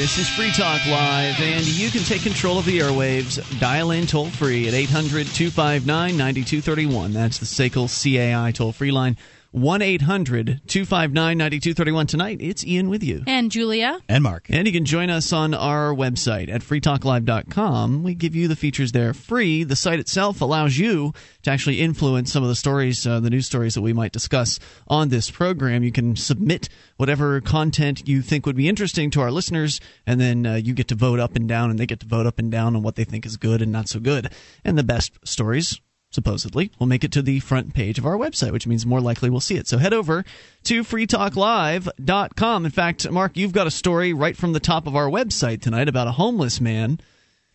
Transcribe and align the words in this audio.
This 0.00 0.16
is 0.16 0.30
Free 0.30 0.50
Talk 0.50 0.80
Live, 0.86 1.38
and 1.42 1.66
you 1.66 1.90
can 1.90 2.02
take 2.04 2.22
control 2.22 2.58
of 2.58 2.64
the 2.64 2.78
airwaves. 2.78 3.38
Dial 3.60 3.90
in 3.90 4.06
toll 4.06 4.30
free 4.30 4.66
at 4.66 4.72
800 4.72 5.26
259 5.26 6.16
9231. 6.16 7.12
That's 7.12 7.36
the 7.36 7.44
SACL 7.44 7.86
CAI 7.86 8.50
toll 8.52 8.72
free 8.72 8.92
line. 8.92 9.18
1 9.52 9.82
800 9.82 10.60
259 10.68 11.38
9231. 11.38 12.06
Tonight, 12.06 12.38
it's 12.40 12.64
Ian 12.64 12.88
with 12.88 13.02
you. 13.02 13.24
And 13.26 13.50
Julia. 13.50 13.98
And 14.08 14.22
Mark. 14.22 14.46
And 14.48 14.64
you 14.64 14.72
can 14.72 14.84
join 14.84 15.10
us 15.10 15.32
on 15.32 15.54
our 15.54 15.92
website 15.92 16.48
at 16.48 16.62
freetalklive.com. 16.62 18.04
We 18.04 18.14
give 18.14 18.36
you 18.36 18.46
the 18.46 18.54
features 18.54 18.92
there 18.92 19.12
free. 19.12 19.64
The 19.64 19.74
site 19.74 19.98
itself 19.98 20.40
allows 20.40 20.78
you 20.78 21.12
to 21.42 21.50
actually 21.50 21.80
influence 21.80 22.32
some 22.32 22.44
of 22.44 22.48
the 22.48 22.54
stories, 22.54 23.04
uh, 23.04 23.18
the 23.18 23.30
news 23.30 23.46
stories 23.46 23.74
that 23.74 23.82
we 23.82 23.92
might 23.92 24.12
discuss 24.12 24.60
on 24.86 25.08
this 25.08 25.32
program. 25.32 25.82
You 25.82 25.92
can 25.92 26.14
submit 26.14 26.68
whatever 26.96 27.40
content 27.40 28.06
you 28.06 28.22
think 28.22 28.46
would 28.46 28.56
be 28.56 28.68
interesting 28.68 29.10
to 29.10 29.20
our 29.20 29.32
listeners, 29.32 29.80
and 30.06 30.20
then 30.20 30.46
uh, 30.46 30.54
you 30.54 30.74
get 30.74 30.86
to 30.88 30.94
vote 30.94 31.18
up 31.18 31.34
and 31.34 31.48
down, 31.48 31.70
and 31.70 31.78
they 31.78 31.86
get 31.86 32.00
to 32.00 32.06
vote 32.06 32.26
up 32.26 32.38
and 32.38 32.52
down 32.52 32.76
on 32.76 32.82
what 32.82 32.94
they 32.94 33.04
think 33.04 33.26
is 33.26 33.36
good 33.36 33.62
and 33.62 33.72
not 33.72 33.88
so 33.88 33.98
good. 33.98 34.32
And 34.64 34.78
the 34.78 34.84
best 34.84 35.18
stories 35.24 35.80
supposedly, 36.10 36.70
will 36.78 36.86
make 36.86 37.04
it 37.04 37.12
to 37.12 37.22
the 37.22 37.40
front 37.40 37.72
page 37.72 37.98
of 37.98 38.06
our 38.06 38.16
website, 38.16 38.52
which 38.52 38.66
means 38.66 38.84
more 38.84 39.00
likely 39.00 39.30
we'll 39.30 39.40
see 39.40 39.56
it. 39.56 39.68
So 39.68 39.78
head 39.78 39.94
over 39.94 40.24
to 40.64 40.82
freetalklive.com. 40.82 42.64
In 42.64 42.70
fact, 42.70 43.10
Mark, 43.10 43.36
you've 43.36 43.52
got 43.52 43.66
a 43.66 43.70
story 43.70 44.12
right 44.12 44.36
from 44.36 44.52
the 44.52 44.60
top 44.60 44.86
of 44.86 44.96
our 44.96 45.08
website 45.08 45.62
tonight 45.62 45.88
about 45.88 46.08
a 46.08 46.12
homeless 46.12 46.60
man 46.60 47.00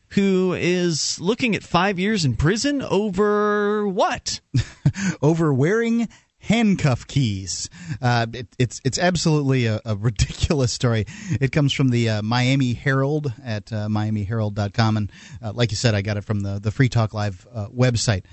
who 0.10 0.54
is 0.54 1.20
looking 1.20 1.55
at 1.55 1.63
five 1.63 1.99
years 1.99 2.23
in 2.26 2.36
prison 2.36 2.82
over 2.82 3.88
what? 3.88 4.40
over 5.22 5.54
wearing 5.54 6.07
handcuff 6.40 7.07
keys. 7.07 7.70
Uh, 8.01 8.27
it, 8.32 8.48
it's 8.60 8.82
it's 8.85 8.99
absolutely 8.99 9.66
a, 9.66 9.82
a, 9.84 9.96
ridiculous 9.96 10.72
story. 10.72 11.05
It 11.41 11.51
comes 11.51 11.74
from 11.74 11.90
the 11.90 12.10
uh, 12.10 12.22
Miami 12.22 12.74
Herald 12.74 13.34
at 13.44 13.72
uh, 13.74 13.88
miamiherald.com, 13.88 14.98
and 14.98 15.12
uh, 15.41 15.54
like 15.54 15.72
you 15.72 15.77
said, 15.77 15.96
I 15.96 16.01
got 16.01 16.18
it 16.18 16.24
from 16.24 16.41
the 16.41 16.60
the 16.60 16.72
Free 16.72 16.90
Talk 16.90 17.13
Live 17.13 17.46
uh, 17.54 17.68
website. 17.68 18.24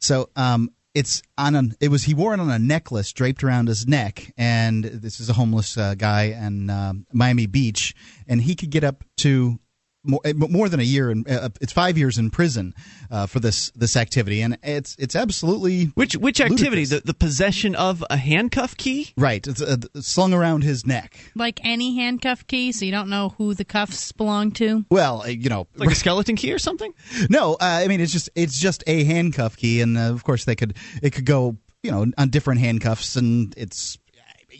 So 0.00 0.30
um, 0.34 0.70
it's 0.94 1.22
on 1.38 1.54
an 1.54 1.74
it 1.80 1.88
was 1.88 2.04
he 2.04 2.14
wore 2.14 2.34
it 2.34 2.40
on 2.40 2.50
a 2.50 2.58
necklace 2.58 3.12
draped 3.12 3.44
around 3.44 3.68
his 3.68 3.86
neck, 3.86 4.32
and 4.36 4.84
this 4.84 5.20
is 5.20 5.28
a 5.28 5.34
homeless 5.34 5.76
uh, 5.76 5.94
guy 5.94 6.24
in 6.24 6.70
um, 6.70 7.06
Miami 7.12 7.46
Beach, 7.46 7.94
and 8.26 8.40
he 8.40 8.54
could 8.54 8.70
get 8.70 8.84
up 8.84 9.04
to 9.18 9.60
more, 10.04 10.20
eh, 10.24 10.32
more 10.34 10.68
than 10.68 10.80
a 10.80 10.84
year 10.84 11.10
and 11.10 11.28
uh, 11.28 11.50
it's 11.60 11.72
five 11.72 11.98
years 11.98 12.18
in 12.18 12.30
prison 12.30 12.74
uh, 13.10 13.26
for 13.26 13.40
this 13.40 13.70
this 13.70 13.96
activity. 13.96 14.42
And 14.42 14.58
it's 14.62 14.96
it's 14.98 15.14
absolutely 15.14 15.86
which 15.94 16.16
which 16.16 16.40
activity? 16.40 16.84
The, 16.84 17.00
the 17.00 17.14
possession 17.14 17.74
of 17.74 18.04
a 18.10 18.16
handcuff 18.16 18.76
key? 18.76 19.12
Right. 19.16 19.46
It's 19.46 19.60
uh, 19.60 19.76
slung 20.00 20.32
around 20.32 20.62
his 20.62 20.86
neck. 20.86 21.18
Like 21.34 21.60
any 21.64 21.96
handcuff 21.96 22.46
key 22.46 22.72
so 22.72 22.84
you 22.84 22.92
don't 22.92 23.08
know 23.08 23.34
who 23.38 23.54
the 23.54 23.64
cuffs 23.64 24.12
belong 24.12 24.52
to? 24.52 24.84
Well 24.90 25.22
uh, 25.22 25.26
you 25.26 25.48
know 25.48 25.66
like 25.76 25.90
a 25.90 25.94
skeleton 25.96 26.36
key 26.36 26.52
or 26.52 26.58
something? 26.58 26.92
No 27.28 27.54
uh, 27.54 27.56
I 27.60 27.88
mean 27.88 28.00
it's 28.00 28.12
just 28.12 28.30
it's 28.34 28.58
just 28.58 28.82
a 28.86 29.04
handcuff 29.04 29.56
key 29.56 29.80
and 29.80 29.98
uh, 29.98 30.12
of 30.12 30.24
course 30.24 30.44
they 30.44 30.56
could 30.56 30.76
it 31.02 31.10
could 31.10 31.26
go 31.26 31.56
you 31.82 31.90
know 31.90 32.06
on 32.18 32.28
different 32.28 32.60
handcuffs 32.60 33.16
and 33.16 33.54
it's 33.56 33.98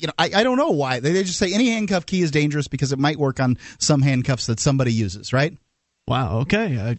you 0.00 0.06
know, 0.06 0.12
I, 0.18 0.30
I 0.34 0.42
don't 0.42 0.56
know 0.56 0.70
why. 0.70 1.00
They, 1.00 1.12
they 1.12 1.22
just 1.22 1.38
say 1.38 1.52
any 1.52 1.70
handcuff 1.70 2.06
key 2.06 2.22
is 2.22 2.30
dangerous 2.30 2.68
because 2.68 2.92
it 2.92 2.98
might 2.98 3.18
work 3.18 3.40
on 3.40 3.58
some 3.78 4.02
handcuffs 4.02 4.46
that 4.46 4.58
somebody 4.58 4.92
uses, 4.92 5.32
right? 5.32 5.56
Wow. 6.08 6.40
Okay. 6.40 6.98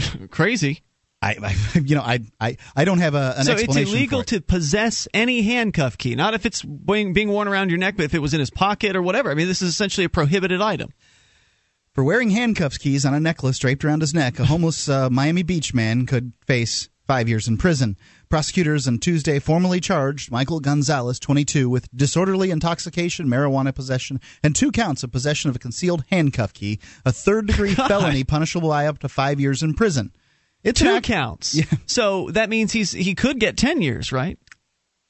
Uh, 0.00 0.26
crazy. 0.30 0.82
I, 1.20 1.36
I, 1.42 1.78
you 1.78 1.96
know, 1.96 2.02
I, 2.02 2.20
I, 2.40 2.56
I 2.76 2.84
don't 2.84 2.98
have 2.98 3.14
a, 3.14 3.34
an 3.36 3.44
so 3.44 3.52
explanation. 3.52 3.82
it's 3.82 3.90
illegal 3.90 4.20
it. 4.20 4.28
to 4.28 4.40
possess 4.40 5.08
any 5.12 5.42
handcuff 5.42 5.98
key, 5.98 6.14
not 6.14 6.34
if 6.34 6.46
it's 6.46 6.62
being, 6.62 7.12
being 7.12 7.28
worn 7.28 7.48
around 7.48 7.70
your 7.70 7.78
neck, 7.78 7.96
but 7.96 8.04
if 8.04 8.14
it 8.14 8.20
was 8.20 8.34
in 8.34 8.40
his 8.40 8.50
pocket 8.50 8.94
or 8.94 9.02
whatever. 9.02 9.30
I 9.30 9.34
mean, 9.34 9.48
this 9.48 9.62
is 9.62 9.70
essentially 9.70 10.04
a 10.04 10.08
prohibited 10.08 10.60
item. 10.60 10.90
For 11.94 12.04
wearing 12.04 12.30
handcuffs 12.30 12.78
keys 12.78 13.04
on 13.04 13.14
a 13.14 13.20
necklace 13.20 13.58
draped 13.58 13.84
around 13.84 14.02
his 14.02 14.14
neck, 14.14 14.38
a 14.38 14.44
homeless 14.44 14.88
uh, 14.88 15.10
Miami 15.10 15.42
Beach 15.42 15.74
man 15.74 16.06
could 16.06 16.32
face 16.46 16.88
five 17.08 17.28
years 17.28 17.48
in 17.48 17.56
prison. 17.56 17.96
Prosecutors 18.28 18.86
on 18.86 18.98
Tuesday 18.98 19.38
formally 19.38 19.80
charged 19.80 20.30
Michael 20.30 20.60
Gonzalez, 20.60 21.18
22, 21.18 21.70
with 21.70 21.88
disorderly 21.96 22.50
intoxication, 22.50 23.26
marijuana 23.26 23.74
possession, 23.74 24.20
and 24.42 24.54
two 24.54 24.70
counts 24.70 25.02
of 25.02 25.10
possession 25.10 25.48
of 25.48 25.56
a 25.56 25.58
concealed 25.58 26.04
handcuff 26.10 26.52
key, 26.52 26.78
a 27.04 27.12
third 27.12 27.46
degree 27.46 27.74
felony 27.74 28.24
punishable 28.24 28.68
by 28.68 28.86
up 28.86 28.98
to 28.98 29.08
five 29.08 29.40
years 29.40 29.62
in 29.62 29.74
prison. 29.74 30.12
It's 30.62 30.80
two 30.80 30.88
act- 30.88 31.06
counts. 31.06 31.54
Yeah. 31.54 31.64
So 31.86 32.30
that 32.32 32.50
means 32.50 32.72
he's 32.72 32.92
he 32.92 33.14
could 33.14 33.38
get 33.40 33.56
10 33.56 33.80
years, 33.80 34.12
right? 34.12 34.38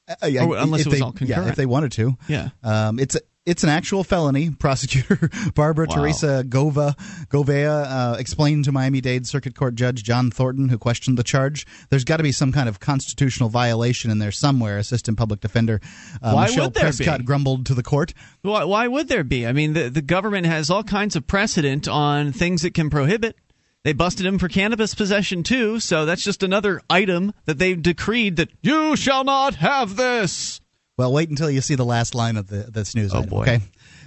Uh, 0.07 0.27
yeah, 0.27 0.45
or, 0.45 0.57
unless 0.57 0.81
it 0.81 0.87
was 0.87 0.99
they, 0.99 1.05
all 1.05 1.11
concurrent. 1.11 1.45
Yeah, 1.45 1.49
if 1.49 1.55
they 1.55 1.65
wanted 1.65 1.91
to. 1.93 2.17
Yeah. 2.27 2.49
Um, 2.63 2.99
it's 2.99 3.17
it's 3.49 3.63
an 3.63 3.69
actual 3.69 4.03
felony. 4.03 4.49
Prosecutor 4.59 5.29
Barbara 5.55 5.87
wow. 5.89 5.95
Teresa 5.95 6.43
Gova 6.47 6.95
Govea 7.29 7.85
uh, 7.87 8.15
explained 8.17 8.65
to 8.65 8.71
Miami 8.71 9.01
Dade 9.01 9.25
Circuit 9.25 9.55
Court 9.55 9.75
Judge 9.75 10.03
John 10.03 10.31
Thornton, 10.31 10.69
who 10.69 10.77
questioned 10.77 11.17
the 11.17 11.23
charge. 11.23 11.65
There's 11.89 12.03
got 12.03 12.17
to 12.17 12.23
be 12.23 12.31
some 12.31 12.51
kind 12.51 12.69
of 12.69 12.79
constitutional 12.79 13.49
violation 13.49 14.11
in 14.11 14.19
there 14.19 14.31
somewhere. 14.31 14.77
Assistant 14.77 15.17
Public 15.17 15.41
Defender 15.41 15.81
uh, 16.21 16.33
why 16.33 16.45
Michelle 16.45 16.65
would 16.65 16.73
there 16.75 16.83
Prescott 16.83 17.19
be? 17.19 17.25
grumbled 17.25 17.65
to 17.65 17.73
the 17.73 17.83
court. 17.83 18.13
Why, 18.41 18.63
why 18.63 18.87
would 18.87 19.07
there 19.07 19.23
be? 19.23 19.45
I 19.47 19.53
mean, 19.53 19.73
the 19.73 19.89
the 19.89 20.01
government 20.01 20.45
has 20.45 20.69
all 20.69 20.83
kinds 20.83 21.15
of 21.15 21.27
precedent 21.27 21.87
on 21.87 22.31
things 22.31 22.63
it 22.63 22.73
can 22.73 22.89
prohibit. 22.89 23.35
They 23.83 23.93
busted 23.93 24.25
him 24.25 24.39
for 24.39 24.49
cannabis 24.49 24.93
possession 24.93 25.41
too, 25.43 25.79
so 25.79 26.05
that's 26.05 26.23
just 26.23 26.43
another 26.43 26.81
item 26.89 27.33
that 27.45 27.59
they've 27.59 27.81
decreed 27.81 28.35
that 28.35 28.49
you 28.61 28.95
shall 28.97 29.23
not 29.23 29.55
have 29.55 29.95
this. 29.95 30.59
Well, 30.99 31.13
wait 31.13 31.29
until 31.29 31.49
you 31.49 31.61
see 31.61 31.75
the 31.75 31.85
last 31.85 32.13
line 32.13 32.35
of 32.35 32.47
the 32.47 32.69
this 32.69 32.93
news. 32.93 33.13
Oh 33.13 33.19
item, 33.19 33.29
boy! 33.29 33.41
Okay. 33.43 33.61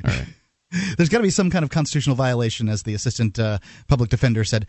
All 0.04 0.10
right. 0.10 0.26
There's 0.98 1.08
got 1.08 1.19
to 1.19 1.22
be 1.22 1.30
some 1.30 1.48
kind 1.48 1.64
of 1.64 1.70
constitutional 1.70 2.16
violation, 2.16 2.69
as 2.69 2.82
the 2.82 2.92
assistant 2.92 3.38
uh, 3.38 3.60
public 3.88 4.10
defender 4.10 4.44
said. 4.44 4.66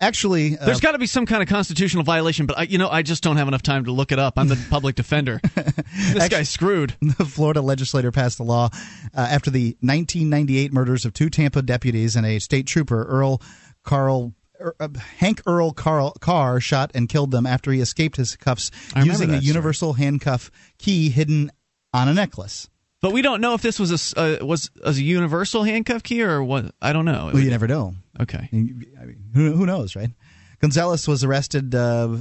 Actually, 0.00 0.56
uh, 0.56 0.64
there's 0.64 0.80
got 0.80 0.92
to 0.92 0.98
be 0.98 1.06
some 1.06 1.26
kind 1.26 1.42
of 1.42 1.48
constitutional 1.50 2.02
violation, 2.02 2.46
but 2.46 2.58
I, 2.58 2.62
you 2.62 2.78
know, 2.78 2.88
I 2.88 3.02
just 3.02 3.22
don't 3.22 3.36
have 3.36 3.48
enough 3.48 3.60
time 3.60 3.84
to 3.84 3.92
look 3.92 4.10
it 4.12 4.18
up. 4.18 4.38
I'm 4.38 4.48
the 4.48 4.58
public 4.70 4.94
defender. 4.94 5.38
this 5.54 5.76
Actually, 6.16 6.28
guy's 6.30 6.48
screwed. 6.48 6.96
The 7.02 7.26
Florida 7.26 7.60
legislator 7.60 8.10
passed 8.10 8.40
a 8.40 8.42
law 8.42 8.70
uh, 9.14 9.20
after 9.20 9.50
the 9.50 9.76
1998 9.80 10.72
murders 10.72 11.04
of 11.04 11.12
two 11.12 11.28
Tampa 11.28 11.60
deputies 11.60 12.16
and 12.16 12.24
a 12.24 12.38
state 12.38 12.66
trooper, 12.66 13.04
Earl 13.04 13.42
Carl 13.84 14.32
uh, 14.60 14.88
Hank 15.18 15.42
Earl 15.46 15.72
Carl 15.72 16.12
Carr 16.20 16.60
shot 16.60 16.90
and 16.94 17.08
killed 17.08 17.30
them 17.30 17.46
after 17.46 17.72
he 17.72 17.80
escaped 17.80 18.16
his 18.16 18.36
cuffs 18.36 18.70
using 18.96 19.32
a 19.34 19.38
universal 19.38 19.92
story. 19.94 20.04
handcuff 20.04 20.50
key 20.78 21.10
hidden 21.10 21.50
on 21.92 22.08
a 22.08 22.14
necklace. 22.14 22.68
But 23.00 23.12
we 23.12 23.22
don't 23.22 23.40
know 23.40 23.54
if 23.54 23.62
this 23.62 23.78
was 23.78 24.12
a 24.14 24.42
uh, 24.42 24.44
was 24.44 24.70
a 24.84 24.92
universal 24.92 25.62
handcuff 25.62 26.02
key 26.02 26.22
or 26.22 26.42
what. 26.42 26.74
I 26.82 26.92
don't 26.92 27.06
know. 27.06 27.30
Well, 27.32 27.42
you 27.42 27.50
never 27.50 27.66
know. 27.66 27.94
Okay. 28.20 28.48
I 28.52 28.54
mean, 28.54 28.84
who, 29.34 29.52
who 29.52 29.64
knows, 29.64 29.96
right? 29.96 30.10
Gonzalez 30.60 31.08
was 31.08 31.24
arrested 31.24 31.74
uh, 31.74 31.78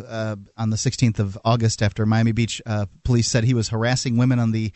uh, 0.07 0.35
on 0.55 0.69
the 0.69 0.77
16th 0.77 1.19
of 1.19 1.37
August 1.43 1.83
after 1.83 2.05
Miami 2.05 2.31
Beach 2.31 2.61
uh, 2.65 2.85
police 3.03 3.27
said 3.27 3.43
he 3.43 3.53
was 3.53 3.67
harassing 3.67 4.15
women 4.15 4.39
on 4.39 4.51
the 4.51 4.71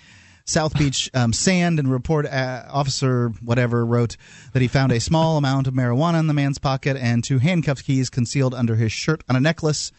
South 0.45 0.77
Beach 0.77 1.09
um, 1.13 1.31
sand, 1.33 1.79
and 1.79 1.89
report 1.89 2.25
uh, 2.25 2.63
officer 2.69 3.29
whatever 3.41 3.85
wrote 3.85 4.17
that 4.51 4.61
he 4.61 4.67
found 4.67 4.91
a 4.91 4.99
small 4.99 5.37
amount 5.37 5.67
of 5.67 5.73
marijuana 5.73 6.19
in 6.19 6.27
the 6.27 6.33
man's 6.33 6.57
pocket 6.57 6.97
and 6.97 7.23
two 7.23 7.39
handcuff 7.39 7.83
keys 7.83 8.09
concealed 8.09 8.53
under 8.53 8.75
his 8.75 8.91
shirt 8.91 9.23
on 9.29 9.35
a 9.35 9.39
necklace. 9.39 9.91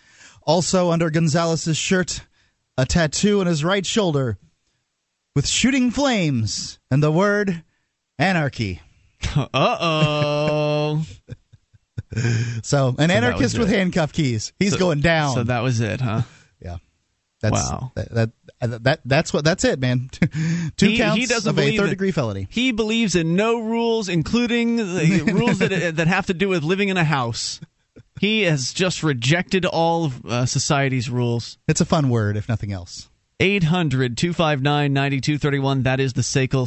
Also 0.42 0.90
under 0.90 1.08
Gonzalez's 1.10 1.76
shirt, 1.78 2.20
a 2.76 2.84
tattoo 2.84 3.40
on 3.40 3.46
his 3.46 3.64
right 3.64 3.86
shoulder 3.86 4.36
with 5.34 5.46
shooting 5.48 5.90
flames 5.90 6.78
and 6.90 7.02
the 7.02 7.10
word 7.12 7.62
anarchy. 8.18 8.80
Uh 9.36 9.48
oh. 9.80 11.06
so 12.62 12.88
an 12.98 13.08
So 13.08 13.14
anarchist 13.14 13.58
with 13.58 13.68
handcuff 13.70 14.12
keys. 14.12 14.52
He's 14.58 14.72
So- 14.72 14.78
going 14.78 15.00
down. 15.00 15.34
So 15.34 15.44
that 15.44 15.60
was 15.60 15.80
it, 15.80 16.00
huh? 16.02 16.22
yeah. 16.60 16.76
That's, 17.40 17.54
Wow. 17.54 17.92
That, 17.94 18.10
that 18.14 18.30
that 18.66 19.00
that's 19.04 19.32
what 19.32 19.44
that's 19.44 19.64
it, 19.64 19.78
man. 19.80 20.10
Two 20.76 20.88
He- 20.88 20.96
counts 20.98 21.16
he 21.20 21.26
doesn't 21.26 21.50
of 21.50 21.58
a 21.58 21.76
third 21.76 21.90
degree 21.90 22.10
felony. 22.10 22.46
He 22.50 22.72
believes 22.72 23.14
in 23.14 23.36
no 23.36 23.60
rules, 23.60 24.08
including 24.08 24.76
the 24.76 25.30
rules 25.34 25.58
that 25.58 25.96
that 25.96 26.06
have 26.06 26.26
to 26.26 26.34
do 26.34 26.48
with 26.48 26.62
living 26.62 26.88
in 26.88 26.96
a 26.96 27.04
house. 27.04 27.60
He 28.20 28.42
has 28.42 28.72
just 28.72 29.02
rejected 29.02 29.66
all 29.66 30.04
of 30.06 30.24
uh, 30.24 30.46
society's 30.46 31.10
rules. 31.10 31.58
It's 31.66 31.80
a 31.80 31.84
fun 31.84 32.08
word, 32.08 32.36
if 32.36 32.48
nothing 32.48 32.72
else. 32.72 33.08
800 33.40 34.16
259 34.16 34.92
9231. 34.92 35.82
That 35.82 35.98
is 36.00 36.12
the 36.12 36.22
SACL 36.22 36.66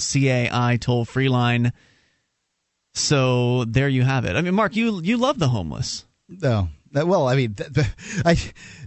CAI 0.51 0.77
toll 0.77 1.05
free 1.05 1.29
line. 1.29 1.71
So 2.93 3.63
there 3.65 3.87
you 3.89 4.03
have 4.03 4.25
it. 4.25 4.35
I 4.35 4.41
mean, 4.41 4.55
Mark, 4.55 4.75
you 4.75 5.01
you 5.01 5.17
love 5.17 5.39
the 5.39 5.47
homeless. 5.49 6.05
No, 6.29 6.37
That- 6.39 6.67
Well, 7.03 7.27
I 7.27 7.35
mean, 7.35 7.53
th- 7.55 7.73
th- 7.73 7.87
I, 8.25 8.35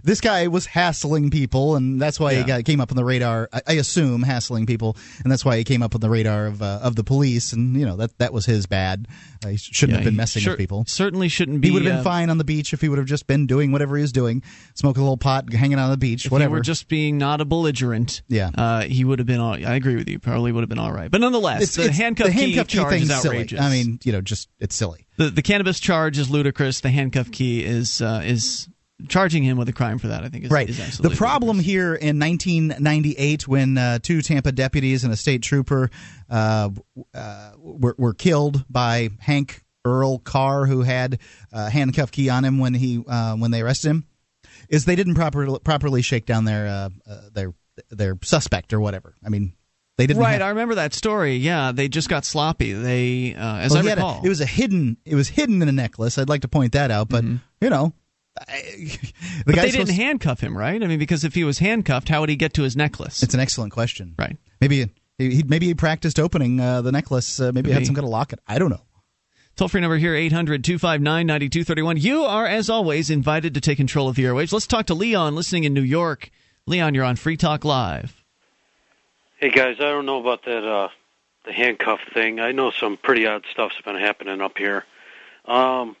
this 0.03 0.21
guy 0.21 0.47
was 0.47 0.65
hassling 0.65 1.29
people, 1.29 1.75
and 1.75 2.01
that's 2.01 2.19
why 2.19 2.31
Yeah. 2.31 2.37
he 2.39 2.43
got, 2.45 2.65
came 2.65 2.81
up 2.81 2.91
on 2.91 2.95
the 2.97 3.03
radar. 3.05 3.49
I, 3.53 3.61
I 3.67 3.73
assume 3.73 4.23
hassling 4.23 4.65
people, 4.65 4.97
and 5.23 5.31
that's 5.31 5.45
why 5.45 5.57
he 5.57 5.63
came 5.63 5.81
up 5.83 5.95
on 5.95 6.01
the 6.01 6.09
radar 6.09 6.47
of 6.47 6.61
uh, 6.61 6.79
of 6.81 6.95
the 6.95 7.03
police. 7.03 7.53
And 7.53 7.75
you 7.79 7.85
know 7.85 7.95
that 7.97 8.17
that 8.19 8.33
was 8.33 8.45
his 8.45 8.65
bad. 8.65 9.07
Uh, 9.43 9.49
he 9.49 9.57
shouldn't 9.57 9.91
Yeah, 9.93 9.97
have 10.03 10.05
been 10.05 10.15
messing 10.15 10.41
cer- 10.43 10.51
with 10.51 10.59
people. 10.59 10.83
Certainly 10.87 11.29
shouldn't 11.29 11.61
be. 11.61 11.69
He 11.69 11.73
would 11.73 11.83
have 11.83 11.91
been 11.91 11.99
uh, 11.99 12.03
fine 12.03 12.29
on 12.29 12.37
the 12.37 12.43
beach 12.43 12.73
if 12.73 12.81
he 12.81 12.89
would 12.89 12.97
have 12.99 13.07
just 13.07 13.27
been 13.27 13.47
doing 13.47 13.71
whatever 13.71 13.95
he 13.97 14.01
was 14.01 14.11
doing, 14.11 14.43
smoking 14.75 15.01
a 15.01 15.03
little 15.03 15.17
pot, 15.17 15.51
hanging 15.51 15.79
out 15.79 15.85
on 15.85 15.91
the 15.91 15.97
beach, 15.97 16.25
If 16.25 16.31
whatever. 16.31 16.55
he 16.55 16.59
were 16.59 16.61
just 16.63 16.87
being 16.87 17.17
not 17.17 17.41
a 17.41 17.45
belligerent, 17.45 18.21
Yeah. 18.27 18.51
uh, 18.55 18.81
he 18.81 19.03
would 19.03 19.19
have 19.19 19.25
been. 19.27 19.39
All, 19.39 19.53
I 19.53 19.75
agree 19.75 19.95
with 19.95 20.07
you. 20.09 20.19
Probably 20.19 20.51
would 20.51 20.61
have 20.61 20.69
been 20.69 20.79
all 20.79 20.91
right. 20.91 21.09
But 21.09 21.21
nonetheless, 21.21 21.63
it's, 21.63 21.75
the 21.75 21.83
it's- 21.83 21.97
handcuff 21.97 22.27
the 22.27 22.33
handcuff 22.33 22.67
key 22.67 22.77
key 22.77 22.85
thing's 22.85 23.07
silly. 23.21 23.37
outrageous. 23.37 23.59
I 23.61 23.69
mean, 23.71 23.99
you 24.03 24.11
know, 24.11 24.21
just 24.21 24.49
it's 24.59 24.75
silly. 24.75 25.07
The 25.21 25.29
the 25.29 25.41
cannabis 25.41 25.79
charge 25.79 26.17
is 26.17 26.29
ludicrous. 26.29 26.81
The 26.81 26.89
handcuff 26.89 27.31
key 27.31 27.63
is 27.63 28.01
uh, 28.01 28.21
is 28.23 28.67
charging 29.07 29.43
him 29.43 29.57
with 29.57 29.69
a 29.69 29.73
crime 29.73 29.97
for 29.97 30.07
that. 30.07 30.23
I 30.23 30.29
think 30.29 30.45
is 30.45 30.51
right. 30.51 30.69
Is 30.69 30.97
the 30.97 31.09
problem 31.11 31.59
here 31.59 31.95
in 31.95 32.19
1998, 32.19 33.47
when 33.47 33.77
uh, 33.77 33.99
two 33.99 34.21
Tampa 34.21 34.51
deputies 34.51 35.03
and 35.03 35.13
a 35.13 35.17
state 35.17 35.41
trooper 35.41 35.89
uh, 36.29 36.69
uh, 37.13 37.51
were, 37.57 37.95
were 37.97 38.13
killed 38.13 38.65
by 38.69 39.09
Hank 39.19 39.63
Earl 39.85 40.19
Carr, 40.19 40.65
who 40.65 40.81
had 40.81 41.19
a 41.51 41.69
handcuff 41.69 42.11
key 42.11 42.29
on 42.29 42.45
him 42.45 42.59
when 42.59 42.73
he 42.73 43.03
uh, 43.07 43.35
when 43.35 43.51
they 43.51 43.61
arrested 43.61 43.89
him, 43.89 44.05
is 44.69 44.85
they 44.85 44.95
didn't 44.95 45.15
properly 45.15 45.59
properly 45.59 46.01
shake 46.01 46.25
down 46.25 46.45
their 46.45 46.67
uh, 46.67 46.89
uh, 47.09 47.21
their 47.33 47.53
their 47.89 48.17
suspect 48.23 48.73
or 48.73 48.79
whatever. 48.79 49.15
I 49.25 49.29
mean, 49.29 49.53
they 50.01 50.07
didn't. 50.07 50.21
Right, 50.21 50.33
have- 50.33 50.41
I 50.41 50.49
remember 50.49 50.75
that 50.75 50.93
story. 50.93 51.37
Yeah, 51.37 51.71
they 51.71 51.87
just 51.87 52.09
got 52.09 52.25
sloppy. 52.25 52.73
They, 52.73 53.35
uh, 53.35 53.57
as 53.57 53.71
Well, 53.71 53.85
I 53.85 53.89
had 53.89 53.97
a- 53.97 54.01
recall, 54.01 54.21
it 54.25 54.29
was 54.29 54.41
a 54.41 54.45
hidden. 54.45 54.97
It 55.05 55.15
was 55.15 55.29
hidden 55.29 55.61
in 55.61 55.69
a 55.69 55.71
necklace. 55.71 56.17
I'd 56.17 56.29
like 56.29 56.41
to 56.41 56.47
point 56.47 56.73
that 56.73 56.91
out, 56.91 57.09
but 57.09 57.23
you 57.23 57.69
know, 57.69 57.93
I, 58.39 58.61
the 58.77 59.43
but 59.45 59.55
they 59.55 59.61
didn't 59.61 59.71
supposed- 59.87 59.91
handcuff 59.91 60.39
him, 60.41 60.57
right? 60.57 60.81
I 60.81 60.87
mean, 60.87 60.99
because 60.99 61.23
if 61.23 61.35
he 61.35 61.43
was 61.43 61.59
handcuffed, 61.59 62.09
how 62.09 62.21
would 62.21 62.29
he 62.29 62.35
get 62.35 62.53
to 62.55 62.63
his 62.63 62.75
necklace? 62.75 63.21
It's 63.23 63.33
an 63.33 63.39
excellent 63.39 63.71
question. 63.73 64.15
right. 64.17 64.37
Maybe 64.59 64.89
he 65.17 65.29
he- 65.29 65.43
maybe 65.43 65.67
he 65.67 65.73
practiced 65.75 66.19
opening 66.19 66.59
uh, 66.59 66.81
the 66.81 66.91
necklace. 66.91 67.39
Uh, 67.39 67.51
maybe 67.53 67.69
he 67.69 67.73
had 67.75 67.85
some 67.85 67.93
kind 67.95 68.05
of 68.05 68.09
locket. 68.11 68.39
I 68.47 68.57
don't 68.59 68.69
know. 68.69 68.81
Toll 69.57 69.67
free 69.67 69.81
number 69.81 69.97
here, 69.97 70.15
800 70.15 70.63
259 70.63 71.27
9231. 71.27 71.97
You 71.97 72.23
are, 72.23 72.47
as 72.47 72.69
always, 72.69 73.09
invited 73.09 73.53
to 73.55 73.61
take 73.61 73.75
control 73.77 74.07
of 74.07 74.15
the 74.15 74.23
airwaves. 74.23 74.53
Let's 74.53 74.65
talk 74.65 74.85
to 74.87 74.93
Leon, 74.93 75.35
listening 75.35 75.65
in 75.65 75.73
New 75.73 75.81
York. 75.83 76.31
Leon, 76.67 76.95
you're 76.95 77.03
on 77.03 77.17
Free 77.17 77.35
Talk 77.35 77.65
Live. 77.65 78.20
Hey 79.41 79.49
guys, 79.49 79.77
I 79.79 79.85
don't 79.85 80.05
know 80.05 80.19
about 80.19 80.45
that 80.45 80.63
uh 80.63 80.89
the 81.45 81.51
handcuff 81.51 81.99
thing. 82.13 82.39
I 82.39 82.51
know 82.51 82.69
some 82.69 82.95
pretty 82.95 83.25
odd 83.25 83.43
stuff's 83.51 83.81
been 83.83 83.95
happening 83.95 84.39
up 84.39 84.55
here. 84.55 84.85
Um 85.45 85.95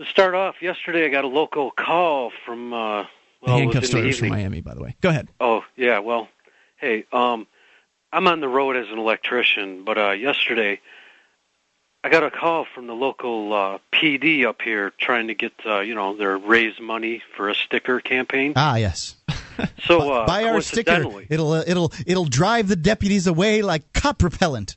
to 0.00 0.04
start 0.06 0.34
off, 0.34 0.60
yesterday 0.60 1.04
I 1.04 1.10
got 1.10 1.22
a 1.22 1.28
local 1.28 1.70
call 1.70 2.32
from 2.44 2.72
uh 2.72 3.02
The 3.02 3.08
well, 3.42 3.56
it 3.56 3.60
handcuff 3.60 3.82
the 3.82 3.86
story 3.86 4.12
from. 4.12 4.30
Miami, 4.30 4.62
by 4.62 4.74
the 4.74 4.82
way. 4.82 4.96
Go 5.00 5.10
ahead. 5.10 5.28
Oh, 5.38 5.64
yeah, 5.76 6.00
well, 6.00 6.28
hey, 6.78 7.04
um 7.12 7.46
I'm 8.12 8.26
on 8.26 8.40
the 8.40 8.48
road 8.48 8.74
as 8.74 8.88
an 8.90 8.98
electrician, 8.98 9.84
but 9.84 9.96
uh 9.96 10.10
yesterday 10.10 10.80
I 12.02 12.08
got 12.08 12.24
a 12.24 12.32
call 12.32 12.64
from 12.74 12.88
the 12.88 12.94
local 12.94 13.52
uh 13.52 13.78
PD 13.92 14.44
up 14.44 14.60
here 14.60 14.90
trying 14.98 15.28
to 15.28 15.34
get 15.34 15.52
uh, 15.64 15.78
you 15.78 15.94
know, 15.94 16.16
their 16.16 16.36
raise 16.36 16.80
money 16.80 17.22
for 17.36 17.48
a 17.48 17.54
sticker 17.54 18.00
campaign. 18.00 18.54
Ah, 18.56 18.74
yes. 18.74 19.14
So 19.86 20.12
uh 20.12 20.26
Buy 20.26 20.44
our 20.44 20.60
sticker. 20.60 21.04
It'll 21.28 21.52
uh, 21.52 21.64
it'll 21.66 21.92
it'll 22.06 22.24
drive 22.24 22.68
the 22.68 22.76
deputies 22.76 23.26
away 23.26 23.62
like 23.62 23.92
cop 23.92 24.22
repellent. 24.22 24.76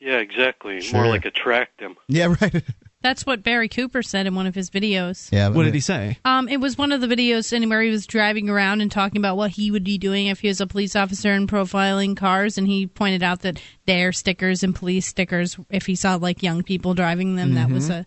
Yeah, 0.00 0.18
exactly. 0.18 0.80
Sure. 0.80 1.00
More 1.02 1.08
like 1.08 1.24
attract 1.24 1.78
them. 1.80 1.96
Yeah, 2.08 2.34
right. 2.40 2.62
That's 3.00 3.26
what 3.26 3.42
Barry 3.42 3.68
Cooper 3.68 4.02
said 4.02 4.26
in 4.26 4.34
one 4.34 4.46
of 4.46 4.54
his 4.54 4.70
videos. 4.70 5.30
yeah. 5.30 5.48
What 5.48 5.64
did 5.64 5.74
he 5.74 5.80
say? 5.80 6.18
Um, 6.24 6.48
it 6.48 6.56
was 6.56 6.78
one 6.78 6.90
of 6.90 7.02
the 7.02 7.06
videos 7.06 7.52
in 7.52 7.68
where 7.68 7.82
he 7.82 7.90
was 7.90 8.06
driving 8.06 8.48
around 8.48 8.80
and 8.80 8.90
talking 8.90 9.18
about 9.18 9.36
what 9.36 9.50
he 9.50 9.70
would 9.70 9.84
be 9.84 9.98
doing 9.98 10.28
if 10.28 10.40
he 10.40 10.48
was 10.48 10.60
a 10.62 10.66
police 10.66 10.96
officer 10.96 11.30
and 11.30 11.46
profiling 11.46 12.16
cars. 12.16 12.56
And 12.56 12.66
he 12.66 12.86
pointed 12.86 13.22
out 13.22 13.40
that 13.42 13.60
their 13.84 14.10
stickers 14.12 14.62
and 14.62 14.74
police 14.74 15.06
stickers, 15.06 15.58
if 15.68 15.84
he 15.84 15.96
saw 15.96 16.14
like 16.14 16.42
young 16.42 16.62
people 16.62 16.94
driving 16.94 17.36
them, 17.36 17.54
that 17.54 17.70
was 17.70 17.90
a 17.90 18.06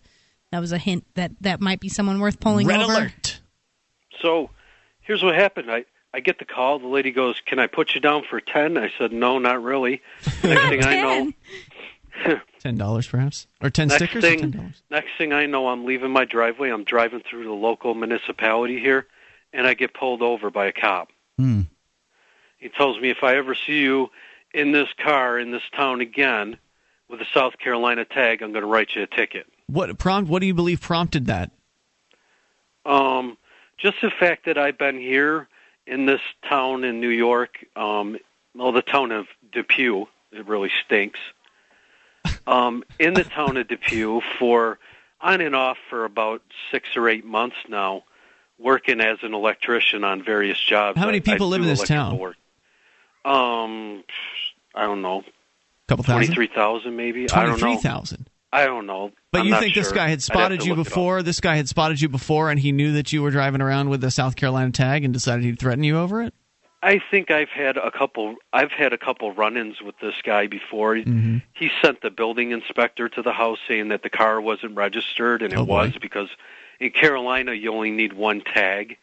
that 0.50 0.58
was 0.58 0.72
a 0.72 0.78
hint 0.78 1.04
that 1.14 1.30
that 1.42 1.60
might 1.60 1.78
be 1.78 1.88
someone 1.88 2.18
worth 2.18 2.40
pulling 2.40 2.66
Red 2.66 2.80
over. 2.80 2.92
alert. 2.92 3.40
So 4.20 4.50
here's 5.00 5.22
what 5.22 5.34
happened. 5.36 5.70
I 5.70 5.84
I 6.18 6.20
get 6.20 6.40
the 6.40 6.44
call. 6.44 6.80
The 6.80 6.88
lady 6.88 7.12
goes, 7.12 7.40
"Can 7.46 7.60
I 7.60 7.68
put 7.68 7.94
you 7.94 8.00
down 8.00 8.24
for 8.28 8.40
10? 8.40 8.76
I 8.76 8.90
said, 8.98 9.12
"No, 9.12 9.38
not 9.38 9.62
really." 9.62 10.02
Next 10.42 10.68
thing 10.68 10.84
I 10.84 11.00
know, 11.00 11.32
Ten 12.58 12.76
dollars, 12.76 13.06
perhaps, 13.06 13.46
or 13.62 13.70
ten 13.70 13.86
next 13.86 14.02
stickers. 14.02 14.24
or 14.24 14.28
$10? 14.36 14.82
next 14.90 15.10
thing 15.16 15.32
I 15.32 15.46
know, 15.46 15.68
I'm 15.68 15.84
leaving 15.84 16.10
my 16.10 16.24
driveway. 16.24 16.70
I'm 16.70 16.82
driving 16.82 17.20
through 17.20 17.44
the 17.44 17.52
local 17.52 17.94
municipality 17.94 18.80
here, 18.80 19.06
and 19.52 19.64
I 19.64 19.74
get 19.74 19.94
pulled 19.94 20.20
over 20.20 20.50
by 20.50 20.66
a 20.66 20.72
cop. 20.72 21.10
Hmm. 21.38 21.60
He 22.58 22.68
tells 22.68 23.00
me 23.00 23.10
if 23.10 23.22
I 23.22 23.36
ever 23.36 23.54
see 23.54 23.78
you 23.78 24.10
in 24.52 24.72
this 24.72 24.88
car 25.00 25.38
in 25.38 25.52
this 25.52 25.62
town 25.72 26.00
again 26.00 26.58
with 27.08 27.20
a 27.20 27.26
South 27.32 27.60
Carolina 27.60 28.04
tag, 28.04 28.42
I'm 28.42 28.50
going 28.50 28.62
to 28.64 28.68
write 28.68 28.96
you 28.96 29.04
a 29.04 29.06
ticket. 29.06 29.46
What 29.68 29.96
prompt? 29.98 30.28
What 30.28 30.40
do 30.40 30.46
you 30.46 30.54
believe 30.54 30.80
prompted 30.80 31.26
that? 31.26 31.52
Um, 32.84 33.38
just 33.78 33.98
the 34.02 34.10
fact 34.10 34.46
that 34.46 34.58
I've 34.58 34.78
been 34.78 34.98
here 34.98 35.46
in 35.88 36.06
this 36.06 36.20
town 36.48 36.84
in 36.84 37.00
New 37.00 37.08
York, 37.08 37.64
um, 37.74 38.18
well, 38.54 38.72
the 38.72 38.82
town 38.82 39.10
of 39.10 39.26
Depew, 39.52 40.06
it 40.32 40.46
really 40.46 40.70
stinks. 40.84 41.18
Um, 42.46 42.82
in 42.98 43.12
the 43.12 43.24
town 43.24 43.58
of 43.58 43.68
Depew 43.68 44.22
for 44.38 44.78
on 45.20 45.42
and 45.42 45.54
off 45.54 45.76
for 45.90 46.06
about 46.06 46.40
six 46.70 46.88
or 46.96 47.06
eight 47.06 47.26
months 47.26 47.56
now, 47.68 48.04
working 48.58 49.02
as 49.02 49.18
an 49.22 49.34
electrician 49.34 50.02
on 50.02 50.24
various 50.24 50.58
jobs. 50.58 50.98
How 50.98 51.04
many 51.04 51.18
I- 51.18 51.20
people 51.20 51.46
I 51.48 51.50
live 51.50 51.60
in 51.62 51.68
this 51.68 51.86
town? 51.86 52.18
Work. 52.18 52.36
Um, 53.24 54.02
I 54.74 54.84
don't 54.86 55.02
know, 55.02 55.24
couple 55.88 56.04
thousand. 56.04 56.28
twenty-three 56.28 56.46
thousand 56.54 56.96
maybe. 56.96 57.30
I 57.30 57.44
don't 57.44 57.60
know. 57.60 57.76
thousand. 57.76 58.30
I 58.52 58.64
don't 58.64 58.86
know. 58.86 59.12
But 59.30 59.40
I'm 59.42 59.46
you 59.46 59.56
think 59.58 59.74
this 59.74 59.92
guy 59.92 60.08
had 60.08 60.22
spotted 60.22 60.64
you 60.64 60.72
it 60.72 60.76
before? 60.76 61.22
This 61.22 61.40
guy 61.40 61.56
had 61.56 61.68
spotted 61.68 62.00
you 62.00 62.08
before, 62.08 62.50
and 62.50 62.58
he 62.58 62.72
knew 62.72 62.92
that 62.94 63.12
you 63.12 63.22
were 63.22 63.30
driving 63.30 63.60
around 63.60 63.90
with 63.90 64.00
the 64.00 64.10
South 64.10 64.36
Carolina 64.36 64.70
tag, 64.70 65.04
and 65.04 65.12
decided 65.12 65.44
he'd 65.44 65.58
threaten 65.58 65.84
you 65.84 65.98
over 65.98 66.22
it. 66.22 66.32
I 66.82 67.00
think 67.10 67.30
I've 67.30 67.48
had 67.50 67.76
a 67.76 67.90
couple. 67.90 68.36
I've 68.52 68.70
had 68.70 68.92
a 68.92 68.98
couple 68.98 69.32
run-ins 69.32 69.82
with 69.82 69.96
this 70.00 70.14
guy 70.24 70.46
before. 70.46 70.94
Mhm. 70.94 71.42
He 71.52 71.70
sent 71.82 72.00
the 72.02 72.10
building 72.10 72.52
inspector 72.52 73.08
to 73.10 73.20
the 73.22 73.32
house 73.32 73.58
saying 73.66 73.88
that 73.88 74.02
the 74.02 74.10
car 74.10 74.40
wasn't 74.40 74.76
registered, 74.76 75.42
and 75.42 75.52
it 75.52 75.58
Oh, 75.58 75.66
boy. 75.66 75.86
was 75.86 75.98
because 76.00 76.28
in 76.78 76.90
Carolina 76.90 77.52
you 77.52 77.72
only 77.74 77.90
need 77.90 78.12
one 78.12 78.40
tag. 78.42 78.96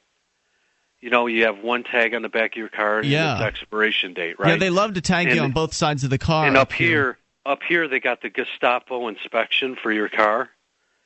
You 1.01 1.09
know, 1.11 1.27
you 1.27 1.43
have 1.43 1.59
one 1.59 1.83
tag 1.83 2.15
on 2.15 2.21
the 2.23 2.29
back 2.29 2.53
of 2.53 2.57
your 2.57 2.69
car 2.69 2.99
and 2.99 3.07
Yeah. 3.07 3.33
its 3.35 3.43
expiration 3.43 4.13
date, 4.13 4.39
right? 4.39 4.51
Yeah, 4.51 4.55
they 4.55 4.69
love 4.71 4.93
to 4.95 5.01
tag 5.01 5.31
you 5.31 5.41
on 5.41 5.51
both 5.51 5.73
sides 5.73 6.03
of 6.03 6.09
the 6.09 6.17
car. 6.17 6.47
and 6.47 6.57
up 6.57 6.71
here, 6.73 7.17
up 7.45 7.61
here 7.63 7.87
they 7.87 7.99
got 7.99 8.21
the 8.21 8.29
Gestapo 8.29 9.07
inspection 9.07 9.75
for 9.81 9.91
your 9.91 10.09
car. 10.09 10.49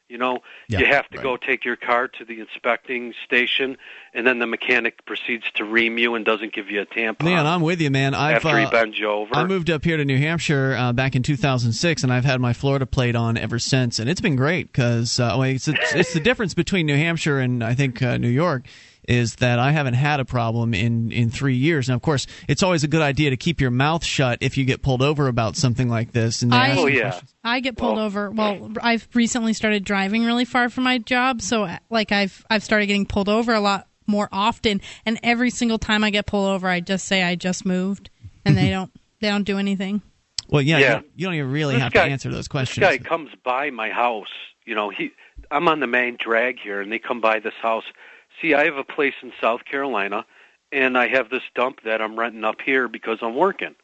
You 0.08 0.18
know, 0.18 0.40
Yeah, 0.68 0.80
you 0.80 0.86
have 0.88 1.08
to 1.10 1.18
right. 1.18 1.24
go 1.24 1.38
take 1.38 1.64
your 1.64 1.76
car 1.76 2.08
to 2.08 2.26
the 2.26 2.40
inspecting 2.40 3.14
station, 3.26 3.78
and 4.12 4.26
then 4.26 4.40
the 4.40 4.48
mechanic 4.48 5.06
proceeds 5.06 5.44
to 5.54 5.64
ream 5.64 6.00
you 6.00 6.16
and 6.16 6.26
doesn't 6.26 6.52
give 6.52 6.72
you 6.72 6.82
a 6.82 6.86
tampon 6.88 7.26
Leon, 7.26 7.46
I'm 7.46 7.62
with 7.62 7.80
you, 7.80 7.92
man. 7.92 8.16
I've 8.16 8.38
after 8.38 8.58
he 8.58 8.66
uh, 8.66 8.72
bends 8.72 8.98
you 8.98 9.08
over. 9.08 9.36
I 9.36 9.44
moved 9.46 9.70
up 9.70 9.84
here 9.84 9.98
to 9.98 10.06
New 10.06 10.18
Hampshire 10.18 10.76
uh, 10.76 10.94
back 10.94 11.16
in 11.16 11.22
2006, 11.22 12.02
and 12.02 12.12
I've 12.12 12.26
had 12.26 12.42
my 12.42 12.54
Florida 12.54 12.88
plate 12.88 13.16
on 13.16 13.38
ever 13.38 13.60
since, 13.60 14.00
and 14.00 14.10
it's 14.10 14.22
been 14.22 14.36
great 14.36 14.72
because 14.72 15.20
uh, 15.20 15.36
well, 15.38 15.44
it's, 15.44 15.68
it's 15.68 15.94
it's 15.94 16.14
the 16.16 16.20
difference 16.20 16.56
between 16.56 16.88
New 16.88 16.98
Hampshire 16.98 17.38
and 17.38 17.64
I 17.64 17.76
think 17.76 18.02
uh, 18.02 18.18
New 18.18 18.30
York 18.30 18.64
is 19.10 19.36
that 19.38 19.60
I 19.60 19.72
haven't 19.72 19.96
had 19.96 20.20
a 20.22 20.26
problem 20.26 20.74
in 20.74 21.12
in 21.12 21.30
three 21.32 21.56
years. 21.56 21.90
Now, 21.90 21.96
of 21.96 22.02
course, 22.02 22.28
it's 22.48 22.64
always 22.64 22.84
a 22.84 22.88
good 22.88 23.02
idea 23.02 23.32
to 23.32 23.38
keep 23.38 23.60
your 23.60 23.72
mouth 23.72 24.06
shut 24.06 24.38
if 24.42 24.58
you 24.58 24.64
get 24.64 24.82
pulled 24.82 25.02
over 25.02 25.28
about 25.28 25.58
something 25.58 25.90
like 25.90 26.12
this. 26.14 26.42
And 26.44 26.54
I- 26.54 26.78
Oh 26.78 26.86
yeah. 26.86 27.02
questions. 27.10 27.34
I 27.44 27.60
get 27.60 27.76
pulled 27.76 27.98
Well- 27.98 28.06
over. 28.06 28.30
Well, 28.32 28.72
I've 28.82 29.08
recently 29.14 29.54
started 29.54 29.84
driving 29.84 30.24
really 30.24 30.46
far 30.46 30.70
from 30.70 30.84
my 30.86 31.00
job, 31.00 31.42
so 31.42 31.68
like 31.90 32.12
I've 32.12 32.46
I've 32.50 32.64
started 32.64 32.86
getting 32.86 33.06
pulled 33.06 33.28
over 33.28 33.54
a 33.54 33.60
lot 33.60 33.88
more 34.08 34.30
often. 34.32 34.80
And 35.06 35.20
every 35.24 35.50
single 35.50 35.78
time 35.80 36.04
I 36.04 36.10
get 36.12 36.26
pulled 36.26 36.48
over, 36.50 36.68
I 36.70 36.80
just 36.80 37.06
say 37.06 37.24
I 37.24 37.36
just 37.36 37.66
moved, 37.66 38.10
and 38.46 38.56
they 38.56 38.70
don't 38.76 38.92
they 39.22 39.28
don't 39.30 39.44
do 39.44 39.58
anything. 39.58 40.02
Well, 40.48 40.62
yeah, 40.62 40.78
Yeah. 40.80 40.98
You, 41.00 41.04
you 41.16 41.26
don't 41.26 41.34
even 41.36 41.52
really 41.52 41.74
This 41.76 41.84
have 41.84 41.94
guy- 41.94 42.06
to 42.06 42.12
answer 42.12 42.30
those 42.32 42.48
questions. 42.48 42.86
This 42.88 42.98
guy 42.98 43.04
comes 43.04 43.30
by 43.44 43.70
my 43.72 43.90
house. 43.90 44.28
You 44.66 44.76
know, 44.76 44.90
he. 44.90 45.10
I'm 45.52 45.68
on 45.68 45.80
the 45.80 45.88
main 45.88 46.16
drag 46.24 46.60
here, 46.60 46.80
and 46.80 46.92
they 46.92 47.00
come 47.00 47.22
by 47.22 47.40
this 47.40 47.54
house. 47.62 47.84
See, 48.42 48.54
I 48.54 48.66
have 48.66 48.78
a 48.78 48.84
place 48.84 49.16
in 49.22 49.32
South 49.42 49.66
Carolina, 49.66 50.26
and 50.72 50.98
I 50.98 51.08
have 51.08 51.30
this 51.30 51.44
dump 51.56 51.82
that 51.84 52.02
I'm 52.02 52.18
renting 52.18 52.44
up 52.44 52.62
here 52.62 52.88
because 52.88 53.20
I'm 53.22 53.36
working. 53.36 53.76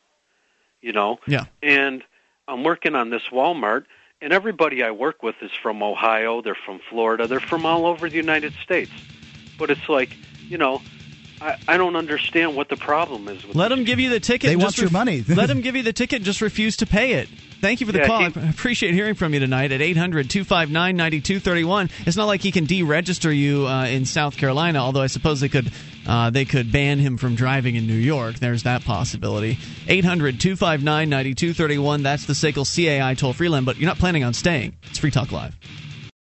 You 0.81 0.93
know, 0.93 1.19
yeah. 1.27 1.45
and 1.63 2.03
I'm 2.47 2.63
working 2.63 2.93
on 2.93 3.09
this 3.09 3.23
Walmart, 3.31 3.85
and 4.21 4.31
everybody 4.31 4.83
I 4.83 4.91
work 4.91 5.23
with 5.23 5.35
is 5.41 5.51
from 5.51 5.81
Ohio, 5.81 6.41
they're 6.41 6.53
from 6.53 6.79
Florida, 6.89 7.25
they're 7.25 7.39
from 7.39 7.65
all 7.65 7.87
over 7.87 8.07
the 8.07 8.15
United 8.15 8.53
States. 8.63 8.91
But 9.57 9.71
it's 9.71 9.89
like, 9.89 10.15
you 10.47 10.59
know, 10.59 10.81
I, 11.41 11.57
I 11.67 11.77
don't 11.77 11.95
understand 11.95 12.55
what 12.55 12.69
the 12.69 12.77
problem 12.77 13.27
is 13.27 13.45
with 13.45 13.55
Let 13.55 13.69
these 13.69 13.77
them 13.77 13.85
give 13.85 13.99
you 13.99 14.09
the 14.09 14.19
ticket. 14.19 14.47
They 14.47 14.53
and 14.53 14.61
want 14.61 14.75
just 14.75 14.81
your 14.81 14.91
money. 14.91 15.23
let 15.27 15.47
them 15.47 15.61
give 15.61 15.75
you 15.75 15.83
the 15.83 15.93
ticket. 15.93 16.17
and 16.17 16.25
Just 16.25 16.41
refuse 16.41 16.77
to 16.77 16.85
pay 16.85 17.13
it. 17.13 17.27
Thank 17.61 17.79
you 17.81 17.85
for 17.87 17.91
the 17.93 17.99
Yeah, 17.99 18.07
call. 18.07 18.29
he- 18.29 18.39
I 18.39 18.49
appreciate 18.49 18.93
hearing 18.93 19.15
from 19.15 19.33
you 19.33 19.39
tonight 19.39 19.71
at 19.71 19.81
800 19.81 20.29
259 20.29 20.95
9231. 20.95 21.89
It's 22.05 22.15
not 22.17 22.25
like 22.25 22.41
he 22.41 22.51
can 22.51 22.67
deregister 22.67 23.35
you 23.35 23.65
uh, 23.67 23.85
in 23.85 24.05
South 24.05 24.37
Carolina, 24.37 24.79
although 24.79 25.01
I 25.01 25.07
suppose 25.07 25.39
they 25.39 25.49
could 25.49 25.71
uh, 26.07 26.29
they 26.29 26.45
could 26.45 26.71
ban 26.71 26.99
him 26.99 27.17
from 27.17 27.35
driving 27.35 27.75
in 27.75 27.87
New 27.87 27.95
York. 27.95 28.35
There's 28.35 28.63
that 28.63 28.83
possibility. 28.85 29.57
800 29.87 30.39
259 30.39 31.09
9231. 31.09 32.03
That's 32.03 32.25
the 32.25 32.33
SACL 32.33 32.65
CAI 32.65 33.15
toll 33.15 33.33
free 33.33 33.49
line, 33.49 33.63
but 33.65 33.77
you're 33.77 33.87
not 33.87 33.97
planning 33.97 34.23
on 34.23 34.33
staying. 34.33 34.77
It's 34.89 34.99
Free 34.99 35.11
Talk 35.11 35.31
Live. 35.31 35.55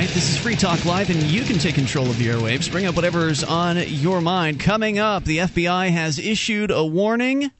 right, 0.00 0.08
this 0.14 0.30
is 0.30 0.38
Free 0.38 0.56
Talk 0.56 0.86
Live, 0.86 1.10
and 1.10 1.22
you 1.24 1.42
can 1.42 1.58
take 1.58 1.74
control 1.74 2.08
of 2.08 2.16
the 2.16 2.28
airwaves. 2.28 2.72
Bring 2.72 2.86
up 2.86 2.96
whatever's 2.96 3.44
on 3.44 3.76
your 3.86 4.22
mind. 4.22 4.58
Coming 4.58 4.98
up, 4.98 5.24
the 5.24 5.38
FBI 5.38 5.90
has 5.90 6.18
issued 6.18 6.70
a 6.70 6.82
warning 6.82 7.50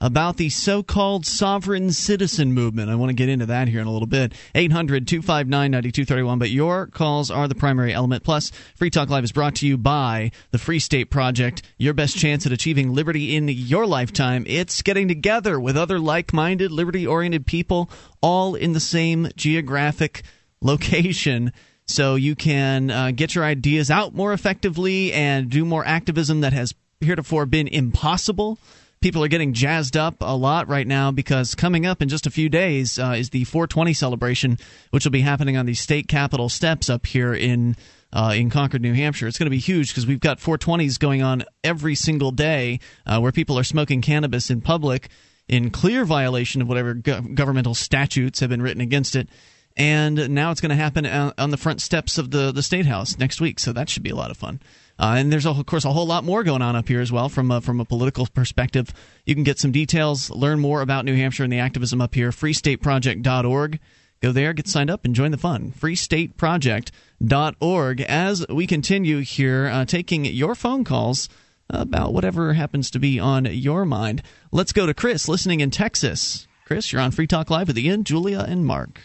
about 0.00 0.38
the 0.38 0.48
so 0.48 0.82
called 0.82 1.26
sovereign 1.26 1.92
citizen 1.92 2.54
movement. 2.54 2.88
I 2.88 2.94
want 2.94 3.10
to 3.10 3.14
get 3.14 3.28
into 3.28 3.44
that 3.44 3.68
here 3.68 3.82
in 3.82 3.86
a 3.86 3.92
little 3.92 4.06
bit. 4.06 4.32
800 4.54 5.06
259 5.06 5.70
9231. 5.70 6.38
But 6.38 6.48
your 6.48 6.86
calls 6.86 7.30
are 7.30 7.46
the 7.46 7.54
primary 7.54 7.92
element. 7.92 8.24
Plus, 8.24 8.52
Free 8.74 8.88
Talk 8.88 9.10
Live 9.10 9.24
is 9.24 9.32
brought 9.32 9.56
to 9.56 9.66
you 9.66 9.76
by 9.76 10.30
the 10.50 10.58
Free 10.58 10.78
State 10.78 11.10
Project. 11.10 11.60
Your 11.76 11.92
best 11.92 12.16
chance 12.16 12.46
at 12.46 12.52
achieving 12.52 12.94
liberty 12.94 13.36
in 13.36 13.48
your 13.48 13.86
lifetime. 13.86 14.44
It's 14.46 14.80
getting 14.80 15.08
together 15.08 15.60
with 15.60 15.76
other 15.76 15.98
like 15.98 16.32
minded, 16.32 16.72
liberty 16.72 17.06
oriented 17.06 17.44
people, 17.44 17.90
all 18.22 18.54
in 18.54 18.72
the 18.72 18.80
same 18.80 19.28
geographic 19.36 20.22
location 20.62 21.52
so 21.92 22.14
you 22.14 22.34
can 22.34 22.90
uh, 22.90 23.10
get 23.10 23.34
your 23.34 23.44
ideas 23.44 23.90
out 23.90 24.14
more 24.14 24.32
effectively 24.32 25.12
and 25.12 25.50
do 25.50 25.64
more 25.64 25.84
activism 25.84 26.40
that 26.40 26.52
has 26.52 26.74
heretofore 27.00 27.46
been 27.46 27.68
impossible. 27.68 28.58
People 29.00 29.22
are 29.24 29.28
getting 29.28 29.52
jazzed 29.52 29.96
up 29.96 30.16
a 30.20 30.36
lot 30.36 30.68
right 30.68 30.86
now 30.86 31.10
because 31.10 31.54
coming 31.54 31.84
up 31.86 32.00
in 32.00 32.08
just 32.08 32.26
a 32.26 32.30
few 32.30 32.48
days 32.48 32.98
uh, 32.98 33.14
is 33.16 33.30
the 33.30 33.44
420 33.44 33.92
celebration, 33.92 34.58
which 34.90 35.04
will 35.04 35.10
be 35.10 35.20
happening 35.22 35.56
on 35.56 35.66
the 35.66 35.74
state 35.74 36.08
capitol 36.08 36.48
steps 36.48 36.88
up 36.88 37.04
here 37.06 37.34
in 37.34 37.76
uh, 38.12 38.34
in 38.36 38.50
Concord, 38.50 38.82
New 38.82 38.92
Hampshire. 38.92 39.26
It's 39.26 39.38
going 39.38 39.46
to 39.46 39.50
be 39.50 39.58
huge 39.58 39.88
because 39.88 40.06
we've 40.06 40.20
got 40.20 40.38
420s 40.38 40.98
going 40.98 41.22
on 41.22 41.44
every 41.64 41.94
single 41.94 42.30
day 42.30 42.78
uh, 43.06 43.18
where 43.20 43.32
people 43.32 43.58
are 43.58 43.64
smoking 43.64 44.02
cannabis 44.02 44.50
in 44.50 44.60
public 44.60 45.08
in 45.48 45.70
clear 45.70 46.04
violation 46.04 46.62
of 46.62 46.68
whatever 46.68 46.94
go- 46.94 47.22
governmental 47.22 47.74
statutes 47.74 48.40
have 48.40 48.50
been 48.50 48.62
written 48.62 48.82
against 48.82 49.16
it 49.16 49.28
and 49.76 50.30
now 50.30 50.50
it's 50.50 50.60
going 50.60 50.70
to 50.70 50.76
happen 50.76 51.06
on 51.06 51.50
the 51.50 51.56
front 51.56 51.80
steps 51.80 52.18
of 52.18 52.30
the 52.30 52.52
the 52.52 52.62
state 52.62 52.86
house 52.86 53.18
next 53.18 53.40
week. 53.40 53.58
So 53.58 53.72
that 53.72 53.88
should 53.88 54.02
be 54.02 54.10
a 54.10 54.16
lot 54.16 54.30
of 54.30 54.36
fun. 54.36 54.60
Uh, 54.98 55.14
and 55.16 55.32
there's 55.32 55.46
of 55.46 55.64
course 55.66 55.84
a 55.84 55.92
whole 55.92 56.06
lot 56.06 56.24
more 56.24 56.42
going 56.44 56.62
on 56.62 56.76
up 56.76 56.88
here 56.88 57.00
as 57.00 57.10
well 57.10 57.28
from 57.28 57.50
a, 57.50 57.60
from 57.60 57.80
a 57.80 57.84
political 57.84 58.26
perspective. 58.26 58.92
You 59.24 59.34
can 59.34 59.44
get 59.44 59.58
some 59.58 59.72
details, 59.72 60.30
learn 60.30 60.60
more 60.60 60.82
about 60.82 61.04
New 61.04 61.16
Hampshire 61.16 61.42
and 61.44 61.52
the 61.52 61.58
activism 61.58 62.00
up 62.00 62.14
here. 62.14 62.30
FreeStateProject.org. 62.30 63.80
Go 64.20 64.30
there, 64.30 64.52
get 64.52 64.68
signed 64.68 64.90
up, 64.90 65.04
and 65.04 65.16
join 65.16 65.32
the 65.32 65.38
fun. 65.38 65.72
FreeStateProject.org. 65.72 68.00
As 68.02 68.46
we 68.48 68.68
continue 68.68 69.18
here, 69.20 69.66
uh, 69.66 69.84
taking 69.84 70.24
your 70.24 70.54
phone 70.54 70.84
calls 70.84 71.28
about 71.68 72.12
whatever 72.12 72.52
happens 72.52 72.88
to 72.92 73.00
be 73.00 73.18
on 73.18 73.46
your 73.46 73.84
mind. 73.84 74.22
Let's 74.52 74.72
go 74.72 74.86
to 74.86 74.94
Chris, 74.94 75.28
listening 75.28 75.58
in 75.58 75.72
Texas. 75.72 76.46
Chris, 76.64 76.92
you're 76.92 77.02
on 77.02 77.10
Free 77.10 77.26
Talk 77.26 77.50
Live 77.50 77.66
with 77.66 77.78
Ian, 77.78 78.04
Julia, 78.04 78.44
and 78.46 78.64
Mark. 78.64 79.00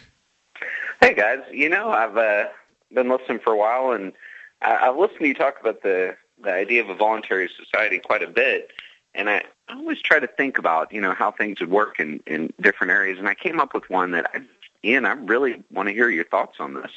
Hey 0.99 1.13
guys, 1.13 1.41
you 1.51 1.69
know 1.69 1.91
I've 1.91 2.17
uh, 2.17 2.45
been 2.91 3.07
listening 3.07 3.37
for 3.37 3.53
a 3.53 3.57
while, 3.57 3.91
and 3.91 4.13
I, 4.63 4.87
I've 4.87 4.97
listened 4.97 5.19
to 5.19 5.27
you 5.27 5.35
talk 5.35 5.59
about 5.59 5.83
the 5.83 6.17
the 6.43 6.51
idea 6.51 6.81
of 6.81 6.89
a 6.89 6.95
voluntary 6.95 7.49
society 7.55 7.99
quite 7.99 8.23
a 8.23 8.27
bit, 8.27 8.71
and 9.13 9.29
I, 9.29 9.43
I 9.69 9.75
always 9.75 10.01
try 10.01 10.19
to 10.19 10.25
think 10.25 10.57
about 10.57 10.91
you 10.91 10.99
know 10.99 11.13
how 11.13 11.29
things 11.29 11.59
would 11.59 11.69
work 11.69 11.99
in 11.99 12.19
in 12.25 12.51
different 12.61 12.89
areas, 12.89 13.19
and 13.19 13.27
I 13.27 13.35
came 13.35 13.59
up 13.59 13.75
with 13.75 13.87
one 13.91 14.09
that 14.11 14.31
I, 14.33 14.39
Ian, 14.83 15.05
I 15.05 15.11
really 15.11 15.63
want 15.71 15.87
to 15.87 15.93
hear 15.93 16.09
your 16.09 16.25
thoughts 16.25 16.55
on 16.59 16.73
this. 16.73 16.91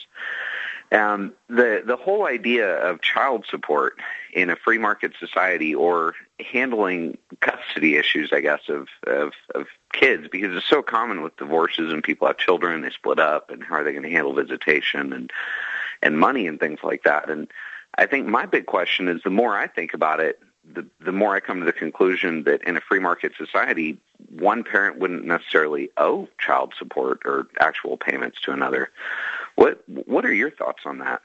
Um, 0.92 1.34
the 1.48 1.82
the 1.86 1.96
whole 1.96 2.26
idea 2.26 2.76
of 2.78 3.00
child 3.00 3.46
support 3.48 4.00
in 4.32 4.50
a 4.50 4.56
free 4.56 4.78
market 4.78 5.12
society 5.20 5.74
or 5.74 6.14
handling 6.40 7.16
custody 7.40 7.96
issues, 7.96 8.32
I 8.32 8.40
guess, 8.40 8.62
of, 8.68 8.88
of 9.06 9.32
of 9.54 9.66
kids 9.92 10.26
because 10.30 10.56
it's 10.56 10.66
so 10.66 10.82
common 10.82 11.22
with 11.22 11.36
divorces 11.36 11.92
and 11.92 12.02
people 12.02 12.26
have 12.26 12.38
children, 12.38 12.82
they 12.82 12.90
split 12.90 13.20
up, 13.20 13.50
and 13.50 13.62
how 13.62 13.76
are 13.76 13.84
they 13.84 13.92
going 13.92 14.02
to 14.02 14.10
handle 14.10 14.32
visitation 14.32 15.12
and 15.12 15.30
and 16.02 16.18
money 16.18 16.46
and 16.46 16.58
things 16.58 16.80
like 16.82 17.04
that. 17.04 17.30
And 17.30 17.48
I 17.96 18.06
think 18.06 18.26
my 18.26 18.46
big 18.46 18.66
question 18.66 19.06
is 19.06 19.22
the 19.22 19.30
more 19.30 19.56
I 19.56 19.68
think 19.68 19.94
about 19.94 20.18
it, 20.18 20.40
the 20.72 20.86
the 21.00 21.12
more 21.12 21.34
I 21.34 21.40
come 21.40 21.60
to 21.60 21.66
the 21.66 21.72
conclusion 21.72 22.44
that 22.44 22.62
in 22.64 22.76
a 22.76 22.80
free 22.80 23.00
market 23.00 23.32
society, 23.36 23.96
one 24.28 24.64
parent 24.64 24.98
wouldn't 24.98 25.24
necessarily 25.24 25.90
owe 25.96 26.28
child 26.38 26.74
support 26.78 27.20
or 27.24 27.46
actual 27.60 27.96
payments 27.96 28.40
to 28.42 28.52
another. 28.52 28.90
What 29.60 29.84
what 30.06 30.24
are 30.24 30.32
your 30.32 30.50
thoughts 30.50 30.84
on 30.86 31.00
that? 31.00 31.20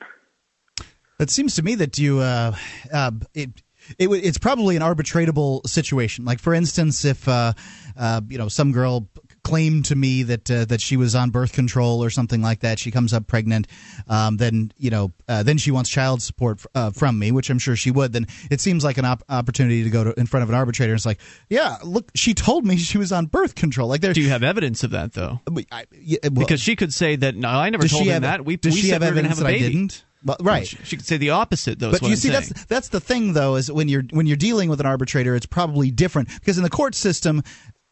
It 1.21 1.29
seems 1.29 1.55
to 1.55 1.63
me 1.63 1.75
that 1.75 1.97
you 1.97 2.19
uh, 2.19 2.53
uh, 2.91 3.11
it. 3.33 3.61
It, 3.97 4.09
it's 4.09 4.39
probably 4.39 4.75
an 4.75 4.81
arbitratable 4.81 5.65
situation. 5.65 6.25
Like, 6.25 6.39
for 6.39 6.53
instance, 6.53 7.05
if 7.05 7.29
uh, 7.29 7.53
uh, 7.95 8.19
you 8.27 8.37
know 8.37 8.49
some 8.49 8.73
girl 8.73 9.07
claimed 9.45 9.85
to 9.85 9.95
me 9.95 10.23
that 10.23 10.49
uh, 10.49 10.65
that 10.65 10.81
she 10.81 10.97
was 10.97 11.13
on 11.15 11.29
birth 11.29 11.53
control 11.53 12.03
or 12.03 12.09
something 12.09 12.41
like 12.41 12.61
that, 12.61 12.79
she 12.79 12.89
comes 12.89 13.13
up 13.13 13.27
pregnant, 13.27 13.67
um, 14.07 14.37
then 14.37 14.73
you 14.77 14.89
know 14.89 15.11
uh, 15.29 15.43
then 15.43 15.57
she 15.59 15.69
wants 15.69 15.87
child 15.89 16.21
support 16.21 16.57
f- 16.59 16.67
uh, 16.73 16.89
from 16.89 17.19
me, 17.19 17.31
which 17.31 17.51
I'm 17.51 17.59
sure 17.59 17.75
she 17.75 17.91
would. 17.91 18.11
Then 18.11 18.25
it 18.49 18.59
seems 18.59 18.83
like 18.83 18.97
an 18.97 19.05
op- 19.05 19.23
opportunity 19.29 19.83
to 19.83 19.89
go 19.91 20.03
to, 20.05 20.19
in 20.19 20.25
front 20.25 20.41
of 20.43 20.49
an 20.49 20.55
arbitrator. 20.55 20.93
and 20.93 20.97
It's 20.97 21.05
like, 21.05 21.19
yeah, 21.47 21.77
look, 21.83 22.09
she 22.15 22.33
told 22.33 22.65
me 22.65 22.75
she 22.77 22.97
was 22.97 23.11
on 23.11 23.27
birth 23.27 23.53
control. 23.53 23.87
Like, 23.87 24.01
there, 24.01 24.13
Do 24.13 24.21
you 24.21 24.29
have 24.29 24.43
evidence 24.43 24.83
of 24.83 24.91
that 24.91 25.13
though? 25.13 25.39
I, 25.71 25.85
yeah, 25.93 26.17
well, 26.23 26.31
Because 26.31 26.59
she 26.59 26.75
could 26.75 26.93
say 26.93 27.15
that 27.15 27.35
no, 27.35 27.49
I 27.49 27.69
never 27.69 27.87
told 27.87 28.03
him 28.03 28.13
have 28.13 28.21
that. 28.23 28.45
We, 28.45 28.57
does 28.57 28.73
we 28.73 28.81
she 28.81 28.89
have 28.89 29.03
evidence 29.03 29.37
have 29.37 29.47
a 29.47 29.51
that 29.51 29.55
I 29.55 29.59
didn't? 29.59 30.03
Well, 30.25 30.37
right. 30.41 30.65
She, 30.65 30.77
she 30.83 30.97
could 30.97 31.05
say 31.05 31.17
the 31.17 31.29
opposite 31.29 31.77
though. 31.77 31.91
But 31.91 32.01
you 32.01 32.09
I'm 32.09 32.15
see, 32.15 32.29
saying. 32.29 32.41
that's 32.49 32.65
that's 32.65 32.89
the 32.89 32.99
thing, 32.99 33.33
though, 33.33 33.57
is 33.57 33.71
when 33.71 33.87
you're 33.87 34.03
when 34.09 34.25
you're 34.25 34.37
dealing 34.37 34.69
with 34.71 34.79
an 34.79 34.87
arbitrator, 34.87 35.35
it's 35.35 35.45
probably 35.45 35.91
different 35.91 36.29
because 36.39 36.57
in 36.57 36.63
the 36.63 36.69
court 36.69 36.95
system, 36.95 37.43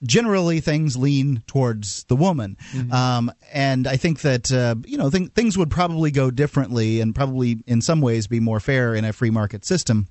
generally 0.03 0.59
things 0.59 0.95
lean 0.97 1.43
towards 1.47 2.03
the 2.05 2.15
woman, 2.15 2.57
Mm-hmm. 2.73 2.91
um, 2.91 3.31
and 3.51 3.87
I 3.87 3.97
think 3.97 4.21
that 4.21 4.51
uh, 4.51 4.75
you 4.85 4.97
know 4.97 5.09
th- 5.09 5.31
things 5.31 5.57
would 5.57 5.69
probably 5.71 6.11
go 6.11 6.31
differently 6.31 7.01
and 7.01 7.13
probably 7.15 7.63
in 7.67 7.81
some 7.81 8.01
ways 8.01 8.27
be 8.27 8.39
more 8.39 8.59
fair 8.59 8.95
in 8.95 9.05
a 9.05 9.13
free 9.13 9.29
market 9.31 9.65
system. 9.65 10.07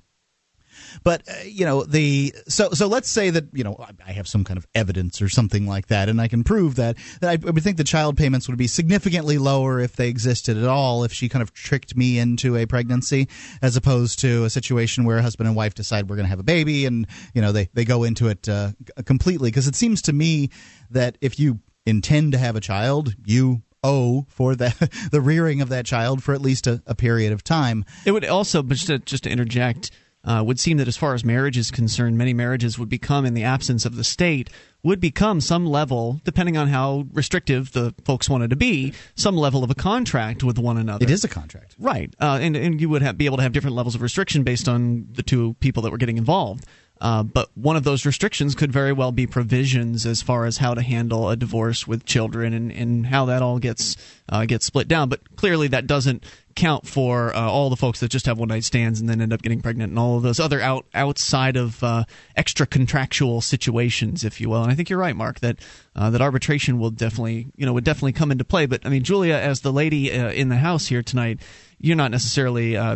But 1.03 1.23
uh, 1.27 1.33
you 1.45 1.65
know 1.65 1.83
the 1.83 2.33
so 2.47 2.69
so 2.71 2.87
let's 2.87 3.09
say 3.09 3.29
that 3.29 3.45
you 3.53 3.63
know 3.63 3.77
I- 4.05 4.11
have 4.13 4.27
some 4.27 4.43
kind 4.43 4.57
of 4.57 4.67
evidence 4.75 5.21
or 5.21 5.29
something 5.29 5.65
like 5.67 5.87
that, 5.87 6.07
and 6.09 6.21
I 6.21 6.27
can 6.27 6.43
prove 6.43 6.75
that. 6.75 6.97
That 7.21 7.29
I, 7.29 7.47
I 7.47 7.51
would 7.51 7.63
think 7.63 7.77
the 7.77 7.83
child 7.83 8.15
payments 8.17 8.47
would 8.47 8.57
be 8.57 8.67
significantly 8.67 9.37
lower 9.37 9.79
if 9.79 9.95
they 9.95 10.07
existed 10.07 10.57
at 10.57 10.65
all. 10.65 11.03
If 11.03 11.11
she 11.11 11.29
kind 11.29 11.41
of 11.41 11.53
tricked 11.53 11.95
me 11.97 12.19
into 12.19 12.55
a 12.55 12.65
pregnancy, 12.65 13.27
as 13.61 13.75
opposed 13.75 14.19
to 14.19 14.43
a 14.45 14.49
situation 14.49 15.03
where 15.03 15.17
a 15.17 15.21
husband 15.23 15.47
and 15.47 15.55
wife 15.55 15.73
decide 15.73 16.09
we're 16.09 16.15
going 16.15 16.25
to 16.25 16.29
have 16.29 16.39
a 16.39 16.43
baby, 16.43 16.85
and 16.85 17.07
you 17.33 17.41
know 17.41 17.51
they 17.51 17.69
they 17.73 17.85
go 17.85 18.03
into 18.03 18.27
it 18.27 18.47
uh, 18.47 18.71
completely. 19.05 19.49
Because 19.49 19.67
it 19.67 19.75
seems 19.75 20.01
to 20.03 20.13
me 20.13 20.49
that 20.91 21.17
if 21.21 21.39
you 21.39 21.59
intend 21.85 22.31
to 22.33 22.37
have 22.37 22.55
a 22.55 22.61
child, 22.61 23.15
you 23.25 23.63
owe 23.83 24.25
for 24.29 24.55
the 24.55 24.73
the 25.11 25.19
rearing 25.21 25.59
of 25.61 25.69
that 25.69 25.85
child 25.85 26.23
for 26.23 26.33
at 26.33 26.41
least 26.41 26.67
a, 26.67 26.81
a 26.85 26.95
period 26.95 27.33
of 27.33 27.43
time. 27.43 27.83
It 28.05 28.11
would 28.11 28.25
also, 28.25 28.63
but 28.63 28.75
just 28.75 28.87
to, 28.87 28.99
just 28.99 29.23
to 29.23 29.29
interject, 29.29 29.91
uh, 30.25 30.43
would 30.45 30.59
seem 30.59 30.77
that 30.77 30.87
as 30.87 30.97
far 30.97 31.13
as 31.13 31.23
marriage 31.23 31.57
is 31.57 31.71
concerned, 31.71 32.17
many 32.17 32.33
marriages 32.33 32.79
would 32.79 32.89
become, 32.89 33.25
in 33.25 33.33
the 33.33 33.43
absence 33.43 33.85
of 33.85 33.95
the 33.95 34.03
state, 34.03 34.49
would 34.81 34.99
become 34.99 35.41
some 35.41 35.65
level, 35.65 36.21
depending 36.23 36.57
on 36.57 36.67
how 36.67 37.05
restrictive 37.13 37.71
the 37.71 37.93
folks 38.05 38.29
wanted 38.29 38.49
to 38.49 38.55
be, 38.55 38.93
some 39.15 39.35
level 39.35 39.63
of 39.63 39.71
a 39.71 39.75
contract 39.75 40.43
with 40.43 40.57
one 40.57 40.77
another. 40.77 41.03
It 41.03 41.09
is 41.09 41.23
a 41.23 41.29
contract. 41.29 41.75
Right, 41.79 42.13
uh, 42.19 42.39
and 42.41 42.55
and 42.55 42.79
you 42.79 42.89
would 42.89 43.01
have, 43.01 43.17
be 43.17 43.25
able 43.25 43.37
to 43.37 43.43
have 43.43 43.53
different 43.53 43.75
levels 43.75 43.95
of 43.95 44.01
restriction 44.01 44.43
based 44.43 44.67
on 44.67 45.07
the 45.13 45.23
two 45.23 45.55
people 45.59 45.83
that 45.83 45.91
were 45.91 45.97
getting 45.97 46.17
involved. 46.17 46.65
Uh, 47.03 47.21
but 47.21 47.49
one 47.53 47.75
of 47.75 47.83
those 47.83 48.05
restrictions 48.05 48.55
could 48.55 48.71
very 48.71 48.93
well 48.93 49.11
be 49.11 49.27
provisions 49.27 50.05
as 50.05 50.21
far 50.21 50.45
as 50.45 50.57
how 50.57 50.73
to 50.73 50.81
handle 50.81 51.29
a 51.29 51.35
divorce 51.35 51.85
with 51.85 52.05
children 52.05 52.53
and, 52.53 52.71
and 52.71 53.05
how 53.05 53.25
that 53.25 53.41
all 53.41 53.59
gets 53.59 53.97
uh, 54.29 54.45
gets 54.45 54.65
split 54.65 54.87
down. 54.87 55.09
But 55.09 55.35
clearly, 55.35 55.67
that 55.67 55.85
doesn't 55.85 56.23
count 56.55 56.87
for 56.87 57.35
uh, 57.35 57.41
all 57.41 57.69
the 57.69 57.75
folks 57.75 57.99
that 57.99 58.09
just 58.09 58.25
have 58.25 58.39
one 58.39 58.47
night 58.47 58.63
stands 58.63 59.01
and 59.01 59.09
then 59.09 59.19
end 59.19 59.33
up 59.33 59.41
getting 59.41 59.61
pregnant 59.61 59.89
and 59.89 59.99
all 59.99 60.15
of 60.15 60.23
those 60.23 60.39
other 60.39 60.61
out 60.61 60.85
outside 60.93 61.57
of 61.57 61.83
uh, 61.83 62.05
extra 62.37 62.65
contractual 62.65 63.41
situations, 63.41 64.23
if 64.23 64.39
you 64.39 64.49
will. 64.49 64.63
And 64.63 64.71
I 64.71 64.75
think 64.75 64.89
you're 64.89 64.97
right, 64.97 65.15
Mark, 65.15 65.41
that 65.41 65.57
uh, 65.97 66.09
that 66.11 66.21
arbitration 66.21 66.79
will 66.79 66.91
definitely 66.91 67.47
you 67.57 67.65
know 67.65 67.73
would 67.73 67.83
definitely 67.83 68.13
come 68.13 68.31
into 68.31 68.45
play. 68.45 68.65
But 68.65 68.85
I 68.85 68.89
mean, 68.89 69.03
Julia, 69.03 69.35
as 69.35 69.59
the 69.59 69.73
lady 69.73 70.09
uh, 70.09 70.31
in 70.31 70.47
the 70.47 70.55
house 70.55 70.87
here 70.87 71.03
tonight, 71.03 71.41
you're 71.79 71.97
not 71.97 72.11
necessarily 72.11 72.77
uh, 72.77 72.95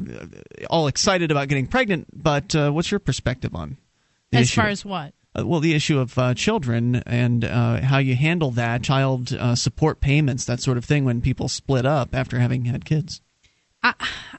all 0.70 0.88
excited 0.88 1.30
about 1.30 1.50
getting 1.50 1.68
pregnant. 1.68 2.08
But 2.14 2.56
what's 2.56 2.90
your 2.90 3.02
perspective 3.02 3.54
on? 3.54 3.76
As 4.34 4.52
far 4.52 4.68
as 4.68 4.84
what? 4.86 5.14
well, 5.36 5.60
the 5.60 5.74
issue 5.74 6.00
of 6.00 6.18
uh, 6.18 6.34
children 6.34 6.96
and 7.06 7.46
uh, 7.46 7.82
how 7.82 8.00
you 8.00 8.16
handle 8.16 8.52
that, 8.52 8.82
child 8.82 9.34
uh, 9.34 9.56
support 9.56 10.02
payments, 10.02 10.46
that 10.46 10.60
sort 10.60 10.78
of 10.78 10.86
thing, 10.86 11.06
when 11.06 11.22
people 11.22 11.48
split 11.48 11.86
up 11.86 12.10
after 12.14 12.40
having 12.40 12.66
had 12.66 12.86
kids. 12.86 13.22
I, 13.84 13.94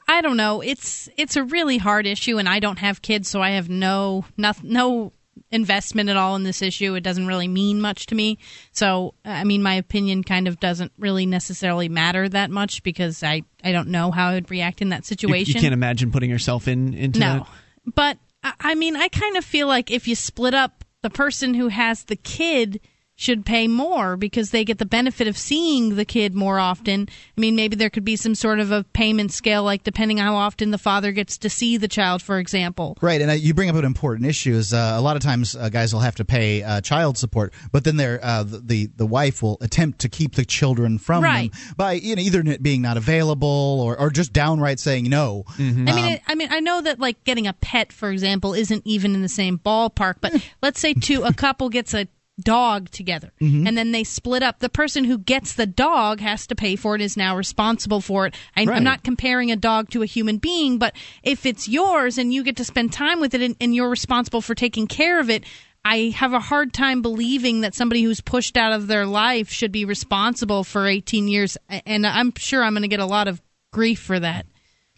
I 0.07 0.21
don't 0.21 0.37
know. 0.37 0.61
It's 0.61 1.07
it's 1.17 1.35
a 1.35 1.43
really 1.43 1.77
hard 1.77 2.05
issue, 2.05 2.37
and 2.37 2.49
I 2.49 2.59
don't 2.59 2.79
have 2.79 3.01
kids, 3.01 3.29
so 3.29 3.41
I 3.41 3.51
have 3.51 3.69
no 3.69 4.25
no, 4.37 4.51
no 4.63 5.13
investment 5.51 6.09
at 6.09 6.17
all 6.17 6.35
in 6.35 6.43
this 6.43 6.61
issue. 6.61 6.95
It 6.95 7.01
doesn't 7.01 7.25
really 7.25 7.47
mean 7.47 7.79
much 7.79 8.07
to 8.07 8.15
me. 8.15 8.37
So, 8.71 9.13
I 9.23 9.45
mean, 9.45 9.63
my 9.63 9.75
opinion 9.75 10.23
kind 10.23 10.47
of 10.47 10.59
doesn't 10.59 10.91
really 10.97 11.25
necessarily 11.25 11.89
matter 11.89 12.27
that 12.29 12.51
much 12.51 12.83
because 12.83 13.23
I, 13.23 13.43
I 13.63 13.71
don't 13.71 13.87
know 13.87 14.11
how 14.11 14.27
I 14.29 14.33
would 14.35 14.51
react 14.51 14.81
in 14.81 14.89
that 14.89 15.05
situation. 15.05 15.53
You, 15.53 15.55
you 15.55 15.61
can't 15.61 15.73
imagine 15.73 16.11
putting 16.11 16.29
yourself 16.29 16.67
in 16.67 16.93
into 16.93 17.19
no. 17.19 17.25
that. 17.25 17.47
But 17.95 18.17
I 18.43 18.75
mean, 18.75 18.95
I 18.95 19.07
kind 19.07 19.37
of 19.37 19.45
feel 19.45 19.67
like 19.67 19.91
if 19.91 20.07
you 20.07 20.15
split 20.15 20.53
up, 20.53 20.83
the 21.01 21.09
person 21.09 21.53
who 21.53 21.69
has 21.69 22.03
the 22.03 22.15
kid 22.15 22.81
should 23.19 23.45
pay 23.45 23.67
more 23.67 24.15
because 24.15 24.51
they 24.51 24.63
get 24.63 24.77
the 24.77 24.85
benefit 24.85 25.27
of 25.27 25.37
seeing 25.37 25.97
the 25.97 26.05
kid 26.05 26.33
more 26.33 26.57
often. 26.57 27.09
I 27.37 27.41
mean, 27.41 27.53
maybe 27.53 27.75
there 27.75 27.89
could 27.89 28.05
be 28.05 28.15
some 28.15 28.33
sort 28.33 28.61
of 28.61 28.71
a 28.71 28.85
payment 28.93 29.33
scale, 29.33 29.61
like 29.61 29.83
depending 29.83 30.19
how 30.19 30.35
often 30.35 30.71
the 30.71 30.77
father 30.77 31.11
gets 31.11 31.37
to 31.39 31.49
see 31.49 31.75
the 31.75 31.89
child, 31.89 32.21
for 32.21 32.39
example. 32.39 32.97
Right, 33.01 33.19
and 33.21 33.29
uh, 33.29 33.33
you 33.33 33.53
bring 33.53 33.69
up 33.69 33.75
an 33.75 33.83
important 33.83 34.25
issue. 34.25 34.53
Is 34.53 34.73
uh, 34.73 34.93
a 34.95 35.01
lot 35.01 35.17
of 35.17 35.21
times 35.21 35.53
uh, 35.53 35.67
guys 35.67 35.93
will 35.93 35.99
have 35.99 36.15
to 36.15 36.25
pay 36.25 36.63
uh, 36.63 36.79
child 36.79 37.17
support, 37.17 37.53
but 37.73 37.83
then 37.83 37.97
they're, 37.97 38.23
uh, 38.23 38.45
the 38.47 38.85
the 38.95 39.05
wife 39.05 39.43
will 39.43 39.57
attempt 39.59 39.99
to 39.99 40.07
keep 40.07 40.35
the 40.35 40.45
children 40.45 40.97
from 40.97 41.21
right. 41.21 41.51
them 41.51 41.75
by 41.75 41.93
you 41.93 42.15
know 42.15 42.21
either 42.21 42.41
being 42.59 42.81
not 42.81 42.95
available 42.95 43.81
or, 43.83 43.99
or 43.99 44.11
just 44.11 44.31
downright 44.31 44.79
saying 44.79 45.09
no. 45.09 45.43
Mm-hmm. 45.57 45.89
I 45.89 45.93
mean, 45.93 46.13
um, 46.13 46.19
I 46.25 46.35
mean, 46.35 46.47
I 46.51 46.61
know 46.61 46.81
that 46.83 47.01
like 47.01 47.21
getting 47.25 47.47
a 47.47 47.53
pet, 47.53 47.91
for 47.91 48.11
example, 48.11 48.53
isn't 48.53 48.83
even 48.85 49.13
in 49.13 49.23
the 49.23 49.27
same 49.27 49.59
ballpark. 49.59 50.15
But 50.21 50.41
let's 50.61 50.79
say 50.79 50.93
two 50.93 51.23
a 51.23 51.33
couple 51.33 51.67
gets 51.67 51.93
a 51.93 52.07
dog 52.39 52.89
together 52.89 53.31
mm-hmm. 53.41 53.67
and 53.67 53.77
then 53.77 53.91
they 53.91 54.03
split 54.03 54.43
up 54.43 54.59
the 54.59 54.69
person 54.69 55.03
who 55.03 55.17
gets 55.17 55.53
the 55.53 55.65
dog 55.65 56.19
has 56.19 56.47
to 56.47 56.55
pay 56.55 56.75
for 56.75 56.95
it 56.95 57.01
is 57.01 57.17
now 57.17 57.35
responsible 57.35 58.01
for 58.01 58.25
it 58.25 58.35
I, 58.55 58.63
am 58.63 58.83
not 58.83 59.03
comparing 59.03 59.51
a 59.51 59.55
dog 59.55 59.89
to 59.91 60.01
a 60.01 60.05
human 60.05 60.37
being 60.37 60.77
but 60.77 60.95
if 61.23 61.45
it's 61.45 61.67
yours 61.67 62.17
and 62.17 62.33
you 62.33 62.43
get 62.43 62.57
to 62.57 62.65
spend 62.65 62.93
time 62.93 63.19
with 63.19 63.33
it 63.33 63.41
and, 63.41 63.55
and 63.59 63.75
you're 63.75 63.89
responsible 63.89 64.41
for 64.41 64.55
taking 64.55 64.87
care 64.87 65.19
of 65.19 65.29
it 65.29 65.43
I 65.83 66.13
have 66.15 66.33
a 66.33 66.39
hard 66.39 66.73
time 66.73 67.01
believing 67.01 67.61
that 67.61 67.73
somebody 67.73 68.03
who's 68.03 68.21
pushed 68.21 68.57
out 68.57 68.73
of 68.73 68.87
their 68.87 69.05
life 69.05 69.49
should 69.49 69.71
be 69.71 69.85
responsible 69.85 70.63
for 70.63 70.87
18 70.87 71.27
years 71.27 71.57
and 71.69 72.05
I'm 72.05 72.33
sure 72.35 72.63
I'm 72.63 72.73
going 72.73 72.81
to 72.81 72.89
get 72.89 72.99
a 72.99 73.05
lot 73.05 73.27
of 73.27 73.41
grief 73.71 73.99
for 73.99 74.19
that. 74.19 74.45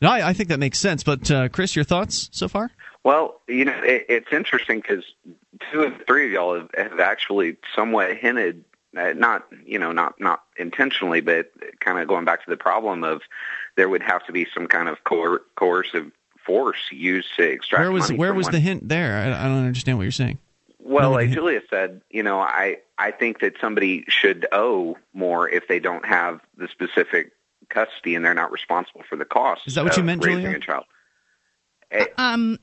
No, 0.01 0.09
I, 0.09 0.29
I 0.29 0.33
think 0.33 0.49
that 0.49 0.59
makes 0.59 0.79
sense. 0.79 1.03
But 1.03 1.29
uh, 1.29 1.49
Chris, 1.49 1.75
your 1.75 1.85
thoughts 1.85 2.29
so 2.31 2.47
far? 2.47 2.71
Well, 3.03 3.41
you 3.47 3.65
know, 3.65 3.79
it, 3.83 4.05
it's 4.09 4.31
interesting 4.31 4.79
because 4.79 5.03
two 5.71 5.83
of 5.83 5.93
three 6.05 6.27
of 6.27 6.31
y'all 6.31 6.55
have, 6.55 6.69
have 6.77 6.99
actually 6.99 7.57
somewhat 7.75 8.15
hinted, 8.17 8.63
uh, 8.95 9.13
not 9.13 9.47
you 9.65 9.79
know, 9.79 9.91
not 9.91 10.19
not 10.19 10.43
intentionally, 10.57 11.21
but 11.21 11.51
kind 11.79 11.99
of 11.99 12.07
going 12.07 12.25
back 12.25 12.43
to 12.43 12.49
the 12.49 12.57
problem 12.57 13.03
of 13.03 13.21
there 13.75 13.89
would 13.89 14.03
have 14.03 14.25
to 14.27 14.31
be 14.31 14.45
some 14.53 14.67
kind 14.67 14.87
of 14.87 15.03
coer- 15.03 15.41
coercive 15.55 16.11
force 16.45 16.89
used 16.91 17.29
to 17.37 17.43
extract. 17.43 17.81
Where 17.81 17.91
was 17.91 18.09
money 18.09 18.19
where 18.19 18.33
was 18.33 18.45
one. 18.47 18.53
the 18.53 18.59
hint 18.59 18.87
there? 18.87 19.17
I, 19.17 19.45
I, 19.45 19.47
don't 19.47 19.65
understand 19.65 19.97
what 19.97 20.03
you're 20.03 20.11
saying. 20.11 20.37
Well, 20.79 21.11
like 21.11 21.29
Julia 21.29 21.61
said, 21.69 22.01
you 22.09 22.21
know, 22.21 22.39
I 22.39 22.77
I 22.97 23.11
think 23.11 23.39
that 23.39 23.53
somebody 23.59 24.03
should 24.09 24.45
owe 24.51 24.97
more 25.13 25.49
if 25.49 25.67
they 25.67 25.79
don't 25.79 26.05
have 26.05 26.41
the 26.57 26.67
specific 26.67 27.31
custody 27.69 28.13
and 28.13 28.23
they're 28.23 28.33
not 28.33 28.51
responsible 28.51 29.03
for 29.09 29.15
the 29.15 29.25
cost. 29.25 29.61
Is 29.65 29.75
that 29.75 29.83
what 29.83 29.97
you 29.97 30.03
meant, 30.03 30.23
raising 30.23 30.43
Julia? 30.43 30.57
A 30.57 30.59
child. 30.59 30.85
Um, 32.17 32.59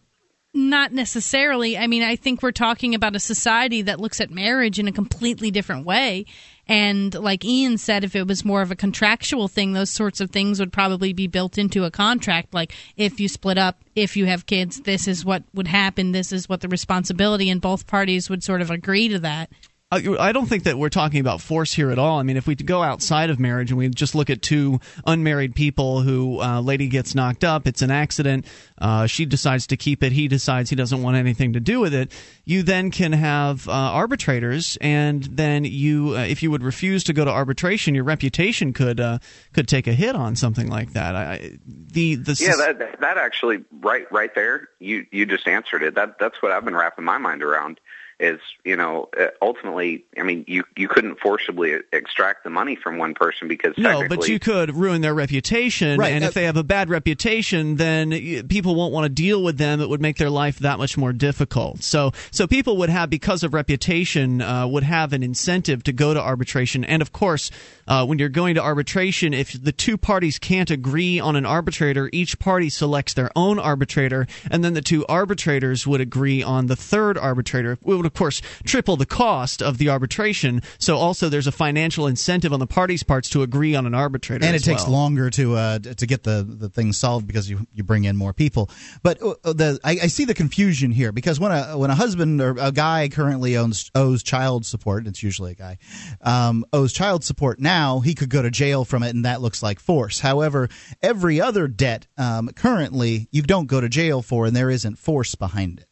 not 0.55 0.93
necessarily. 0.93 1.77
I 1.77 1.87
mean, 1.87 2.03
I 2.03 2.17
think 2.17 2.43
we're 2.43 2.53
talking 2.53 2.95
about 2.95 3.17
a 3.17 3.21
society 3.21 3.83
that 3.83 4.01
looks 4.01 4.21
at 4.21 4.31
marriage 4.31 4.79
in 4.79 4.89
a 4.89 4.93
completely 4.93 5.51
different 5.51 5.87
way. 5.87 6.27
And 6.67 7.15
like 7.15 7.45
Ian 7.45 7.79
said, 7.79 8.05
if 8.05 8.15
it 8.15 8.27
was 8.27 8.45
more 8.45 8.61
of 8.61 8.71
a 8.71 8.77
contractual 8.77 9.49
thing, 9.49 9.73
those 9.73 9.91
sorts 9.91 10.21
of 10.21 10.31
things 10.31 10.61
would 10.61 10.73
probably 10.73 11.15
be 11.15 11.27
built 11.27 11.57
into 11.57 11.85
a 11.85 11.91
contract. 11.91 12.53
Like 12.53 12.75
if 12.97 13.21
you 13.21 13.29
split 13.29 13.57
up, 13.57 13.79
if 13.95 14.17
you 14.17 14.27
have 14.27 14.47
kids, 14.47 14.81
this 14.81 15.09
is 15.09 15.25
what 15.25 15.45
would 15.55 15.69
happen, 15.69 16.13
this 16.13 16.31
is 16.31 16.49
what 16.49 16.61
the 16.61 16.69
responsibility, 16.69 17.49
and 17.49 17.61
both 17.61 17.87
parties 17.87 18.29
would 18.29 18.43
sort 18.43 18.61
of 18.61 18.71
agree 18.71 19.09
to 19.09 19.19
that. 19.21 19.51
I 19.91 20.33
don't 20.33 20.45
think 20.45 20.65
that 20.65 20.77
we're 20.77 20.91
talking 20.91 21.21
about 21.21 21.41
force 21.41 21.73
here 21.73 21.91
at 21.91 21.99
all. 21.99 22.19
I 22.19 22.23
mean, 22.23 22.37
if 22.37 22.47
we 22.47 22.55
go 22.55 22.83
outside 22.83 23.31
of 23.31 23.41
marriage 23.41 23.71
and 23.71 23.79
we 23.79 23.89
just 23.89 24.15
look 24.15 24.29
at 24.29 24.43
two 24.43 24.81
unmarried 25.07 25.55
people 25.55 26.03
who 26.03 26.43
uh, 26.43 26.61
lady 26.61 26.89
gets 26.89 27.15
knocked 27.15 27.43
up, 27.43 27.67
it's 27.67 27.81
an 27.81 27.91
accident. 27.91 28.45
Uh, 28.77 29.07
she 29.07 29.25
decides 29.25 29.69
to 29.69 29.79
keep 29.79 30.03
it. 30.03 30.13
He 30.13 30.29
decides 30.29 30.69
he 30.69 30.77
doesn't 30.77 31.03
want 31.03 31.17
anything 31.17 31.55
to 31.55 31.61
do 31.61 31.81
with 31.81 31.95
it. 31.95 32.13
You 32.45 32.63
then 32.63 32.91
can 32.91 33.13
have 33.15 33.67
uh, 33.67 33.73
arbitrators, 33.73 34.77
and 34.83 35.23
then 35.25 35.65
you, 35.65 36.17
uh, 36.19 36.21
if 36.21 36.43
you 36.43 36.51
would 36.51 36.63
refuse 36.63 37.05
to 37.05 37.15
go 37.15 37.25
to 37.25 37.31
arbitration, 37.31 37.95
your 37.95 38.05
reputation 38.05 38.75
could 38.75 39.01
uh, 39.01 39.21
could 39.55 39.69
take 39.69 39.87
a 39.87 39.95
hit 39.95 40.15
on 40.15 40.37
something 40.37 40.69
like 40.69 40.93
that. 40.93 41.17
I, 41.17 41.59
the 41.67 42.17
the 42.17 42.37
yeah, 42.39 42.57
that 42.57 43.01
that 43.01 43.17
actually 43.17 43.65
right 43.81 44.11
right 44.13 44.35
there. 44.35 44.69
You 44.81 45.07
you 45.11 45.25
just 45.25 45.49
answered 45.49 45.83
it. 45.83 45.95
That 45.95 46.19
that's 46.19 46.43
what 46.43 46.53
I've 46.53 46.67
been 46.67 46.77
wrapping 46.77 47.07
my 47.07 47.17
mind 47.17 47.43
around 47.43 47.81
is 48.21 48.41
you 48.65 48.77
know 48.77 49.09
uh, 49.19 49.27
ultimately 49.41 50.05
i 50.19 50.23
mean 50.23 50.45
you 50.49 50.65
you 50.77 50.89
couldn't 50.89 51.19
forcibly 51.21 51.75
extract 51.93 52.45
the 52.45 52.51
money 52.51 52.77
from 52.77 52.99
one 52.99 53.15
person 53.15 53.49
because 53.49 53.77
no 53.79 54.07
but 54.09 54.29
you 54.29 54.39
could 54.39 54.75
ruin 54.75 55.01
their 55.01 55.15
reputation 55.15 55.99
right. 55.99 56.13
and 56.13 56.25
if 56.25 56.35
they 56.35 56.45
have 56.45 56.57
a 56.57 56.65
bad 56.65 56.91
reputation 56.91 57.77
then 57.77 58.11
people 58.49 58.75
won't 58.75 58.93
want 58.93 59.05
to 59.05 59.09
deal 59.09 59.43
with 59.43 59.59
them. 59.59 59.81
It 59.81 59.89
would 59.89 60.01
make 60.01 60.17
their 60.17 60.31
life 60.31 60.59
that 60.61 60.79
much 60.79 60.97
more 60.97 61.13
difficult. 61.13 61.83
So 61.83 62.13
so 62.31 62.47
people 62.47 62.77
would 62.79 62.91
have 62.91 63.11
because 63.11 63.43
of 63.43 63.55
reputation 63.55 64.43
uh, 64.43 64.67
would 64.67 64.83
have 64.83 65.13
an 65.13 65.23
incentive 65.23 65.85
to 65.85 65.93
go 65.93 66.15
to 66.15 66.21
arbitration. 66.21 66.85
And 66.85 67.03
of 67.03 67.13
course 67.13 67.51
uh, 67.87 68.05
when 68.05 68.19
you're 68.19 68.29
going 68.29 68.55
to 68.57 68.63
arbitration 68.63 69.33
if 69.33 69.53
the 69.53 69.73
two 69.73 69.97
parties 69.97 70.39
can't 70.39 70.71
agree 70.71 71.21
on 71.21 71.37
an 71.37 71.47
arbitrator 71.47 72.11
each 72.13 72.39
party 72.39 72.69
selects 72.69 73.15
their 73.15 73.31
own 73.35 73.59
arbitrator 73.59 74.27
and 74.51 74.65
then 74.65 74.75
the 74.75 74.83
two 74.83 75.07
arbitrators 75.07 75.87
would 75.87 76.01
agree 76.01 76.43
on 76.43 76.67
the 76.67 76.77
third 76.77 77.17
arbitrator. 77.17 77.73
It 77.73 77.81
would 77.85 78.07
of 78.09 78.15
course 78.15 78.43
triple 78.65 78.97
the 78.97 79.07
cost 79.07 79.63
of 79.63 79.79
the 79.79 79.89
arbitration. 79.89 80.63
So 80.79 80.97
also 80.97 81.29
there's 81.29 81.47
a 81.47 81.53
financial 81.53 82.07
incentive 82.07 82.53
on 82.53 82.61
the 82.61 82.67
parties' 82.67 83.03
parts 83.03 83.29
to 83.31 83.43
agree 83.43 83.75
on 83.75 83.87
an 83.87 83.95
arbitrator. 83.95 84.45
And 84.45 84.57
it 84.57 84.65
takes 84.65 84.83
well. 84.83 84.93
longer 84.93 85.31
to 85.31 85.55
uh, 85.55 85.79
to 85.79 86.07
get 86.07 86.25
the, 86.25 86.45
the 86.49 86.69
thing 86.69 86.93
solved 86.93 87.27
because 87.27 87.49
you, 87.49 87.67
you 87.73 87.85
bring 87.85 88.05
in 88.05 88.17
more 88.17 88.33
people. 88.33 88.71
But 89.03 89.23
uh, 89.23 89.53
the 89.53 89.79
I, 89.85 89.93
I, 90.03 90.07
see 90.09 90.25
the 90.25 90.35
confusion 90.35 90.91
here 90.91 91.13
because 91.13 91.39
when 91.39 91.53
a 91.53 91.79
when 91.79 91.91
a 91.91 91.95
husband 91.95 92.41
or 92.41 92.57
a 92.59 92.73
guy 92.73 93.09
currently 93.09 93.57
owns 93.57 93.91
owes 93.95 94.23
child 94.23 94.67
support, 94.67 95.07
it's 95.07 95.23
usually 95.23 95.53
a 95.53 95.55
guy 95.55 95.79
um, 96.23 96.65
owes 96.73 96.93
child 96.93 97.25
support 97.25 97.61
now, 97.61 98.01
he 98.01 98.15
could 98.15 98.31
go 98.31 98.43
to 98.43 98.51
jail 98.51 98.85
from 98.85 99.03
it, 99.03 99.15
and 99.15 99.25
that 99.25 99.41
looks 99.41 99.63
like 99.63 99.81
force. 99.81 100.21
However, 100.21 100.69
every 101.03 101.41
other 101.41 101.69
debt 101.69 102.07
um, 102.17 102.49
currently 102.49 103.29
you 103.31 103.43
don't 103.43 103.67
go 103.67 103.81
to 103.81 103.89
jail 103.89 104.23
for, 104.23 104.47
and 104.47 104.57
there 104.57 104.71
isn't 104.71 104.99
force 104.99 105.35
behind 105.35 105.81
it. 105.81 105.87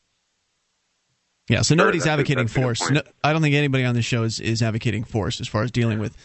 Yeah, 1.49 1.63
so 1.63 1.75
nobody's 1.77 2.07
advocating 2.07 2.49
force. 2.49 2.91
No, 2.91 3.03
I 3.23 3.33
don't 3.33 3.41
think 3.41 3.55
anybody 3.55 3.85
on 3.85 3.95
this 3.95 4.05
show 4.05 4.25
is, 4.25 4.41
is 4.41 4.63
advocating 4.63 5.05
force 5.05 5.41
as 5.41 5.47
far 5.47 5.63
as 5.63 5.71
dealing 5.71 6.01
with 6.01 6.17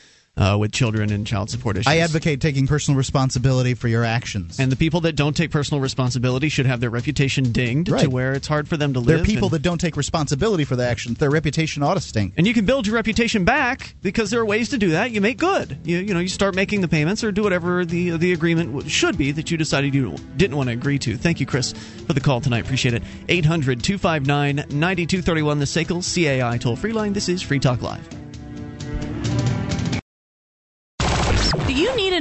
uh, 0.42 0.58
with 0.58 0.72
children 0.72 1.12
and 1.12 1.28
child 1.28 1.50
support 1.50 1.78
issues. 1.78 1.88
I 1.88 1.98
advocate 1.98 2.42
taking 2.42 2.66
personal 2.66 2.98
responsibility 2.98 3.76
for 3.76 3.88
your 3.88 4.04
actions. 4.04 4.60
And 4.60 4.72
the 4.72 4.76
people 4.76 5.02
that 5.02 5.16
don't 5.16 5.38
take 5.38 5.52
personal 5.52 5.80
responsibility 5.82 6.50
should 6.50 6.66
have 6.66 6.80
their 6.80 6.90
reputation 6.90 7.52
dinged 7.52 7.92
right. 7.92 8.02
to 8.02 8.10
where 8.10 8.34
it's 8.34 8.48
hard 8.48 8.68
for 8.68 8.76
them 8.76 8.94
to 8.94 9.00
live. 9.00 9.08
There 9.08 9.22
are 9.22 9.26
people 9.26 9.48
and, 9.48 9.54
that 9.54 9.62
don't 9.62 9.80
take 9.80 9.96
responsibility 9.96 10.66
for 10.66 10.76
their 10.76 10.90
actions. 10.90 11.20
Their 11.20 11.30
reputation 11.30 11.84
ought 11.84 11.94
to 11.94 12.02
stink. 12.02 12.34
And 12.38 12.48
you 12.48 12.56
can 12.56 12.66
build 12.66 12.88
your 12.88 12.96
reputation 12.96 13.46
back 13.46 13.94
because 14.02 14.32
there 14.32 14.40
are 14.40 14.46
ways 14.46 14.70
to 14.70 14.80
do 14.80 14.92
that. 14.92 15.12
You 15.12 15.22
make 15.22 15.38
good. 15.38 15.78
You, 15.84 15.98
you 16.00 16.14
know, 16.14 16.20
you 16.20 16.28
start 16.28 16.56
making 16.56 16.82
the 16.82 16.88
payments 16.88 17.24
or 17.24 17.32
do 17.32 17.44
whatever 17.44 17.86
the 17.86 18.18
the 18.18 18.34
agreement 18.34 18.90
should 18.90 19.18
be 19.18 19.32
that 19.32 19.52
you 19.52 19.58
decided 19.58 19.94
you 19.94 20.16
didn't 20.38 20.58
want 20.58 20.70
to 20.70 20.74
agree 20.74 20.98
to. 21.00 21.18
Thank 21.18 21.40
you, 21.40 21.46
Chris, 21.46 21.74
for 22.08 22.14
the 22.14 22.20
call 22.20 22.42
tonight. 22.42 22.66
Appreciate 22.66 22.96
it. 22.96 23.04
800 23.30 23.84
259 23.84 24.56
9231, 24.56 25.60
the 25.60 25.66
SACL 25.66 26.02
CAI 26.02 26.58
toll 26.58 26.76
free 26.76 26.94
line. 26.94 27.14
This 27.14 27.30
is 27.30 27.42
Free 27.42 27.60
Talk 27.60 27.82
Live. 27.82 28.21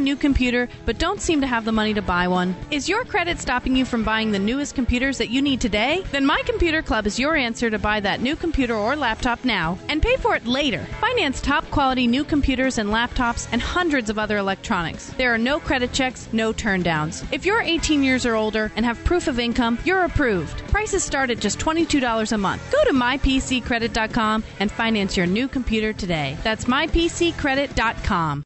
New 0.01 0.17
computer 0.17 0.69
but 0.85 0.99
don't 0.99 1.21
seem 1.21 1.41
to 1.41 1.47
have 1.47 1.65
the 1.65 1.73
money 1.73 1.95
to 1.95 2.03
buy 2.03 2.27
one? 2.27 2.57
Is 2.71 2.89
your 2.89 3.05
credit 3.05 3.39
stopping 3.39 3.77
you 3.77 3.85
from 3.85 4.03
buying 4.03 4.33
the 4.33 4.39
newest 4.39 4.75
computers 4.75 5.19
that 5.19 5.31
you 5.31 5.41
need 5.43 5.61
today? 5.61 6.03
Then 6.11 6.27
My 6.27 6.43
Computer 6.47 6.83
Club 6.83 7.07
is 7.07 7.19
your 7.19 7.37
answer 7.37 7.71
to 7.71 7.79
buy 7.79 8.01
that 8.01 8.21
new 8.21 8.37
computer 8.37 8.75
or 8.75 8.97
laptop 8.97 9.45
now 9.45 9.79
and 9.89 10.03
pay 10.03 10.17
for 10.17 10.35
it 10.35 10.47
later. 10.47 10.87
Finance 11.01 11.41
top 11.41 11.71
quality 11.71 12.07
new 12.07 12.25
computers 12.25 12.79
and 12.79 12.91
laptops 12.91 13.49
and 13.53 13.63
hundreds 13.63 14.11
of 14.11 14.19
other 14.19 14.39
electronics. 14.39 15.11
There 15.17 15.33
are 15.33 15.39
no 15.39 15.61
credit 15.61 15.93
checks, 15.93 16.29
no 16.33 16.53
turndowns. 16.53 17.25
If 17.33 17.47
you're 17.47 17.63
18 17.63 18.03
years 18.03 18.27
or 18.27 18.35
older 18.35 18.73
and 18.77 18.85
have 18.85 19.03
proof 19.05 19.29
of 19.29 19.39
income, 19.39 19.79
you're 19.85 20.05
approved. 20.05 20.67
Prices 20.69 21.05
start 21.05 21.31
at 21.31 21.41
just 21.41 21.59
$22 21.59 22.33
a 22.33 22.39
month. 22.39 22.73
Go 22.73 22.85
to 22.85 22.93
mypccredit.com 22.93 24.45
and 24.59 24.71
finance 24.71 25.17
your 25.17 25.27
new 25.27 25.49
computer 25.49 25.93
today. 25.93 26.37
That's 26.43 26.65
mypccredit.com. 26.65 28.45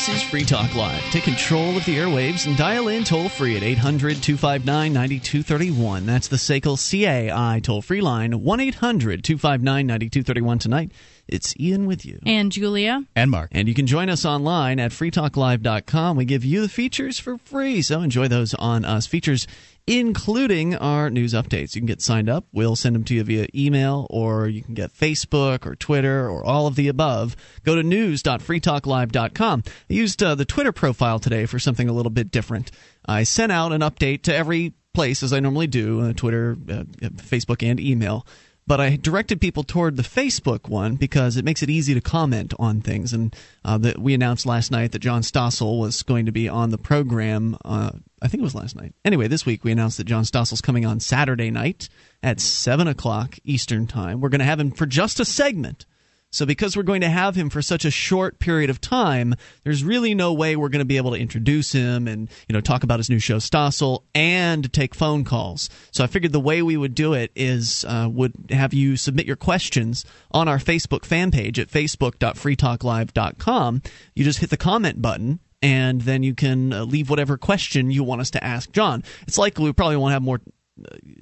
This 0.00 0.22
is 0.22 0.22
Free 0.22 0.46
Talk 0.46 0.74
Live. 0.74 1.02
Take 1.10 1.24
control 1.24 1.76
of 1.76 1.84
the 1.84 1.98
airwaves 1.98 2.46
and 2.46 2.56
dial 2.56 2.88
in 2.88 3.04
toll 3.04 3.28
free 3.28 3.58
at 3.58 3.62
800 3.62 4.22
259 4.22 4.94
9231. 4.94 6.06
That's 6.06 6.26
the 6.26 6.36
SACL 6.36 6.78
CAI 6.78 7.60
toll 7.62 7.82
free 7.82 8.00
line, 8.00 8.42
1 8.42 8.60
800 8.60 9.22
259 9.22 9.86
9231 9.86 10.58
tonight. 10.58 10.92
It's 11.30 11.54
Ian 11.58 11.86
with 11.86 12.04
you. 12.04 12.18
And 12.26 12.50
Julia. 12.50 13.04
And 13.14 13.30
Mark. 13.30 13.50
And 13.52 13.68
you 13.68 13.74
can 13.74 13.86
join 13.86 14.10
us 14.10 14.24
online 14.24 14.80
at 14.80 14.90
freetalklive.com. 14.90 16.16
We 16.16 16.24
give 16.24 16.44
you 16.44 16.60
the 16.62 16.68
features 16.68 17.18
for 17.18 17.38
free, 17.38 17.82
so 17.82 18.02
enjoy 18.02 18.26
those 18.28 18.52
on 18.54 18.84
us. 18.84 19.06
Features 19.06 19.46
including 19.86 20.76
our 20.76 21.10
news 21.10 21.32
updates. 21.32 21.74
You 21.74 21.80
can 21.80 21.86
get 21.86 22.02
signed 22.02 22.28
up. 22.28 22.46
We'll 22.52 22.76
send 22.76 22.94
them 22.94 23.04
to 23.04 23.14
you 23.14 23.24
via 23.24 23.46
email, 23.54 24.06
or 24.10 24.48
you 24.48 24.62
can 24.62 24.74
get 24.74 24.92
Facebook 24.92 25.66
or 25.66 25.74
Twitter 25.74 26.28
or 26.28 26.44
all 26.44 26.66
of 26.66 26.76
the 26.76 26.88
above. 26.88 27.36
Go 27.64 27.74
to 27.74 27.82
news.freetalklive.com. 27.82 29.62
I 29.66 29.92
used 29.92 30.22
uh, 30.22 30.34
the 30.34 30.44
Twitter 30.44 30.72
profile 30.72 31.18
today 31.18 31.46
for 31.46 31.58
something 31.58 31.88
a 31.88 31.92
little 31.92 32.10
bit 32.10 32.30
different. 32.30 32.70
I 33.06 33.22
sent 33.22 33.52
out 33.52 33.72
an 33.72 33.80
update 33.80 34.22
to 34.22 34.34
every 34.34 34.74
place 34.94 35.22
as 35.22 35.32
I 35.32 35.40
normally 35.40 35.66
do 35.66 36.00
uh, 36.00 36.12
Twitter, 36.12 36.56
uh, 36.68 36.84
Facebook, 37.16 37.68
and 37.68 37.80
email 37.80 38.26
but 38.70 38.80
I 38.80 38.94
directed 38.94 39.40
people 39.40 39.64
toward 39.64 39.96
the 39.96 40.04
Facebook 40.04 40.68
one 40.68 40.94
because 40.94 41.36
it 41.36 41.44
makes 41.44 41.60
it 41.60 41.68
easy 41.68 41.92
to 41.92 42.00
comment 42.00 42.54
on 42.56 42.80
things. 42.80 43.12
And 43.12 43.34
uh, 43.64 43.78
that 43.78 43.98
we 43.98 44.14
announced 44.14 44.46
last 44.46 44.70
night 44.70 44.92
that 44.92 45.00
John 45.00 45.22
Stossel 45.22 45.80
was 45.80 46.04
going 46.04 46.26
to 46.26 46.30
be 46.30 46.48
on 46.48 46.70
the 46.70 46.78
program. 46.78 47.56
Uh, 47.64 47.90
I 48.22 48.28
think 48.28 48.42
it 48.42 48.44
was 48.44 48.54
last 48.54 48.76
night. 48.76 48.94
Anyway, 49.04 49.26
this 49.26 49.44
week 49.44 49.64
we 49.64 49.72
announced 49.72 49.96
that 49.96 50.04
John 50.04 50.22
Stossel's 50.22 50.60
coming 50.60 50.86
on 50.86 51.00
Saturday 51.00 51.50
night 51.50 51.88
at 52.22 52.38
seven 52.38 52.86
o'clock 52.86 53.40
Eastern 53.42 53.88
time. 53.88 54.20
We're 54.20 54.28
going 54.28 54.38
to 54.38 54.44
have 54.44 54.60
him 54.60 54.70
for 54.70 54.86
just 54.86 55.18
a 55.18 55.24
segment 55.24 55.84
so, 56.30 56.46
because 56.46 56.76
we're 56.76 56.84
going 56.84 57.00
to 57.00 57.08
have 57.08 57.34
him 57.34 57.50
for 57.50 57.60
such 57.60 57.84
a 57.84 57.90
short 57.90 58.38
period 58.38 58.70
of 58.70 58.80
time, 58.80 59.34
there's 59.64 59.82
really 59.82 60.14
no 60.14 60.32
way 60.32 60.54
we're 60.54 60.68
going 60.68 60.78
to 60.78 60.84
be 60.84 60.96
able 60.96 61.10
to 61.10 61.18
introduce 61.18 61.72
him 61.72 62.06
and 62.06 62.30
you 62.48 62.52
know 62.52 62.60
talk 62.60 62.84
about 62.84 63.00
his 63.00 63.10
new 63.10 63.18
show 63.18 63.38
Stossel 63.38 64.04
and 64.14 64.72
take 64.72 64.94
phone 64.94 65.24
calls. 65.24 65.68
So, 65.90 66.04
I 66.04 66.06
figured 66.06 66.30
the 66.32 66.38
way 66.40 66.62
we 66.62 66.76
would 66.76 66.94
do 66.94 67.14
it 67.14 67.32
is 67.34 67.84
uh, 67.88 68.08
would 68.10 68.32
have 68.50 68.72
you 68.72 68.96
submit 68.96 69.26
your 69.26 69.36
questions 69.36 70.04
on 70.30 70.46
our 70.48 70.58
Facebook 70.58 71.04
fan 71.04 71.30
page 71.30 71.58
at 71.58 71.68
facebook.freetalklive.com. 71.68 73.82
You 74.14 74.24
just 74.24 74.38
hit 74.38 74.50
the 74.50 74.56
comment 74.56 75.02
button 75.02 75.40
and 75.62 76.00
then 76.02 76.22
you 76.22 76.34
can 76.34 76.72
uh, 76.72 76.84
leave 76.84 77.10
whatever 77.10 77.36
question 77.36 77.90
you 77.90 78.04
want 78.04 78.20
us 78.20 78.30
to 78.30 78.42
ask 78.42 78.72
John. 78.72 79.04
It's 79.26 79.38
likely 79.38 79.64
we 79.64 79.72
probably 79.72 79.96
won't 79.96 80.12
have 80.12 80.22
more 80.22 80.40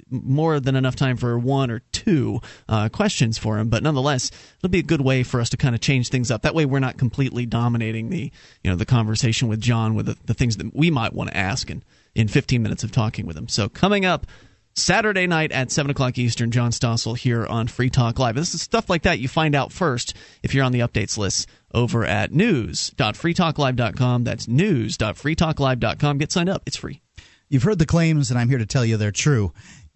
more 0.09 0.59
than 0.59 0.75
enough 0.75 0.95
time 0.95 1.17
for 1.17 1.37
one 1.37 1.71
or 1.71 1.79
two 1.91 2.41
uh, 2.67 2.89
questions 2.89 3.37
for 3.37 3.57
him, 3.57 3.69
but 3.69 3.83
nonetheless, 3.83 4.31
it'll 4.57 4.69
be 4.69 4.79
a 4.79 4.83
good 4.83 5.01
way 5.01 5.23
for 5.23 5.41
us 5.41 5.49
to 5.49 5.57
kind 5.57 5.75
of 5.75 5.81
change 5.81 6.09
things 6.09 6.31
up. 6.31 6.41
That 6.41 6.55
way, 6.55 6.65
we're 6.65 6.79
not 6.79 6.97
completely 6.97 7.45
dominating 7.45 8.09
the 8.09 8.31
you 8.63 8.69
know 8.69 8.75
the 8.75 8.85
conversation 8.85 9.47
with 9.47 9.61
John 9.61 9.95
with 9.95 10.07
the, 10.07 10.17
the 10.25 10.33
things 10.33 10.57
that 10.57 10.75
we 10.75 10.91
might 10.91 11.13
want 11.13 11.29
to 11.29 11.37
ask 11.37 11.69
in 11.69 11.83
in 12.15 12.27
15 12.27 12.61
minutes 12.61 12.83
of 12.83 12.91
talking 12.91 13.25
with 13.25 13.37
him. 13.37 13.47
So 13.47 13.69
coming 13.69 14.05
up. 14.05 14.25
Saturday 14.75 15.27
night 15.27 15.51
at 15.51 15.71
7 15.71 15.89
o'clock 15.89 16.17
Eastern, 16.17 16.51
John 16.51 16.71
Stossel 16.71 17.17
here 17.17 17.45
on 17.45 17.67
Free 17.67 17.89
Talk 17.89 18.17
Live. 18.17 18.35
This 18.35 18.53
is 18.53 18.61
stuff 18.61 18.89
like 18.89 19.01
that 19.01 19.19
you 19.19 19.27
find 19.27 19.53
out 19.53 19.73
first 19.73 20.15
if 20.41 20.53
you're 20.53 20.63
on 20.63 20.71
the 20.71 20.79
updates 20.79 21.17
list 21.17 21.49
over 21.73 22.05
at 22.05 22.31
news.freetalklive.com. 22.31 24.23
That's 24.23 24.47
news.freetalklive.com. 24.47 26.17
Get 26.17 26.31
signed 26.31 26.49
up. 26.49 26.63
It's 26.65 26.77
free. 26.77 27.01
You've 27.49 27.63
heard 27.63 27.79
the 27.79 27.87
claims, 27.87 28.29
and 28.29 28.39
I'm 28.39 28.47
here 28.47 28.59
to 28.59 28.65
tell 28.67 28.85
you 28.85 28.95
they're 28.95 29.11
true. 29.11 29.51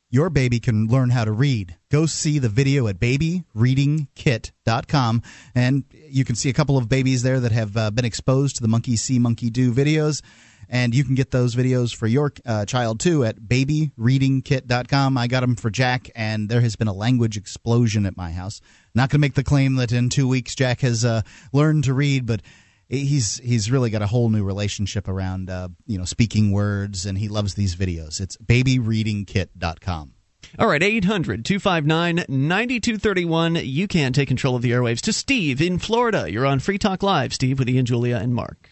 Your 0.09 0.31
baby 0.31 0.59
can 0.59 0.87
learn 0.87 1.11
how 1.11 1.23
to 1.23 1.31
read. 1.31 1.77
Go 1.91 2.07
see 2.07 2.39
the 2.39 2.49
video 2.49 2.87
at 2.87 2.99
babyreadingkit.com, 2.99 5.21
and 5.53 5.83
you 5.91 6.25
can 6.25 6.35
see 6.35 6.49
a 6.49 6.53
couple 6.53 6.79
of 6.79 6.89
babies 6.89 7.21
there 7.21 7.39
that 7.39 7.51
have 7.51 7.77
uh, 7.77 7.91
been 7.91 8.05
exposed 8.05 8.55
to 8.55 8.63
the 8.63 8.67
Monkey 8.67 8.95
See, 8.95 9.19
Monkey 9.19 9.51
Do 9.51 9.71
videos. 9.71 10.23
And 10.67 10.95
you 10.95 11.03
can 11.03 11.13
get 11.13 11.29
those 11.29 11.55
videos 11.55 11.95
for 11.95 12.07
your 12.07 12.33
uh, 12.43 12.65
child 12.65 12.99
too 12.99 13.23
at 13.23 13.41
babyreadingkit.com. 13.41 15.15
I 15.15 15.27
got 15.27 15.41
them 15.41 15.55
for 15.55 15.69
Jack, 15.69 16.09
and 16.15 16.49
there 16.49 16.61
has 16.61 16.75
been 16.75 16.87
a 16.87 16.93
language 16.93 17.37
explosion 17.37 18.07
at 18.07 18.17
my 18.17 18.31
house. 18.31 18.61
Not 18.95 19.11
going 19.11 19.19
to 19.19 19.19
make 19.19 19.35
the 19.35 19.43
claim 19.43 19.75
that 19.75 19.91
in 19.91 20.09
two 20.09 20.27
weeks 20.27 20.55
Jack 20.55 20.79
has 20.79 21.05
uh, 21.05 21.21
learned 21.51 21.83
to 21.83 21.93
read, 21.93 22.25
but 22.25 22.41
he's 22.89 23.37
he's 23.37 23.71
really 23.71 23.89
got 23.89 24.01
a 24.01 24.07
whole 24.07 24.29
new 24.29 24.43
relationship 24.43 25.07
around 25.07 25.49
uh, 25.49 25.69
you 25.85 25.97
know 25.97 26.05
speaking 26.05 26.51
words 26.51 27.05
and 27.05 27.17
he 27.17 27.27
loves 27.27 27.55
these 27.55 27.75
videos. 27.75 28.21
It's 28.21 28.37
babyreadingkit.com 28.37 30.13
all 30.59 30.67
right 30.67 30.81
800-259-9231 30.81 33.65
you 33.65 33.87
can 33.87 34.13
take 34.13 34.27
control 34.27 34.55
of 34.55 34.61
the 34.61 34.69
airwaves 34.71 35.01
to 35.01 35.11
steve 35.13 35.61
in 35.61 35.79
florida. 35.79 36.31
You're 36.31 36.45
on 36.45 36.59
free 36.59 36.77
talk 36.77 37.01
live 37.01 37.33
steve 37.33 37.57
with 37.59 37.69
ian 37.69 37.85
julia 37.85 38.17
and 38.17 38.35
mark. 38.35 38.69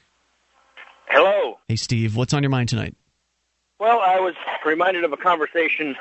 Hello. 1.07 1.57
Hey 1.67 1.75
steve 1.75 2.15
what's 2.15 2.33
on 2.33 2.43
your 2.43 2.51
mind 2.51 2.69
tonight? 2.69 2.95
Well 3.79 3.99
i 3.99 4.19
was 4.19 4.35
reminded 4.65 5.03
of 5.03 5.11
a 5.13 5.17
conversation 5.17 5.95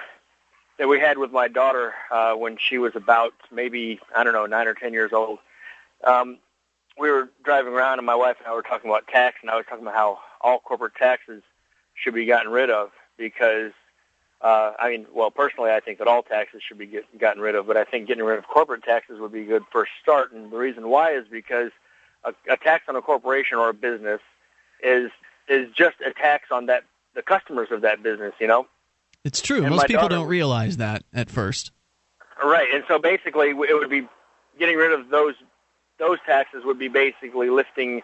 that 0.78 0.88
we 0.88 1.00
had 1.00 1.18
with 1.18 1.32
my 1.32 1.48
daughter 1.48 1.92
uh, 2.10 2.34
when 2.34 2.56
she 2.58 2.78
was 2.78 2.94
about 2.94 3.32
maybe 3.50 4.00
i 4.14 4.22
don't 4.24 4.34
know 4.34 4.46
nine 4.46 4.66
or 4.66 4.74
ten 4.74 4.92
years 4.92 5.12
old. 5.12 5.38
Um, 6.04 6.38
we 7.00 7.10
were 7.10 7.30
driving 7.42 7.72
around, 7.72 7.98
and 7.98 8.06
my 8.06 8.14
wife 8.14 8.36
and 8.38 8.46
I 8.46 8.54
were 8.54 8.62
talking 8.62 8.90
about 8.90 9.08
tax, 9.08 9.38
and 9.40 9.50
I 9.50 9.56
was 9.56 9.64
talking 9.68 9.82
about 9.82 9.94
how 9.94 10.18
all 10.40 10.60
corporate 10.60 10.94
taxes 10.94 11.42
should 11.94 12.14
be 12.14 12.26
gotten 12.26 12.50
rid 12.52 12.70
of 12.70 12.90
because, 13.16 13.72
uh, 14.42 14.72
I 14.78 14.90
mean, 14.90 15.06
well, 15.12 15.30
personally, 15.30 15.70
I 15.70 15.80
think 15.80 15.98
that 15.98 16.08
all 16.08 16.22
taxes 16.22 16.62
should 16.66 16.78
be 16.78 16.86
get, 16.86 17.18
gotten 17.18 17.42
rid 17.42 17.54
of, 17.54 17.66
but 17.66 17.76
I 17.76 17.84
think 17.84 18.06
getting 18.06 18.24
rid 18.24 18.38
of 18.38 18.46
corporate 18.46 18.84
taxes 18.84 19.18
would 19.18 19.32
be 19.32 19.42
a 19.42 19.46
good 19.46 19.64
first 19.72 19.92
start. 20.02 20.32
And 20.32 20.50
the 20.50 20.56
reason 20.56 20.88
why 20.88 21.12
is 21.12 21.24
because 21.30 21.70
a, 22.24 22.34
a 22.50 22.56
tax 22.56 22.84
on 22.88 22.96
a 22.96 23.02
corporation 23.02 23.58
or 23.58 23.70
a 23.70 23.74
business 23.74 24.20
is 24.82 25.10
is 25.48 25.68
just 25.74 25.96
a 26.06 26.12
tax 26.12 26.48
on 26.52 26.66
that 26.66 26.84
the 27.14 27.22
customers 27.22 27.68
of 27.70 27.80
that 27.80 28.02
business. 28.02 28.34
You 28.38 28.46
know, 28.46 28.66
it's 29.24 29.40
true. 29.40 29.62
And 29.64 29.70
Most 29.70 29.86
people 29.86 30.02
daughter, 30.02 30.16
don't 30.16 30.28
realize 30.28 30.76
that 30.78 31.02
at 31.12 31.30
first. 31.30 31.72
Right, 32.42 32.68
and 32.72 32.84
so 32.88 32.98
basically, 32.98 33.50
it 33.50 33.74
would 33.74 33.90
be 33.90 34.08
getting 34.58 34.76
rid 34.76 34.98
of 34.98 35.10
those 35.10 35.34
those 36.00 36.18
taxes 36.26 36.64
would 36.64 36.78
be 36.78 36.88
basically 36.88 37.50
lifting 37.50 38.02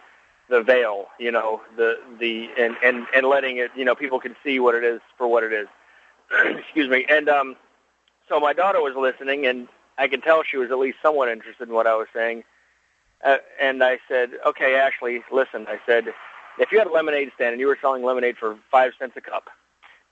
the 0.49 0.61
veil, 0.61 1.07
you 1.19 1.31
know, 1.31 1.61
the 1.75 1.99
the 2.19 2.49
and 2.57 2.77
and 2.81 3.05
and 3.13 3.27
letting 3.27 3.57
it, 3.57 3.71
you 3.75 3.83
know, 3.83 3.95
people 3.95 4.19
can 4.19 4.35
see 4.43 4.59
what 4.59 4.75
it 4.75 4.83
is 4.83 5.01
for 5.17 5.27
what 5.27 5.43
it 5.43 5.51
is. 5.51 5.67
Excuse 6.57 6.89
me. 6.89 7.05
And 7.09 7.27
um, 7.27 7.57
so 8.29 8.39
my 8.39 8.53
daughter 8.53 8.81
was 8.81 8.95
listening, 8.95 9.45
and 9.45 9.67
I 9.97 10.07
could 10.07 10.23
tell 10.23 10.43
she 10.43 10.57
was 10.57 10.71
at 10.71 10.79
least 10.79 10.99
somewhat 11.01 11.27
interested 11.29 11.67
in 11.67 11.73
what 11.73 11.87
I 11.87 11.95
was 11.95 12.07
saying. 12.13 12.43
Uh, 13.25 13.37
and 13.59 13.83
I 13.83 13.99
said, 14.07 14.31
"Okay, 14.45 14.75
Ashley, 14.75 15.21
listen." 15.31 15.65
I 15.67 15.79
said, 15.85 16.13
"If 16.59 16.71
you 16.71 16.77
had 16.77 16.87
a 16.87 16.91
lemonade 16.91 17.31
stand 17.35 17.53
and 17.53 17.59
you 17.59 17.67
were 17.67 17.77
selling 17.81 18.03
lemonade 18.03 18.37
for 18.37 18.57
five 18.71 18.93
cents 18.97 19.17
a 19.17 19.21
cup, 19.21 19.49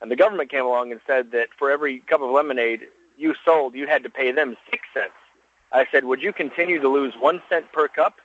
and 0.02 0.12
the 0.12 0.16
government 0.16 0.50
came 0.50 0.66
along 0.66 0.92
and 0.92 1.00
said 1.08 1.32
that 1.32 1.50
for 1.58 1.72
every 1.72 2.00
cup 2.00 2.22
of 2.22 2.30
lemonade 2.30 2.88
you 3.18 3.36
sold, 3.46 3.76
you 3.76 3.88
had 3.88 4.04
to 4.04 4.10
pay 4.10 4.32
them 4.32 4.58
six 4.70 4.84
cents." 4.94 5.14
I 5.76 5.86
said, 5.92 6.06
would 6.06 6.22
you 6.22 6.32
continue 6.32 6.80
to 6.80 6.88
lose 6.88 7.14
one 7.20 7.42
cent 7.50 7.72
per 7.72 7.88
cup, 7.88 8.16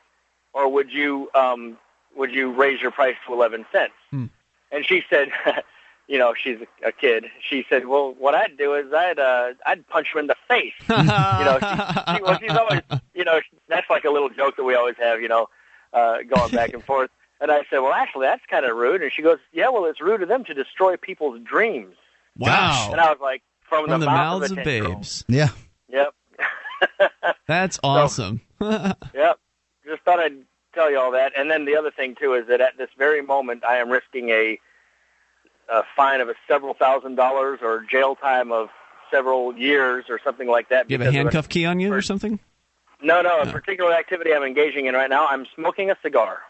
or 0.53 0.69
would 0.69 0.91
you 0.93 1.29
um, 1.35 1.77
would 2.17 2.33
you 2.33 2.53
raise 2.53 2.81
your 2.81 2.91
price 2.93 3.17
to 3.27 3.33
eleven 3.33 3.67
cents? 3.73 3.95
Hmm. 4.11 4.27
And 4.73 4.87
she 4.87 5.03
said, 5.11 5.31
you 6.09 6.19
know, 6.19 6.33
she's 6.35 6.59
a 6.85 6.93
kid. 6.93 7.27
She 7.41 7.67
said, 7.69 7.87
well, 7.87 8.15
what 8.19 8.35
I'd 8.35 8.57
do 8.57 8.75
is 8.75 8.93
I'd 8.93 9.19
uh, 9.19 9.55
I'd 9.67 9.87
punch 9.89 10.09
him 10.15 10.21
in 10.21 10.27
the 10.29 10.37
face. 10.49 10.75
you 10.89 10.97
know, 10.97 11.59
she, 11.61 12.17
she, 12.17 12.23
well, 12.23 12.39
she's 12.39 12.51
always, 12.51 12.81
you 13.15 13.25
know, 13.25 13.41
that's 13.69 13.91
like 13.91 14.05
a 14.05 14.11
little 14.11 14.29
joke 14.29 14.57
that 14.57 14.65
we 14.65 14.75
always 14.75 14.97
have, 14.99 15.21
you 15.21 15.29
know, 15.29 15.49
uh, 15.93 16.19
going 16.23 16.53
back 16.53 16.73
and 16.73 16.85
forth. 16.85 17.11
And 17.41 17.51
I 17.51 17.65
said, 17.71 17.79
well, 17.79 17.93
actually, 17.93 18.27
that's 18.27 18.45
kind 18.51 18.67
of 18.67 18.77
rude. 18.77 19.03
And 19.03 19.11
she 19.13 19.23
goes, 19.23 19.39
yeah, 19.53 19.71
well, 19.71 19.87
it's 19.87 20.01
rude 20.01 20.23
of 20.23 20.29
them 20.29 20.45
to 20.45 20.55
destroy 20.55 20.97
people's 20.97 21.41
dreams. 21.43 21.97
Wow. 22.37 22.91
And 22.93 23.01
I 23.01 23.11
was 23.11 23.19
like, 23.21 23.43
from, 23.63 23.87
from 23.87 24.01
the, 24.01 24.07
the 24.07 24.13
mouths 24.13 24.51
of, 24.51 24.59
of 24.59 24.65
babes. 24.65 25.25
Yeah. 25.27 25.49
Yep. 25.89 26.15
That's 27.47 27.79
awesome. 27.83 28.41
So, 28.59 28.69
yep. 29.15 29.39
Just 29.85 30.03
thought 30.03 30.19
I'd 30.21 30.37
tell 30.75 30.91
you 30.91 30.99
all 30.99 31.13
that. 31.13 31.33
And 31.37 31.51
then 31.51 31.65
the 31.65 31.77
other 31.77 31.91
thing 31.91 32.15
too 32.21 32.35
is 32.35 32.47
that 32.49 32.61
at 32.61 32.77
this 32.79 32.91
very 32.97 33.23
moment, 33.23 33.65
I 33.65 33.77
am 33.79 33.91
risking 33.91 34.31
a, 34.31 34.59
a 35.73 35.83
fine 35.97 36.21
of 36.21 36.29
a 36.29 36.35
several 36.47 36.75
thousand 36.75 37.17
dollars 37.17 37.61
or 37.63 37.85
jail 37.91 38.15
time 38.15 38.53
of 38.53 38.69
several 39.11 39.57
years 39.57 40.05
or 40.09 40.21
something 40.23 40.49
like 40.49 40.69
that. 40.69 40.89
Do 40.89 40.95
you 40.95 40.99
have 41.01 41.09
a 41.09 41.13
handcuff 41.13 41.49
key 41.49 41.65
on 41.65 41.81
you 41.81 41.93
or 41.93 42.03
something? 42.03 42.39
No, 43.03 43.23
no, 43.23 43.41
a 43.41 43.47
No. 43.47 43.53
particular 43.53 43.93
activity 43.93 44.33
I'm 44.35 44.43
engaging 44.43 44.87
in 44.87 44.95
right 44.95 45.11
now. 45.11 45.27
I'm 45.27 45.47
smoking 45.55 45.91
a 45.91 45.97
cigar. 46.03 46.41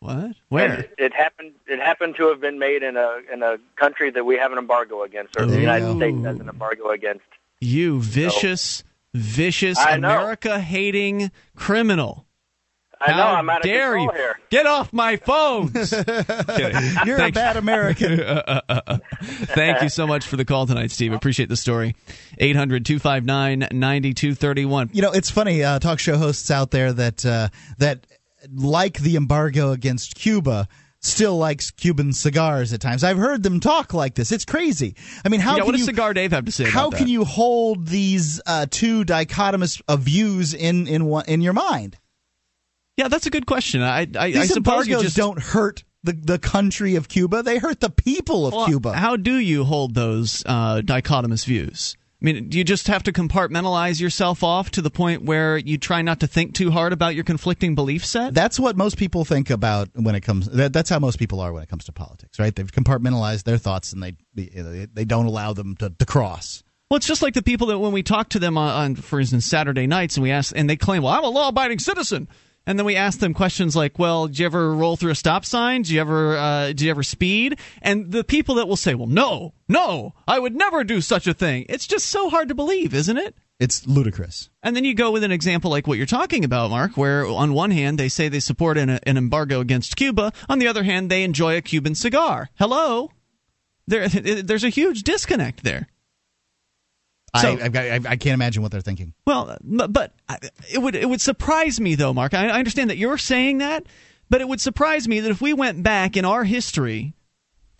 What? 0.00 0.32
Where? 0.50 0.80
It, 0.80 0.94
it 0.98 1.14
happened. 1.14 1.52
It 1.66 1.78
happened 1.78 2.16
to 2.16 2.28
have 2.28 2.38
been 2.40 2.58
made 2.58 2.82
in 2.82 2.96
a 2.98 3.20
in 3.32 3.42
a 3.42 3.56
country 3.76 4.10
that 4.10 4.24
we 4.26 4.36
have 4.36 4.52
an 4.52 4.58
embargo 4.58 5.02
against, 5.02 5.34
or 5.38 5.46
the 5.46 5.58
United. 5.58 5.96
States 5.96 6.24
has 6.26 6.38
an 6.40 6.48
embargo 6.50 6.90
against. 6.90 7.24
You 7.58 8.02
vicious, 8.02 8.84
vicious 9.14 9.78
America 9.78 10.60
hating 10.60 11.30
criminal. 11.56 12.26
I 13.00 13.10
know 13.10 13.22
How 13.22 13.34
I'm 13.34 13.50
out 13.50 13.58
of 13.58 13.62
dare 13.64 13.92
control 13.96 14.04
you. 14.06 14.12
here. 14.12 14.38
Get 14.50 14.66
off 14.66 14.92
my 14.92 15.16
phones. 15.16 15.72
Kidding. 15.90 16.82
You're 17.04 17.20
a 17.20 17.30
bad 17.30 17.56
American. 17.56 18.18
Thank 19.22 19.82
you 19.82 19.88
so 19.90 20.06
much 20.06 20.26
for 20.26 20.36
the 20.36 20.44
call 20.44 20.66
tonight, 20.66 20.90
Steve. 20.90 21.12
Appreciate 21.12 21.48
the 21.50 21.56
story. 21.56 21.96
800 22.38 22.86
259 22.86 23.68
9231. 23.72 24.90
You 24.92 25.02
know, 25.02 25.12
it's 25.12 25.30
funny. 25.30 25.62
Uh, 25.62 25.78
talk 25.80 25.98
show 25.98 26.16
hosts 26.16 26.50
out 26.50 26.70
there 26.70 26.92
that 26.94 27.26
uh, 27.26 27.48
that 27.78 28.06
like 28.52 28.98
the 29.00 29.16
embargo 29.16 29.72
against 29.72 30.14
Cuba 30.14 30.68
still 31.04 31.36
likes 31.36 31.70
Cuban 31.70 32.12
cigars 32.12 32.72
at 32.72 32.80
times. 32.80 33.04
I've 33.04 33.18
heard 33.18 33.42
them 33.42 33.60
talk 33.60 33.92
like 33.94 34.14
this. 34.14 34.32
It's 34.32 34.44
crazy. 34.44 34.96
I 35.24 35.28
mean, 35.28 35.40
how 35.40 35.52
Yeah, 35.52 35.58
can 35.58 35.66
what 35.66 35.72
does 35.72 35.80
you 35.82 35.86
Cigar 35.86 36.14
Dave 36.14 36.32
have 36.32 36.44
to 36.46 36.52
say 36.52 36.64
how 36.64 36.90
can 36.90 37.08
you 37.08 37.24
hold 37.24 37.86
these 37.86 38.40
uh, 38.46 38.66
two 38.70 39.04
dichotomous 39.04 39.80
uh, 39.88 39.96
views 39.96 40.54
in 40.54 40.86
in 40.86 41.04
one, 41.06 41.24
in 41.26 41.40
your 41.40 41.52
mind? 41.52 41.98
Yeah, 42.96 43.08
that's 43.08 43.26
a 43.26 43.30
good 43.30 43.46
question. 43.46 43.82
I, 43.82 44.00
I, 44.00 44.06
I 44.16 44.30
These 44.30 44.54
suppose 44.54 44.86
you 44.86 45.00
just 45.00 45.16
don't 45.16 45.40
hurt 45.40 45.84
the 46.04 46.12
the 46.12 46.38
country 46.38 46.96
of 46.96 47.08
Cuba. 47.08 47.42
They 47.42 47.58
hurt 47.58 47.80
the 47.80 47.90
people 47.90 48.46
of 48.46 48.54
Well, 48.54 48.66
Cuba. 48.66 48.94
How 48.94 49.16
do 49.16 49.36
you 49.36 49.64
hold 49.64 49.94
those 49.94 50.42
uh, 50.46 50.80
dichotomous 50.84 51.44
views? 51.44 51.96
I 52.24 52.32
mean, 52.32 52.48
do 52.48 52.56
you 52.56 52.64
just 52.64 52.86
have 52.86 53.02
to 53.02 53.12
compartmentalize 53.12 54.00
yourself 54.00 54.42
off 54.42 54.70
to 54.70 54.80
the 54.80 54.88
point 54.88 55.24
where 55.24 55.58
you 55.58 55.76
try 55.76 56.00
not 56.00 56.20
to 56.20 56.26
think 56.26 56.54
too 56.54 56.70
hard 56.70 56.94
about 56.94 57.14
your 57.14 57.22
conflicting 57.22 57.74
belief 57.74 58.02
set? 58.02 58.32
That's 58.32 58.58
what 58.58 58.78
most 58.78 58.96
people 58.96 59.26
think 59.26 59.50
about 59.50 59.90
when 59.92 60.14
it 60.14 60.22
comes. 60.22 60.48
That, 60.48 60.72
that's 60.72 60.88
how 60.88 60.98
most 60.98 61.18
people 61.18 61.40
are 61.40 61.52
when 61.52 61.62
it 61.62 61.68
comes 61.68 61.84
to 61.84 61.92
politics, 61.92 62.38
right? 62.38 62.56
They've 62.56 62.72
compartmentalized 62.72 63.42
their 63.42 63.58
thoughts 63.58 63.92
and 63.92 64.02
they 64.02 64.16
they, 64.34 64.86
they 64.90 65.04
don't 65.04 65.26
allow 65.26 65.52
them 65.52 65.76
to, 65.76 65.90
to 65.90 66.06
cross. 66.06 66.62
Well, 66.88 66.96
it's 66.96 67.06
just 67.06 67.20
like 67.20 67.34
the 67.34 67.42
people 67.42 67.66
that 67.66 67.78
when 67.78 67.92
we 67.92 68.02
talk 68.02 68.30
to 68.30 68.38
them 68.38 68.56
on, 68.56 68.70
on, 68.70 68.96
for 68.96 69.20
instance, 69.20 69.44
Saturday 69.44 69.86
nights, 69.86 70.16
and 70.16 70.22
we 70.22 70.30
ask, 70.30 70.56
and 70.56 70.68
they 70.68 70.76
claim, 70.76 71.02
"Well, 71.02 71.12
I'm 71.12 71.24
a 71.24 71.28
law-abiding 71.28 71.78
citizen," 71.78 72.26
and 72.66 72.78
then 72.78 72.86
we 72.86 72.96
ask 72.96 73.18
them 73.18 73.34
questions 73.34 73.76
like, 73.76 73.98
"Well, 73.98 74.28
do 74.28 74.42
you 74.42 74.46
ever 74.46 74.74
roll 74.74 74.96
through 74.96 75.12
a 75.12 75.16
stop 75.16 75.44
sign? 75.44 75.82
Do 75.82 75.94
you 75.94 76.00
ever, 76.00 76.36
uh, 76.36 76.66
did 76.68 76.82
you 76.82 76.90
ever 76.90 77.02
speed?" 77.02 77.58
And 77.82 78.10
the 78.10 78.24
people 78.24 78.56
that 78.56 78.68
will 78.68 78.76
say, 78.76 78.94
"Well, 78.94 79.06
no, 79.06 79.54
no, 79.68 80.14
I 80.26 80.38
would 80.38 80.54
never 80.54 80.84
do 80.84 81.00
such 81.00 81.26
a 81.26 81.34
thing," 81.34 81.66
it's 81.68 81.86
just 81.86 82.06
so 82.06 82.30
hard 82.30 82.48
to 82.48 82.54
believe, 82.54 82.94
isn't 82.94 83.18
it? 83.18 83.34
It's 83.60 83.86
ludicrous. 83.86 84.50
And 84.62 84.74
then 84.74 84.84
you 84.84 84.94
go 84.94 85.12
with 85.12 85.22
an 85.22 85.30
example 85.30 85.70
like 85.70 85.86
what 85.86 85.96
you're 85.96 86.06
talking 86.06 86.44
about, 86.44 86.70
Mark, 86.70 86.96
where 86.96 87.24
on 87.26 87.52
one 87.52 87.70
hand 87.70 87.98
they 87.98 88.08
say 88.08 88.28
they 88.28 88.40
support 88.40 88.76
an, 88.76 88.90
an 88.90 89.16
embargo 89.16 89.60
against 89.60 89.96
Cuba, 89.96 90.32
on 90.48 90.58
the 90.58 90.66
other 90.66 90.82
hand 90.82 91.10
they 91.10 91.22
enjoy 91.22 91.56
a 91.56 91.62
Cuban 91.62 91.94
cigar. 91.94 92.50
Hello, 92.56 93.10
there, 93.86 94.08
there's 94.08 94.64
a 94.64 94.70
huge 94.70 95.02
disconnect 95.02 95.62
there. 95.62 95.88
So- 97.40 97.58
I, 97.58 97.70
I, 97.74 97.94
I 97.94 98.00
I 98.10 98.16
can't 98.16 98.34
imagine 98.34 98.62
what 98.62 98.72
they're 98.72 98.80
thinking. 98.80 99.14
Well, 99.26 99.56
but, 99.62 99.92
but 99.92 100.12
it 100.72 100.78
would 100.78 100.94
it 100.94 101.08
would 101.08 101.20
surprise 101.20 101.80
me 101.80 101.94
though, 101.94 102.14
Mark. 102.14 102.34
I, 102.34 102.48
I 102.48 102.58
understand 102.58 102.90
that 102.90 102.96
you're 102.96 103.18
saying 103.18 103.58
that, 103.58 103.84
but 104.30 104.40
it 104.40 104.48
would 104.48 104.60
surprise 104.60 105.08
me 105.08 105.20
that 105.20 105.30
if 105.30 105.40
we 105.40 105.52
went 105.52 105.82
back 105.82 106.16
in 106.16 106.24
our 106.24 106.44
history, 106.44 107.14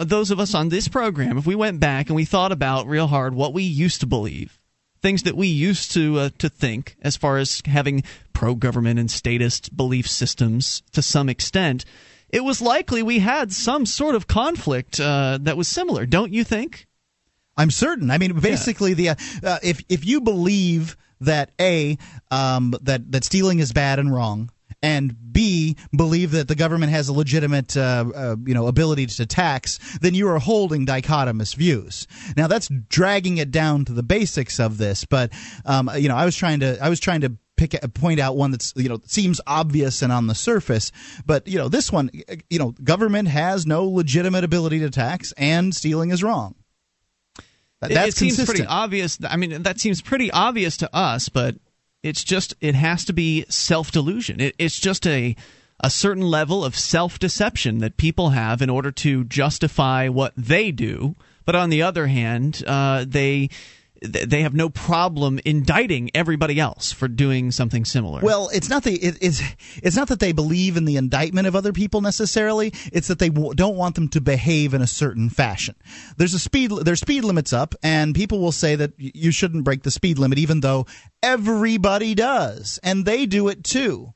uh, 0.00 0.04
those 0.04 0.30
of 0.30 0.40
us 0.40 0.54
on 0.54 0.68
this 0.68 0.88
program, 0.88 1.38
if 1.38 1.46
we 1.46 1.54
went 1.54 1.80
back 1.80 2.08
and 2.08 2.16
we 2.16 2.24
thought 2.24 2.52
about 2.52 2.86
real 2.86 3.06
hard 3.06 3.34
what 3.34 3.52
we 3.54 3.62
used 3.62 4.00
to 4.00 4.06
believe, 4.06 4.58
things 5.02 5.22
that 5.24 5.36
we 5.36 5.46
used 5.48 5.92
to 5.92 6.18
uh, 6.18 6.30
to 6.38 6.48
think 6.48 6.96
as 7.02 7.16
far 7.16 7.38
as 7.38 7.62
having 7.66 8.02
pro 8.32 8.54
government 8.54 8.98
and 8.98 9.10
statist 9.10 9.76
belief 9.76 10.08
systems 10.08 10.82
to 10.92 11.02
some 11.02 11.28
extent, 11.28 11.84
it 12.30 12.42
was 12.42 12.60
likely 12.60 13.02
we 13.02 13.20
had 13.20 13.52
some 13.52 13.86
sort 13.86 14.16
of 14.16 14.26
conflict 14.26 14.98
uh, 14.98 15.38
that 15.42 15.56
was 15.56 15.68
similar. 15.68 16.06
Don't 16.06 16.32
you 16.32 16.42
think? 16.42 16.86
I'm 17.56 17.70
certain. 17.70 18.10
I 18.10 18.18
mean, 18.18 18.38
basically, 18.40 18.94
the 18.94 19.10
uh, 19.10 19.14
uh, 19.42 19.58
if 19.62 19.82
if 19.88 20.04
you 20.04 20.20
believe 20.20 20.96
that 21.20 21.52
a 21.60 21.98
um, 22.30 22.74
that 22.82 23.10
that 23.12 23.24
stealing 23.24 23.58
is 23.58 23.72
bad 23.72 23.98
and 23.98 24.12
wrong, 24.12 24.50
and 24.82 25.32
b 25.32 25.76
believe 25.96 26.32
that 26.32 26.48
the 26.48 26.54
government 26.54 26.92
has 26.92 27.08
a 27.08 27.12
legitimate 27.12 27.76
uh, 27.76 28.04
uh, 28.14 28.36
you 28.44 28.54
know 28.54 28.66
ability 28.66 29.06
to 29.06 29.26
tax, 29.26 29.78
then 30.00 30.14
you 30.14 30.28
are 30.28 30.38
holding 30.38 30.84
dichotomous 30.86 31.54
views. 31.54 32.06
Now 32.36 32.46
that's 32.46 32.68
dragging 32.88 33.38
it 33.38 33.50
down 33.50 33.84
to 33.86 33.92
the 33.92 34.02
basics 34.02 34.60
of 34.60 34.78
this, 34.78 35.04
but 35.04 35.32
um, 35.64 35.90
you 35.96 36.08
know, 36.08 36.16
I 36.16 36.24
was 36.24 36.36
trying 36.36 36.60
to 36.60 36.78
I 36.82 36.88
was 36.88 37.00
trying 37.00 37.22
to 37.22 37.36
pick 37.56 37.74
point 37.94 38.20
out 38.20 38.36
one 38.36 38.50
that's 38.50 38.72
you 38.76 38.88
know 38.88 39.00
seems 39.06 39.40
obvious 39.46 40.02
and 40.02 40.12
on 40.12 40.26
the 40.26 40.34
surface 40.34 40.90
but 41.24 41.46
you 41.46 41.56
know 41.56 41.68
this 41.68 41.92
one 41.92 42.10
you 42.50 42.58
know 42.58 42.72
government 42.82 43.28
has 43.28 43.64
no 43.64 43.86
legitimate 43.88 44.42
ability 44.42 44.80
to 44.80 44.90
tax 44.90 45.32
and 45.36 45.72
stealing 45.72 46.10
is 46.10 46.22
wrong 46.22 46.56
That- 47.84 47.90
It- 47.90 47.94
that's 47.94 48.08
it 48.08 48.16
seems 48.16 48.36
pretty 48.46 48.66
obvious. 48.66 49.18
I 49.28 49.36
mean, 49.36 49.62
that 49.62 49.80
seems 49.80 50.00
pretty 50.02 50.30
obvious 50.30 50.76
to 50.78 50.94
us, 50.94 51.28
but 51.28 51.56
it's 52.02 52.22
just 52.24 52.54
it 52.60 52.74
has 52.74 53.04
to 53.06 53.12
be 53.12 53.44
self 53.48 53.90
delusion. 53.92 54.40
It, 54.40 54.54
it's 54.58 54.78
just 54.78 55.06
a 55.06 55.36
a 55.80 55.90
certain 55.90 56.22
level 56.22 56.64
of 56.64 56.76
self 56.76 57.18
deception 57.18 57.78
that 57.78 57.96
people 57.96 58.30
have 58.30 58.62
in 58.62 58.70
order 58.70 58.90
to 58.92 59.24
justify 59.24 60.08
what 60.08 60.32
they 60.36 60.70
do. 60.70 61.14
But 61.44 61.56
on 61.56 61.68
the 61.70 61.82
other 61.82 62.06
hand, 62.06 62.62
uh, 62.66 63.04
they 63.06 63.50
they 64.02 64.42
have 64.42 64.54
no 64.54 64.68
problem 64.68 65.40
indicting 65.44 66.10
everybody 66.14 66.60
else 66.60 66.92
for 66.92 67.08
doing 67.08 67.50
something 67.50 67.84
similar. 67.84 68.20
Well, 68.22 68.50
it's 68.52 68.68
not 68.68 68.82
the 68.82 68.94
it, 68.94 69.18
it's 69.20 69.40
it's 69.82 69.96
not 69.96 70.08
that 70.08 70.20
they 70.20 70.32
believe 70.32 70.76
in 70.76 70.84
the 70.84 70.96
indictment 70.96 71.46
of 71.46 71.56
other 71.56 71.72
people 71.72 72.00
necessarily. 72.00 72.72
It's 72.92 73.08
that 73.08 73.18
they 73.18 73.30
w- 73.30 73.54
don't 73.54 73.76
want 73.76 73.94
them 73.94 74.08
to 74.08 74.20
behave 74.20 74.74
in 74.74 74.82
a 74.82 74.86
certain 74.86 75.30
fashion. 75.30 75.74
There's 76.16 76.34
a 76.34 76.38
speed 76.38 76.70
there's 76.70 77.00
speed 77.00 77.24
limits 77.24 77.52
up, 77.52 77.74
and 77.82 78.14
people 78.14 78.40
will 78.40 78.52
say 78.52 78.74
that 78.76 78.92
you 78.98 79.30
shouldn't 79.30 79.64
break 79.64 79.82
the 79.82 79.90
speed 79.90 80.18
limit, 80.18 80.38
even 80.38 80.60
though 80.60 80.86
everybody 81.22 82.14
does, 82.14 82.78
and 82.82 83.04
they 83.04 83.26
do 83.26 83.48
it 83.48 83.64
too. 83.64 84.12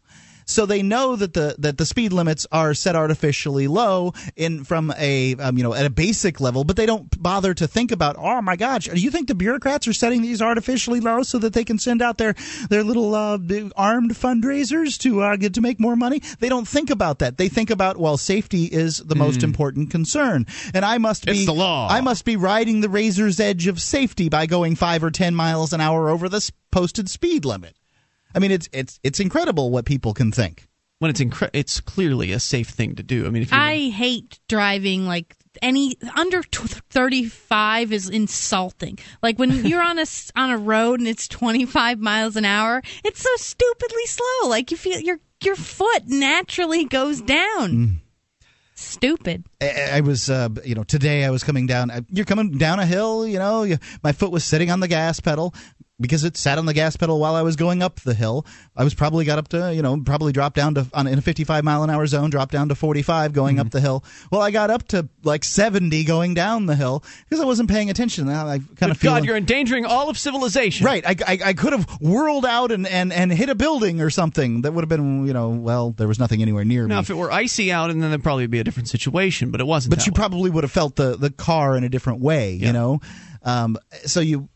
So 0.48 0.64
they 0.64 0.82
know 0.82 1.14
that 1.14 1.34
the 1.34 1.54
that 1.58 1.76
the 1.76 1.84
speed 1.84 2.12
limits 2.12 2.46
are 2.50 2.72
set 2.72 2.96
artificially 2.96 3.68
low 3.68 4.14
in 4.34 4.64
from 4.64 4.92
a 4.96 5.36
um, 5.36 5.58
you 5.58 5.62
know 5.62 5.74
at 5.74 5.84
a 5.84 5.90
basic 5.90 6.40
level, 6.40 6.64
but 6.64 6.76
they 6.76 6.86
don't 6.86 7.22
bother 7.22 7.52
to 7.54 7.68
think 7.68 7.92
about 7.92 8.16
oh 8.18 8.40
my 8.40 8.56
gosh, 8.56 8.86
do 8.86 8.98
you 8.98 9.10
think 9.10 9.28
the 9.28 9.34
bureaucrats 9.34 9.86
are 9.86 9.92
setting 9.92 10.22
these 10.22 10.40
artificially 10.40 11.00
low 11.00 11.22
so 11.22 11.38
that 11.38 11.52
they 11.52 11.64
can 11.64 11.78
send 11.78 12.00
out 12.00 12.16
their 12.16 12.34
their 12.70 12.82
little 12.82 13.14
uh, 13.14 13.38
armed 13.76 14.12
fundraisers 14.12 14.98
to 14.98 15.20
uh, 15.20 15.36
get 15.36 15.54
to 15.54 15.60
make 15.60 15.78
more 15.78 15.96
money? 15.96 16.22
They 16.40 16.48
don't 16.48 16.66
think 16.66 16.88
about 16.88 17.18
that. 17.18 17.36
They 17.36 17.48
think 17.48 17.68
about 17.68 17.98
well, 17.98 18.16
safety 18.16 18.64
is 18.64 18.96
the 18.98 19.14
most 19.14 19.42
important 19.42 19.90
concern, 19.90 20.46
and 20.72 20.84
I 20.84 20.96
must 20.96 21.26
be 21.26 21.32
It's 21.32 21.46
the 21.46 21.52
law. 21.52 21.88
I 21.90 22.00
must 22.00 22.24
be 22.24 22.36
riding 22.36 22.80
the 22.80 22.88
razor's 22.88 23.38
edge 23.38 23.66
of 23.66 23.80
safety 23.80 24.30
by 24.30 24.46
going 24.46 24.76
five 24.76 25.04
or 25.04 25.10
ten 25.10 25.34
miles 25.34 25.74
an 25.74 25.82
hour 25.82 26.08
over 26.08 26.28
the 26.28 26.50
posted 26.70 27.10
speed 27.10 27.44
limit. 27.44 27.74
I 28.34 28.38
mean, 28.38 28.50
it's 28.50 28.68
it's 28.72 29.00
it's 29.02 29.20
incredible 29.20 29.70
what 29.70 29.84
people 29.84 30.14
can 30.14 30.30
think. 30.32 30.66
when 31.00 31.10
it's 31.10 31.20
incre- 31.20 31.50
it's 31.52 31.80
clearly 31.80 32.32
a 32.32 32.40
safe 32.40 32.68
thing 32.68 32.94
to 32.96 33.02
do. 33.02 33.26
I 33.26 33.30
mean, 33.30 33.42
if 33.42 33.50
you 33.52 33.56
I 33.58 33.88
hate 33.90 34.38
driving 34.48 35.06
like 35.06 35.34
any 35.62 35.96
under 36.16 36.42
t- 36.42 36.68
35 36.90 37.92
is 37.92 38.08
insulting. 38.08 38.98
Like 39.22 39.38
when 39.38 39.64
you're 39.66 39.82
on 39.82 39.98
a 39.98 40.02
s- 40.02 40.30
on 40.36 40.50
a 40.50 40.58
road 40.58 41.00
and 41.00 41.08
it's 41.08 41.26
25 41.28 41.98
miles 42.00 42.36
an 42.36 42.44
hour, 42.44 42.82
it's 43.04 43.22
so 43.22 43.30
stupidly 43.36 44.06
slow. 44.06 44.48
Like 44.48 44.70
you 44.70 44.76
feel 44.76 45.00
your 45.00 45.18
your 45.42 45.56
foot 45.56 46.02
naturally 46.06 46.84
goes 46.84 47.20
down. 47.22 48.00
Stupid. 48.74 49.44
I, 49.60 49.90
I 49.94 50.00
was, 50.02 50.30
uh, 50.30 50.48
you 50.64 50.76
know, 50.76 50.84
today 50.84 51.24
I 51.24 51.30
was 51.30 51.42
coming 51.42 51.66
down. 51.66 51.90
You're 52.10 52.24
coming 52.24 52.58
down 52.58 52.78
a 52.78 52.86
hill, 52.86 53.26
you 53.26 53.38
know. 53.38 53.64
You, 53.64 53.78
my 54.04 54.12
foot 54.12 54.30
was 54.30 54.44
sitting 54.44 54.70
on 54.70 54.78
the 54.78 54.86
gas 54.86 55.18
pedal 55.18 55.52
because 56.00 56.22
it 56.24 56.36
sat 56.36 56.58
on 56.58 56.66
the 56.66 56.74
gas 56.74 56.96
pedal 56.96 57.18
while 57.18 57.34
I 57.34 57.42
was 57.42 57.56
going 57.56 57.82
up 57.82 58.00
the 58.00 58.14
hill. 58.14 58.46
I 58.76 58.84
was 58.84 58.94
probably 58.94 59.24
got 59.24 59.38
up 59.38 59.48
to, 59.48 59.74
you 59.74 59.82
know, 59.82 60.00
probably 60.00 60.32
dropped 60.32 60.54
down 60.56 60.74
to 60.76 60.86
on 60.94 61.06
in 61.08 61.18
a 61.18 61.22
55 61.22 61.64
mile 61.64 61.82
an 61.82 61.90
hour 61.90 62.06
zone, 62.06 62.30
dropped 62.30 62.52
down 62.52 62.68
to 62.68 62.74
45 62.74 63.32
going 63.32 63.58
up 63.58 63.70
the 63.70 63.80
hill. 63.80 64.04
Well, 64.30 64.40
I 64.40 64.50
got 64.52 64.70
up 64.70 64.86
to 64.88 65.08
like 65.24 65.42
70 65.44 66.04
going 66.04 66.34
down 66.34 66.66
the 66.66 66.76
hill 66.76 67.02
because 67.24 67.40
I 67.42 67.44
wasn't 67.46 67.68
paying 67.68 67.90
attention. 67.90 68.26
Now 68.26 68.46
I 68.46 68.60
kind 68.76 68.92
of 68.92 68.98
feel 68.98 69.12
God, 69.12 69.24
you're 69.24 69.36
endangering 69.36 69.84
all 69.86 70.08
of 70.08 70.16
civilization. 70.18 70.86
Right, 70.86 71.04
I, 71.04 71.16
I, 71.26 71.38
I 71.46 71.52
could 71.54 71.72
have 71.72 71.88
whirled 72.00 72.46
out 72.46 72.70
and, 72.70 72.86
and, 72.86 73.12
and 73.12 73.32
hit 73.32 73.48
a 73.48 73.54
building 73.56 74.00
or 74.00 74.10
something. 74.10 74.62
That 74.62 74.72
would 74.74 74.82
have 74.82 74.88
been, 74.88 75.26
you 75.26 75.32
know, 75.32 75.48
well, 75.50 75.90
there 75.90 76.06
was 76.06 76.18
nothing 76.20 76.42
anywhere 76.42 76.64
near 76.64 76.86
Now, 76.86 76.96
me. 76.96 77.00
if 77.00 77.10
it 77.10 77.14
were 77.14 77.32
icy 77.32 77.72
out, 77.72 77.90
and 77.90 78.00
then 78.02 78.10
there'd 78.10 78.22
probably 78.22 78.46
be 78.46 78.60
a 78.60 78.64
different 78.64 78.88
situation, 78.88 79.50
but 79.50 79.60
it 79.60 79.66
wasn't. 79.66 79.94
but 79.96 80.06
you 80.06 80.12
way. 80.12 80.16
probably 80.16 80.50
would 80.50 80.62
have 80.64 80.70
felt 80.72 80.94
the, 80.96 81.16
the 81.16 81.30
car 81.30 81.76
in 81.76 81.82
a 81.84 81.88
different 81.88 82.20
way, 82.20 82.52
Yeah. 82.52 82.68
you 82.68 82.72
know. 82.72 83.00
Um, 83.42 83.78
so 84.04 84.20
you, 84.20 84.48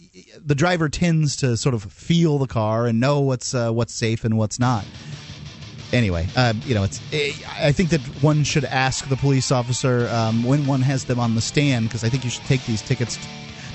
the 0.45 0.55
driver 0.55 0.89
tends 0.89 1.37
to 1.37 1.57
sort 1.57 1.75
of 1.75 1.85
feel 1.85 2.39
the 2.39 2.47
car 2.47 2.87
and 2.87 3.01
know 3.01 3.21
what's 3.21 3.55
uh, 3.55 3.71
what's 3.71 3.95
safe 3.95 4.25
and 4.25 4.37
what's 4.37 4.59
not. 4.59 4.85
Anyway, 5.93 6.27
uh, 6.37 6.55
you 6.65 6.75
know, 6.75 6.85
it's. 6.85 7.01
I 7.61 7.73
think 7.73 7.91
that 7.91 8.01
one 8.23 8.45
should 8.45 8.65
ask 8.65 9.09
the 9.09 9.17
police 9.17 9.53
officer 9.53 10.09
um, 10.09 10.43
when 10.43 10.67
one 10.67 10.81
has 10.81 11.05
them 11.05 11.21
on 11.21 11.35
the 11.35 11.41
stand 11.41 11.89
because 11.89 12.03
I 12.03 12.09
think 12.09 12.25
you 12.25 12.31
should 12.31 12.45
take 12.45 12.65
these 12.65 12.81
tickets 12.81 13.19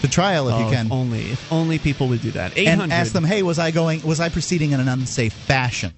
to 0.01 0.07
trial 0.07 0.47
if 0.49 0.55
oh, 0.55 0.65
you 0.65 0.75
can. 0.75 0.87
If 0.87 0.91
only, 0.91 1.31
if 1.31 1.51
only 1.51 1.79
people 1.79 2.07
would 2.07 2.21
do 2.21 2.31
that. 2.31 2.57
And 2.57 2.91
ask 2.91 3.13
them, 3.13 3.23
hey, 3.23 3.43
was 3.43 3.59
I 3.59 3.71
going? 3.71 4.01
Was 4.01 4.19
I 4.19 4.29
proceeding 4.29 4.71
in 4.71 4.79
an 4.79 4.87
unsafe 4.87 5.33
fashion? 5.33 5.93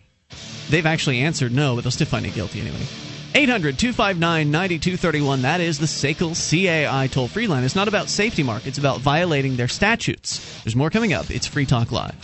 They've 0.69 0.85
actually 0.85 1.19
answered 1.19 1.51
no, 1.51 1.75
but 1.75 1.83
they'll 1.83 1.91
still 1.91 2.07
find 2.07 2.25
you 2.25 2.31
guilty 2.31 2.61
anyway. 2.61 2.85
800 3.35 3.77
259 3.77 4.51
9231. 4.51 5.41
That 5.43 5.61
is 5.61 5.79
the 5.79 5.85
SACL 5.85 6.33
CAI 6.33 7.07
toll 7.07 7.27
free 7.27 7.47
line. 7.47 7.63
It's 7.63 7.75
not 7.75 7.87
about 7.87 8.09
safety, 8.09 8.43
Mark. 8.43 8.65
It's 8.65 8.77
about 8.77 8.99
violating 8.99 9.55
their 9.55 9.67
statutes. 9.67 10.63
There's 10.63 10.75
more 10.75 10.89
coming 10.89 11.13
up. 11.13 11.29
It's 11.29 11.45
Free 11.45 11.65
Talk 11.65 11.91
Live. 11.91 12.15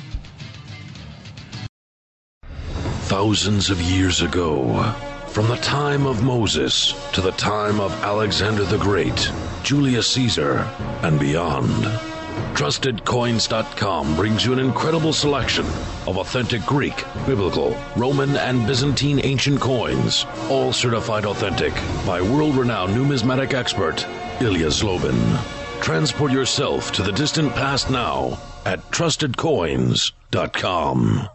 Thousands 3.08 3.70
of 3.70 3.80
years 3.82 4.22
ago, 4.22 4.82
from 5.28 5.48
the 5.48 5.58
time 5.58 6.08
of 6.08 6.24
Moses 6.24 6.94
to 7.12 7.22
the 7.22 7.32
time 7.34 7.80
of 7.80 7.92
Alexander 8.04 8.64
the 8.64 8.78
Great, 8.78 9.32
Julius 9.64 10.08
Caesar, 10.08 10.60
and 11.04 11.20
beyond. 11.20 12.15
TrustedCoins.com 12.56 14.16
brings 14.16 14.46
you 14.46 14.54
an 14.54 14.60
incredible 14.60 15.12
selection 15.14 15.66
of 16.08 16.18
authentic 16.18 16.66
Greek, 16.66 17.04
Biblical, 17.26 17.76
Roman, 17.96 18.38
and 18.38 18.66
Byzantine 18.66 19.20
ancient 19.24 19.60
coins, 19.60 20.26
all 20.50 20.72
certified 20.72 21.26
authentic 21.26 21.74
by 22.06 22.22
world 22.22 22.56
renowned 22.56 22.96
numismatic 22.96 23.54
expert 23.54 24.08
Ilya 24.42 24.68
Zlobin. 24.68 25.42
Transport 25.82 26.32
yourself 26.32 26.94
to 26.94 27.04
the 27.04 27.12
distant 27.12 27.54
past 27.54 27.90
now 27.90 28.40
at 28.66 28.80
TrustedCoins.com. 28.92 31.30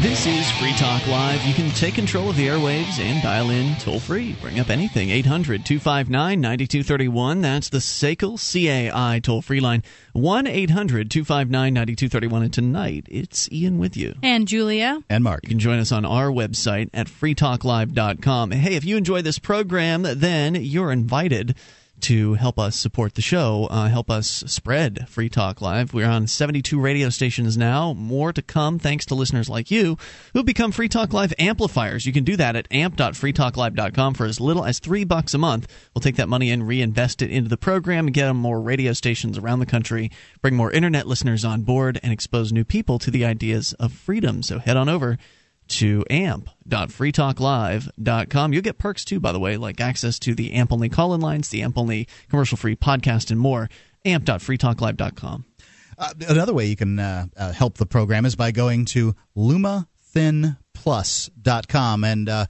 This 0.00 0.24
is 0.24 0.50
Free 0.52 0.72
Talk 0.72 1.06
Live. 1.08 1.44
You 1.44 1.52
can 1.52 1.68
take 1.72 1.92
control 1.92 2.30
of 2.30 2.36
the 2.36 2.46
airwaves 2.46 2.98
and 2.98 3.22
dial 3.22 3.50
in 3.50 3.76
toll 3.76 4.00
free. 4.00 4.34
Bring 4.40 4.58
up 4.58 4.70
anything. 4.70 5.10
800 5.10 5.66
259 5.66 6.40
9231. 6.40 7.42
That's 7.42 7.68
the 7.68 7.80
SACL 7.80 8.38
CAI 8.38 9.20
toll 9.22 9.42
free 9.42 9.60
line. 9.60 9.82
1 10.14 10.46
800 10.46 11.10
259 11.10 11.74
9231. 11.74 12.42
And 12.42 12.50
tonight, 12.50 13.08
it's 13.10 13.52
Ian 13.52 13.76
with 13.76 13.94
you. 13.94 14.14
And 14.22 14.48
Julia. 14.48 15.02
And 15.10 15.22
Mark. 15.22 15.40
You 15.42 15.50
can 15.50 15.58
join 15.58 15.78
us 15.78 15.92
on 15.92 16.06
our 16.06 16.28
website 16.28 16.88
at 16.94 17.06
freetalklive.com. 17.06 18.52
Hey, 18.52 18.76
if 18.76 18.86
you 18.86 18.96
enjoy 18.96 19.20
this 19.20 19.38
program, 19.38 20.06
then 20.06 20.54
you're 20.54 20.92
invited 20.92 21.54
to 22.02 22.34
help 22.34 22.58
us 22.58 22.76
support 22.76 23.14
the 23.14 23.22
show, 23.22 23.66
uh, 23.70 23.88
help 23.88 24.10
us 24.10 24.44
spread 24.46 25.08
Free 25.08 25.28
Talk 25.28 25.60
Live. 25.60 25.92
We're 25.94 26.08
on 26.08 26.26
72 26.26 26.80
radio 26.80 27.08
stations 27.08 27.56
now. 27.56 27.92
More 27.92 28.32
to 28.32 28.42
come 28.42 28.78
thanks 28.78 29.06
to 29.06 29.14
listeners 29.14 29.48
like 29.48 29.70
you 29.70 29.98
who 30.32 30.42
become 30.42 30.72
Free 30.72 30.88
Talk 30.88 31.12
Live 31.12 31.32
amplifiers. 31.38 32.06
You 32.06 32.12
can 32.12 32.24
do 32.24 32.36
that 32.36 32.56
at 32.56 32.68
amp.freetalklive.com 32.70 34.14
for 34.14 34.26
as 34.26 34.40
little 34.40 34.64
as 34.64 34.78
three 34.78 35.04
bucks 35.04 35.34
a 35.34 35.38
month. 35.38 35.66
We'll 35.94 36.02
take 36.02 36.16
that 36.16 36.28
money 36.28 36.50
and 36.50 36.66
reinvest 36.66 37.22
it 37.22 37.30
into 37.30 37.48
the 37.48 37.56
program 37.56 38.06
and 38.06 38.14
get 38.14 38.32
more 38.34 38.60
radio 38.60 38.92
stations 38.92 39.38
around 39.38 39.60
the 39.60 39.66
country, 39.66 40.10
bring 40.42 40.56
more 40.56 40.70
internet 40.70 41.06
listeners 41.06 41.44
on 41.44 41.62
board, 41.62 41.98
and 42.02 42.12
expose 42.12 42.52
new 42.52 42.64
people 42.64 42.98
to 42.98 43.10
the 43.10 43.24
ideas 43.24 43.72
of 43.74 43.92
freedom. 43.92 44.42
So 44.42 44.58
head 44.58 44.76
on 44.76 44.88
over 44.88 45.18
to 45.70 46.04
amp.freetalklive.com. 46.10 48.52
You'll 48.52 48.62
get 48.62 48.78
perks 48.78 49.04
too, 49.04 49.18
by 49.20 49.32
the 49.32 49.40
way, 49.40 49.56
like 49.56 49.80
access 49.80 50.18
to 50.20 50.34
the 50.34 50.52
AMP 50.52 50.72
only 50.72 50.88
call 50.88 51.14
in 51.14 51.20
lines, 51.20 51.48
the 51.48 51.62
AMP 51.62 51.76
only 51.78 52.08
commercial 52.28 52.56
free 52.56 52.76
podcast, 52.76 53.30
and 53.30 53.40
more. 53.40 53.68
amp.freetalklive.com. 54.04 55.44
Uh, 55.98 56.14
another 56.28 56.54
way 56.54 56.66
you 56.66 56.76
can 56.76 56.98
uh, 56.98 57.26
uh, 57.36 57.52
help 57.52 57.76
the 57.76 57.84
program 57.84 58.24
is 58.24 58.34
by 58.34 58.50
going 58.50 58.86
to 58.86 59.14
lumathinplus.com 59.36 62.04
and 62.04 62.28
uh, 62.28 62.46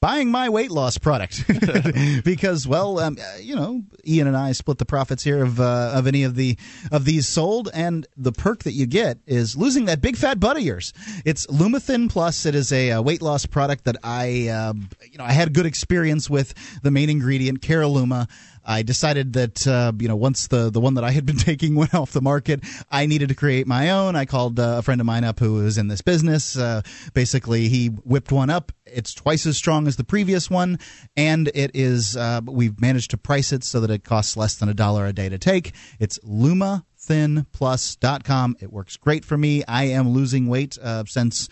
buying 0.00 0.30
my 0.30 0.48
weight 0.48 0.70
loss 0.70 0.98
product. 0.98 1.44
Because 2.24 2.66
well 2.66 2.98
um, 2.98 3.18
uh, 3.20 3.38
you 3.38 3.54
know 3.54 3.82
Ian 4.06 4.26
and 4.26 4.36
I 4.36 4.52
split 4.52 4.78
the 4.78 4.84
profits 4.84 5.22
here 5.22 5.42
of 5.42 5.60
uh, 5.60 5.92
of 5.94 6.06
any 6.06 6.24
of 6.24 6.34
the 6.34 6.56
of 6.90 7.04
these 7.04 7.26
sold 7.26 7.68
and 7.72 8.06
the 8.16 8.32
perk 8.32 8.64
that 8.64 8.72
you 8.72 8.86
get 8.86 9.18
is 9.26 9.56
losing 9.56 9.86
that 9.86 10.00
big 10.00 10.16
fat 10.16 10.40
butt 10.40 10.56
of 10.56 10.62
yours. 10.62 10.92
It's 11.24 11.46
Lumathin 11.46 12.08
Plus. 12.10 12.46
It 12.46 12.54
is 12.54 12.72
a, 12.72 12.90
a 12.90 13.02
weight 13.02 13.22
loss 13.22 13.46
product 13.46 13.84
that 13.84 13.96
I 14.02 14.48
uh, 14.48 14.74
you 15.10 15.18
know 15.18 15.24
I 15.24 15.32
had 15.32 15.48
a 15.48 15.50
good 15.50 15.66
experience 15.66 16.30
with 16.30 16.54
the 16.82 16.90
main 16.90 17.10
ingredient 17.10 17.60
Caralluma 17.60 18.28
I 18.64 18.82
decided 18.82 19.32
that 19.34 19.66
uh, 19.66 19.92
you 19.98 20.08
know 20.08 20.16
once 20.16 20.48
the 20.48 20.70
the 20.70 20.80
one 20.80 20.94
that 20.94 21.04
I 21.04 21.10
had 21.10 21.26
been 21.26 21.36
taking 21.50 21.74
went 21.74 21.94
off 21.94 22.12
the 22.12 22.20
market, 22.20 22.60
I 22.90 23.06
needed 23.06 23.28
to 23.30 23.34
create 23.34 23.66
my 23.66 23.90
own. 23.90 24.16
I 24.16 24.24
called 24.24 24.58
uh, 24.58 24.76
a 24.78 24.82
friend 24.82 25.00
of 25.00 25.06
mine 25.06 25.24
up 25.24 25.38
who 25.38 25.54
was 25.54 25.78
in 25.78 25.88
this 25.88 26.00
business. 26.00 26.56
Uh, 26.56 26.82
basically, 27.14 27.68
he 27.68 27.88
whipped 27.88 28.32
one 28.32 28.50
up. 28.50 28.72
It's 28.86 29.14
twice 29.14 29.46
as 29.46 29.56
strong 29.56 29.86
as 29.86 29.96
the 29.96 30.04
previous 30.04 30.50
one, 30.50 30.78
and 31.16 31.48
it 31.54 31.70
is. 31.74 32.16
Uh, 32.16 32.40
we've 32.44 32.80
managed 32.80 33.10
to 33.10 33.16
price 33.16 33.52
it 33.52 33.64
so 33.64 33.80
that 33.80 33.90
it 33.90 34.04
costs 34.04 34.36
less 34.36 34.56
than 34.56 34.68
a 34.68 34.74
dollar 34.74 35.06
a 35.06 35.12
day 35.12 35.28
to 35.28 35.38
take. 35.38 35.72
It's 35.98 36.18
Luma 36.22 36.84
thinplus.com. 37.00 38.56
It 38.60 38.72
works 38.72 38.96
great 38.96 39.24
for 39.24 39.36
me. 39.36 39.64
I 39.66 39.84
am 39.84 40.10
losing 40.10 40.48
weight 40.48 40.78
uh, 40.80 41.04
since 41.06 41.48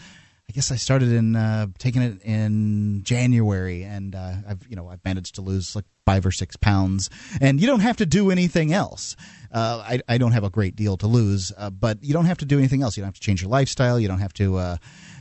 I 0.48 0.54
guess 0.54 0.70
I 0.70 0.76
started 0.76 1.12
in 1.12 1.36
uh, 1.36 1.66
taking 1.78 2.00
it 2.00 2.22
in 2.22 3.02
January, 3.02 3.82
and 3.82 4.14
uh, 4.14 4.34
I've 4.48 4.66
you 4.68 4.76
know 4.76 4.88
I've 4.88 5.04
managed 5.04 5.34
to 5.34 5.42
lose 5.42 5.76
like 5.76 5.84
five 6.08 6.24
or 6.24 6.32
six 6.32 6.56
pounds, 6.56 7.10
and 7.38 7.60
you 7.60 7.66
don't 7.66 7.80
have 7.80 7.98
to 7.98 8.06
do 8.06 8.30
anything 8.30 8.72
else. 8.72 9.14
Uh, 9.52 9.84
I, 9.86 10.00
I 10.08 10.16
don't 10.16 10.32
have 10.32 10.44
a 10.44 10.48
great 10.48 10.74
deal 10.74 10.96
to 10.96 11.06
lose, 11.06 11.52
uh, 11.58 11.68
but 11.68 12.02
you 12.02 12.14
don't 12.14 12.24
have 12.24 12.38
to 12.38 12.46
do 12.46 12.56
anything 12.56 12.82
else. 12.82 12.96
You 12.96 13.02
don't 13.02 13.08
have 13.08 13.14
to 13.14 13.20
change 13.20 13.42
your 13.42 13.50
lifestyle. 13.50 14.00
You 14.00 14.08
don't 14.08 14.20
have 14.20 14.32
to 14.34 14.56
uh, 14.56 14.76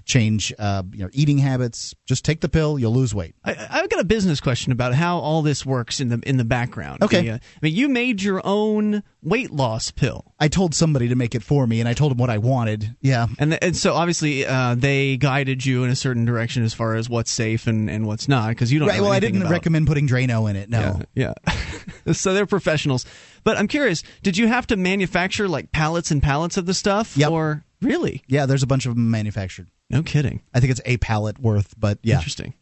change 0.07 0.53
uh, 0.57 0.81
you 0.91 1.03
know 1.03 1.09
eating 1.13 1.37
habits. 1.37 1.93
Just 2.05 2.25
take 2.25 2.41
the 2.41 2.49
pill, 2.49 2.79
you'll 2.79 2.93
lose 2.93 3.13
weight. 3.13 3.35
I, 3.43 3.53
have 3.53 3.89
got 3.89 3.99
a 3.99 4.05
business 4.05 4.39
question 4.39 4.71
about 4.71 4.95
how 4.95 5.19
all 5.19 5.41
this 5.41 5.65
works 5.65 5.99
in 5.99 6.09
the 6.09 6.19
in 6.25 6.37
the 6.37 6.45
background. 6.45 7.03
Okay, 7.03 7.21
the, 7.21 7.31
uh, 7.31 7.35
I 7.35 7.59
mean 7.61 7.75
you 7.75 7.89
made 7.89 8.23
your 8.23 8.41
own 8.43 9.03
weight 9.21 9.51
loss 9.51 9.91
pill. 9.91 10.33
I 10.39 10.47
told 10.47 10.73
somebody 10.73 11.09
to 11.09 11.15
make 11.15 11.35
it 11.35 11.43
for 11.43 11.67
me, 11.67 11.79
and 11.79 11.89
I 11.89 11.93
told 11.93 12.11
them 12.11 12.17
what 12.17 12.29
I 12.29 12.39
wanted. 12.39 12.95
Yeah, 13.01 13.27
and 13.37 13.61
and 13.61 13.75
so 13.75 13.93
obviously 13.93 14.45
uh, 14.45 14.75
they 14.75 15.17
guided 15.17 15.65
you 15.65 15.83
in 15.83 15.91
a 15.91 15.95
certain 15.95 16.25
direction 16.25 16.63
as 16.63 16.73
far 16.73 16.95
as 16.95 17.09
what's 17.09 17.29
safe 17.29 17.67
and, 17.67 17.89
and 17.89 18.07
what's 18.07 18.27
not 18.27 18.49
because 18.49 18.71
you 18.71 18.79
don't. 18.79 18.87
Right. 18.87 19.01
well, 19.01 19.11
I 19.11 19.19
didn't 19.19 19.47
recommend 19.47 19.87
putting 19.87 20.07
Drano 20.07 20.49
in 20.49 20.55
it. 20.55 20.69
No. 20.69 21.01
Yeah. 21.13 21.33
yeah. 21.45 22.13
so 22.13 22.33
they're 22.33 22.45
professionals. 22.45 23.05
But 23.43 23.57
I'm 23.57 23.67
curious, 23.67 24.03
did 24.23 24.37
you 24.37 24.47
have 24.47 24.67
to 24.67 24.77
manufacture 24.77 25.47
like 25.47 25.71
pallets 25.71 26.11
and 26.11 26.21
pallets 26.21 26.57
of 26.57 26.65
the 26.65 26.73
stuff? 26.73 27.15
Yep. 27.15 27.31
Or 27.31 27.65
really? 27.81 28.23
Yeah, 28.27 28.45
there's 28.45 28.63
a 28.63 28.67
bunch 28.67 28.85
of 28.85 28.95
them 28.95 29.09
manufactured. 29.11 29.69
No 29.89 30.03
kidding. 30.03 30.41
I 30.53 30.59
think 30.59 30.71
it's 30.71 30.81
a 30.85 30.97
pallet 30.97 31.39
worth, 31.39 31.73
but 31.77 31.99
yeah. 32.03 32.15
Interesting. 32.15 32.53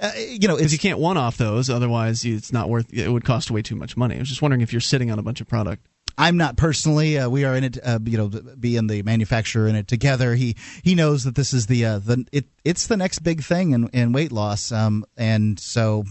Uh, 0.00 0.12
you 0.16 0.48
know, 0.48 0.56
because 0.56 0.72
you 0.72 0.78
can't 0.78 0.98
one 0.98 1.16
off 1.16 1.36
those, 1.36 1.68
otherwise 1.68 2.24
it's 2.24 2.52
not 2.52 2.68
worth. 2.68 2.92
It 2.92 3.08
would 3.08 3.24
cost 3.24 3.50
way 3.50 3.62
too 3.62 3.76
much 3.76 3.96
money. 3.96 4.16
I 4.16 4.18
was 4.18 4.28
just 4.28 4.42
wondering 4.42 4.62
if 4.62 4.72
you're 4.72 4.80
sitting 4.80 5.10
on 5.10 5.18
a 5.18 5.22
bunch 5.22 5.40
of 5.40 5.48
product. 5.48 5.86
I'm 6.16 6.36
not 6.36 6.56
personally. 6.56 7.18
Uh, 7.18 7.28
we 7.28 7.44
are 7.44 7.56
in 7.56 7.64
it, 7.64 7.78
uh, 7.82 7.98
you 8.04 8.18
know, 8.18 8.28
being 8.28 8.86
the 8.86 9.02
manufacturer 9.02 9.66
in 9.68 9.74
it 9.74 9.88
together. 9.88 10.34
He 10.34 10.56
he 10.82 10.94
knows 10.94 11.24
that 11.24 11.34
this 11.34 11.52
is 11.52 11.66
the 11.66 11.84
uh, 11.84 11.98
the 11.98 12.26
it 12.32 12.46
it's 12.64 12.86
the 12.86 12.96
next 12.96 13.20
big 13.20 13.42
thing 13.42 13.72
in, 13.72 13.88
in 13.88 14.12
weight 14.12 14.32
loss. 14.32 14.70
Um, 14.70 15.04
and 15.16 15.58
so, 15.58 16.04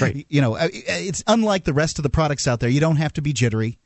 right. 0.00 0.26
you 0.28 0.40
know, 0.40 0.56
uh, 0.56 0.68
it's 0.72 1.24
unlike 1.26 1.64
the 1.64 1.72
rest 1.72 1.98
of 1.98 2.02
the 2.02 2.10
products 2.10 2.46
out 2.46 2.60
there. 2.60 2.68
You 2.68 2.80
don't 2.80 2.96
have 2.96 3.14
to 3.14 3.22
be 3.22 3.32
jittery, 3.32 3.78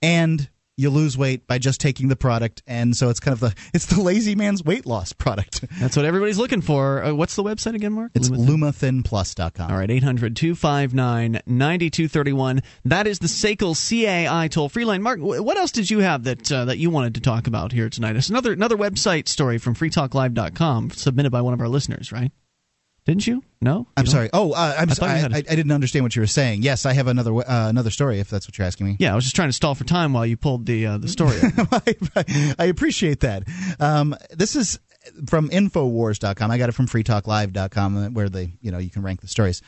and 0.00 0.48
you 0.78 0.90
lose 0.90 1.18
weight 1.18 1.46
by 1.46 1.58
just 1.58 1.80
taking 1.80 2.08
the 2.08 2.16
product. 2.16 2.62
And 2.66 2.96
so 2.96 3.10
it's 3.10 3.20
kind 3.20 3.32
of 3.32 3.40
the 3.40 3.54
it's 3.74 3.86
the 3.86 4.00
lazy 4.00 4.34
man's 4.34 4.64
weight 4.64 4.86
loss 4.86 5.12
product. 5.12 5.64
That's 5.80 5.96
what 5.96 6.06
everybody's 6.06 6.38
looking 6.38 6.60
for. 6.60 7.04
Uh, 7.04 7.14
what's 7.14 7.36
the 7.36 7.42
website 7.42 7.74
again 7.74 7.92
mark? 7.92 8.12
It's 8.14 8.30
lumathinplus.com 8.30 9.70
all 9.70 9.76
right 9.76 9.90
800-259-9231 9.90 12.62
that 12.84 13.06
is 13.06 13.18
the 13.18 13.26
SACL 13.26 13.74
CAI 13.74 14.48
toll 14.48 14.68
free 14.68 14.84
line. 14.84 15.02
Mark 15.02 15.20
what 15.20 15.56
else 15.56 15.72
did 15.72 15.90
you 15.90 16.00
have 16.00 16.24
that 16.24 16.52
uh, 16.52 16.66
that 16.66 16.78
you 16.78 16.90
wanted 16.90 17.14
to 17.16 17.20
talk 17.20 17.46
about 17.46 17.72
here 17.72 17.90
tonight? 17.90 18.16
It's 18.16 18.30
another 18.30 18.52
another 18.52 18.76
website 18.76 19.28
story 19.28 19.58
from 19.58 19.74
freetalklive.com 19.74 20.90
submitted 20.90 21.30
by 21.30 21.42
one 21.42 21.54
of 21.54 21.60
our 21.60 21.68
listeners 21.68 22.12
right? 22.12 22.32
Didn't 23.04 23.26
you? 23.26 23.42
No. 23.60 23.88
I'm 23.96 24.06
sorry. 24.06 24.30
Oh, 24.32 24.52
uh, 24.52 24.74
I'm 24.78 24.90
I, 24.90 24.92
so, 24.92 25.04
I, 25.04 25.24
I, 25.34 25.40
didn't 25.40 25.72
understand 25.72 26.04
what 26.04 26.14
you 26.14 26.22
were 26.22 26.26
saying. 26.26 26.62
Yes, 26.62 26.86
I 26.86 26.92
have 26.92 27.08
another 27.08 27.34
uh, 27.34 27.68
another 27.68 27.90
story. 27.90 28.20
If 28.20 28.30
that's 28.30 28.46
what 28.46 28.56
you're 28.56 28.66
asking 28.66 28.86
me. 28.86 28.96
Yeah, 29.00 29.12
I 29.12 29.14
was 29.16 29.24
just 29.24 29.34
trying 29.34 29.48
to 29.48 29.52
stall 29.52 29.74
for 29.74 29.84
time 29.84 30.12
while 30.12 30.24
you 30.24 30.36
pulled 30.36 30.64
the 30.66 30.86
uh, 30.86 30.98
the 30.98 31.08
story. 31.08 31.36
I, 32.58 32.66
appreciate 32.66 33.20
that. 33.20 33.44
Um, 33.80 34.14
this 34.30 34.54
is 34.54 34.78
from 35.26 35.48
Infowars.com. 35.48 36.50
I 36.50 36.58
got 36.58 36.68
it 36.68 36.72
from 36.72 36.86
FreeTalkLive.com, 36.86 38.14
where 38.14 38.28
they 38.28 38.52
you 38.60 38.70
know 38.70 38.78
you 38.78 38.90
can 38.90 39.02
rank 39.02 39.22
the 39.22 39.28
stories. 39.28 39.60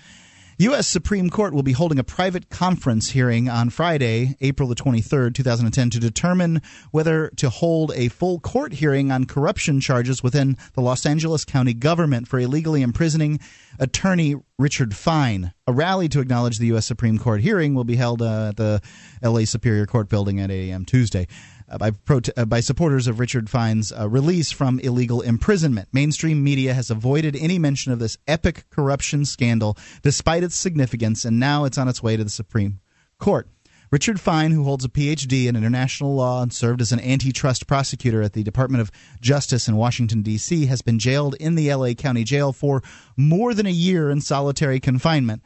U.S. 0.60 0.86
Supreme 0.86 1.30
Court 1.30 1.54
will 1.54 1.62
be 1.62 1.72
holding 1.72 1.98
a 1.98 2.04
private 2.04 2.50
conference 2.50 3.08
hearing 3.08 3.48
on 3.48 3.70
Friday, 3.70 4.36
April 4.42 4.68
the 4.68 4.74
23rd, 4.74 5.34
2010, 5.34 5.88
to 5.88 5.98
determine 5.98 6.60
whether 6.90 7.30
to 7.36 7.48
hold 7.48 7.92
a 7.94 8.08
full 8.08 8.40
court 8.40 8.74
hearing 8.74 9.10
on 9.10 9.24
corruption 9.24 9.80
charges 9.80 10.22
within 10.22 10.58
the 10.74 10.82
Los 10.82 11.06
Angeles 11.06 11.46
County 11.46 11.72
government 11.72 12.28
for 12.28 12.38
illegally 12.38 12.82
imprisoning 12.82 13.40
attorney 13.78 14.36
Richard 14.58 14.94
Fine. 14.94 15.54
A 15.66 15.72
rally 15.72 16.10
to 16.10 16.20
acknowledge 16.20 16.58
the 16.58 16.66
U.S. 16.66 16.84
Supreme 16.84 17.16
Court 17.16 17.40
hearing 17.40 17.74
will 17.74 17.84
be 17.84 17.96
held 17.96 18.20
uh, 18.20 18.48
at 18.48 18.58
the 18.58 18.82
L.A. 19.22 19.46
Superior 19.46 19.86
Court 19.86 20.10
building 20.10 20.40
at 20.40 20.50
8 20.50 20.68
a.m. 20.68 20.84
Tuesday. 20.84 21.26
Uh, 21.70 21.78
by, 21.78 21.92
prote- 21.92 22.30
uh, 22.36 22.44
by 22.44 22.58
supporters 22.58 23.06
of 23.06 23.20
Richard 23.20 23.48
Fine's 23.48 23.92
uh, 23.92 24.08
release 24.08 24.50
from 24.50 24.80
illegal 24.80 25.20
imprisonment. 25.20 25.88
Mainstream 25.92 26.42
media 26.42 26.74
has 26.74 26.90
avoided 26.90 27.36
any 27.36 27.60
mention 27.60 27.92
of 27.92 28.00
this 28.00 28.18
epic 28.26 28.64
corruption 28.70 29.24
scandal 29.24 29.78
despite 30.02 30.42
its 30.42 30.56
significance, 30.56 31.24
and 31.24 31.38
now 31.38 31.64
it's 31.64 31.78
on 31.78 31.86
its 31.86 32.02
way 32.02 32.16
to 32.16 32.24
the 32.24 32.30
Supreme 32.30 32.80
court. 33.18 33.48
Richard 33.90 34.20
Fine, 34.20 34.52
who 34.52 34.62
holds 34.62 34.84
a 34.84 34.88
PhD 34.88 35.46
in 35.46 35.56
international 35.56 36.14
law 36.14 36.42
and 36.42 36.52
served 36.52 36.80
as 36.80 36.92
an 36.92 37.00
antitrust 37.00 37.66
prosecutor 37.66 38.22
at 38.22 38.34
the 38.34 38.44
Department 38.44 38.80
of 38.80 38.92
Justice 39.20 39.66
in 39.66 39.74
Washington, 39.74 40.22
D.C., 40.22 40.66
has 40.66 40.80
been 40.80 41.00
jailed 41.00 41.34
in 41.36 41.56
the 41.56 41.70
L.A. 41.70 41.94
County 41.96 42.22
Jail 42.22 42.52
for 42.52 42.82
more 43.16 43.52
than 43.52 43.66
a 43.66 43.70
year 43.70 44.10
in 44.10 44.20
solitary 44.20 44.78
confinement. 44.78 45.42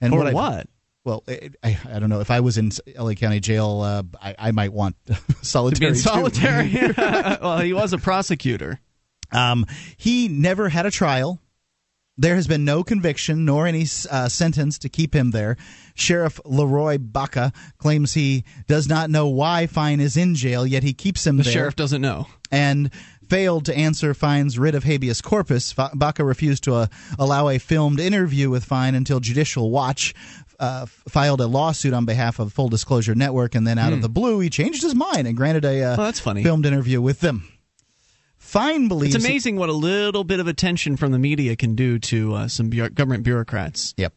And 0.00 0.12
For 0.12 0.22
what? 0.22 0.34
What? 0.34 0.66
Well, 1.08 1.24
I, 1.26 1.50
I, 1.64 1.78
I 1.94 1.98
don't 1.98 2.10
know. 2.10 2.20
If 2.20 2.30
I 2.30 2.40
was 2.40 2.58
in 2.58 2.70
L.A. 2.94 3.14
County 3.14 3.40
Jail, 3.40 3.80
uh, 3.80 4.02
I, 4.22 4.34
I 4.38 4.50
might 4.52 4.72
want 4.72 4.94
solitary. 5.42 5.94
Solitary. 5.96 6.70
well, 6.96 7.58
he 7.60 7.72
was 7.72 7.92
a 7.94 7.98
prosecutor. 7.98 8.78
Um, 9.32 9.66
he 9.96 10.28
never 10.28 10.68
had 10.68 10.84
a 10.86 10.90
trial. 10.90 11.40
There 12.20 12.34
has 12.34 12.46
been 12.46 12.64
no 12.64 12.82
conviction 12.82 13.44
nor 13.44 13.66
any 13.66 13.86
uh, 14.10 14.28
sentence 14.28 14.78
to 14.80 14.88
keep 14.88 15.14
him 15.14 15.30
there. 15.30 15.56
Sheriff 15.94 16.40
Leroy 16.44 16.98
Baca 16.98 17.52
claims 17.78 18.12
he 18.12 18.44
does 18.66 18.88
not 18.88 19.08
know 19.08 19.28
why 19.28 19.66
Fine 19.66 20.00
is 20.00 20.16
in 20.16 20.34
jail, 20.34 20.66
yet 20.66 20.82
he 20.82 20.92
keeps 20.92 21.26
him 21.26 21.36
The 21.36 21.44
there 21.44 21.50
The 21.50 21.54
sheriff 21.54 21.76
doesn't 21.76 22.02
know. 22.02 22.26
and 22.50 22.90
failed 23.28 23.66
to 23.66 23.76
answer 23.76 24.14
Fine's 24.14 24.58
writ 24.58 24.74
of 24.74 24.84
habeas 24.84 25.20
corpus. 25.20 25.74
Baca 25.74 26.24
refused 26.24 26.64
to 26.64 26.74
uh, 26.74 26.86
allow 27.18 27.48
a 27.48 27.58
filmed 27.58 28.00
interview 28.00 28.50
with 28.50 28.64
Fine 28.64 28.94
until 28.94 29.20
Judicial 29.20 29.70
Watch 29.70 30.14
uh, 30.58 30.86
filed 30.86 31.40
a 31.40 31.46
lawsuit 31.46 31.92
on 31.94 32.04
behalf 32.04 32.38
of 32.38 32.52
Full 32.52 32.68
Disclosure 32.68 33.14
Network, 33.14 33.54
and 33.54 33.66
then 33.66 33.78
out 33.78 33.92
of 33.92 34.02
the 34.02 34.08
blue, 34.08 34.40
he 34.40 34.50
changed 34.50 34.82
his 34.82 34.94
mind 34.94 35.26
and 35.26 35.36
granted 35.36 35.64
a 35.64 35.82
uh, 35.82 35.94
Hmm. 35.94 36.00
Oh, 36.00 36.04
that's 36.04 36.20
funny. 36.20 36.42
filmed 36.42 36.66
interview 36.66 37.00
with 37.00 37.20
them. 37.20 37.46
Fine 38.38 38.88
believes 38.88 39.14
It's 39.14 39.24
amazing 39.24 39.56
what 39.56 39.68
a 39.68 39.72
little 39.74 40.24
bit 40.24 40.40
of 40.40 40.46
attention 40.46 40.96
from 40.96 41.12
the 41.12 41.18
media 41.18 41.54
can 41.56 41.74
do 41.74 41.98
to 41.98 42.34
uh, 42.34 42.48
some 42.48 42.70
bu- 42.70 42.88
government 42.90 43.24
bureaucrats. 43.24 43.94
Yep. 43.96 44.14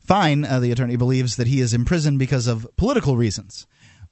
Fine, 0.00 0.44
uh, 0.44 0.60
the 0.60 0.70
attorney 0.72 0.96
believes 0.96 1.36
that 1.36 1.46
he 1.46 1.60
is 1.60 1.74
imprisoned 1.74 2.18
because 2.18 2.46
of 2.46 2.66
political 2.76 3.16
reasons. 3.16 3.66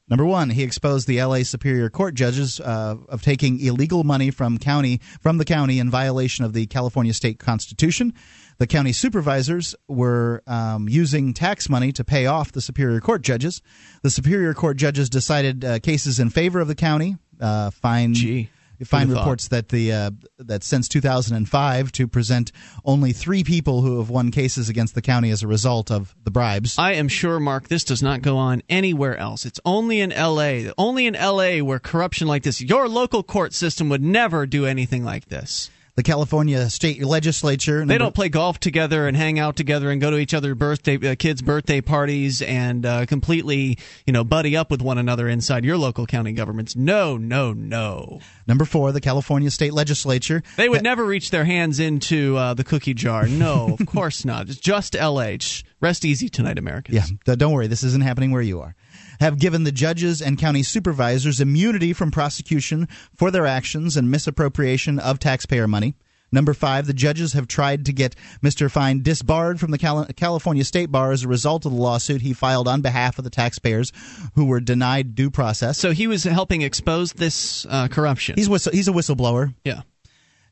Number 0.09 0.25
one, 0.25 0.51
he 0.51 0.63
exposed 0.63 1.09
the 1.09 1.19
L.A. 1.19 1.43
Superior 1.43 1.91
Court 1.91 2.15
judges 2.15 2.61
uh, 2.61 2.97
of 3.09 3.23
taking 3.23 3.59
illegal 3.61 4.05
money 4.05 4.31
from 4.31 4.59
county 4.59 5.01
from 5.21 5.39
the 5.39 5.45
county 5.45 5.79
in 5.81 5.91
violation 5.91 6.45
of 6.45 6.53
the 6.53 6.67
California 6.67 7.13
state 7.13 7.39
constitution. 7.41 8.15
The 8.59 8.67
county 8.67 8.93
supervisors 8.93 9.75
were 9.87 10.43
um, 10.47 10.89
using 10.89 11.35
tax 11.35 11.69
money 11.69 11.93
to 11.93 12.05
pay 12.05 12.27
off 12.27 12.53
the 12.53 12.61
Superior 12.61 13.01
Court 13.01 13.23
judges. 13.23 13.61
The 14.03 14.11
Superior 14.11 14.55
Court 14.55 14.77
judges 14.77 15.11
decided 15.11 15.65
uh, 15.65 15.79
cases 15.81 16.19
in 16.19 16.31
favor 16.31 16.61
of 16.61 16.69
the 16.69 16.75
county. 16.75 17.17
Uh, 17.41 17.71
fine. 17.71 18.15
Gee. 18.15 18.51
Thought? 18.85 19.09
reports 19.09 19.49
that 19.49 19.71
the 19.71 19.93
uh, 19.93 20.11
that 20.39 20.63
since 20.63 20.87
2005 20.89 21.93
to 21.93 22.07
present 22.07 22.53
only 22.85 23.13
three 23.13 23.43
people 23.43 23.81
who 23.81 23.99
have 23.99 24.11
won 24.11 24.31
cases 24.31 24.69
against 24.69 24.95
the 24.95 25.01
county 25.01 25.31
as 25.31 25.43
a 25.43 25.47
result 25.47 25.91
of 25.91 26.15
the 26.25 26.31
bribes. 26.31 26.79
I 26.79 26.93
am 26.93 27.09
sure, 27.09 27.41
Mark, 27.41 27.69
this 27.69 27.85
does 27.85 28.03
not 28.03 28.21
go 28.21 28.37
on 28.37 28.63
anywhere 28.69 29.17
else. 29.17 29.47
It's 29.47 29.61
only 29.65 30.01
in 30.01 30.13
L.A. 30.13 30.73
Only 30.77 31.07
in 31.07 31.17
L.A. 31.17 31.63
where 31.63 31.79
corruption 31.79 32.29
like 32.29 32.43
this. 32.43 32.61
Your 32.61 32.87
local 32.87 33.23
court 33.23 33.55
system 33.55 33.89
would 33.89 34.03
never 34.03 34.45
do 34.45 34.67
anything 34.67 35.05
like 35.05 35.29
this. 35.29 35.71
The 35.97 36.03
California 36.03 36.69
state 36.69 37.03
legislature. 37.03 37.85
They 37.85 37.99
don't 37.99 38.15
play 38.15 38.29
golf 38.29 38.61
together 38.61 39.09
and 39.09 39.17
hang 39.17 39.39
out 39.39 39.57
together 39.57 39.91
and 39.91 40.01
go 40.01 40.11
to 40.11 40.19
each 40.19 40.35
other's 40.35 40.55
birthday 40.55 41.13
uh, 41.13 41.15
kids' 41.15 41.41
birthday 41.41 41.81
parties 41.81 42.43
and 42.43 42.85
uh, 42.85 43.07
completely, 43.07 43.79
you 44.07 44.13
know, 44.13 44.23
buddy 44.23 44.57
up 44.57 44.71
with 44.71 44.83
one 44.83 44.99
another 44.99 45.27
inside 45.27 45.65
your 45.65 45.79
local 45.79 46.07
county 46.07 46.33
governments. 46.33 46.77
No, 46.77 47.17
no, 47.17 47.55
no. 47.55 48.21
Number 48.47 48.67
four, 48.67 48.93
the 48.93 49.01
California 49.01 49.51
state 49.51 49.73
legislature. 49.73 50.43
They 50.57 50.69
would 50.69 50.83
never 50.83 51.05
reach 51.05 51.31
their 51.31 51.47
hands 51.47 51.81
into 51.81 52.37
uh, 52.37 52.55
the 52.55 52.65
cookie 52.65 52.95
jar. 52.95 53.27
No, 53.27 53.77
of 53.81 53.87
course 53.87 54.25
not. 54.25 54.51
It's 54.51 54.61
just 54.61 54.93
LH. 54.93 55.65
Rest 55.81 56.05
easy 56.05 56.29
tonight, 56.29 56.59
Americans. 56.59 57.11
Yeah, 57.27 57.35
don't 57.35 57.53
worry, 57.53 57.67
this 57.67 57.83
isn't 57.83 58.03
happening 58.03 58.33
where 58.33 58.43
you 58.43 58.61
are. 58.61 58.75
Have 59.21 59.39
given 59.39 59.65
the 59.65 59.73
judges 59.73 60.21
and 60.23 60.39
county 60.39 60.63
supervisors 60.63 61.41
immunity 61.41 61.93
from 61.93 62.11
prosecution 62.11 62.89
for 63.15 63.31
their 63.31 63.47
actions 63.47 63.97
and 63.97 64.11
misappropriation 64.11 64.99
of 64.99 65.19
taxpayer 65.19 65.67
money. 65.69 65.95
Number 66.33 66.55
five, 66.55 66.87
the 66.89 66.93
judges 66.93 67.35
have 67.35 67.47
tried 67.47 67.87
to 67.87 67.93
get 67.93 68.17
Mr. 68.43 68.69
Fine 68.69 69.03
disbarred 69.03 69.61
from 69.61 69.71
the 69.71 69.79
Cal- 69.79 70.07
California 70.17 70.65
State 70.65 70.91
Bar 70.91 71.13
as 71.13 71.23
a 71.23 71.29
result 71.29 71.65
of 71.65 71.73
the 71.73 71.79
lawsuit 71.81 72.21
he 72.21 72.33
filed 72.33 72.67
on 72.67 72.81
behalf 72.83 73.17
of 73.19 73.25
the 73.25 73.31
taxpayers 73.31 73.93
who 74.35 74.45
were 74.47 74.59
denied 74.61 75.15
due 75.15 75.31
process. 75.31 75.79
So 75.79 75.93
he 75.93 76.09
was 76.09 76.25
helping 76.25 76.63
expose 76.63 77.13
this 77.13 77.65
uh, 77.71 77.87
corruption. 77.89 78.35
He's 78.37 78.49
whistle- 78.49 78.73
he's 78.73 78.89
a 78.89 78.93
whistleblower. 78.93 79.55
yeah. 79.65 79.83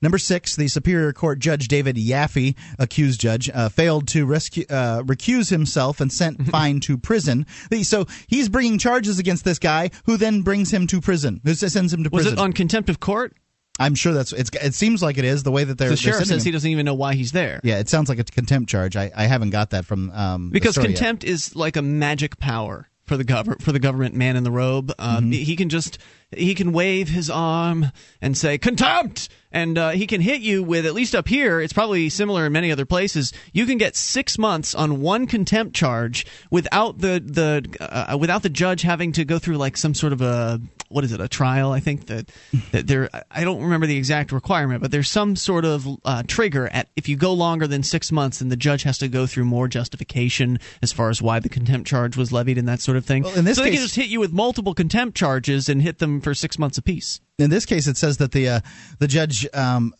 Number 0.02 0.18
six, 0.18 0.56
the 0.56 0.68
Superior 0.68 1.12
Court 1.12 1.38
Judge 1.38 1.68
David 1.68 1.96
Yaffe, 1.96 2.56
accused 2.78 3.20
judge, 3.20 3.48
uh, 3.50 3.68
failed 3.68 4.06
to 4.08 4.26
rescue, 4.26 4.64
uh, 4.68 5.02
recuse 5.02 5.50
himself 5.50 6.00
and 6.00 6.12
sent 6.12 6.46
Fine 6.50 6.80
to 6.80 6.98
prison. 6.98 7.46
So 7.82 8.06
he's 8.26 8.48
bringing 8.48 8.78
charges 8.78 9.18
against 9.18 9.44
this 9.44 9.58
guy, 9.58 9.90
who 10.04 10.16
then 10.16 10.42
brings 10.42 10.72
him 10.72 10.86
to 10.88 11.00
prison, 11.00 11.40
who 11.44 11.54
sends 11.54 11.92
him 11.92 12.04
to 12.04 12.10
prison? 12.10 12.32
Was 12.32 12.38
it 12.38 12.42
on 12.42 12.52
contempt 12.52 12.88
of 12.90 13.00
court? 13.00 13.34
I'm 13.78 13.94
sure 13.94 14.12
that's 14.12 14.32
it's. 14.32 14.50
It 14.62 14.74
seems 14.74 15.02
like 15.02 15.18
it 15.18 15.24
is 15.24 15.42
the 15.42 15.50
way 15.50 15.64
that 15.64 15.78
they're. 15.78 15.88
The 15.88 15.94
they're 15.94 15.96
sheriff 15.96 16.18
sending 16.18 16.38
says 16.38 16.44
he 16.44 16.52
doesn't 16.52 16.70
even 16.70 16.86
know 16.86 16.94
why 16.94 17.14
he's 17.14 17.32
there. 17.32 17.60
Yeah, 17.64 17.80
it 17.80 17.88
sounds 17.88 18.08
like 18.08 18.20
a 18.20 18.24
contempt 18.24 18.70
charge. 18.70 18.94
I, 18.94 19.10
I 19.16 19.24
haven't 19.24 19.50
got 19.50 19.70
that 19.70 19.84
from 19.84 20.10
um, 20.12 20.50
because 20.50 20.74
story 20.74 20.90
yet. 20.90 20.96
contempt 20.96 21.24
is 21.24 21.56
like 21.56 21.76
a 21.76 21.82
magic 21.82 22.38
power 22.38 22.88
for 23.02 23.16
the 23.16 23.24
government 23.24 23.62
for 23.62 23.72
the 23.72 23.80
government 23.80 24.14
man 24.14 24.36
in 24.36 24.44
the 24.44 24.52
robe. 24.52 24.92
Uh, 24.96 25.18
Mm-hmm. 25.18 25.32
He 25.32 25.56
can 25.56 25.68
just 25.70 25.98
he 26.36 26.54
can 26.54 26.72
wave 26.72 27.08
his 27.08 27.28
arm 27.30 27.90
and 28.20 28.36
say 28.38 28.58
contempt, 28.58 29.28
and 29.54 29.78
uh, 29.78 29.90
he 29.90 30.06
can 30.06 30.20
hit 30.20 30.40
you 30.40 30.64
with 30.64 30.84
at 30.84 30.94
least 30.94 31.14
up 31.14 31.28
here. 31.28 31.60
It's 31.60 31.72
probably 31.72 32.08
similar 32.08 32.44
in 32.44 32.52
many 32.52 32.72
other 32.72 32.84
places. 32.84 33.32
You 33.52 33.66
can 33.66 33.78
get 33.78 33.94
six 33.94 34.36
months 34.36 34.74
on 34.74 35.00
one 35.00 35.28
contempt 35.28 35.76
charge 35.76 36.26
without 36.50 36.98
the 36.98 37.22
the 37.24 37.76
uh, 37.80 38.18
without 38.18 38.42
the 38.42 38.50
judge 38.50 38.82
having 38.82 39.12
to 39.12 39.24
go 39.24 39.38
through 39.38 39.56
like 39.56 39.76
some 39.76 39.94
sort 39.94 40.12
of 40.12 40.20
a 40.20 40.60
what 40.88 41.04
is 41.04 41.12
it 41.12 41.20
a 41.20 41.28
trial? 41.28 41.70
I 41.70 41.78
think 41.78 42.06
that 42.06 42.30
that 42.72 42.88
there 42.88 43.08
I 43.30 43.44
don't 43.44 43.62
remember 43.62 43.86
the 43.86 43.96
exact 43.96 44.32
requirement, 44.32 44.82
but 44.82 44.90
there's 44.90 45.08
some 45.08 45.36
sort 45.36 45.64
of 45.64 45.86
uh, 46.04 46.24
trigger 46.26 46.68
at 46.68 46.88
if 46.96 47.08
you 47.08 47.16
go 47.16 47.32
longer 47.32 47.68
than 47.68 47.84
six 47.84 48.10
months, 48.10 48.40
then 48.40 48.48
the 48.48 48.56
judge 48.56 48.82
has 48.82 48.98
to 48.98 49.08
go 49.08 49.24
through 49.24 49.44
more 49.44 49.68
justification 49.68 50.58
as 50.82 50.92
far 50.92 51.10
as 51.10 51.22
why 51.22 51.38
the 51.38 51.48
contempt 51.48 51.88
charge 51.88 52.16
was 52.16 52.32
levied 52.32 52.58
and 52.58 52.66
that 52.66 52.80
sort 52.80 52.96
of 52.96 53.04
thing. 53.04 53.22
Well, 53.22 53.34
in 53.36 53.44
this 53.44 53.56
so 53.56 53.62
they 53.62 53.70
can 53.70 53.80
just 53.80 53.94
hit 53.94 54.08
you 54.08 54.18
with 54.18 54.32
multiple 54.32 54.74
contempt 54.74 55.16
charges 55.16 55.68
and 55.68 55.80
hit 55.80 56.00
them 56.00 56.20
for 56.20 56.34
six 56.34 56.58
months 56.58 56.76
apiece. 56.76 57.20
In 57.38 57.50
this 57.50 57.66
case, 57.66 57.86
it 57.86 57.96
says 57.96 58.18
that 58.18 58.32
the 58.32 58.48
uh, 58.48 58.60
the 59.00 59.08
judge 59.08 59.46
um, 59.54 59.92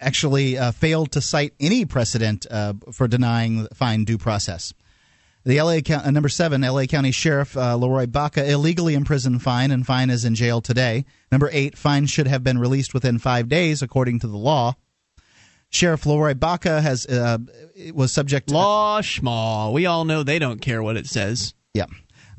actually 0.00 0.56
uh, 0.56 0.72
failed 0.72 1.12
to 1.12 1.20
cite 1.20 1.52
any 1.60 1.84
precedent 1.84 2.46
uh, 2.50 2.74
for 2.92 3.06
denying 3.06 3.66
fine 3.74 4.04
due 4.04 4.18
process. 4.18 4.72
The 5.44 5.60
LA 5.60 5.78
uh, 5.94 6.10
number 6.10 6.28
seven, 6.28 6.60
LA 6.60 6.84
County 6.84 7.12
Sheriff 7.12 7.56
uh, 7.56 7.76
Leroy 7.76 8.06
Baca 8.06 8.50
illegally 8.50 8.94
imprisoned 8.94 9.42
Fine, 9.42 9.70
and 9.70 9.86
Fine 9.86 10.10
is 10.10 10.24
in 10.24 10.34
jail 10.34 10.60
today. 10.60 11.06
Number 11.32 11.48
eight, 11.52 11.78
Fine 11.78 12.06
should 12.06 12.26
have 12.26 12.44
been 12.44 12.58
released 12.58 12.92
within 12.92 13.18
five 13.18 13.48
days, 13.48 13.80
according 13.80 14.20
to 14.20 14.26
the 14.26 14.36
law. 14.36 14.74
Sheriff 15.70 16.04
Leroy 16.04 16.34
Baca 16.34 16.80
has 16.80 17.06
uh, 17.06 17.38
was 17.94 18.12
subject 18.12 18.48
to 18.48 18.54
Law 18.54 19.00
schmaw. 19.00 19.72
We 19.72 19.86
all 19.86 20.04
know 20.04 20.22
they 20.22 20.38
don't 20.38 20.60
care 20.60 20.82
what 20.82 20.96
it 20.96 21.06
says. 21.06 21.54
yeah. 21.74 21.86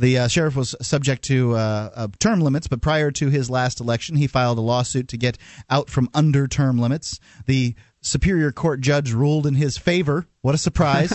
The 0.01 0.17
uh, 0.17 0.27
sheriff 0.27 0.55
was 0.55 0.75
subject 0.81 1.21
to 1.25 1.55
uh, 1.55 1.89
uh, 1.93 2.07
term 2.17 2.41
limits, 2.41 2.67
but 2.67 2.81
prior 2.81 3.11
to 3.11 3.29
his 3.29 3.51
last 3.51 3.79
election, 3.79 4.15
he 4.15 4.25
filed 4.25 4.57
a 4.57 4.61
lawsuit 4.61 5.07
to 5.09 5.17
get 5.17 5.37
out 5.69 5.91
from 5.91 6.09
under 6.15 6.47
term 6.47 6.79
limits. 6.79 7.19
The 7.45 7.75
Superior 8.01 8.51
Court 8.51 8.81
judge 8.81 9.13
ruled 9.13 9.45
in 9.45 9.53
his 9.53 9.77
favor. 9.77 10.25
What 10.41 10.55
a 10.55 10.57
surprise! 10.57 11.13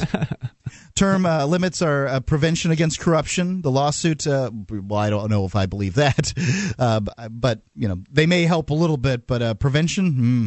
term 0.95 1.27
uh, 1.27 1.47
limits 1.47 1.83
are 1.83 2.07
uh, 2.07 2.21
prevention 2.21 2.71
against 2.71 3.01
corruption. 3.01 3.61
The 3.61 3.73
lawsuit, 3.73 4.25
uh, 4.25 4.53
well, 4.71 5.01
I 5.01 5.11
don't 5.11 5.31
know 5.31 5.45
if 5.47 5.57
I 5.57 5.67
believe 5.67 5.95
that, 5.95 6.33
uh, 6.79 7.01
but 7.29 7.63
you 7.75 7.89
know 7.89 8.05
they 8.13 8.27
may 8.27 8.45
help 8.45 8.71
a 8.71 8.75
little 8.75 8.99
bit, 8.99 9.27
but 9.27 9.43
uh, 9.43 9.55
prevention. 9.55 10.13
Hmm. 10.13 10.47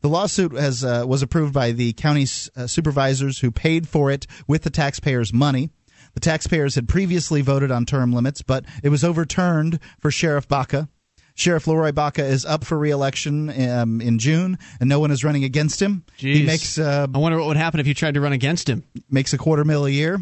The 0.00 0.08
lawsuit 0.08 0.52
has 0.52 0.84
uh, 0.84 1.04
was 1.06 1.22
approved 1.22 1.52
by 1.54 1.70
the 1.70 1.92
county 1.92 2.26
uh, 2.56 2.66
supervisors 2.66 3.38
who 3.38 3.52
paid 3.52 3.88
for 3.88 4.10
it 4.10 4.26
with 4.48 4.62
the 4.62 4.70
taxpayers' 4.70 5.32
money. 5.32 5.70
The 6.16 6.20
taxpayers 6.20 6.76
had 6.76 6.88
previously 6.88 7.42
voted 7.42 7.70
on 7.70 7.84
term 7.84 8.10
limits, 8.10 8.40
but 8.40 8.64
it 8.82 8.88
was 8.88 9.04
overturned 9.04 9.78
for 10.00 10.10
Sheriff 10.10 10.48
Baca. 10.48 10.88
Sheriff 11.34 11.66
Leroy 11.66 11.92
Baca 11.92 12.24
is 12.24 12.46
up 12.46 12.64
for 12.64 12.78
re-election 12.78 13.50
um, 13.68 14.00
in 14.00 14.18
June, 14.18 14.58
and 14.80 14.88
no 14.88 14.98
one 14.98 15.10
is 15.10 15.22
running 15.22 15.44
against 15.44 15.80
him. 15.80 16.04
He 16.16 16.42
makes 16.42 16.78
uh, 16.78 17.06
I 17.14 17.18
wonder 17.18 17.36
what 17.36 17.48
would 17.48 17.58
happen 17.58 17.80
if 17.80 17.86
you 17.86 17.92
tried 17.92 18.14
to 18.14 18.22
run 18.22 18.32
against 18.32 18.66
him. 18.66 18.82
makes 19.10 19.34
a 19.34 19.38
quarter 19.38 19.62
mil 19.62 19.84
a 19.84 19.90
year. 19.90 20.18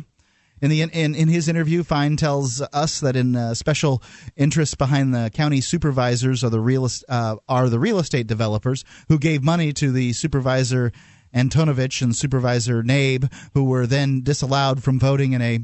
In 0.61 0.69
the 0.69 0.83
in, 0.83 1.15
in 1.15 1.29
his 1.29 1.49
interview, 1.49 1.85
Fine 1.85 2.17
tells 2.17 2.61
us 2.61 2.99
that 2.99 3.15
in 3.15 3.37
uh, 3.37 3.55
special 3.55 4.03
interests 4.35 4.75
behind 4.75 5.15
the 5.15 5.31
county 5.33 5.61
supervisors 5.61 6.43
are 6.43 6.51
the 6.51 6.59
real 6.59 6.89
uh, 7.09 7.37
are 7.49 7.69
the 7.69 7.79
real 7.79 8.01
estate 8.01 8.27
developers 8.27 8.85
who 9.07 9.21
gave 9.21 9.45
money 9.45 9.73
to 9.75 9.93
the 9.93 10.13
supervisor 10.13 10.91
Antonovich 11.33 12.03
and 12.03 12.17
supervisor 12.17 12.83
Knabe, 12.83 13.33
who 13.55 13.63
were 13.63 13.87
then 13.87 14.23
disallowed 14.23 14.83
from 14.83 14.99
voting 14.99 15.33
in 15.33 15.41
a 15.41 15.61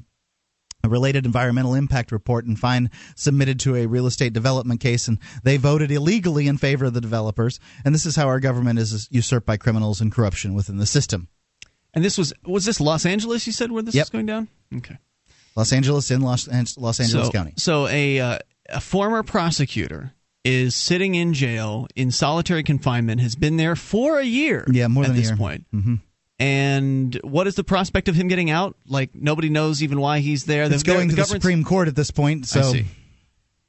a 0.82 0.88
related 0.88 1.26
environmental 1.26 1.74
impact 1.74 2.12
report 2.12 2.44
and 2.46 2.58
fine 2.58 2.90
submitted 3.16 3.60
to 3.60 3.76
a 3.76 3.86
real 3.86 4.06
estate 4.06 4.32
development 4.32 4.80
case 4.80 5.08
and 5.08 5.18
they 5.42 5.56
voted 5.56 5.90
illegally 5.90 6.46
in 6.46 6.56
favor 6.58 6.86
of 6.86 6.94
the 6.94 7.00
developers 7.00 7.60
and 7.84 7.94
this 7.94 8.06
is 8.06 8.16
how 8.16 8.26
our 8.26 8.40
government 8.40 8.78
is 8.78 9.08
usurped 9.10 9.46
by 9.46 9.56
criminals 9.56 10.00
and 10.00 10.12
corruption 10.12 10.54
within 10.54 10.78
the 10.78 10.86
system 10.86 11.28
And 11.92 12.04
this 12.04 12.16
was 12.16 12.32
was 12.46 12.64
this 12.64 12.80
Los 12.80 13.04
Angeles? 13.04 13.46
You 13.46 13.52
said 13.52 13.70
where 13.72 13.82
this 13.82 13.94
Yep. 13.94 14.04
is 14.04 14.10
going 14.10 14.26
down? 14.26 14.48
Okay. 14.76 14.96
Los 15.56 15.72
Angeles 15.72 16.10
in 16.10 16.20
Los, 16.20 16.46
Los 16.76 17.00
Angeles 17.00 17.26
so, 17.26 17.32
County. 17.32 17.52
So 17.56 17.88
a 17.88 18.20
uh, 18.20 18.38
a 18.68 18.80
former 18.80 19.24
prosecutor 19.24 20.12
is 20.44 20.76
sitting 20.76 21.16
in 21.16 21.34
jail 21.34 21.88
in 21.96 22.12
solitary 22.12 22.62
confinement. 22.62 23.20
Has 23.20 23.34
been 23.34 23.56
there 23.56 23.74
for 23.76 24.20
a 24.20 24.24
year. 24.24 24.64
Yeah, 24.70 24.86
more 24.88 25.02
at 25.04 25.08
than 25.08 25.16
a 25.16 25.20
this 25.20 25.30
year. 25.30 25.36
point. 25.36 25.66
Mm-hmm. 25.74 25.94
And 26.41 27.14
what 27.22 27.47
is 27.47 27.55
the 27.55 27.62
prospect 27.64 28.09
of 28.09 28.14
him 28.14 28.26
getting 28.28 28.51
out? 28.51 28.74
Like 28.88 29.14
nobody 29.14 29.51
knows 29.51 29.82
even 29.82 30.01
why 30.01 30.20
he's 30.20 30.45
there. 30.47 30.64
It's 30.64 30.82
The- 30.82 30.86
going 30.91 31.09
the 31.09 31.16
to 31.16 31.20
the 31.22 31.26
Supreme 31.26 31.62
Court 31.64 31.86
at 31.86 31.95
this 31.95 32.11
point. 32.11 32.47
So 32.47 32.61
I 32.61 32.72
see. 32.72 32.84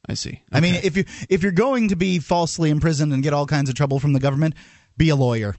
I 0.10 0.14
see. 0.16 0.42
I 0.52 0.62
mean, 0.62 0.76
if 0.76 0.96
you 0.98 1.04
if 1.30 1.44
you're 1.44 1.52
going 1.52 1.90
to 1.90 1.96
be 1.98 2.20
falsely 2.20 2.70
imprisoned 2.70 3.14
and 3.14 3.22
get 3.22 3.34
all 3.34 3.46
kinds 3.46 3.70
of 3.70 3.76
trouble 3.76 4.00
from 4.00 4.14
the 4.14 4.20
government, 4.20 4.56
be 4.98 5.10
a 5.10 5.16
lawyer. 5.16 5.56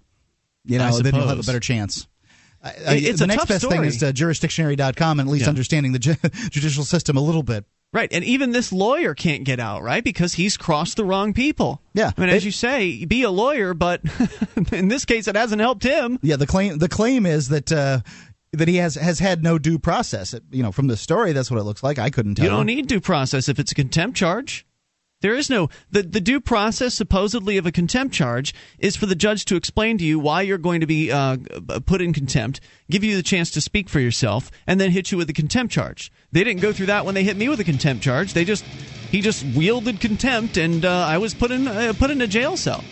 You 0.64 0.78
know, 0.78 0.98
then 1.00 1.14
you'll 1.14 1.28
have 1.28 1.38
a 1.38 1.42
better 1.42 1.60
chance. 1.60 2.06
I- 2.64 2.68
I- 2.68 2.94
It's 2.94 3.18
the 3.20 3.26
next 3.26 3.46
best 3.46 3.68
thing 3.68 3.84
is 3.84 3.98
to 3.98 4.08
uh, 4.08 4.12
jurisdictionary.com 4.12 5.20
and 5.20 5.28
at 5.28 5.32
least 5.32 5.42
Yeah. 5.44 5.48
understanding 5.50 5.92
the 5.92 5.98
ju- 5.98 6.14
judicial 6.50 6.84
system 6.84 7.16
a 7.16 7.20
little 7.20 7.42
bit. 7.42 7.64
Right, 7.92 8.08
and 8.10 8.24
even 8.24 8.52
this 8.52 8.72
lawyer 8.72 9.14
can't 9.14 9.44
get 9.44 9.60
out, 9.60 9.82
right? 9.82 10.02
Because 10.02 10.32
he's 10.32 10.56
crossed 10.56 10.96
the 10.96 11.04
wrong 11.04 11.34
people. 11.34 11.82
Yeah. 11.92 12.10
I 12.16 12.20
mean, 12.20 12.30
as 12.30 12.42
you 12.42 12.50
say, 12.50 13.04
be 13.04 13.22
a 13.22 13.30
lawyer, 13.30 13.74
but 13.74 14.00
in 14.72 14.88
this 14.88 15.04
case, 15.04 15.28
it 15.28 15.36
hasn't 15.36 15.60
helped 15.60 15.82
him. 15.82 16.18
Yeah, 16.22 16.36
the 16.36 16.46
claim 16.46 16.78
the 16.78 16.88
claim 16.88 17.26
is 17.26 17.48
that 17.50 17.70
uh, 17.70 18.00
that 18.54 18.66
he 18.66 18.76
has 18.76 18.94
has 18.94 19.18
had 19.18 19.42
no 19.42 19.58
due 19.58 19.78
process. 19.78 20.32
It- 20.32 20.42
you 20.50 20.62
know, 20.62 20.72
from 20.72 20.86
the 20.86 20.96
story, 20.96 21.32
that's 21.32 21.50
what 21.50 21.60
it 21.60 21.64
looks 21.64 21.82
like. 21.82 21.98
I 21.98 22.08
couldn't 22.08 22.36
tell. 22.36 22.44
You 22.44 22.50
don't 22.50 22.64
need 22.66 22.86
due 22.86 23.00
process 23.00 23.48
if 23.50 23.58
it's 23.58 23.72
a 23.72 23.74
contempt 23.74 24.16
charge. 24.16 24.64
There 25.22 25.34
is 25.34 25.48
no 25.48 25.70
the 25.90 26.02
the 26.02 26.20
due 26.20 26.40
process 26.40 26.94
supposedly 26.94 27.56
of 27.56 27.64
a 27.64 27.72
contempt 27.72 28.14
charge 28.14 28.54
is 28.78 28.96
for 28.96 29.06
the 29.06 29.14
judge 29.14 29.44
to 29.46 29.56
explain 29.56 29.96
to 29.98 30.04
you 30.04 30.18
why 30.18 30.42
you're 30.42 30.58
going 30.58 30.80
to 30.80 30.86
be 30.86 31.10
uh, 31.10 31.38
put 31.86 32.02
in 32.02 32.12
contempt, 32.12 32.60
give 32.90 33.02
you 33.02 33.16
the 33.16 33.22
chance 33.22 33.50
to 33.52 33.60
speak 33.60 33.88
for 33.88 34.00
yourself, 34.00 34.50
and 34.66 34.80
then 34.80 34.90
hit 34.90 35.10
you 35.10 35.18
with 35.18 35.30
a 35.30 35.32
contempt 35.32 35.72
charge. 35.72 36.12
They 36.32 36.44
didn't 36.44 36.60
go 36.60 36.72
through 36.72 36.86
that 36.86 37.04
when 37.04 37.14
they 37.14 37.24
hit 37.24 37.36
me 37.36 37.48
with 37.48 37.60
a 37.60 37.64
contempt 37.64 38.02
charge. 38.02 38.34
They 38.34 38.44
just 38.44 38.64
he 39.10 39.20
just 39.20 39.44
wielded 39.56 40.00
contempt, 40.00 40.56
and 40.56 40.84
uh, 40.84 41.06
I 41.08 41.18
was 41.18 41.34
put 41.34 41.50
in 41.50 41.68
uh, 41.68 41.92
put 41.98 42.10
in 42.10 42.20
a 42.20 42.26
jail 42.26 42.56
cell. 42.56 42.84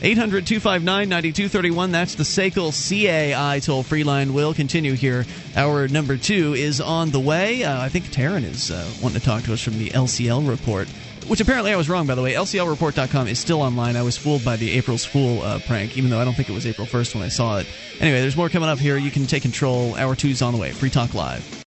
800 0.00 0.46
259 0.46 1.08
9231. 1.08 1.90
That's 1.90 2.14
the 2.14 2.22
SACL 2.22 2.70
CAI 2.70 3.58
toll 3.58 3.82
free 3.82 4.04
line. 4.04 4.32
Will 4.32 4.54
continue 4.54 4.92
here. 4.92 5.26
Our 5.56 5.88
number 5.88 6.16
two 6.16 6.54
is 6.54 6.80
on 6.80 7.10
the 7.10 7.18
way. 7.18 7.64
Uh, 7.64 7.80
I 7.80 7.88
think 7.88 8.04
Taryn 8.06 8.44
is 8.44 8.70
uh, 8.70 8.88
wanting 9.02 9.18
to 9.18 9.26
talk 9.26 9.42
to 9.44 9.52
us 9.52 9.60
from 9.60 9.76
the 9.76 9.90
LCL 9.90 10.48
report, 10.48 10.86
which 11.28 11.40
apparently 11.40 11.72
I 11.72 11.76
was 11.76 11.88
wrong, 11.88 12.06
by 12.06 12.14
the 12.14 12.22
way. 12.22 12.32
LCLreport.com 12.34 13.28
is 13.28 13.38
still 13.38 13.62
online. 13.62 13.96
I 13.96 14.02
was 14.02 14.16
fooled 14.16 14.44
by 14.44 14.56
the 14.56 14.70
April's 14.72 15.04
Fool 15.04 15.42
uh, 15.42 15.58
prank, 15.60 15.96
even 15.96 16.10
though 16.10 16.20
I 16.20 16.24
don't 16.24 16.34
think 16.34 16.48
it 16.48 16.54
was 16.54 16.66
April 16.66 16.86
1st 16.86 17.14
when 17.14 17.24
I 17.24 17.28
saw 17.28 17.58
it. 17.58 17.66
Anyway, 18.00 18.20
there's 18.20 18.36
more 18.36 18.48
coming 18.48 18.68
up 18.68 18.78
here. 18.78 18.96
You 18.96 19.10
can 19.10 19.26
take 19.26 19.42
control. 19.42 19.94
Hour 19.94 20.16
two's 20.16 20.42
on 20.42 20.54
the 20.54 20.60
way. 20.60 20.72
Free 20.72 20.90
Talk 20.90 21.14
Live. 21.14 21.64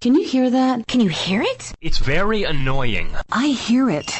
Can 0.00 0.14
you 0.14 0.24
hear 0.24 0.48
that? 0.48 0.86
Can 0.86 1.00
you 1.00 1.08
hear 1.08 1.42
it? 1.42 1.72
It's 1.80 1.98
very 1.98 2.44
annoying. 2.44 3.10
I 3.32 3.48
hear 3.48 3.90
it. 3.90 4.12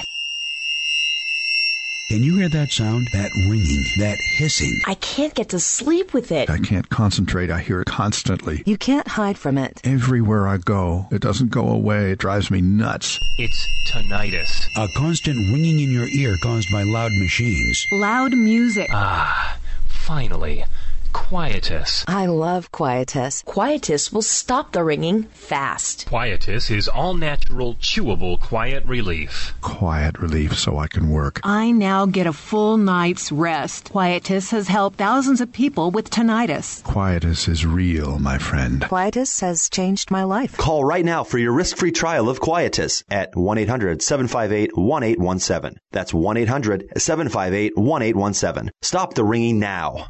Can 2.08 2.22
you 2.22 2.38
hear 2.38 2.48
that 2.48 2.70
sound? 2.70 3.06
That 3.12 3.30
ringing, 3.50 3.84
that 3.98 4.16
hissing. 4.18 4.80
I 4.86 4.94
can't 4.94 5.34
get 5.34 5.50
to 5.50 5.60
sleep 5.60 6.14
with 6.14 6.32
it. 6.32 6.48
I 6.48 6.56
can't 6.56 6.88
concentrate. 6.88 7.50
I 7.50 7.58
hear 7.58 7.82
it 7.82 7.86
constantly. 7.86 8.62
You 8.64 8.78
can't 8.78 9.06
hide 9.06 9.36
from 9.36 9.58
it. 9.58 9.82
Everywhere 9.84 10.48
I 10.48 10.56
go, 10.56 11.06
it 11.10 11.20
doesn't 11.20 11.50
go 11.50 11.68
away. 11.68 12.12
It 12.12 12.18
drives 12.18 12.50
me 12.50 12.62
nuts. 12.62 13.20
It's 13.36 13.68
tinnitus. 13.92 14.68
A 14.78 14.88
constant 14.96 15.36
ringing 15.52 15.80
in 15.80 15.90
your 15.90 16.08
ear 16.08 16.38
caused 16.42 16.72
by 16.72 16.82
loud 16.84 17.12
machines. 17.12 17.84
Loud 17.92 18.32
music. 18.32 18.88
Ah, 18.90 19.58
finally. 19.86 20.64
Quietus. 21.12 22.04
I 22.06 22.26
love 22.26 22.70
Quietus. 22.72 23.42
Quietus 23.44 24.12
will 24.12 24.22
stop 24.22 24.72
the 24.72 24.82
ringing 24.82 25.24
fast. 25.24 26.06
Quietus 26.08 26.70
is 26.70 26.88
all 26.88 27.14
natural, 27.14 27.74
chewable 27.74 28.40
quiet 28.40 28.84
relief. 28.84 29.54
Quiet 29.60 30.18
relief 30.18 30.58
so 30.58 30.78
I 30.78 30.88
can 30.88 31.10
work. 31.10 31.40
I 31.44 31.70
now 31.70 32.06
get 32.06 32.26
a 32.26 32.32
full 32.32 32.76
night's 32.76 33.30
rest. 33.30 33.90
Quietus 33.90 34.50
has 34.50 34.68
helped 34.68 34.98
thousands 34.98 35.40
of 35.40 35.52
people 35.52 35.90
with 35.90 36.10
tinnitus. 36.10 36.82
Quietus 36.84 37.48
is 37.48 37.66
real, 37.66 38.18
my 38.18 38.38
friend. 38.38 38.84
Quietus 38.86 39.40
has 39.40 39.68
changed 39.68 40.10
my 40.10 40.24
life. 40.24 40.56
Call 40.56 40.84
right 40.84 41.04
now 41.04 41.24
for 41.24 41.38
your 41.38 41.52
risk-free 41.52 41.92
trial 41.92 42.28
of 42.28 42.40
Quietus 42.40 43.02
at 43.10 43.34
1-800-758-1817. 43.34 45.76
That's 45.92 46.12
1-800-758-1817. 46.12 48.68
Stop 48.82 49.14
the 49.14 49.24
ringing 49.24 49.58
now. 49.58 50.08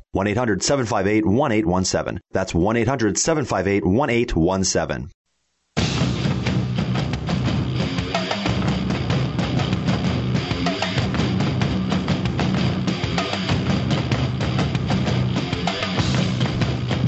1-800-758-1817. 0.89 2.18
That's 2.32 2.53
1-800-758-1817. 2.53 5.09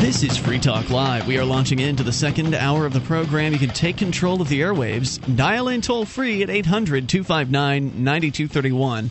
This 0.00 0.22
is 0.24 0.36
Free 0.36 0.58
Talk 0.58 0.90
Live. 0.90 1.26
We 1.26 1.38
are 1.38 1.44
launching 1.44 1.78
into 1.78 2.02
the 2.02 2.12
second 2.12 2.54
hour 2.54 2.84
of 2.84 2.92
the 2.92 3.00
program. 3.00 3.52
You 3.52 3.58
can 3.58 3.68
take 3.68 3.96
control 3.96 4.42
of 4.42 4.48
the 4.48 4.60
airwaves. 4.60 5.20
Dial 5.36 5.68
in 5.68 5.82
toll 5.82 6.04
free 6.04 6.42
at 6.42 6.50
800 6.50 7.08
259 7.08 8.02
9231. 8.02 9.10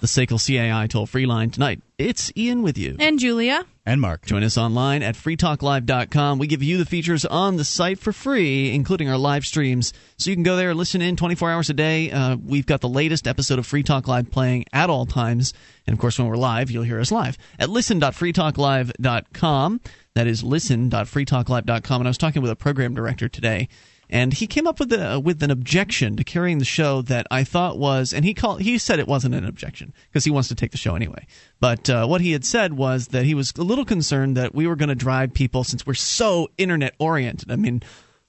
It's 0.00 0.14
the 0.14 0.26
SACL 0.26 0.38
CAI 0.38 0.86
toll 0.86 1.06
free 1.06 1.26
line 1.26 1.50
tonight. 1.50 1.82
It's 1.98 2.30
Ian 2.36 2.62
with 2.62 2.78
you. 2.78 2.94
And 3.00 3.18
Julia. 3.18 3.66
And 3.84 4.00
Mark. 4.00 4.24
Join 4.26 4.44
us 4.44 4.56
online 4.56 5.02
at 5.02 5.16
freetalklive.com. 5.16 6.38
We 6.38 6.46
give 6.46 6.62
you 6.62 6.78
the 6.78 6.84
features 6.84 7.24
on 7.24 7.56
the 7.56 7.64
site 7.64 7.98
for 7.98 8.12
free, 8.12 8.72
including 8.72 9.08
our 9.08 9.18
live 9.18 9.44
streams. 9.44 9.92
So 10.16 10.30
you 10.30 10.36
can 10.36 10.44
go 10.44 10.54
there 10.54 10.70
and 10.70 10.78
listen 10.78 11.02
in 11.02 11.16
24 11.16 11.50
hours 11.50 11.68
a 11.70 11.74
day. 11.74 12.12
Uh, 12.12 12.36
we've 12.36 12.66
got 12.66 12.80
the 12.80 12.88
latest 12.88 13.26
episode 13.26 13.58
of 13.58 13.66
Free 13.66 13.82
Talk 13.82 14.06
Live 14.06 14.30
playing 14.30 14.66
at 14.72 14.88
all 14.88 15.04
times. 15.06 15.52
And 15.86 15.94
of 15.94 16.00
course, 16.00 16.16
when 16.18 16.28
we're 16.28 16.36
live, 16.36 16.70
you'll 16.70 16.84
hear 16.84 17.00
us 17.00 17.10
live 17.10 17.36
at 17.58 17.68
listen.freetalklive.com. 17.68 19.80
That 20.14 20.28
is 20.28 20.44
listen.freetalklive.com. 20.44 22.00
And 22.00 22.06
I 22.06 22.10
was 22.10 22.18
talking 22.18 22.42
with 22.42 22.52
a 22.52 22.56
program 22.56 22.94
director 22.94 23.28
today, 23.28 23.68
and 24.10 24.32
he 24.32 24.46
came 24.46 24.66
up 24.66 24.80
with 24.80 24.92
a, 24.92 25.20
with 25.20 25.42
an 25.42 25.50
objection 25.50 26.16
to 26.16 26.24
carrying 26.24 26.58
the 26.58 26.64
show 26.64 27.02
that 27.02 27.26
I 27.30 27.44
thought 27.44 27.78
was, 27.78 28.12
and 28.12 28.24
he 28.24 28.34
called 28.34 28.62
he 28.62 28.78
said 28.78 28.98
it 28.98 29.08
wasn't 29.08 29.34
an 29.34 29.44
objection 29.44 29.92
because 30.08 30.24
he 30.24 30.30
wants 30.30 30.48
to 30.48 30.54
take 30.54 30.70
the 30.70 30.78
show 30.78 30.94
anyway. 30.94 31.26
But 31.60 31.90
uh, 31.90 32.06
what 32.06 32.20
he 32.20 32.32
had 32.32 32.44
said 32.44 32.74
was 32.74 33.08
that 33.08 33.24
he 33.24 33.34
was 33.34 33.52
a 33.58 33.62
little 33.62 33.84
concerned 33.84 34.36
that 34.36 34.54
we 34.54 34.66
were 34.66 34.76
going 34.76 34.88
to 34.88 34.94
drive 34.94 35.34
people 35.34 35.64
since 35.64 35.86
we're 35.86 35.94
so 35.94 36.48
internet 36.56 36.94
oriented. 36.98 37.50
I 37.50 37.56
mean, 37.56 37.82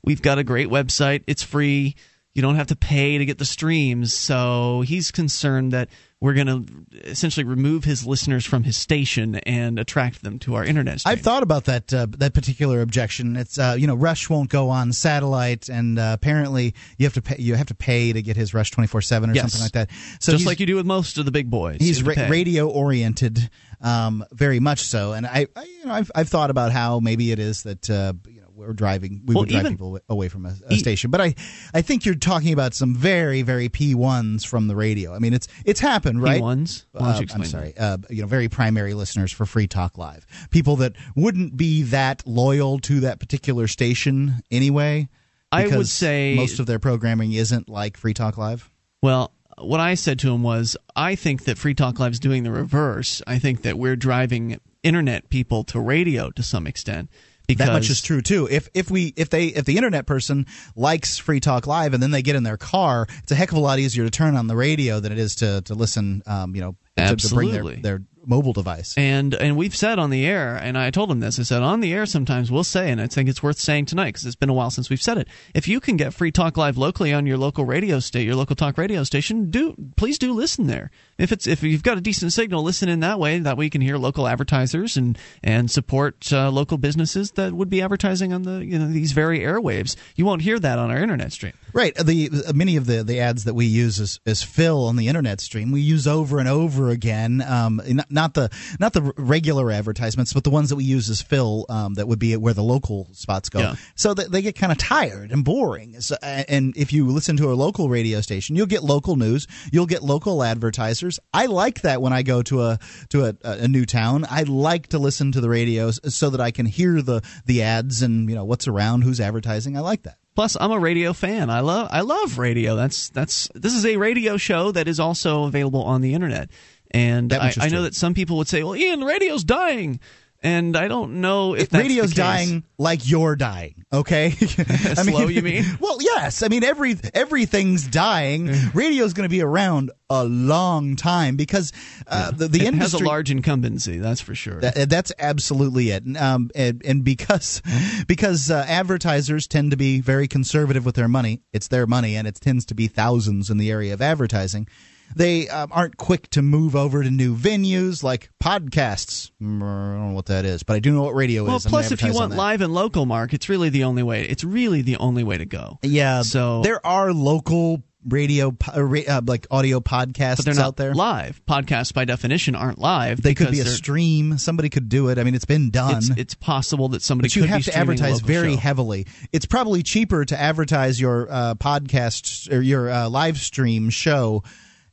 we've 0.04 0.22
got 0.22 0.40
a 0.40 0.44
great 0.44 0.70
website; 0.70 1.24
it's 1.28 1.44
free. 1.44 1.96
You 2.34 2.42
don't 2.42 2.56
have 2.56 2.68
to 2.68 2.76
pay 2.76 3.18
to 3.18 3.26
get 3.26 3.38
the 3.38 3.46
streams. 3.46 4.14
So 4.14 4.82
he's 4.82 5.12
concerned 5.12 5.74
that 5.74 5.90
we're 6.22 6.34
going 6.34 6.48
to 6.48 6.66
essentially 7.10 7.46
remove 7.46 7.86
his 7.86 8.06
listeners 8.06 8.46
from 8.46 8.64
his 8.64 8.76
station 8.76 9.36
and 9.36 9.80
attract 9.80 10.22
them 10.22 10.38
to 10.40 10.56
our 10.56 10.66
internet. 10.66 11.00
Stream. 11.00 11.14
I've 11.14 11.22
thought 11.22 11.44
about 11.44 11.66
that 11.66 11.94
uh, 11.94 12.08
that 12.18 12.34
particular 12.34 12.82
objection. 12.82 13.38
It's 13.38 13.58
uh, 13.58 13.76
you 13.78 13.88
know 13.88 13.96
Rush 13.96 14.30
won't 14.30 14.50
go 14.50 14.70
on 14.70 14.92
satellite, 14.92 15.70
and 15.70 15.98
uh, 15.98 16.12
apparently 16.14 16.76
you 16.98 17.06
have 17.06 17.14
to 17.14 17.22
pay 17.22 17.38
you 17.40 17.56
have 17.56 17.68
to 17.68 17.76
pay 17.76 18.12
to 18.12 18.22
get 18.22 18.36
his 18.36 18.54
Rush 18.54 18.72
twenty 18.72 18.88
four 18.88 19.02
seven 19.02 19.30
or 19.30 19.34
Yes. 19.34 19.44
something 19.54 19.62
like 19.62 19.72
that. 19.74 19.90
So 20.20 20.34
just 20.34 20.46
like 20.46 20.60
you 20.60 20.66
do 20.66 20.76
with 20.76 20.86
most 20.86 21.18
of 21.18 21.26
the 21.26 21.32
big 21.32 21.50
boys. 21.50 21.78
he's 21.80 22.00
You 22.00 22.06
have 22.06 22.16
to 22.16 22.22
ra- 22.24 22.30
radio 22.30 22.70
oriented, 22.70 23.50
um, 23.82 24.26
very 24.34 24.60
much 24.60 24.82
so. 24.82 25.14
And 25.14 25.26
I, 25.26 25.48
I 25.56 25.64
you 25.64 25.86
know 25.86 25.94
I've, 25.94 26.12
I've 26.14 26.28
thought 26.30 26.50
about 26.50 26.74
how 26.74 27.00
maybe 27.00 27.32
it 27.32 27.40
is 27.40 27.64
that 27.64 27.90
uh, 27.90 28.12
we're 28.60 28.74
driving 28.74 29.22
we 29.26 29.34
Well, 29.34 29.44
would 29.44 29.50
drive 29.50 29.62
even- 29.62 29.74
people 29.74 30.00
away 30.10 30.28
from 30.30 30.46
a, 30.46 30.54
a 30.70 30.74
E- 30.74 30.78
station, 30.80 31.10
but 31.12 31.22
I 31.22 31.34
I 31.74 31.82
think 31.82 32.06
you're 32.06 32.16
talking 32.16 32.54
about 32.54 32.74
some 32.74 32.94
very 32.96 33.42
very 33.42 33.70
P 33.70 33.96
ones 33.96 34.44
from 34.46 34.68
the 34.68 34.76
radio. 34.76 35.14
I 35.16 35.20
mean 35.20 35.34
it's 35.34 35.48
it's 35.66 35.80
happened 35.80 36.22
right. 36.22 36.42
P1s? 36.42 36.86
Why 36.92 37.14
don't 37.14 37.22
you 37.22 37.28
Uh, 37.32 37.36
I'm 37.36 37.46
sorry. 37.46 37.74
Uh, 37.78 37.98
you 38.10 38.22
know, 38.22 38.28
very 38.28 38.50
primary 38.50 38.94
listeners 38.94 39.32
for 39.32 39.46
Free 39.46 39.68
Talk 39.68 39.98
Live. 39.98 40.26
People 40.52 40.76
that 40.78 40.94
wouldn't 41.16 41.58
be 41.58 41.84
that 41.84 42.24
loyal 42.28 42.80
to 42.80 43.00
that 43.02 43.20
particular 43.20 43.68
station 43.68 44.42
anyway. 44.52 45.08
I 45.52 45.66
would 45.68 45.88
say- 45.88 46.36
most 46.36 46.60
of 46.60 46.68
their 46.68 46.78
programming 46.80 47.34
isn't 47.34 47.70
like 47.70 47.98
Free 47.98 48.14
Talk 48.14 48.38
Live. 48.38 48.70
Well, 49.02 49.32
what 49.58 49.80
I 49.80 49.96
said 49.96 50.20
to 50.20 50.32
him 50.32 50.44
was, 50.44 50.78
I 50.96 51.16
think 51.16 51.46
that 51.46 51.58
Free 51.58 51.74
Talk 51.74 52.00
Live 52.00 52.12
is 52.14 52.20
doing 52.20 52.44
the 52.44 52.52
reverse. 52.52 53.22
I 53.26 53.40
think 53.40 53.64
that 53.64 53.78
we're 53.78 53.96
driving 53.96 54.60
internet 54.84 55.30
people 55.30 55.64
to 55.66 55.80
radio 55.80 56.30
to 56.32 56.44
some 56.44 56.68
extent. 56.68 57.10
Because 57.50 57.68
that 57.68 57.74
much 57.74 57.90
is 57.90 58.02
true 58.02 58.22
too. 58.22 58.48
If 58.50 58.70
if 58.74 58.92
we 58.92 59.14
if 59.16 59.30
they 59.30 59.48
if 59.48 59.66
the 59.66 59.78
internet 59.78 60.06
person 60.06 60.46
likes 60.76 61.18
Free 61.18 61.40
Talk 61.40 61.68
Live 61.68 61.94
and 61.94 62.02
then 62.02 62.12
they 62.12 62.22
get 62.22 62.36
in 62.36 62.44
their 62.44 62.58
car, 62.58 63.08
it's 63.24 63.32
a 63.32 63.36
heck 63.36 63.52
of 63.52 63.58
a 63.58 63.62
lot 63.62 63.80
easier 63.80 64.04
to 64.04 64.12
turn 64.12 64.36
on 64.36 64.48
the 64.48 64.56
radio 64.56 65.00
than 65.00 65.12
it 65.12 65.18
is 65.18 65.36
to 65.38 65.62
to 65.62 65.74
listen, 65.74 66.22
um, 66.28 66.56
you 66.56 66.62
know, 66.62 66.76
to, 66.98 67.16
to 67.16 67.34
bring 67.34 67.52
their, 67.52 67.60
Absolutely. 67.60 67.82
their 67.82 68.02
mobile 68.26 68.54
device. 68.54 68.94
And 68.98 69.34
and 69.34 69.58
we've 69.58 69.76
said 69.76 70.00
on 70.00 70.10
the 70.10 70.26
air, 70.26 70.56
and 70.56 70.78
I 70.78 70.92
told 70.92 71.12
him 71.12 71.20
this. 71.20 71.40
I 71.40 71.44
said 71.44 71.62
on 71.62 71.80
the 71.80 71.94
air 71.94 72.06
sometimes 72.06 72.52
we'll 72.52 72.64
say, 72.64 72.92
and 72.92 73.02
I 73.02 73.08
think 73.08 73.30
it's 73.30 73.44
worth 73.44 73.60
saying 73.60 73.86
tonight 73.86 74.10
because 74.10 74.26
it's 74.26 74.36
been 74.36 74.50
a 74.50 74.54
while 74.54 74.70
since 74.70 74.90
we've 74.90 75.02
said 75.02 75.18
it. 75.18 75.28
If 75.54 75.68
you 75.68 75.80
can 75.80 75.98
get 75.98 76.14
Free 76.14 76.32
Talk 76.32 76.58
Live 76.58 76.78
locally 76.78 77.14
on 77.14 77.26
your 77.26 77.38
local 77.38 77.66
radio 77.66 78.00
state, 78.00 78.26
your 78.26 78.36
local 78.36 78.56
talk 78.56 78.78
radio 78.78 79.04
station, 79.04 79.50
do 79.50 79.76
please 79.96 80.18
do 80.18 80.34
listen 80.34 80.68
there. 80.68 80.92
If 81.18 81.32
it's 81.32 81.48
if 81.48 81.64
you've 81.64 81.84
got 81.84 81.98
a 81.98 82.02
decent 82.02 82.34
signal, 82.34 82.64
listen 82.64 82.90
in 82.90 83.02
that 83.02 83.20
way. 83.20 83.40
That 83.40 83.58
way 83.58 83.66
you 83.66 83.72
can 83.72 83.82
hear 83.82 83.98
local 83.98 84.28
advertisers 84.28 84.98
and 84.98 85.18
and 85.44 85.70
support 85.70 86.32
uh, 86.32 86.50
local 86.50 86.78
businesses 86.78 87.32
that 87.32 87.54
would 87.54 87.70
be 87.70 87.82
advertising 87.82 88.34
on 88.34 88.44
the 88.44 88.66
you 88.66 88.80
know 88.80 88.88
these 88.88 89.12
very 89.12 89.40
airwaves. 89.40 89.96
You 90.16 90.26
won't 90.26 90.42
hear 90.42 90.60
that 90.60 90.80
on 90.80 90.92
our 90.92 90.98
internet 90.98 91.32
stream. 91.32 91.54
Right. 91.74 91.96
The 91.96 92.30
uh, 92.48 92.54
many 92.54 92.76
of 92.76 92.86
the, 92.86 93.04
the 93.04 93.20
ads 93.20 93.44
that 93.44 93.54
we 93.54 93.66
use 93.66 94.00
as, 94.00 94.20
as 94.26 94.44
fill 94.44 94.86
on 94.86 94.96
the 94.96 95.08
internet 95.08 95.42
stream 95.42 95.72
we 95.72 95.82
use 95.82 96.08
over 96.08 96.40
and 96.40 96.48
over 96.48 96.90
again. 96.90 97.42
Um, 97.42 97.82
not, 98.10 98.20
not 98.20 98.34
the 98.34 98.50
not 98.80 98.94
the 98.94 99.14
regular 99.18 99.72
advertisements, 99.72 100.34
but 100.34 100.44
the 100.44 100.50
ones 100.50 100.70
that 100.70 100.76
we 100.76 100.84
use 100.84 101.10
as 101.10 101.22
fill. 101.22 101.66
Um, 101.70 101.96
that 101.96 102.08
would 102.08 102.20
be 102.20 102.36
where 102.36 102.54
the 102.54 102.64
local 102.64 103.08
spots 103.14 103.50
go. 103.50 103.60
Yeah. 103.60 103.76
So 103.96 104.14
that 104.14 104.32
they 104.32 104.42
get 104.42 104.56
kind 104.56 104.72
of 104.72 104.78
tired 104.78 105.32
and 105.32 105.44
boring. 105.44 106.00
So, 106.02 106.16
and 106.22 106.76
if 106.78 106.94
you 106.94 107.08
listen 107.08 107.38
to 107.38 107.52
a 107.52 107.56
local 107.56 107.90
radio 107.90 108.22
station, 108.22 108.56
you'll 108.56 108.68
get 108.68 108.84
local 108.84 109.16
news. 109.16 109.48
You'll 109.72 109.86
get 109.86 110.04
local 110.04 110.44
advertisers. 110.44 111.20
I 111.34 111.48
like 111.48 111.82
that 111.82 112.02
when 112.02 112.14
I 112.14 112.24
go 112.24 112.42
to 112.44 112.64
a 112.64 112.80
to 113.10 113.26
a, 113.26 113.36
a 113.44 113.68
new 113.68 113.86
town. 113.86 114.26
I 114.30 114.44
like 114.44 114.88
to 114.88 115.00
listen 115.00 115.32
to 115.34 115.42
the 115.42 115.50
radios 115.50 116.00
so 116.14 116.30
that 116.30 116.42
I 116.42 116.52
can 116.52 116.66
hear 116.66 117.02
the 117.02 117.22
the 117.46 117.64
ads 117.64 118.02
and 118.02 118.30
you 118.30 118.36
know 118.36 118.46
what's 118.46 118.68
around, 118.68 119.02
who's 119.04 119.20
advertising. 119.20 119.78
I 119.78 119.82
like 119.82 120.04
that. 120.04 120.18
Plus, 120.36 120.56
I'm 120.58 120.72
a 120.72 120.80
radio 120.80 121.12
fan. 121.12 121.50
I 121.50 121.60
love 121.60 121.90
I 121.92 122.02
love 122.02 122.38
radio. 122.38 122.76
That's 122.78 123.10
that's 123.10 123.50
this 123.56 123.74
is 123.74 123.86
a 123.86 123.98
radio 123.98 124.38
show 124.38 124.72
that 124.72 124.88
is 124.88 124.98
also 124.98 125.44
available 125.44 125.84
on 125.84 126.00
the 126.00 126.14
internet. 126.14 126.50
And 126.92 127.32
I, 127.34 127.54
I 127.60 127.70
know 127.70 127.84
that 127.84 127.96
some 127.96 128.14
people 128.14 128.38
would 128.38 128.48
say, 128.48 128.64
"Well, 128.64 128.76
Ian, 128.76 129.02
the 129.02 129.06
radio's 129.06 129.44
dying," 129.44 130.00
and 130.42 130.78
I 130.78 130.88
don't 130.88 131.22
know 131.22 131.54
if 131.54 131.70
that's 131.70 131.84
radio's 131.84 132.14
dying 132.14 132.64
like 132.78 133.08
you're 133.08 133.36
dying. 133.36 133.84
Okay, 133.92 134.28
I 134.38 134.94
Slow, 134.94 135.28
you 135.28 135.42
mean? 135.44 135.66
Well, 135.80 135.98
yes. 136.02 136.44
I 136.44 136.48
mean, 136.48 136.64
every 136.64 136.96
everything's 137.14 137.88
dying. 137.88 138.50
Radio's 138.74 139.14
going 139.14 139.28
to 139.28 139.32
be 139.32 139.42
around 139.42 139.92
a 140.10 140.24
long 140.26 140.96
time 140.96 141.36
because 141.36 141.74
uh, 142.08 142.32
the, 142.32 142.48
the 142.48 142.62
it 142.62 142.68
industry 142.68 142.80
has 142.80 142.94
a 142.94 143.04
large 143.04 143.30
incumbency. 143.30 144.00
That's 144.00 144.22
for 144.22 144.34
sure. 144.34 144.62
That, 144.62 144.90
that's 144.90 145.12
absolutely 145.20 145.92
it. 145.92 146.04
And, 146.04 146.18
Um, 146.18 146.50
and, 146.56 146.82
and 146.86 147.04
because 147.04 147.62
because 148.08 148.50
uh, 148.50 148.66
advertisers 148.68 149.48
tend 149.48 149.72
to 149.72 149.78
be 149.78 150.02
very 150.02 150.28
conservative 150.28 150.86
with 150.86 150.96
their 150.96 151.08
money, 151.08 151.42
it's 151.54 151.68
their 151.68 151.86
money, 151.86 152.16
and 152.16 152.28
it 152.28 152.36
tends 152.36 152.66
to 152.68 152.74
be 152.74 152.88
thousands 152.88 153.50
in 153.50 153.58
the 153.58 153.70
area 153.70 153.94
of 153.94 154.02
advertising. 154.02 154.68
They 155.16 155.50
um, 155.50 155.72
aren't 155.72 155.98
quick 155.98 156.30
to 156.32 156.42
move 156.42 156.76
over 156.76 157.04
to 157.04 157.10
new 157.10 157.36
venues 157.36 158.04
like 158.04 158.30
podcasts. 158.42 159.32
Mm, 159.42 159.62
I 159.62 159.96
don't 159.96 160.10
know 160.10 160.14
what 160.14 160.28
that 160.28 160.46
is, 160.46 160.64
but 160.64 160.76
I 160.76 160.80
do 160.80 160.92
know 160.94 161.04
what 161.04 161.16
radio 161.16 161.46
well, 161.46 161.58
is. 161.58 161.66
I'm 161.66 161.70
plus, 161.70 161.92
if 161.92 162.02
you 162.04 162.14
want 162.14 162.36
live 162.36 162.62
and 162.62 162.74
local, 162.74 163.06
Mark, 163.06 163.34
it's 163.34 163.50
really 163.50 163.70
the 163.70 163.84
only 163.86 164.04
way. 164.04 164.24
It's 164.24 164.44
really 164.44 164.82
the 164.82 164.98
only 164.98 165.24
way 165.24 165.38
to 165.38 165.46
go. 165.46 165.80
yeah, 165.82 166.22
So 166.22 166.62
there 166.62 166.86
are 166.86 167.12
local 167.14 167.84
radio, 168.08 168.56
uh, 168.68 168.82
uh, 168.82 169.22
like 169.26 169.48
audio 169.52 169.80
podcasts 169.80 170.38
but 170.38 170.46
they're 170.46 170.54
not 170.54 170.66
out 170.66 170.78
there. 170.78 170.94
live. 170.94 171.42
Podcasts, 171.48 171.94
by 171.94 172.06
definition, 172.06 172.56
aren't 172.56 172.80
live. 172.80 173.22
They 173.22 173.36
could 173.36 173.52
be 173.52 173.60
a 173.60 173.66
stream. 173.66 174.38
Somebody 174.38 174.70
could 174.70 174.90
do 174.90 175.10
it. 175.10 175.18
I 175.18 175.24
mean, 175.24 175.36
it's 175.36 175.46
been 175.46 175.70
done. 175.70 175.98
It's, 175.98 176.10
it's 176.10 176.34
possible 176.36 176.90
that 176.90 177.02
somebody 177.02 177.28
but 177.28 177.36
you 177.36 177.44
have 177.44 177.64
to 177.66 177.76
advertise 177.76 178.22
very 178.22 178.54
show. 178.54 178.60
heavily. 178.60 179.08
It's 179.32 179.46
probably 179.46 179.84
cheaper 179.84 180.26
to 180.26 180.40
advertise 180.40 181.00
your 181.00 181.28
uh, 181.30 181.56
podcast 181.56 182.52
or 182.52 182.62
your 182.62 182.90
uh, 182.90 183.10
live 183.10 183.38
stream 183.38 183.90
show 183.90 184.44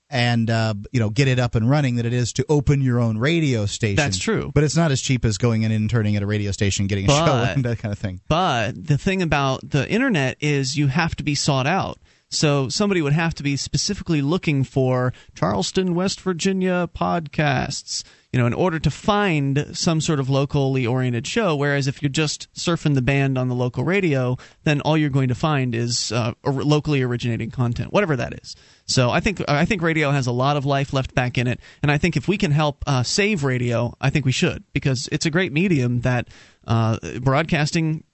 and 0.08 0.48
uh, 0.50 0.74
you 0.92 1.00
know 1.00 1.10
get 1.10 1.28
it 1.28 1.38
up 1.38 1.54
and 1.54 1.68
running 1.68 1.96
than 1.96 2.06
it 2.06 2.12
is 2.12 2.32
to 2.34 2.46
open 2.48 2.80
your 2.80 3.00
own 3.00 3.18
radio 3.18 3.66
station. 3.66 3.96
That's 3.96 4.18
true. 4.18 4.50
but 4.54 4.64
it's 4.64 4.76
not 4.76 4.90
as 4.90 5.00
cheap 5.00 5.24
as 5.24 5.38
going 5.38 5.62
in 5.62 5.72
and 5.72 5.90
turning 5.90 6.16
at 6.16 6.22
a 6.22 6.26
radio 6.26 6.50
station, 6.52 6.86
getting 6.86 7.06
a 7.06 7.08
show, 7.08 7.24
and 7.24 7.64
that 7.64 7.78
kind 7.78 7.92
of 7.92 7.98
thing. 7.98 8.20
But 8.28 8.86
the 8.86 8.98
thing 8.98 9.22
about 9.22 9.68
the 9.68 9.88
internet 9.90 10.36
is 10.40 10.76
you 10.76 10.86
have 10.88 11.14
to 11.16 11.22
be 11.24 11.34
sought 11.34 11.66
out. 11.66 11.98
So 12.28 12.68
somebody 12.68 13.02
would 13.02 13.12
have 13.12 13.34
to 13.36 13.44
be 13.44 13.56
specifically 13.56 14.20
looking 14.20 14.64
for 14.64 15.12
Charleston, 15.36 15.94
West 15.94 16.20
Virginia 16.20 16.88
podcasts, 16.92 18.02
you 18.32 18.40
know, 18.40 18.46
in 18.46 18.52
order 18.52 18.80
to 18.80 18.90
find 18.90 19.68
some 19.72 20.00
sort 20.00 20.18
of 20.18 20.28
locally 20.28 20.84
oriented 20.86 21.24
show. 21.26 21.54
Whereas 21.54 21.86
if 21.86 22.02
you're 22.02 22.08
just 22.08 22.52
surfing 22.52 22.94
the 22.94 23.02
band 23.02 23.38
on 23.38 23.46
the 23.48 23.54
local 23.54 23.84
radio, 23.84 24.36
then 24.64 24.80
all 24.80 24.96
you're 24.98 25.08
going 25.08 25.28
to 25.28 25.36
find 25.36 25.72
is 25.74 26.10
uh, 26.10 26.32
locally 26.44 27.00
originating 27.00 27.52
content, 27.52 27.92
whatever 27.92 28.16
that 28.16 28.34
is. 28.42 28.56
So 28.86 29.10
I 29.10 29.20
think 29.20 29.42
I 29.48 29.64
think 29.64 29.82
radio 29.82 30.10
has 30.10 30.26
a 30.26 30.32
lot 30.32 30.56
of 30.56 30.64
life 30.64 30.92
left 30.92 31.14
back 31.14 31.38
in 31.38 31.46
it, 31.48 31.60
and 31.82 31.90
I 31.90 31.98
think 31.98 32.16
if 32.16 32.28
we 32.28 32.38
can 32.38 32.52
help 32.52 32.84
uh, 32.86 33.02
save 33.02 33.42
radio, 33.44 33.94
I 34.00 34.10
think 34.10 34.24
we 34.24 34.32
should 34.32 34.62
because 34.72 35.08
it's 35.10 35.26
a 35.26 35.30
great 35.30 35.52
medium 35.52 36.00
that 36.02 36.28
uh, 36.66 36.98
broadcasting 37.20 38.04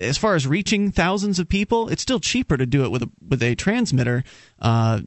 as 0.00 0.16
far 0.16 0.34
as 0.34 0.46
reaching 0.46 0.90
thousands 0.92 1.38
of 1.38 1.46
people, 1.48 1.88
it's 1.90 2.00
still 2.00 2.20
cheaper 2.20 2.56
to 2.56 2.64
do 2.64 2.84
it 2.84 2.90
with 2.90 3.02
a 3.02 3.10
with 3.28 3.42
a 3.42 3.54
transmitter. 3.54 4.24
Uh, 4.58 5.00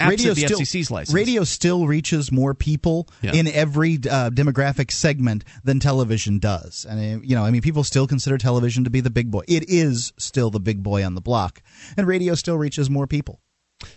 absent 0.00 0.34
the 0.34 0.46
still, 0.46 0.58
FCC's 0.60 0.90
license. 0.90 1.14
radio 1.14 1.44
still 1.44 1.86
reaches 1.86 2.32
more 2.32 2.54
people 2.54 3.06
Yeah. 3.22 3.32
in 3.34 3.46
every 3.48 3.94
uh, 3.94 4.30
demographic 4.30 4.90
segment 4.90 5.44
than 5.62 5.78
television 5.78 6.38
does. 6.38 6.84
And 6.88 6.98
uh, 6.98 7.20
you 7.22 7.36
know, 7.36 7.44
I 7.44 7.50
mean, 7.50 7.60
people 7.62 7.84
still 7.84 8.06
consider 8.06 8.38
television 8.38 8.84
to 8.84 8.90
be 8.90 9.00
the 9.00 9.10
big 9.10 9.30
boy. 9.30 9.42
It 9.46 9.68
is 9.68 10.12
still 10.18 10.50
the 10.50 10.60
big 10.60 10.82
boy 10.82 11.04
on 11.04 11.14
the 11.14 11.20
block, 11.20 11.62
and 11.96 12.06
radio 12.06 12.34
still 12.34 12.56
reaches 12.56 12.90
more 12.90 13.06
people. 13.06 13.40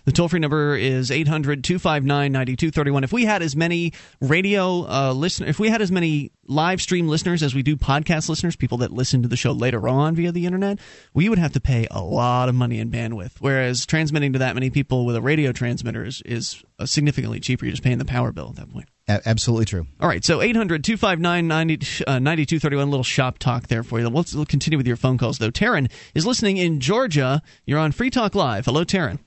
The 0.06 0.12
toll 0.12 0.30
free 0.30 0.40
number 0.40 0.76
is 0.76 1.12
800 1.12 1.64
259 1.64 2.32
9231. 2.32 3.04
If 3.04 3.14
we 3.14 3.26
had 3.26 3.42
as 3.42 3.56
many 3.56 3.94
radio 4.22 4.88
uh, 4.88 5.14
listeners, 5.14 5.50
if 5.50 5.60
we 5.60 5.70
had 5.70 5.82
as 5.82 5.92
many 5.92 6.32
live 6.46 6.82
stream 6.82 7.08
listeners 7.08 7.44
as 7.44 7.56
we 7.56 7.64
do 7.64 7.76
podcast 7.76 8.30
listeners, 8.30 8.56
people 8.56 8.80
that 8.80 8.92
listen 8.92 9.22
to 9.22 9.28
the 9.28 9.38
show 9.38 9.52
later 9.52 9.88
on 9.88 10.16
via 10.16 10.32
the 10.32 10.46
internet, 10.46 10.80
we 11.14 11.30
would 11.30 11.40
have 11.40 11.54
to 11.54 11.60
pay 11.60 11.88
a 11.92 12.02
lot 12.02 12.50
of 12.50 12.56
money 12.56 12.80
in 12.80 12.92
bandwidth. 12.92 13.34
Whereas 13.40 13.86
transmitting 13.86 14.34
to 14.34 14.40
that 14.40 14.56
many 14.56 14.70
people 14.70 15.06
with 15.06 15.16
a 15.16 15.22
radio 15.22 15.52
transmitter 15.52 16.06
is, 16.06 16.22
is 16.26 16.64
uh, 16.80 16.86
significantly 16.86 17.40
cheaper. 17.40 17.66
You're 17.66 17.72
just 17.72 17.84
paying 17.84 17.98
the 17.98 18.06
power 18.06 18.32
bill 18.32 18.50
at 18.50 18.56
that 18.58 18.72
point. 18.72 18.90
Absolutely 19.08 19.66
true. 19.66 19.86
All 20.00 20.08
right, 20.08 20.24
so 20.24 20.42
800 20.42 20.84
259 20.84 21.48
9231, 21.48 22.90
little 22.90 23.04
shop 23.04 23.38
talk 23.38 23.68
there 23.68 23.84
for 23.84 24.00
you. 24.00 24.08
Let's 24.08 24.34
we'll 24.34 24.46
continue 24.46 24.78
with 24.78 24.88
your 24.88 24.96
phone 24.96 25.18
calls, 25.18 25.40
though. 25.40 25.52
Taryn 25.52 25.92
is 26.16 26.26
listening 26.26 26.56
in 26.56 26.80
Georgia. 26.80 27.42
You're 27.66 27.80
on 27.80 27.92
Free 27.92 28.10
Talk 28.10 28.34
Live. 28.34 28.66
Hello, 28.66 28.86
Taryn. 28.86 29.20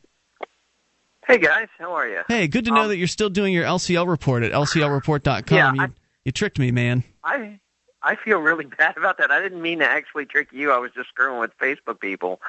Hey 1.26 1.38
guys, 1.38 1.68
how 1.78 1.92
are 1.92 2.08
you? 2.08 2.20
Hey, 2.28 2.46
good 2.46 2.64
to 2.66 2.70
know 2.70 2.86
that 2.88 2.96
you're 2.98 3.08
still 3.08 3.30
doing 3.30 3.52
your 3.52 3.64
LCL 3.64 4.06
report 4.08 4.42
at 4.44 4.52
lclreport.com. 4.52 5.56
Yeah, 5.56 5.72
you, 5.74 5.82
I- 5.82 5.88
you 6.24 6.32
tricked 6.32 6.58
me, 6.58 6.70
man. 6.70 7.04
I 7.24 7.58
I 8.02 8.14
feel 8.16 8.38
really 8.38 8.64
bad 8.78 8.96
about 8.96 9.18
that. 9.18 9.30
I 9.30 9.40
didn't 9.40 9.60
mean 9.62 9.80
to 9.80 9.86
actually 9.86 10.26
trick 10.26 10.48
you. 10.52 10.70
I 10.72 10.78
was 10.78 10.92
just 10.94 11.08
screwing 11.08 11.40
with 11.40 11.50
Facebook 11.58 12.00
people. 12.00 12.40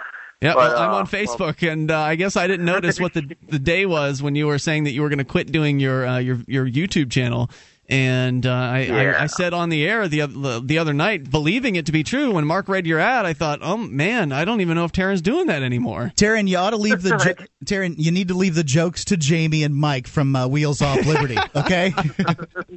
Yeah, 0.42 0.54
But, 0.54 0.74
well, 0.74 0.78
I'm 0.78 0.92
uh, 0.92 0.98
on 0.98 1.08
Facebook, 1.08 1.68
and 1.68 1.90
uh, 1.90 2.00
I 2.00 2.16
guess 2.16 2.36
I 2.36 2.46
didn't 2.46 2.66
notice 2.76 3.00
what 3.00 3.14
the 3.14 3.36
the 3.48 3.58
day 3.60 3.88
was 3.88 4.22
when 4.22 4.36
you 4.36 4.46
were 4.48 4.60
saying 4.60 4.84
that 4.84 4.92
you 4.92 5.02
were 5.02 5.10
going 5.10 5.18
to 5.18 5.24
quit 5.26 5.52
doing 5.52 5.80
your 5.80 6.06
uh, 6.06 6.20
your 6.20 6.38
your 6.48 6.68
YouTube 6.68 7.12
channel. 7.12 7.50
And 7.90 8.46
uh, 8.46 8.52
I, 8.52 8.80
Yeah. 8.82 9.16
I 9.18 9.24
I 9.24 9.26
said 9.28 9.54
on 9.54 9.70
the 9.70 9.88
air 9.88 10.08
the 10.10 10.22
other, 10.22 10.60
the 10.60 10.78
other 10.78 10.94
night, 10.94 11.30
believing 11.32 11.78
it 11.78 11.86
to 11.86 11.92
be 11.94 12.04
true. 12.04 12.32
When 12.32 12.46
Mark 12.46 12.68
read 12.68 12.86
your 12.86 13.00
ad, 13.00 13.26
I 13.26 13.32
thought, 13.34 13.60
oh 13.62 13.78
man, 13.78 14.34
I 14.34 14.44
don't 14.44 14.60
even 14.60 14.76
know 14.76 14.84
if 14.84 14.92
Taryn's 14.92 15.22
doing 15.22 15.48
that 15.48 15.64
anymore. 15.64 16.12
Taryn, 16.18 16.50
you 16.50 16.58
ought 16.58 16.72
to 16.72 16.78
leave 16.78 17.02
the 17.02 17.12
jo- 17.12 17.46
Taryn. 17.64 17.96
You 17.98 18.12
need 18.12 18.28
to 18.28 18.34
leave 18.34 18.56
the 18.56 18.64
jokes 18.64 19.06
to 19.06 19.16
Jamie 19.18 19.64
and 19.64 19.74
Mike 19.74 20.08
from 20.08 20.36
uh, 20.36 20.48
Wheels 20.48 20.82
Off 20.82 21.06
Liberty. 21.06 21.38
Okay? 21.56 21.94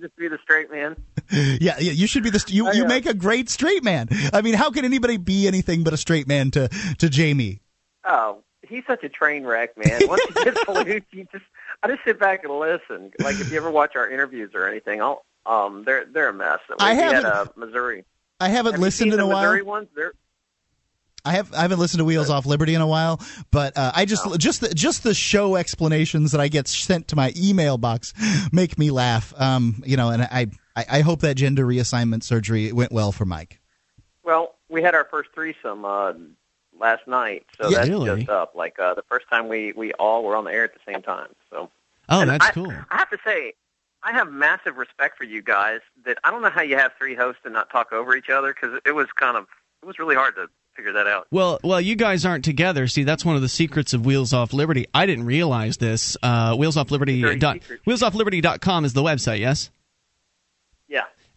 just 0.00 0.16
be 0.16 0.28
the 0.28 0.38
straight 0.42 0.70
man. 0.70 0.96
yeah, 1.32 1.76
yeah, 1.78 1.92
you 1.92 2.06
should 2.06 2.22
be 2.22 2.30
the 2.30 2.42
you. 2.48 2.68
I, 2.68 2.72
You 2.72 2.84
uh, 2.84 2.88
make 2.88 3.06
a 3.06 3.14
great 3.14 3.48
straight 3.50 3.82
man. 3.84 4.08
I 4.32 4.42
mean, 4.42 4.54
how 4.54 4.70
can 4.70 4.84
anybody 4.84 5.16
be 5.16 5.46
anything 5.46 5.82
but 5.84 5.92
a 5.92 5.96
straight 5.96 6.26
man 6.28 6.50
to 6.52 6.68
to 6.98 7.08
Jamie? 7.08 7.60
Oh, 8.04 8.42
he's 8.62 8.84
such 8.86 9.02
a 9.04 9.08
train 9.08 9.44
wreck, 9.44 9.76
man. 9.76 10.00
Once 10.08 10.22
he 10.24 10.44
gets 10.44 10.68
loose, 10.68 11.02
you 11.10 11.26
just 11.32 11.44
I 11.82 11.88
just 11.88 12.04
sit 12.04 12.18
back 12.20 12.44
and 12.44 12.52
listen. 12.58 13.10
Like 13.20 13.40
if 13.40 13.50
you 13.50 13.56
ever 13.56 13.70
watch 13.70 13.96
our 13.96 14.08
interviews 14.10 14.50
or 14.54 14.68
anything, 14.68 15.00
I'll 15.00 15.24
um 15.46 15.84
they're 15.84 16.04
they're 16.04 16.28
a 16.28 16.32
mess. 16.34 16.58
I 16.78 16.92
we 16.92 16.98
had 16.98 17.12
haven't- 17.14 17.26
uh, 17.32 17.44
Missouri. 17.56 18.04
I 18.42 18.48
haven't 18.48 18.72
Have 18.72 18.80
listened 18.80 19.12
in 19.12 19.20
a 19.20 19.26
while. 19.26 19.42
Missouri 19.42 19.62
ones? 19.62 19.88
They're 19.94 20.12
I 21.24 21.32
have 21.32 21.52
I 21.52 21.60
haven't 21.60 21.78
listened 21.78 21.98
to 21.98 22.04
Wheels 22.06 22.30
Off 22.30 22.46
Liberty 22.46 22.74
in 22.74 22.80
a 22.80 22.86
while, 22.86 23.20
but 23.50 23.76
uh, 23.76 23.92
I 23.94 24.06
just 24.06 24.38
just 24.40 24.62
the, 24.62 24.74
just 24.74 25.02
the 25.02 25.12
show 25.12 25.56
explanations 25.56 26.32
that 26.32 26.40
I 26.40 26.48
get 26.48 26.66
sent 26.66 27.08
to 27.08 27.16
my 27.16 27.32
email 27.36 27.76
box 27.76 28.14
make 28.52 28.78
me 28.78 28.90
laugh. 28.90 29.34
Um, 29.38 29.82
you 29.84 29.98
know, 29.98 30.08
and 30.08 30.22
I 30.22 30.46
I, 30.74 30.84
I 30.90 31.00
hope 31.02 31.20
that 31.20 31.34
gender 31.34 31.66
reassignment 31.66 32.22
surgery 32.22 32.72
went 32.72 32.90
well 32.92 33.12
for 33.12 33.26
Mike. 33.26 33.60
well, 34.22 34.54
we 34.70 34.80
had 34.82 34.94
our 34.94 35.06
first 35.10 35.28
threesome 35.34 35.84
uh 35.84 36.12
last 36.80 37.06
night, 37.06 37.44
so 37.60 37.68
Yeah, 37.68 37.78
that's 37.78 37.90
really? 37.90 38.16
just 38.20 38.30
up. 38.30 38.54
Like 38.54 38.78
uh 38.78 38.94
the 38.94 39.02
first 39.08 39.26
time 39.30 39.48
we 39.48 39.72
we 39.72 39.92
all 39.94 40.24
were 40.24 40.34
on 40.36 40.44
the 40.44 40.52
air 40.52 40.64
at 40.64 40.72
the 40.74 40.80
same 40.92 41.02
time. 41.02 41.28
So 41.50 41.70
Oh, 42.08 42.20
And 42.22 42.30
that's 42.30 42.46
I, 42.46 42.50
cool. 42.50 42.72
I 42.90 42.96
have 42.96 43.10
to 43.10 43.18
say, 43.24 43.52
I 44.02 44.10
have 44.12 44.32
massive 44.32 44.76
respect 44.78 45.16
for 45.16 45.22
you 45.24 45.42
guys. 45.42 45.78
That 46.04 46.18
I 46.24 46.30
don't 46.32 46.42
know 46.42 46.50
how 46.50 46.62
you 46.62 46.76
have 46.76 46.92
three 46.98 47.14
hosts 47.14 47.42
and 47.44 47.52
not 47.54 47.70
talk 47.70 47.92
over 47.92 48.16
each 48.16 48.30
other 48.30 48.52
because 48.52 48.80
it 48.84 48.92
was 48.92 49.06
kind 49.14 49.36
of 49.36 49.46
it 49.82 49.86
was 49.86 49.98
really 49.98 50.14
hard 50.16 50.34
to 50.36 50.48
figure 50.74 50.92
that 50.92 51.06
out. 51.06 51.26
Well, 51.30 51.58
well, 51.62 51.80
you 51.80 51.96
guys 51.96 52.24
aren't 52.24 52.44
together. 52.44 52.86
See, 52.86 53.02
that's 53.04 53.24
one 53.24 53.36
of 53.36 53.42
the 53.42 53.48
secrets 53.48 53.92
of 53.92 54.06
Wheels 54.06 54.32
Off 54.32 54.52
Liberty. 54.52 54.86
I 54.94 55.04
didn't 55.06 55.26
realize 55.26 55.76
this. 55.76 56.16
Uh, 56.22 56.54
Wheels 56.56 56.76
Off 56.76 56.90
Liberty. 56.90 57.20
Dot, 57.38 57.58
wheelsoffliberty.com 57.86 58.84
is 58.84 58.92
the 58.92 59.02
website. 59.02 59.40
Yes. 59.40 59.70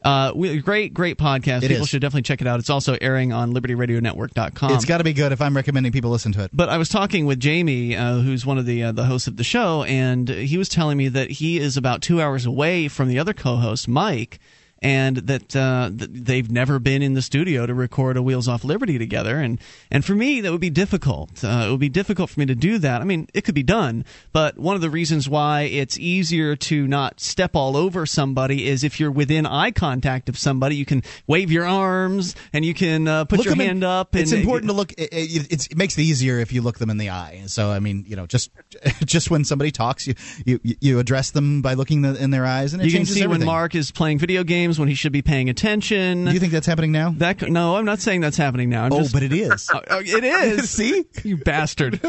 Uh, 0.03 0.31
we, 0.35 0.59
great, 0.59 0.93
great 0.93 1.17
podcast. 1.17 1.63
It 1.63 1.69
people 1.69 1.83
is. 1.83 1.89
should 1.89 2.01
definitely 2.01 2.23
check 2.23 2.41
it 2.41 2.47
out. 2.47 2.59
It's 2.59 2.69
also 2.69 2.97
airing 2.99 3.31
on 3.31 3.53
LibertyRadioNetwork.com. 3.53 4.73
It's 4.73 4.85
got 4.85 4.97
to 4.97 5.03
be 5.03 5.13
good 5.13 5.31
if 5.31 5.41
I'm 5.41 5.55
recommending 5.55 5.91
people 5.91 6.11
listen 6.11 6.31
to 6.33 6.43
it. 6.43 6.51
But 6.53 6.69
I 6.69 6.77
was 6.77 6.89
talking 6.89 7.25
with 7.25 7.39
Jamie, 7.39 7.95
uh, 7.95 8.15
who's 8.19 8.45
one 8.45 8.57
of 8.57 8.65
the 8.65 8.83
uh, 8.83 8.91
the 8.91 9.05
hosts 9.05 9.27
of 9.27 9.37
the 9.37 9.43
show, 9.43 9.83
and 9.83 10.27
he 10.27 10.57
was 10.57 10.69
telling 10.69 10.97
me 10.97 11.07
that 11.09 11.29
he 11.29 11.57
is 11.57 11.77
about 11.77 12.01
two 12.01 12.21
hours 12.21 12.45
away 12.45 12.87
from 12.87 13.07
the 13.07 13.19
other 13.19 13.33
co-host, 13.33 13.87
Mike, 13.87 14.39
and 14.83 15.17
that, 15.17 15.55
uh, 15.55 15.89
they've 15.93 16.51
never 16.51 16.77
been 16.77 17.01
in 17.01 17.13
the 17.13 17.21
studio 17.21 17.65
to 17.65 17.73
record 17.73 18.17
a 18.17 18.21
Wheels 18.21 18.49
Off 18.49 18.65
Liberty 18.65 18.99
together. 18.99 19.39
And 19.39 19.59
and 19.89 20.03
for 20.03 20.13
me, 20.13 20.41
that 20.41 20.51
would 20.51 20.59
be 20.61 20.69
difficult. 20.69 21.43
Uh, 21.43 21.65
it 21.67 21.71
would 21.71 21.79
be 21.79 21.89
difficult 21.89 22.29
for 22.29 22.39
me 22.41 22.45
to 22.47 22.55
do 22.55 22.77
that. 22.79 23.01
I 23.01 23.05
mean, 23.05 23.27
it 23.33 23.45
could 23.45 23.55
be 23.55 23.63
done, 23.63 24.03
but 24.33 24.59
one 24.59 24.75
of 24.75 24.81
the 24.81 24.89
reasons 24.89 25.29
why 25.29 25.61
it's 25.61 25.97
easier 25.97 26.55
to 26.57 26.85
not 26.87 27.21
step 27.21 27.55
all 27.55 27.77
over 27.77 28.05
somebody 28.05 28.67
is 28.67 28.83
if 28.83 28.99
you're 28.99 29.11
within 29.11 29.45
eye 29.45 29.71
contact 29.71 30.27
of 30.27 30.37
somebody, 30.37 30.75
you 30.75 30.85
can 30.85 31.01
wave 31.27 31.49
your 31.51 31.65
arms 31.65 32.35
and 32.51 32.65
you 32.65 32.73
can 32.73 33.07
uh, 33.07 33.23
put 33.25 33.37
Look 33.37 33.45
your 33.45 33.53
'em 33.53 33.61
in- 33.61 33.67
hand 33.67 33.83
up. 33.85 34.15
It's 34.15 34.33
important 34.33 34.69
to 34.69 34.73
look. 34.73 34.91
It, 34.93 35.13
it, 35.13 35.51
it's, 35.51 35.67
it 35.67 35.77
makes 35.77 35.97
it 35.97 36.01
easier 36.01 36.39
if 36.39 36.51
you 36.51 36.61
look 36.61 36.79
them 36.79 36.89
in 36.89 36.97
the 36.97 37.11
eye. 37.11 37.43
So 37.47 37.71
I 37.71 37.79
mean, 37.79 38.03
you 38.07 38.17
know, 38.17 38.25
just 38.25 38.51
just 39.05 39.31
when 39.31 39.45
somebody 39.45 39.71
talks, 39.71 40.07
you 40.07 40.15
you, 40.45 40.59
you 40.81 40.99
address 40.99 41.31
them 41.31 41.61
by 41.61 41.75
looking 41.75 42.01
the, 42.01 42.21
in 42.21 42.31
their 42.31 42.45
eyes, 42.45 42.73
and 42.73 42.81
it 42.81 42.85
you 42.85 42.91
can 42.91 43.05
see 43.05 43.25
when. 43.25 43.43
Mark 43.43 43.75
is 43.75 43.91
playing 43.91 44.19
video 44.19 44.43
games 44.43 44.72
when 44.79 44.87
he 44.89 44.95
should 44.95 45.11
be 45.11 45.21
paying 45.21 45.49
attention. 45.49 46.25
Do 46.25 46.31
you 46.31 46.39
think 46.39 46.51
that's 46.51 46.67
happening 46.67 46.91
now? 46.91 47.13
That 47.17 47.41
no, 47.49 47.75
I'm 47.75 47.85
not 47.85 47.99
saying 47.99 48.21
that's 48.21 48.37
happening 48.37 48.69
now. 48.69 48.85
I'm 48.85 48.93
oh, 48.93 48.99
just, 48.99 49.13
but 49.13 49.23
it 49.23 49.33
is. 49.33 49.69
Uh, 49.69 49.81
it 49.89 50.23
is. 50.23 50.69
see, 50.69 51.05
you 51.23 51.37
bastard. 51.37 51.99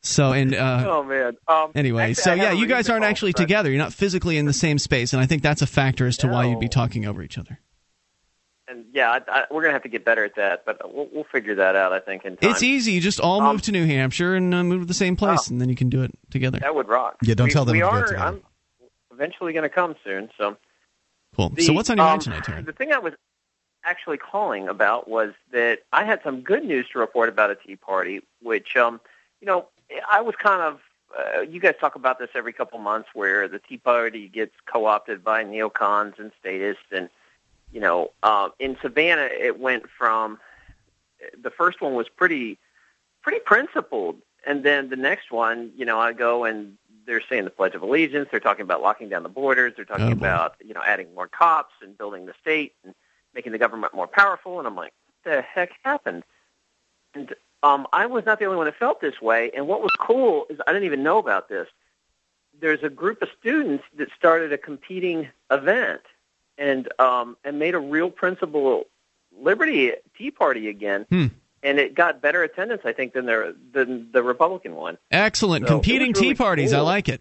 So 0.00 0.32
and 0.32 0.54
uh, 0.54 0.84
oh 0.88 1.02
man. 1.02 1.36
Um, 1.46 1.72
anyway, 1.74 2.10
actually, 2.10 2.22
so 2.22 2.34
yeah, 2.34 2.52
you 2.52 2.66
guys 2.66 2.88
aren't 2.88 3.04
actually 3.04 3.32
call, 3.32 3.44
together. 3.44 3.70
You're 3.70 3.78
not 3.78 3.92
physically 3.92 4.38
in 4.38 4.46
the 4.46 4.52
same 4.52 4.78
space, 4.78 5.12
and 5.12 5.20
I 5.20 5.26
think 5.26 5.42
that's 5.42 5.60
a 5.60 5.66
factor 5.66 6.06
as 6.06 6.16
to 6.18 6.28
why 6.28 6.46
you'd 6.46 6.60
be 6.60 6.68
talking 6.68 7.04
over 7.04 7.22
each 7.22 7.36
other. 7.36 7.60
And 8.68 8.84
yeah, 8.92 9.10
I, 9.10 9.20
I, 9.28 9.44
we're 9.50 9.62
gonna 9.62 9.72
have 9.72 9.82
to 9.82 9.88
get 9.88 10.04
better 10.04 10.24
at 10.24 10.36
that, 10.36 10.64
but 10.64 10.94
we'll, 10.94 11.08
we'll 11.12 11.24
figure 11.24 11.56
that 11.56 11.74
out. 11.74 11.92
I 11.92 12.00
think 12.00 12.24
in 12.24 12.36
time. 12.36 12.50
It's 12.50 12.62
easy. 12.62 12.92
You 12.92 13.00
just 13.00 13.18
all 13.18 13.40
Um, 13.40 13.54
move 13.54 13.62
to 13.62 13.72
New 13.72 13.86
Hampshire 13.86 14.34
and 14.34 14.54
uh, 14.54 14.62
move 14.62 14.82
to 14.82 14.86
the 14.86 14.94
same 14.94 15.16
place, 15.16 15.48
and 15.48 15.60
then 15.60 15.68
you 15.68 15.76
can 15.76 15.88
do 15.88 16.02
it 16.02 16.12
together. 16.30 16.58
That 16.60 16.74
would 16.74 16.88
rock. 16.88 17.16
Yeah, 17.22 17.34
don't 17.34 17.46
we, 17.48 17.52
tell 17.52 17.64
them 17.64 17.72
we 17.72 17.80
to 17.80 17.84
do 17.84 17.90
are. 17.90 18.16
I'm 18.16 18.42
eventually 19.10 19.52
going 19.52 19.64
to 19.64 19.68
come 19.68 19.96
soon. 20.04 20.30
So 20.38 20.56
Cool. 21.38 21.50
the, 21.50 21.62
so 21.62 21.72
what's 21.72 21.88
on 21.88 21.98
your 21.98 22.06
um, 22.06 22.12
mind 22.12 22.22
tonight, 22.22 22.44
Terry? 22.44 22.62
The 22.62 22.72
thing 22.72 22.92
I 22.92 22.98
was 22.98 23.14
actually 23.84 24.18
calling 24.18 24.68
about 24.68 25.08
was 25.08 25.34
that 25.52 25.80
I 25.92 26.04
had 26.04 26.20
some 26.24 26.40
good 26.40 26.64
news 26.64 26.86
to 26.92 26.98
report 26.98 27.28
about 27.28 27.50
a 27.50 27.54
Tea 27.54 27.76
Party, 27.76 28.22
which, 28.42 28.76
um, 28.76 29.00
you 29.40 29.46
know, 29.46 29.68
I 30.10 30.20
was 30.20 30.34
kind 30.36 30.62
of. 30.62 30.80
Uh, 31.16 31.40
you 31.40 31.58
guys 31.58 31.74
talk 31.80 31.94
about 31.94 32.18
this 32.18 32.28
every 32.34 32.52
couple 32.52 32.78
months, 32.78 33.08
where 33.14 33.48
the 33.48 33.58
Tea 33.58 33.78
Party 33.78 34.28
gets 34.28 34.52
co-opted 34.66 35.24
by 35.24 35.42
neocons 35.42 36.18
and 36.18 36.32
statists, 36.38 36.82
and 36.92 37.08
you 37.72 37.80
know, 37.80 38.10
uh, 38.22 38.50
in 38.58 38.76
Savannah, 38.82 39.30
it 39.32 39.58
went 39.58 39.88
from 39.88 40.38
the 41.40 41.50
first 41.50 41.80
one 41.80 41.94
was 41.94 42.08
pretty 42.10 42.58
pretty 43.22 43.40
principled, 43.40 44.16
and 44.46 44.64
then 44.64 44.90
the 44.90 44.96
next 44.96 45.30
one, 45.30 45.70
you 45.76 45.86
know, 45.86 45.98
I 45.98 46.12
go 46.12 46.44
and 46.44 46.76
they're 47.08 47.22
saying 47.28 47.44
the 47.44 47.50
Pledge 47.50 47.74
of 47.74 47.82
Allegiance. 47.82 48.28
They're 48.30 48.38
talking 48.38 48.62
about 48.62 48.82
locking 48.82 49.08
down 49.08 49.22
the 49.22 49.28
borders. 49.30 49.72
They're 49.74 49.86
talking 49.86 50.10
Oh, 50.10 50.12
about 50.12 50.54
you 50.64 50.74
know 50.74 50.82
adding 50.86 51.12
more 51.14 51.26
cops 51.26 51.72
and 51.82 51.96
building 51.96 52.26
the 52.26 52.34
state 52.40 52.74
and 52.84 52.94
making 53.34 53.52
the 53.52 53.58
government 53.58 53.94
more 53.94 54.06
powerful. 54.06 54.58
And 54.58 54.68
I'm 54.68 54.76
like, 54.76 54.92
what 55.24 55.34
the 55.34 55.42
heck 55.42 55.70
happened? 55.82 56.22
And 57.14 57.34
um, 57.62 57.86
I 57.92 58.06
was 58.06 58.26
not 58.26 58.38
the 58.38 58.44
only 58.44 58.58
one 58.58 58.66
that 58.66 58.76
felt 58.78 59.00
this 59.00 59.20
way. 59.22 59.50
And 59.56 59.66
what 59.66 59.80
was 59.80 59.90
cool 59.98 60.46
is 60.50 60.60
I 60.66 60.72
didn't 60.72 60.84
even 60.84 61.02
know 61.02 61.18
about 61.18 61.48
this. 61.48 61.66
There's 62.60 62.82
a 62.82 62.90
group 62.90 63.22
of 63.22 63.28
students 63.40 63.84
that 63.96 64.08
started 64.16 64.52
a 64.52 64.58
competing 64.58 65.28
event 65.50 66.02
and 66.58 66.92
um, 67.00 67.36
and 67.42 67.58
made 67.58 67.74
a 67.74 67.80
real 67.80 68.10
principle 68.10 68.84
Liberty 69.40 69.92
Tea 70.16 70.30
Party 70.30 70.68
again. 70.68 71.06
Hmm. 71.08 71.26
And 71.62 71.78
it 71.78 71.94
got 71.94 72.20
better 72.22 72.42
attendance, 72.44 72.82
I 72.84 72.92
think, 72.92 73.12
than 73.14 73.26
the 73.26 73.56
than 73.72 74.10
the 74.12 74.22
Republican 74.22 74.74
one. 74.76 74.96
Excellent. 75.10 75.66
So, 75.66 75.74
Competing 75.74 76.12
really 76.12 76.28
tea 76.28 76.34
parties. 76.34 76.72
I 76.72 76.80
like 76.80 77.08
it. 77.08 77.20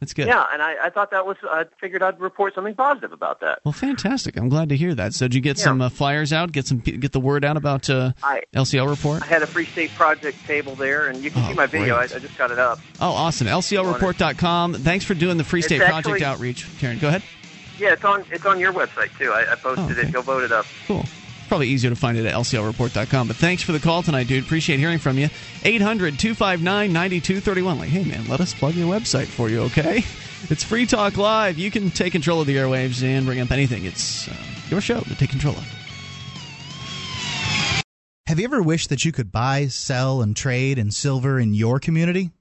That's 0.00 0.12
good. 0.12 0.26
Yeah, 0.26 0.44
and 0.52 0.60
I, 0.60 0.86
I 0.86 0.90
thought 0.90 1.12
that 1.12 1.24
was. 1.24 1.36
I 1.44 1.64
figured 1.80 2.02
I'd 2.02 2.20
report 2.20 2.54
something 2.54 2.74
positive 2.74 3.12
about 3.12 3.40
that. 3.40 3.60
Well, 3.64 3.72
fantastic. 3.72 4.36
I'm 4.36 4.48
glad 4.48 4.68
to 4.70 4.76
hear 4.76 4.94
that. 4.94 5.14
So, 5.14 5.26
did 5.26 5.34
you 5.34 5.40
get 5.40 5.56
Yeah. 5.58 5.64
some 5.64 5.80
uh, 5.82 5.88
flyers 5.88 6.32
out? 6.32 6.52
Get 6.52 6.66
some 6.66 6.78
get 6.78 7.12
the 7.12 7.20
word 7.20 7.44
out 7.44 7.56
about 7.56 7.88
uh, 7.88 8.12
I 8.22 8.42
LCL 8.54 8.88
report? 8.90 9.22
I 9.22 9.26
had 9.26 9.42
a 9.42 9.46
Free 9.46 9.64
State 9.66 9.90
Project 9.94 10.36
table 10.46 10.74
there, 10.74 11.08
and 11.08 11.22
you 11.22 11.30
can 11.30 11.44
Oh, 11.44 11.48
see 11.48 11.54
my 11.54 11.66
video. 11.66 11.96
I. 11.96 12.02
I 12.04 12.06
just 12.18 12.36
got 12.36 12.50
it 12.50 12.58
up. 12.58 12.80
Oh, 13.00 13.10
awesome. 13.12 13.46
LCLreport.com. 13.46 14.74
Thanks 14.74 15.04
for 15.04 15.14
doing 15.14 15.36
the 15.36 15.44
Free 15.44 15.62
State 15.62 15.80
Project 15.82 16.22
outreach. 16.22 16.66
Karen, 16.80 16.98
go 16.98 17.08
ahead. 17.08 17.22
Yeah, 17.78 17.92
it's 17.92 18.04
on 18.04 18.24
it's 18.30 18.44
on 18.46 18.58
your 18.60 18.72
website 18.72 19.16
too. 19.18 19.30
I, 19.32 19.52
I 19.52 19.54
posted 19.56 19.86
Oh, 19.96 20.00
okay. 20.00 20.08
it. 20.08 20.12
Go 20.12 20.22
vote 20.22 20.42
it 20.44 20.52
up. 20.52 20.66
Cool. 20.86 21.04
Probably 21.54 21.68
easier 21.68 21.90
to 21.90 21.94
find 21.94 22.18
it 22.18 22.26
at 22.26 22.34
lclreport.com. 22.34 23.28
But 23.28 23.36
thanks 23.36 23.62
for 23.62 23.70
the 23.70 23.78
call 23.78 24.02
tonight, 24.02 24.26
dude. 24.26 24.42
Appreciate 24.42 24.80
hearing 24.80 24.98
from 24.98 25.18
you. 25.18 25.28
800 25.62 26.18
259 26.18 26.92
9231. 26.92 27.78
Like, 27.78 27.90
hey, 27.90 28.02
man, 28.02 28.26
let 28.26 28.40
us 28.40 28.52
plug 28.52 28.74
your 28.74 28.92
website 28.92 29.26
for 29.26 29.48
you, 29.48 29.60
okay? 29.62 30.02
It's 30.50 30.64
Free 30.64 30.84
Talk 30.84 31.16
Live. 31.16 31.56
You 31.56 31.70
can 31.70 31.90
take 31.90 32.10
control 32.10 32.40
of 32.40 32.48
the 32.48 32.56
airwaves 32.56 33.04
and 33.04 33.24
bring 33.24 33.40
up 33.40 33.52
anything. 33.52 33.84
It's 33.84 34.28
uh, 34.28 34.34
your 34.68 34.80
show 34.80 35.00
to 35.00 35.14
take 35.14 35.30
control 35.30 35.54
of. 35.54 35.64
Have 38.26 38.40
you 38.40 38.44
ever 38.44 38.60
wished 38.60 38.88
that 38.90 39.04
you 39.04 39.12
could 39.12 39.30
buy, 39.30 39.68
sell, 39.68 40.22
and 40.22 40.36
trade 40.36 40.76
in 40.76 40.90
silver 40.90 41.38
in 41.38 41.54
your 41.54 41.78
community? 41.78 42.32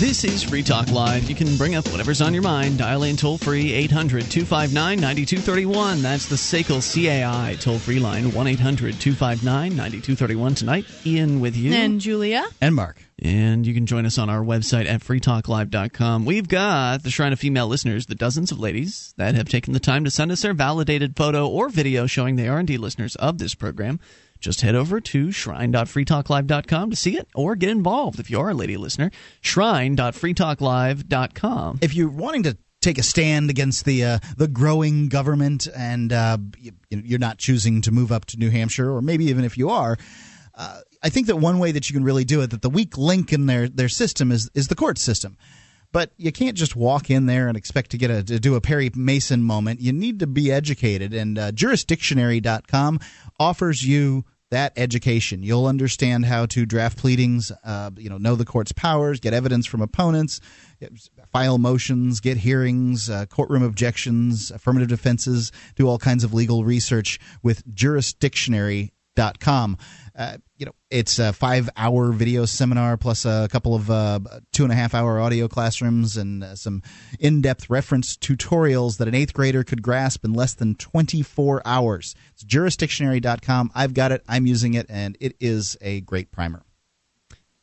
This 0.00 0.24
is 0.24 0.42
Free 0.42 0.62
Talk 0.62 0.90
Live. 0.90 1.28
You 1.28 1.34
can 1.34 1.58
bring 1.58 1.74
up 1.74 1.86
whatever's 1.88 2.22
on 2.22 2.32
your 2.32 2.42
mind. 2.42 2.78
Dial 2.78 3.02
in 3.02 3.18
toll 3.18 3.36
free 3.36 3.70
800 3.74 4.30
259 4.30 4.98
9231. 4.98 6.00
That's 6.00 6.24
the 6.24 6.36
SACL 6.36 6.80
CAI 6.80 7.56
toll 7.56 7.78
free 7.78 7.98
line 7.98 8.32
1 8.32 8.46
800 8.46 8.98
259 8.98 9.76
9231. 9.76 10.54
Tonight, 10.54 10.86
Ian 11.04 11.40
with 11.40 11.54
you. 11.54 11.74
And 11.74 12.00
Julia. 12.00 12.46
And 12.62 12.74
Mark. 12.74 13.02
And 13.18 13.66
you 13.66 13.74
can 13.74 13.84
join 13.84 14.06
us 14.06 14.16
on 14.16 14.30
our 14.30 14.42
website 14.42 14.88
at 14.88 15.02
freetalklive.com. 15.02 16.24
We've 16.24 16.48
got 16.48 17.02
the 17.02 17.10
Shrine 17.10 17.34
of 17.34 17.38
Female 17.38 17.68
Listeners, 17.68 18.06
the 18.06 18.14
dozens 18.14 18.50
of 18.50 18.58
ladies 18.58 19.12
that 19.18 19.34
have 19.34 19.50
taken 19.50 19.74
the 19.74 19.80
time 19.80 20.04
to 20.04 20.10
send 20.10 20.32
us 20.32 20.40
their 20.40 20.54
validated 20.54 21.14
photo 21.14 21.46
or 21.46 21.68
video 21.68 22.06
showing 22.06 22.36
they 22.36 22.48
are 22.48 22.58
indeed 22.58 22.78
listeners 22.78 23.16
of 23.16 23.36
this 23.36 23.54
program. 23.54 24.00
Just 24.40 24.62
head 24.62 24.74
over 24.74 25.00
to 25.00 25.30
shrine.freetalklive.com 25.30 26.90
to 26.90 26.96
see 26.96 27.16
it 27.16 27.28
or 27.34 27.54
get 27.56 27.70
involved 27.70 28.18
if 28.18 28.30
you 28.30 28.40
are 28.40 28.50
a 28.50 28.54
lady 28.54 28.76
listener. 28.76 29.10
Shrine.freetalklive.com. 29.42 31.78
if 31.82 31.94
you're 31.94 32.10
wanting 32.10 32.42
to 32.44 32.56
take 32.80 32.98
a 32.98 33.02
stand 33.02 33.50
against 33.50 33.84
the 33.84 34.04
uh, 34.04 34.18
the 34.36 34.48
growing 34.48 35.08
government 35.08 35.68
and 35.76 36.12
uh, 36.12 36.38
you, 36.58 36.72
you're 36.88 37.18
not 37.18 37.38
choosing 37.38 37.82
to 37.82 37.92
move 37.92 38.10
up 38.10 38.24
to 38.26 38.38
New 38.38 38.50
Hampshire, 38.50 38.90
or 38.90 39.02
maybe 39.02 39.26
even 39.26 39.44
if 39.44 39.58
you 39.58 39.70
are, 39.70 39.96
uh, 40.54 40.80
I 41.02 41.10
think 41.10 41.26
that 41.28 41.36
one 41.36 41.58
way 41.58 41.72
that 41.72 41.88
you 41.88 41.94
can 41.94 42.04
really 42.04 42.24
do 42.24 42.42
it, 42.42 42.50
that 42.50 42.60
the 42.62 42.70
weak 42.70 42.98
link 42.98 43.32
in 43.32 43.46
their 43.46 43.68
their 43.68 43.88
system 43.88 44.32
is 44.32 44.50
is 44.54 44.68
the 44.68 44.74
court 44.74 44.98
system. 44.98 45.36
But 45.92 46.12
you 46.16 46.30
can't 46.30 46.56
just 46.56 46.76
walk 46.76 47.10
in 47.10 47.26
there 47.26 47.48
and 47.48 47.56
expect 47.56 47.90
to 47.90 47.98
get 47.98 48.10
a 48.10 48.22
to 48.22 48.38
do 48.38 48.54
a 48.54 48.60
Perry 48.60 48.90
Mason 48.94 49.42
moment. 49.42 49.80
You 49.80 49.92
need 49.92 50.20
to 50.20 50.26
be 50.26 50.52
educated, 50.52 51.12
and 51.12 51.38
uh, 51.38 51.52
jurisdictionary.com 51.52 53.00
offers 53.38 53.84
you 53.84 54.24
that 54.50 54.72
education. 54.76 55.42
You'll 55.42 55.66
understand 55.66 56.26
how 56.26 56.46
to 56.46 56.66
draft 56.66 56.98
pleadings, 56.98 57.52
uh, 57.64 57.90
you 57.96 58.10
know, 58.10 58.18
know 58.18 58.34
the 58.34 58.44
court's 58.44 58.72
powers, 58.72 59.20
get 59.20 59.32
evidence 59.32 59.66
from 59.66 59.80
opponents, 59.80 60.40
file 61.32 61.58
motions, 61.58 62.20
get 62.20 62.36
hearings, 62.36 63.08
uh, 63.08 63.26
courtroom 63.26 63.62
objections, 63.62 64.50
affirmative 64.50 64.88
defenses, 64.88 65.52
do 65.76 65.88
all 65.88 65.98
kinds 65.98 66.24
of 66.24 66.34
legal 66.34 66.64
research 66.64 67.20
with 67.42 67.66
Jurisdictionary 67.72 68.90
com. 69.38 69.76
Uh, 70.20 70.36
you 70.58 70.66
know, 70.66 70.72
it's 70.90 71.18
a 71.18 71.32
five-hour 71.32 72.12
video 72.12 72.44
seminar 72.44 72.98
plus 72.98 73.24
a 73.24 73.48
couple 73.50 73.74
of 73.74 73.90
uh, 73.90 74.20
two 74.52 74.64
and 74.64 74.70
a 74.70 74.76
half 74.76 74.92
hour 74.92 75.18
audio 75.18 75.48
classrooms 75.48 76.18
and 76.18 76.44
uh, 76.44 76.54
some 76.54 76.82
in-depth 77.18 77.70
reference 77.70 78.18
tutorials 78.18 78.98
that 78.98 79.08
an 79.08 79.14
eighth 79.14 79.32
grader 79.32 79.64
could 79.64 79.80
grasp 79.80 80.22
in 80.22 80.34
less 80.34 80.52
than 80.52 80.74
24 80.74 81.62
hours. 81.64 82.14
It's 82.34 82.44
jurisdictionary.com. 82.44 83.70
I've 83.74 83.94
got 83.94 84.12
it. 84.12 84.22
I'm 84.28 84.44
using 84.44 84.74
it, 84.74 84.84
and 84.90 85.16
it 85.20 85.36
is 85.40 85.78
a 85.80 86.02
great 86.02 86.30
primer. 86.30 86.66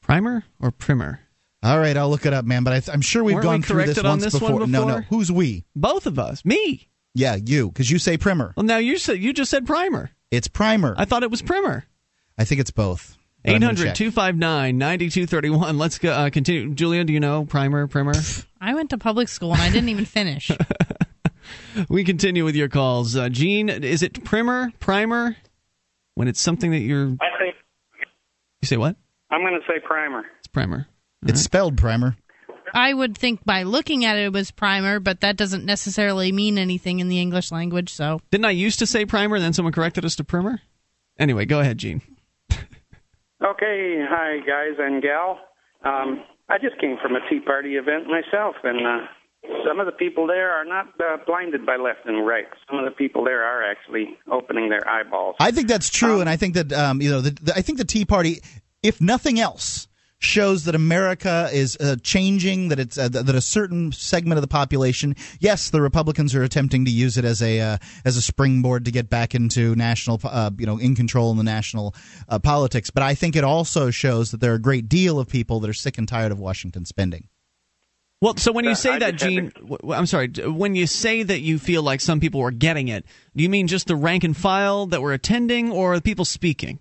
Primer 0.02 0.44
or 0.60 0.72
primer? 0.72 1.20
All 1.62 1.78
right, 1.78 1.96
I'll 1.96 2.10
look 2.10 2.26
it 2.26 2.34
up, 2.34 2.46
man. 2.46 2.64
But 2.64 2.74
I 2.74 2.80
th- 2.80 2.92
I'm 2.92 3.02
sure 3.02 3.24
we've 3.24 3.36
Weren't 3.36 3.44
gone 3.44 3.60
we 3.60 3.68
through 3.68 3.86
this 3.86 4.02
once 4.02 4.24
this 4.24 4.34
before. 4.34 4.54
one 4.54 4.72
No, 4.72 4.88
no. 4.88 5.02
Who's 5.02 5.32
we? 5.32 5.66
Both 5.76 6.08
of 6.08 6.18
us. 6.18 6.44
Me. 6.44 6.90
Yeah, 7.14 7.36
you, 7.36 7.68
because 7.68 7.92
you 7.92 8.00
say 8.00 8.18
primer. 8.18 8.56
Well, 8.58 8.66
now 8.66 8.78
you 8.78 8.98
said 8.98 9.20
you 9.20 9.32
just 9.32 9.52
said 9.52 9.68
primer. 9.68 10.10
It's 10.32 10.48
primer. 10.48 10.96
I 10.98 11.06
thought 11.06 11.22
it 11.22 11.30
was 11.30 11.44
primer. 11.44 11.86
I 12.38 12.46
think 12.46 12.62
it's 12.62 12.72
both. 12.72 13.18
but 13.44 13.56
I'm 13.56 13.62
gonna 13.62 13.74
800 13.74 13.86
check. 13.90 13.96
259 13.96 14.78
9231. 14.78 15.78
Let's 15.78 15.98
go, 15.98 16.12
uh, 16.12 16.30
continue. 16.30 16.74
Julia, 16.74 17.04
do 17.04 17.14
you 17.14 17.20
know 17.20 17.46
primer, 17.46 17.88
primer? 17.88 18.14
I 18.62 18.74
went 18.74 18.90
to 18.92 18.98
public 18.98 19.28
school 19.28 19.54
and 19.54 19.62
I 19.62 19.70
didn't 19.70 19.90
even 19.90 20.06
finish. 20.06 20.52
we 21.90 22.04
continue 22.04 22.44
with 22.46 22.56
your 22.56 22.70
calls. 22.70 23.16
Uh, 23.16 23.30
Gene, 23.30 23.70
is 23.70 24.04
it 24.04 24.24
primer, 24.24 24.72
primer? 24.80 25.36
When 26.16 26.28
it's 26.28 26.42
something 26.42 26.72
that 26.72 26.80
you're. 26.80 27.16
I 27.22 27.38
think 27.38 27.56
You 28.62 28.68
say 28.68 28.78
what? 28.78 28.96
I'm 29.30 29.42
going 29.42 29.54
to 29.54 29.66
say 29.68 29.80
primer. 29.80 30.26
It's 30.40 30.48
primer. 30.48 30.88
It's 31.26 31.42
spelled 31.42 31.78
primer. 31.78 32.16
I 32.74 32.94
would 32.94 33.18
think 33.18 33.44
by 33.46 33.64
looking 33.64 34.04
at 34.06 34.18
it, 34.18 34.26
it 34.26 34.34
was 34.34 34.52
primer, 34.52 35.00
but 35.00 35.22
that 35.22 35.38
doesn't 35.38 35.66
necessarily 35.66 36.32
mean 36.32 36.58
anything 36.58 37.00
in 37.00 37.08
the 37.08 37.20
English 37.20 37.52
language. 37.52 37.94
So 37.94 38.20
Didn't 38.32 38.46
I 38.46 38.52
used 38.52 38.80
to 38.80 38.88
say 38.88 39.06
primer, 39.06 39.36
and 39.36 39.44
then 39.44 39.54
someone 39.54 39.74
corrected 39.74 40.06
us 40.06 40.16
to 40.18 40.24
primer? 40.24 40.62
Anyway, 41.20 41.46
go 41.46 41.60
ahead, 41.60 41.78
Gene. 41.78 42.02
Okay, 43.44 44.04
hi 44.10 44.40
guys 44.40 44.80
and 44.80 45.02
gal. 45.02 45.40
Um, 45.86 46.24
I 46.50 46.58
just 46.58 46.80
came 46.82 46.98
from 47.02 47.16
a 47.16 47.20
Tea 47.30 47.40
Party 47.40 47.76
event 47.76 48.08
myself, 48.08 48.56
and 48.64 48.80
uh, 48.80 49.06
some 49.68 49.80
of 49.80 49.86
the 49.86 49.92
people 49.92 50.26
there 50.26 50.52
are 50.52 50.66
not 50.66 50.88
uh, 51.00 51.18
blinded 51.26 51.64
by 51.64 51.76
left 51.76 52.00
and 52.06 52.26
right. 52.26 52.48
Some 52.68 52.80
of 52.80 52.86
the 52.86 52.92
people 52.92 53.24
there 53.24 53.44
are 53.44 53.64
actually 53.64 54.18
opening 54.32 54.70
their 54.70 54.88
eyeballs. 54.90 55.36
I 55.40 55.52
think 55.52 55.68
that's 55.68 55.90
true, 55.90 56.20
and 56.20 56.28
I 56.28 56.36
think 56.36 56.56
that 56.56 56.74
um, 56.74 57.00
you 57.00 57.12
know, 57.12 57.22
the, 57.22 57.32
the, 57.32 57.54
I 57.56 57.62
think 57.62 57.78
the 57.78 57.86
Tea 57.86 58.06
Party, 58.06 58.42
if 58.82 59.00
nothing 59.00 59.40
else, 59.40 59.87
shows 60.20 60.66
that 60.66 60.76
America 60.76 61.50
is 61.54 61.78
uh, 61.80 61.96
changing. 62.04 62.70
That 62.70 62.80
it's 62.80 62.98
uh, 62.98 63.10
that 63.10 63.30
a 63.36 63.42
certain 63.42 63.92
segment 63.92 64.38
of 64.38 64.42
the 64.42 64.48
population. 64.48 65.16
Yes, 65.40 65.70
the 65.70 65.82
Republicans 65.82 66.34
are 66.36 66.44
attempting 66.44 66.86
to 66.86 66.92
use 66.92 67.18
it 67.18 67.26
as 67.26 67.42
a 67.42 67.60
uh, 67.62 67.78
as 68.06 68.18
a 68.18 68.22
springboard 68.22 68.86
to 68.86 68.92
get 68.92 69.10
back 69.10 69.36
into 69.36 69.76
national, 69.76 70.20
uh, 70.24 70.52
you 70.58 70.66
know, 70.66 70.78
in 70.78 70.96
control 70.96 71.32
in 71.32 71.38
the 71.38 71.44
national 71.44 71.94
uh, 72.30 72.40
politics. 72.40 72.90
But 72.90 73.04
I 73.04 73.14
think 73.16 73.36
it 73.36 73.44
also 73.44 73.90
shows 73.92 74.32
that 74.32 74.40
there 74.42 74.52
are 74.52 74.56
a 74.56 74.60
great 74.62 74.90
deal 74.90 75.20
of 75.20 75.28
people 75.28 75.60
that 75.60 75.70
are 75.70 75.74
sick 75.74 75.98
and 75.98 76.08
tired 76.08 76.32
of 76.32 76.40
Washington 76.40 76.86
spending. 76.86 77.28
Well, 78.20 78.36
so 78.38 78.52
when 78.52 78.66
you 78.66 78.72
Uh, 78.72 78.76
say 78.76 78.94
I 78.94 79.00
that, 79.00 79.12
just 79.12 79.24
had 79.26 79.30
Gene, 79.30 79.50
w- 79.50 79.78
w- 79.78 79.94
I'm 79.94 80.08
sorry. 80.08 80.30
When 80.30 80.74
you 80.74 80.88
say 80.88 81.22
that 81.22 81.42
you 81.42 81.60
feel 81.60 81.84
like 81.84 82.02
some 82.02 82.20
people 82.20 82.40
were 82.42 82.50
getting 82.50 82.88
it, 82.88 83.06
do 83.36 83.44
you 83.44 83.50
mean 83.50 83.68
just 83.68 83.86
the 83.86 83.96
rank 83.96 84.24
and 84.24 84.36
file 84.36 84.88
that 84.88 85.04
were 85.04 85.14
attending, 85.14 85.72
or 85.72 85.96
the 85.96 86.02
people 86.02 86.26
speaking? 86.26 86.80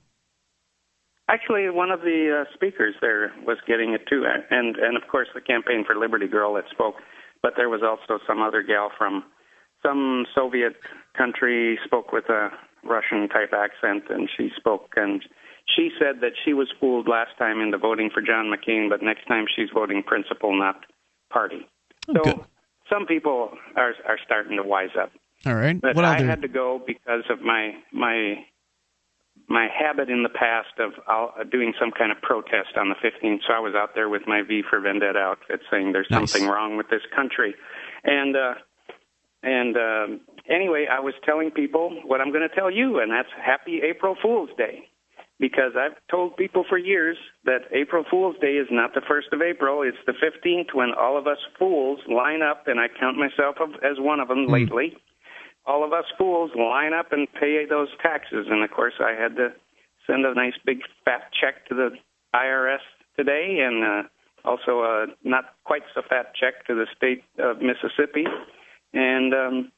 Actually, 1.28 1.68
one 1.70 1.90
of 1.90 2.00
the 2.02 2.42
uh, 2.42 2.54
speakers 2.54 2.94
there 3.00 3.32
was 3.44 3.58
getting 3.66 3.92
it 3.92 4.02
too, 4.08 4.24
and 4.50 4.76
and 4.76 4.96
of 4.96 5.08
course 5.10 5.28
the 5.34 5.40
Campaign 5.40 5.84
for 5.84 5.96
Liberty 5.96 6.28
girl 6.28 6.54
that 6.54 6.64
spoke. 6.70 6.94
But 7.42 7.54
there 7.56 7.68
was 7.68 7.82
also 7.82 8.22
some 8.26 8.40
other 8.42 8.62
gal 8.62 8.90
from 8.96 9.24
some 9.84 10.24
Soviet 10.34 10.74
country 11.16 11.78
spoke 11.84 12.12
with 12.12 12.28
a 12.28 12.50
Russian 12.84 13.28
type 13.28 13.52
accent, 13.52 14.04
and 14.08 14.28
she 14.36 14.50
spoke 14.56 14.90
and 14.96 15.22
she 15.74 15.90
said 15.98 16.20
that 16.20 16.32
she 16.44 16.52
was 16.52 16.72
fooled 16.80 17.08
last 17.08 17.36
time 17.38 17.60
into 17.60 17.76
voting 17.76 18.10
for 18.12 18.22
John 18.22 18.46
McCain, 18.46 18.88
but 18.88 19.02
next 19.02 19.26
time 19.26 19.46
she's 19.54 19.68
voting 19.74 20.02
principle, 20.02 20.56
not 20.56 20.84
party. 21.30 21.66
So 22.06 22.46
some 22.88 23.06
people 23.06 23.50
are 23.74 23.94
are 24.06 24.18
starting 24.24 24.56
to 24.58 24.62
wise 24.62 24.94
up. 25.00 25.10
All 25.44 25.54
right. 25.54 25.80
But 25.80 25.96
what 25.96 26.04
I 26.04 26.22
had 26.22 26.42
to 26.42 26.48
go 26.48 26.80
because 26.84 27.24
of 27.30 27.42
my 27.42 27.72
my 27.92 28.44
my 29.48 29.68
habit 29.68 30.10
in 30.10 30.22
the 30.22 30.28
past 30.28 30.74
of 30.78 30.92
uh, 31.08 31.44
doing 31.44 31.72
some 31.78 31.90
kind 31.92 32.10
of 32.10 32.20
protest 32.20 32.76
on 32.76 32.88
the 32.88 32.96
15th. 32.96 33.40
So 33.46 33.52
I 33.54 33.60
was 33.60 33.74
out 33.76 33.94
there 33.94 34.08
with 34.08 34.22
my 34.26 34.42
V 34.42 34.62
for 34.68 34.80
Vendetta 34.80 35.18
outfit, 35.18 35.60
saying 35.70 35.92
there's 35.92 36.08
Nice. 36.10 36.30
something 36.32 36.48
wrong 36.48 36.76
with 36.76 36.88
this 36.90 37.02
country, 37.14 37.54
and 38.04 38.36
uh, 38.36 38.54
and 39.42 39.76
um, 39.76 40.20
anyway, 40.50 40.86
I 40.90 41.00
was 41.00 41.14
telling 41.24 41.50
people 41.52 42.00
what 42.04 42.20
I'm 42.20 42.32
going 42.32 42.48
to 42.48 42.54
tell 42.54 42.70
you, 42.70 42.98
and 43.00 43.12
that's 43.12 43.28
Happy 43.40 43.80
April 43.82 44.16
Fool's 44.20 44.50
Day. 44.56 44.88
Because 45.38 45.72
I've 45.78 45.92
told 46.10 46.38
people 46.38 46.64
for 46.66 46.78
years 46.78 47.18
that 47.44 47.68
April 47.70 48.04
Fool's 48.10 48.36
Day 48.40 48.54
is 48.54 48.68
not 48.70 48.94
the 48.94 49.02
1st 49.02 49.34
of 49.34 49.42
April, 49.42 49.82
it's 49.82 49.98
the 50.06 50.14
15th 50.14 50.72
when 50.72 50.92
all 50.98 51.18
of 51.18 51.26
us 51.26 51.36
fools 51.58 52.00
line 52.08 52.40
up, 52.40 52.66
and 52.68 52.80
I 52.80 52.86
count 52.88 53.18
myself 53.18 53.56
as 53.84 53.98
one 53.98 54.18
of 54.18 54.28
them 54.28 54.46
lately 54.46 54.96
all 55.66 55.84
of 55.84 55.92
us 55.92 56.04
fools 56.16 56.50
line 56.56 56.92
up 56.92 57.12
and 57.12 57.26
pay 57.32 57.64
those 57.68 57.88
taxes. 58.02 58.46
And 58.48 58.62
of 58.62 58.70
course, 58.70 58.94
I 59.00 59.20
had 59.20 59.36
to 59.36 59.48
send 60.06 60.24
a 60.24 60.34
nice 60.34 60.54
big 60.64 60.80
fat 61.04 61.30
check 61.38 61.66
to 61.68 61.74
the 61.74 61.90
IRS 62.34 62.84
today, 63.16 63.58
and 63.60 63.84
uh, 63.84 64.02
also 64.44 64.82
a 64.82 65.06
not 65.24 65.54
quite 65.64 65.82
so 65.94 66.02
fat 66.08 66.32
check 66.34 66.66
to 66.66 66.74
the 66.74 66.86
state 66.96 67.24
of 67.38 67.58
Mississippi. 67.60 68.24
And 68.92 69.34
um, 69.34 69.72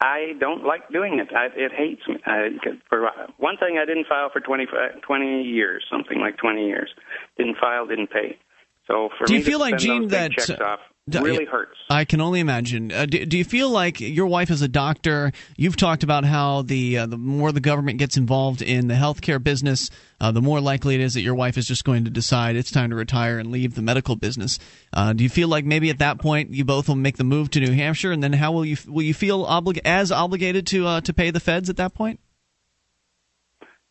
I 0.00 0.32
don't 0.40 0.64
like 0.64 0.88
doing 0.90 1.18
it. 1.18 1.28
I, 1.34 1.46
it 1.54 1.72
hates 1.72 2.02
me. 2.08 2.16
I, 2.24 2.48
for 2.88 3.10
one 3.38 3.56
thing, 3.58 3.78
I 3.80 3.84
didn't 3.84 4.06
file 4.06 4.30
for 4.32 4.40
20, 4.40 4.66
20 5.02 5.42
years, 5.42 5.84
something 5.90 6.18
like 6.20 6.38
20 6.38 6.66
years. 6.66 6.90
Didn't 7.36 7.58
file, 7.58 7.86
didn't 7.86 8.10
pay. 8.10 8.38
So 8.86 9.10
for 9.18 9.26
Do 9.26 9.34
you 9.34 9.42
feel 9.42 9.58
to 9.58 9.64
like, 9.64 9.78
Gene, 9.78 10.08
that, 10.08 10.32
checks 10.32 10.50
off 10.50 10.80
really 11.08 11.44
hurts. 11.44 11.76
I 11.88 12.04
can 12.04 12.20
only 12.20 12.40
imagine. 12.40 12.90
Uh, 12.90 13.06
do, 13.06 13.24
do 13.24 13.38
you 13.38 13.44
feel 13.44 13.70
like 13.70 14.00
your 14.00 14.26
wife 14.26 14.50
is 14.50 14.62
a 14.62 14.68
doctor? 14.68 15.32
You've 15.56 15.76
talked 15.76 16.02
about 16.02 16.24
how 16.24 16.62
the 16.62 16.98
uh, 16.98 17.06
the 17.06 17.16
more 17.16 17.52
the 17.52 17.60
government 17.60 17.98
gets 17.98 18.16
involved 18.16 18.60
in 18.60 18.88
the 18.88 18.94
healthcare 18.94 19.42
business, 19.42 19.88
uh, 20.20 20.32
the 20.32 20.42
more 20.42 20.60
likely 20.60 20.96
it 20.96 21.00
is 21.00 21.14
that 21.14 21.20
your 21.20 21.34
wife 21.34 21.56
is 21.56 21.66
just 21.66 21.84
going 21.84 22.04
to 22.04 22.10
decide 22.10 22.56
it's 22.56 22.70
time 22.72 22.90
to 22.90 22.96
retire 22.96 23.38
and 23.38 23.52
leave 23.52 23.74
the 23.74 23.82
medical 23.82 24.16
business. 24.16 24.58
Uh, 24.92 25.12
do 25.12 25.22
you 25.22 25.30
feel 25.30 25.48
like 25.48 25.64
maybe 25.64 25.90
at 25.90 25.98
that 25.98 26.18
point 26.18 26.50
you 26.50 26.64
both 26.64 26.88
will 26.88 26.96
make 26.96 27.16
the 27.16 27.24
move 27.24 27.50
to 27.50 27.60
New 27.60 27.72
Hampshire, 27.72 28.10
and 28.10 28.22
then 28.22 28.32
how 28.32 28.50
will 28.50 28.64
you 28.64 28.76
will 28.88 29.04
you 29.04 29.14
feel 29.14 29.46
oblig- 29.46 29.80
as 29.84 30.10
obligated 30.10 30.66
to 30.68 30.86
uh, 30.86 31.00
to 31.02 31.14
pay 31.14 31.30
the 31.30 31.40
feds 31.40 31.70
at 31.70 31.76
that 31.76 31.94
point? 31.94 32.18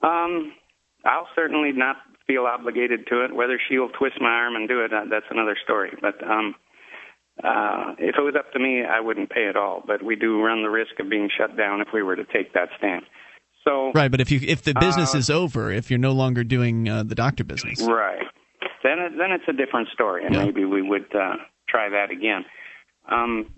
Um, 0.02 0.52
I'll 1.06 1.30
certainly 1.36 1.72
not 1.72 1.96
feel 2.28 2.46
obligated 2.46 3.08
to 3.08 3.24
it. 3.24 3.34
Whether 3.34 3.60
she'll 3.70 3.90
twist 3.90 4.16
my 4.20 4.28
arm 4.28 4.56
and 4.56 4.68
do 4.68 4.84
it, 4.84 4.92
uh, 4.92 5.06
that's 5.10 5.26
another 5.30 5.56
story. 5.64 5.96
But 6.02 6.22
um, 6.24 6.56
uh, 7.44 7.96
if 8.00 8.16
it 8.18 8.22
was 8.22 8.36
up 8.38 8.52
to 8.54 8.60
me, 8.60 8.84
I 8.84 9.00
wouldn't 9.00 9.30
pay 9.30 9.48
at 9.48 9.56
all. 9.56 9.84
But 9.86 10.04
we 10.04 10.16
do 10.16 10.42
run 10.42 10.64
the 10.64 10.70
risk 10.70 11.00
of 11.00 11.10
being 11.10 11.30
shut 11.36 11.58
down 11.58 11.82
if 11.82 11.90
we 11.94 12.02
were 12.02 12.16
to 12.16 12.26
take 12.26 12.54
that 12.54 12.70
stand. 12.78 13.04
So 13.64 13.92
Right, 13.94 14.12
but 14.12 14.22
if 14.22 14.32
you 14.32 14.40
if 14.44 14.62
the 14.62 14.74
business 14.74 15.16
Uh, 15.16 15.18
is 15.18 15.30
over, 15.30 15.72
if 15.72 15.90
you're 15.90 16.00
no 16.00 16.12
longer 16.12 16.44
doing 16.44 16.88
uh, 16.88 17.04
the 17.04 17.16
doctor 17.16 17.44
business, 17.44 17.82
Right. 17.82 18.22
Then 18.84 19.00
it, 19.00 19.14
then 19.18 19.32
it's 19.32 19.46
a 19.48 19.54
different 19.54 19.90
story, 19.90 20.24
and 20.26 20.36
maybe 20.36 20.64
we 20.64 20.84
would 20.84 21.14
uh, 21.16 21.38
try 21.68 21.90
that 21.90 22.12
again. 22.12 22.46
Um, 23.12 23.52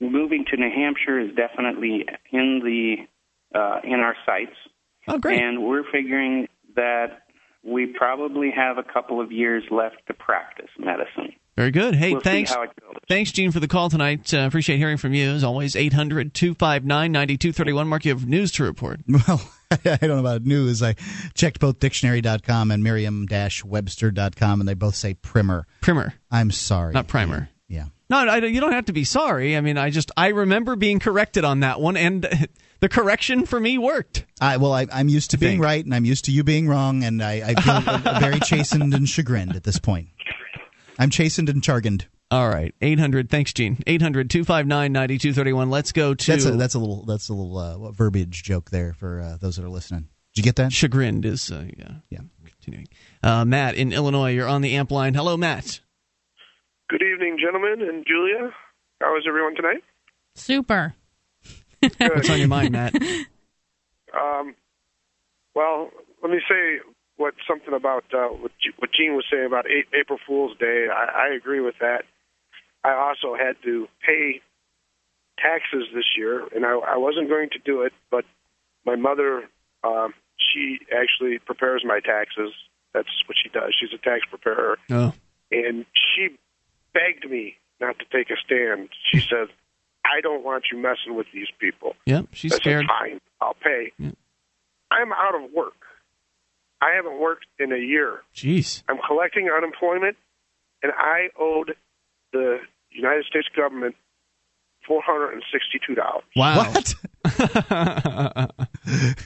moving 0.00 0.44
to 0.50 0.56
New 0.58 0.70
Hampshire 0.70 1.18
is 1.18 1.34
definitely 1.34 2.04
in 2.30 2.60
the 2.62 3.58
uh, 3.58 3.80
in 3.82 4.00
our 4.00 4.14
sights. 4.26 4.56
Oh, 5.08 5.18
great! 5.18 5.40
And 5.40 5.62
we're 5.64 5.84
figuring 5.90 6.46
that 6.76 7.22
we 7.64 7.86
probably 7.86 8.50
have 8.54 8.76
a 8.76 8.82
couple 8.82 9.20
of 9.20 9.32
years 9.32 9.64
left 9.70 9.96
to 10.08 10.14
practice 10.14 10.68
medicine. 10.78 11.32
Very 11.56 11.70
good. 11.70 11.94
Hey, 11.94 12.12
We'll 12.12 12.22
thanks. 12.22 12.52
how 12.54 12.62
it 12.62 12.70
goes. 12.80 12.94
Thanks, 13.08 13.32
Gene, 13.32 13.50
for 13.50 13.60
the 13.60 13.68
call 13.68 13.90
tonight. 13.90 14.32
Uh, 14.32 14.38
appreciate 14.46 14.78
hearing 14.78 14.96
from 14.96 15.12
you. 15.14 15.30
As 15.30 15.44
always, 15.44 15.74
800 15.76 16.32
259 16.32 17.12
9231. 17.12 17.88
Mark, 17.88 18.04
you 18.04 18.12
have 18.12 18.26
news 18.26 18.52
to 18.52 18.64
report. 18.64 19.00
Well, 19.28 19.40
I 19.84 19.96
don't 19.98 20.08
know 20.08 20.18
about 20.18 20.42
news. 20.42 20.82
I 20.82 20.94
checked 21.34 21.60
both 21.60 21.78
dictionary.com 21.78 22.70
and 22.72 22.82
merriam-webster.com, 22.82 24.60
and 24.60 24.68
they 24.68 24.74
both 24.74 24.94
say 24.96 25.14
primer. 25.14 25.66
Primer. 25.80 26.14
I'm 26.30 26.50
sorry. 26.50 26.92
Not 26.92 27.06
primer. 27.08 27.48
Yeah. 27.68 27.84
No, 28.08 28.16
I, 28.18 28.38
you 28.38 28.60
don't 28.60 28.72
have 28.72 28.86
to 28.86 28.92
be 28.92 29.04
sorry. 29.04 29.56
I 29.56 29.60
mean, 29.60 29.78
I 29.78 29.90
just 29.90 30.10
I 30.16 30.28
remember 30.28 30.74
being 30.74 30.98
corrected 30.98 31.44
on 31.44 31.60
that 31.60 31.80
one, 31.80 31.96
and 31.96 32.48
the 32.80 32.88
correction 32.88 33.46
for 33.46 33.60
me 33.60 33.78
worked. 33.78 34.24
I, 34.40 34.56
well, 34.56 34.72
I, 34.72 34.88
I'm 34.92 35.08
used 35.08 35.30
to 35.32 35.38
being 35.38 35.52
think. 35.52 35.62
right, 35.64 35.84
and 35.84 35.94
I'm 35.94 36.04
used 36.04 36.24
to 36.24 36.32
you 36.32 36.42
being 36.42 36.66
wrong, 36.66 37.04
and 37.04 37.22
I, 37.22 37.54
I 37.54 37.54
feel 37.60 38.18
very 38.18 38.40
chastened 38.40 38.92
and 38.92 39.08
chagrined 39.08 39.54
at 39.54 39.62
this 39.62 39.78
point. 39.78 40.08
I'm 41.00 41.08
chastened 41.10 41.48
and 41.48 41.64
chastened. 41.64 42.06
All 42.30 42.48
right, 42.48 42.72
800. 42.80 43.28
Thanks, 43.28 43.52
Gene. 43.52 43.78
800 43.86 44.30
259 44.30 44.92
9231. 44.92 45.70
Let's 45.70 45.90
go 45.90 46.14
to. 46.14 46.30
That's 46.30 46.44
a 46.44 46.52
that's 46.52 46.74
a 46.74 46.78
little 46.78 47.04
that's 47.04 47.28
a 47.28 47.34
little 47.34 47.58
uh, 47.58 47.90
verbiage 47.90 48.44
joke 48.44 48.70
there 48.70 48.92
for 48.92 49.20
uh, 49.20 49.36
those 49.40 49.56
that 49.56 49.64
are 49.64 49.70
listening. 49.70 50.02
Did 50.34 50.36
you 50.36 50.42
get 50.44 50.56
that? 50.56 50.72
Chagrined 50.72 51.24
is 51.24 51.50
uh, 51.50 51.64
yeah. 51.76 51.92
Yeah. 52.10 52.20
Continuing. 52.62 52.86
Uh, 53.22 53.44
Matt 53.46 53.74
in 53.74 53.92
Illinois, 53.92 54.32
you're 54.32 54.46
on 54.46 54.60
the 54.60 54.76
amp 54.76 54.90
line. 54.90 55.14
Hello, 55.14 55.36
Matt. 55.36 55.80
Good 56.90 57.02
evening, 57.02 57.38
gentlemen 57.42 57.80
and 57.88 58.04
Julia. 58.06 58.50
How 59.00 59.16
is 59.16 59.24
everyone 59.26 59.56
tonight? 59.56 59.82
Super. 60.34 60.94
What's 61.98 62.28
on 62.28 62.38
your 62.38 62.48
mind, 62.48 62.72
Matt? 62.72 62.94
Um, 64.12 64.56
Well, 65.54 65.90
let 66.20 66.32
me 66.32 66.40
say 66.48 66.80
what 67.20 67.34
something 67.46 67.74
about 67.74 68.04
uh, 68.14 68.28
what, 68.28 68.50
what 68.78 68.90
Gene 68.92 69.14
was 69.14 69.26
saying 69.30 69.44
about 69.46 69.66
A- 69.66 69.98
April 69.98 70.18
Fool's 70.26 70.56
Day. 70.58 70.86
I, 70.90 71.28
I 71.28 71.34
agree 71.36 71.60
with 71.60 71.74
that. 71.80 72.04
I 72.82 72.92
also 72.94 73.36
had 73.36 73.56
to 73.64 73.86
pay 74.06 74.40
taxes 75.38 75.84
this 75.94 76.16
year, 76.16 76.46
and 76.54 76.64
I, 76.64 76.70
I 76.72 76.96
wasn't 76.96 77.28
going 77.28 77.50
to 77.50 77.58
do 77.58 77.82
it, 77.82 77.92
but 78.10 78.24
my 78.86 78.96
mother, 78.96 79.44
um, 79.84 80.14
she 80.38 80.78
actually 80.90 81.38
prepares 81.38 81.82
my 81.84 82.00
taxes. 82.00 82.52
That's 82.94 83.08
what 83.26 83.36
she 83.42 83.50
does. 83.50 83.76
She's 83.78 83.92
a 83.92 84.02
tax 84.02 84.22
preparer, 84.28 84.78
Oh. 84.90 85.12
and 85.52 85.84
she 85.94 86.36
begged 86.94 87.30
me 87.30 87.56
not 87.80 87.98
to 87.98 88.04
take 88.10 88.30
a 88.30 88.36
stand. 88.44 88.88
She 89.12 89.20
said, 89.20 89.48
"I 90.04 90.20
don't 90.22 90.42
want 90.42 90.64
you 90.72 90.78
messing 90.78 91.14
with 91.14 91.26
these 91.34 91.48
people." 91.58 91.94
Yep, 92.06 92.26
she's 92.32 92.52
I 92.52 92.56
said, 92.56 92.60
scared. 92.62 92.86
Fine, 92.88 93.20
I'll 93.42 93.54
pay. 93.62 93.92
I'm 94.90 95.12
out 95.12 95.34
of 95.36 95.52
work. 95.52 95.74
I 96.80 96.92
haven't 96.94 97.20
worked 97.20 97.46
in 97.58 97.72
a 97.72 97.76
year. 97.78 98.22
Jeez. 98.34 98.82
I'm 98.88 98.98
collecting 99.06 99.50
unemployment, 99.54 100.16
and 100.82 100.92
I 100.96 101.28
owed 101.38 101.74
the 102.32 102.58
United 102.90 103.24
States 103.26 103.48
government 103.54 103.96
four 104.86 105.02
hundred 105.02 105.32
and 105.34 105.42
sixty-two 105.52 105.94
dollars. 105.94 106.24
Wow. 106.34 106.72
What? 106.72 106.94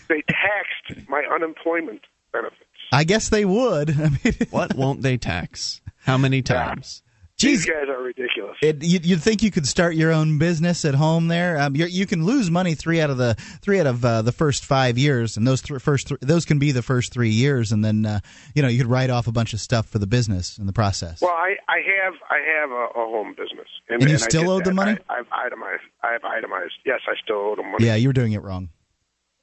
They 0.09 0.23
taxed 0.29 1.09
my 1.09 1.23
unemployment 1.35 2.03
benefits. 2.33 2.61
I 2.93 3.05
guess 3.05 3.29
they 3.31 3.45
would. 3.45 3.91
I 3.99 4.11
mean, 4.11 4.35
what 4.51 4.75
won't 4.75 5.03
they 5.03 5.17
tax? 5.17 5.81
How 6.03 6.19
many 6.19 6.43
times? 6.43 7.03
These 7.45 7.67
guys 7.67 7.89
are 7.89 8.03
ridiculous. 8.03 8.57
It, 8.63 8.83
you'd, 8.83 9.05
you'd 9.07 9.23
think 9.23 9.43
you 9.43 9.51
could 9.51 9.67
start 9.67 9.95
your 9.95 10.13
own 10.13 10.39
business 10.39 10.85
at 10.85 10.95
home 10.95 11.29
there. 11.29 11.59
Um, 11.61 11.77
you 11.77 12.07
can 12.07 12.25
lose 12.25 12.51
money 12.51 12.75
three 12.75 13.01
out 13.01 13.11
of 13.11 13.17
the 13.19 13.35
three 13.61 13.79
out 13.81 13.87
of 13.87 14.05
uh, 14.05 14.23
the 14.23 14.33
first 14.33 14.65
five 14.65 14.97
years, 14.99 15.37
and 15.37 15.47
those 15.47 15.63
th- 15.63 15.81
first 15.81 16.09
th- 16.09 16.21
those 16.21 16.45
can 16.45 16.59
be 16.59 16.73
the 16.73 16.83
first 16.83 17.13
three 17.13 17.31
years, 17.31 17.73
and 17.73 17.85
then 17.85 18.07
uh, 18.07 18.21
you 18.55 18.63
know 18.63 18.69
you 18.69 18.79
could 18.79 18.91
write 18.91 19.11
off 19.11 19.27
a 19.27 19.33
bunch 19.33 19.53
of 19.53 19.61
stuff 19.61 19.87
for 19.87 19.99
the 19.99 20.07
business 20.07 20.59
in 20.59 20.67
the 20.67 20.73
process. 20.73 21.21
Well, 21.21 21.33
I, 21.33 21.57
I 21.69 21.79
have 22.03 22.15
I 22.31 22.39
have 22.61 22.71
a, 22.71 22.75
a 22.75 23.05
home 23.11 23.35
business, 23.37 23.69
And 23.89 24.03
you 24.03 24.15
I 24.15 24.17
still 24.19 24.49
owe 24.51 24.61
the 24.61 24.73
money? 24.73 24.97
I, 25.09 25.19
I've 25.19 25.27
itemized. 25.33 25.83
I 26.03 26.13
have 26.13 26.25
itemized. 26.25 26.75
Yes, 26.85 27.01
I 27.07 27.15
still 27.23 27.37
owe 27.37 27.57
them 27.57 27.71
money. 27.73 27.87
Yeah, 27.87 27.95
you 27.97 28.09
were 28.09 28.13
doing 28.15 28.33
it 28.33 28.43
wrong. 28.43 28.71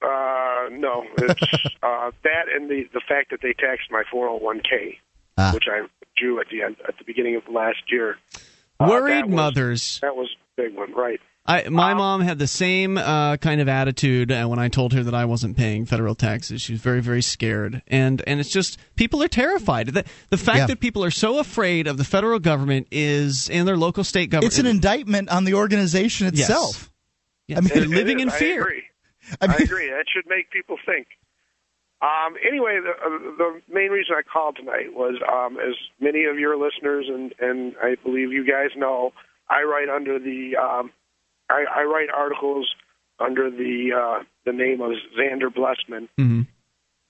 Uh, 0.01 0.69
no, 0.71 1.05
it's 1.17 1.41
uh, 1.83 2.11
that 2.23 2.45
and 2.55 2.69
the 2.69 2.85
the 2.93 3.01
fact 3.07 3.29
that 3.31 3.41
they 3.41 3.53
taxed 3.53 3.91
my 3.91 4.03
401k, 4.13 4.97
Ah. 5.37 5.51
which 5.53 5.65
I 5.71 5.85
drew 6.21 6.39
at 6.39 6.47
the 6.51 6.61
end 6.61 6.75
at 6.87 6.97
the 6.97 7.03
beginning 7.05 7.35
of 7.35 7.43
last 7.51 7.79
year. 7.91 8.17
Uh, 8.79 8.87
Worried 8.89 9.23
that 9.23 9.27
was- 9.27 9.35
mothers. 9.35 9.99
That 10.01 10.15
was 10.15 10.29
a 10.57 10.61
big 10.61 10.75
one, 10.75 10.93
right? 10.93 11.19
I, 11.43 11.69
my 11.69 11.95
mom 11.95 12.21
had 12.21 12.37
the 12.37 12.45
same 12.45 12.99
uh, 12.99 13.35
kind 13.37 13.61
of 13.61 13.67
attitude 13.67 14.31
uh, 14.31 14.45
when 14.45 14.59
I 14.59 14.67
told 14.67 14.93
her 14.93 15.01
that 15.01 15.15
I 15.15 15.25
wasn't 15.25 15.57
paying 15.57 15.87
federal 15.87 16.13
taxes. 16.13 16.61
She 16.61 16.73
was 16.73 16.81
very, 16.81 17.01
very 17.01 17.23
scared, 17.23 17.81
and 17.87 18.21
and 18.27 18.39
it's 18.39 18.51
just 18.51 18.77
people 18.95 19.23
are 19.23 19.27
terrified. 19.27 19.87
The, 19.87 20.05
the 20.29 20.37
fact 20.37 20.57
Yeah. 20.59 20.65
that 20.67 20.79
people 20.79 21.03
are 21.03 21.09
so 21.09 21.39
afraid 21.39 21.87
of 21.87 21.97
the 21.97 22.03
federal 22.03 22.37
government 22.37 22.87
is 22.91 23.49
in 23.49 23.65
their 23.65 23.75
local 23.75 24.03
state 24.03 24.29
government. 24.29 24.53
It's 24.53 24.59
an 24.59 24.67
indictment 24.67 25.29
on 25.29 25.43
the 25.45 25.55
organization 25.55 26.27
itself. 26.27 26.91
Yes, 27.47 27.57
I 27.57 27.61
mean, 27.61 27.69
they're 27.73 27.77
It- 27.83 27.85
it 27.85 27.89
living 27.89 28.19
is. 28.19 28.23
in 28.23 28.29
I 28.29 28.33
fear. 28.37 28.73
I, 29.41 29.45
agree. 29.55 29.89
That 29.89 30.05
should 30.13 30.27
make 30.27 30.51
people 30.51 30.77
think. 30.85 31.07
Um, 32.01 32.33
anyway, 32.47 32.79
the, 32.83 32.89
uh, 32.91 33.19
the 33.37 33.61
main 33.71 33.91
reason 33.91 34.15
I 34.17 34.21
called 34.23 34.55
tonight 34.55 34.93
was, 34.93 35.21
um, 35.31 35.57
as 35.59 35.75
many 35.99 36.25
of 36.25 36.39
your 36.39 36.57
listeners 36.57 37.05
and, 37.07 37.33
and 37.39 37.75
I 37.81 37.95
believe 38.03 38.31
you 38.31 38.43
guys 38.45 38.69
know, 38.75 39.13
I 39.49 39.63
write 39.63 39.87
under 39.89 40.17
the 40.17 40.55
um, 40.55 40.91
I, 41.49 41.65
I 41.75 41.83
write 41.83 42.09
articles 42.15 42.73
under 43.19 43.51
the 43.51 43.89
uh, 43.95 44.23
the 44.45 44.53
name 44.53 44.81
of 44.81 44.91
Szandor 45.17 45.53
Blestman, 45.53 46.07
Mhm. 46.17 46.47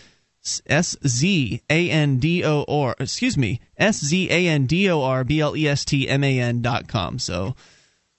S 0.66 0.96
Z 1.06 1.60
A 1.68 1.90
N 1.90 2.18
D 2.18 2.42
O 2.44 2.64
R 2.68 2.94
excuse 2.98 3.36
me 3.36 3.60
S 3.76 4.02
Z 4.04 4.30
A 4.30 4.48
N 4.48 4.66
D 4.66 4.88
O 4.90 5.02
R 5.02 5.24
B 5.24 5.40
L 5.40 5.54
E 5.56 5.68
S 5.68 5.84
T 5.84 6.08
M 6.08 6.24
A 6.24 6.40
N 6.40 6.62
dot 6.62 6.88
com. 6.88 7.18
So 7.18 7.54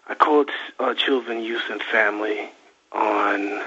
I 0.08 0.14
called 0.14 0.50
uh, 0.80 0.94
Children, 0.94 1.44
Youth, 1.44 1.68
and 1.70 1.82
Family 1.82 2.48
on 2.90 3.62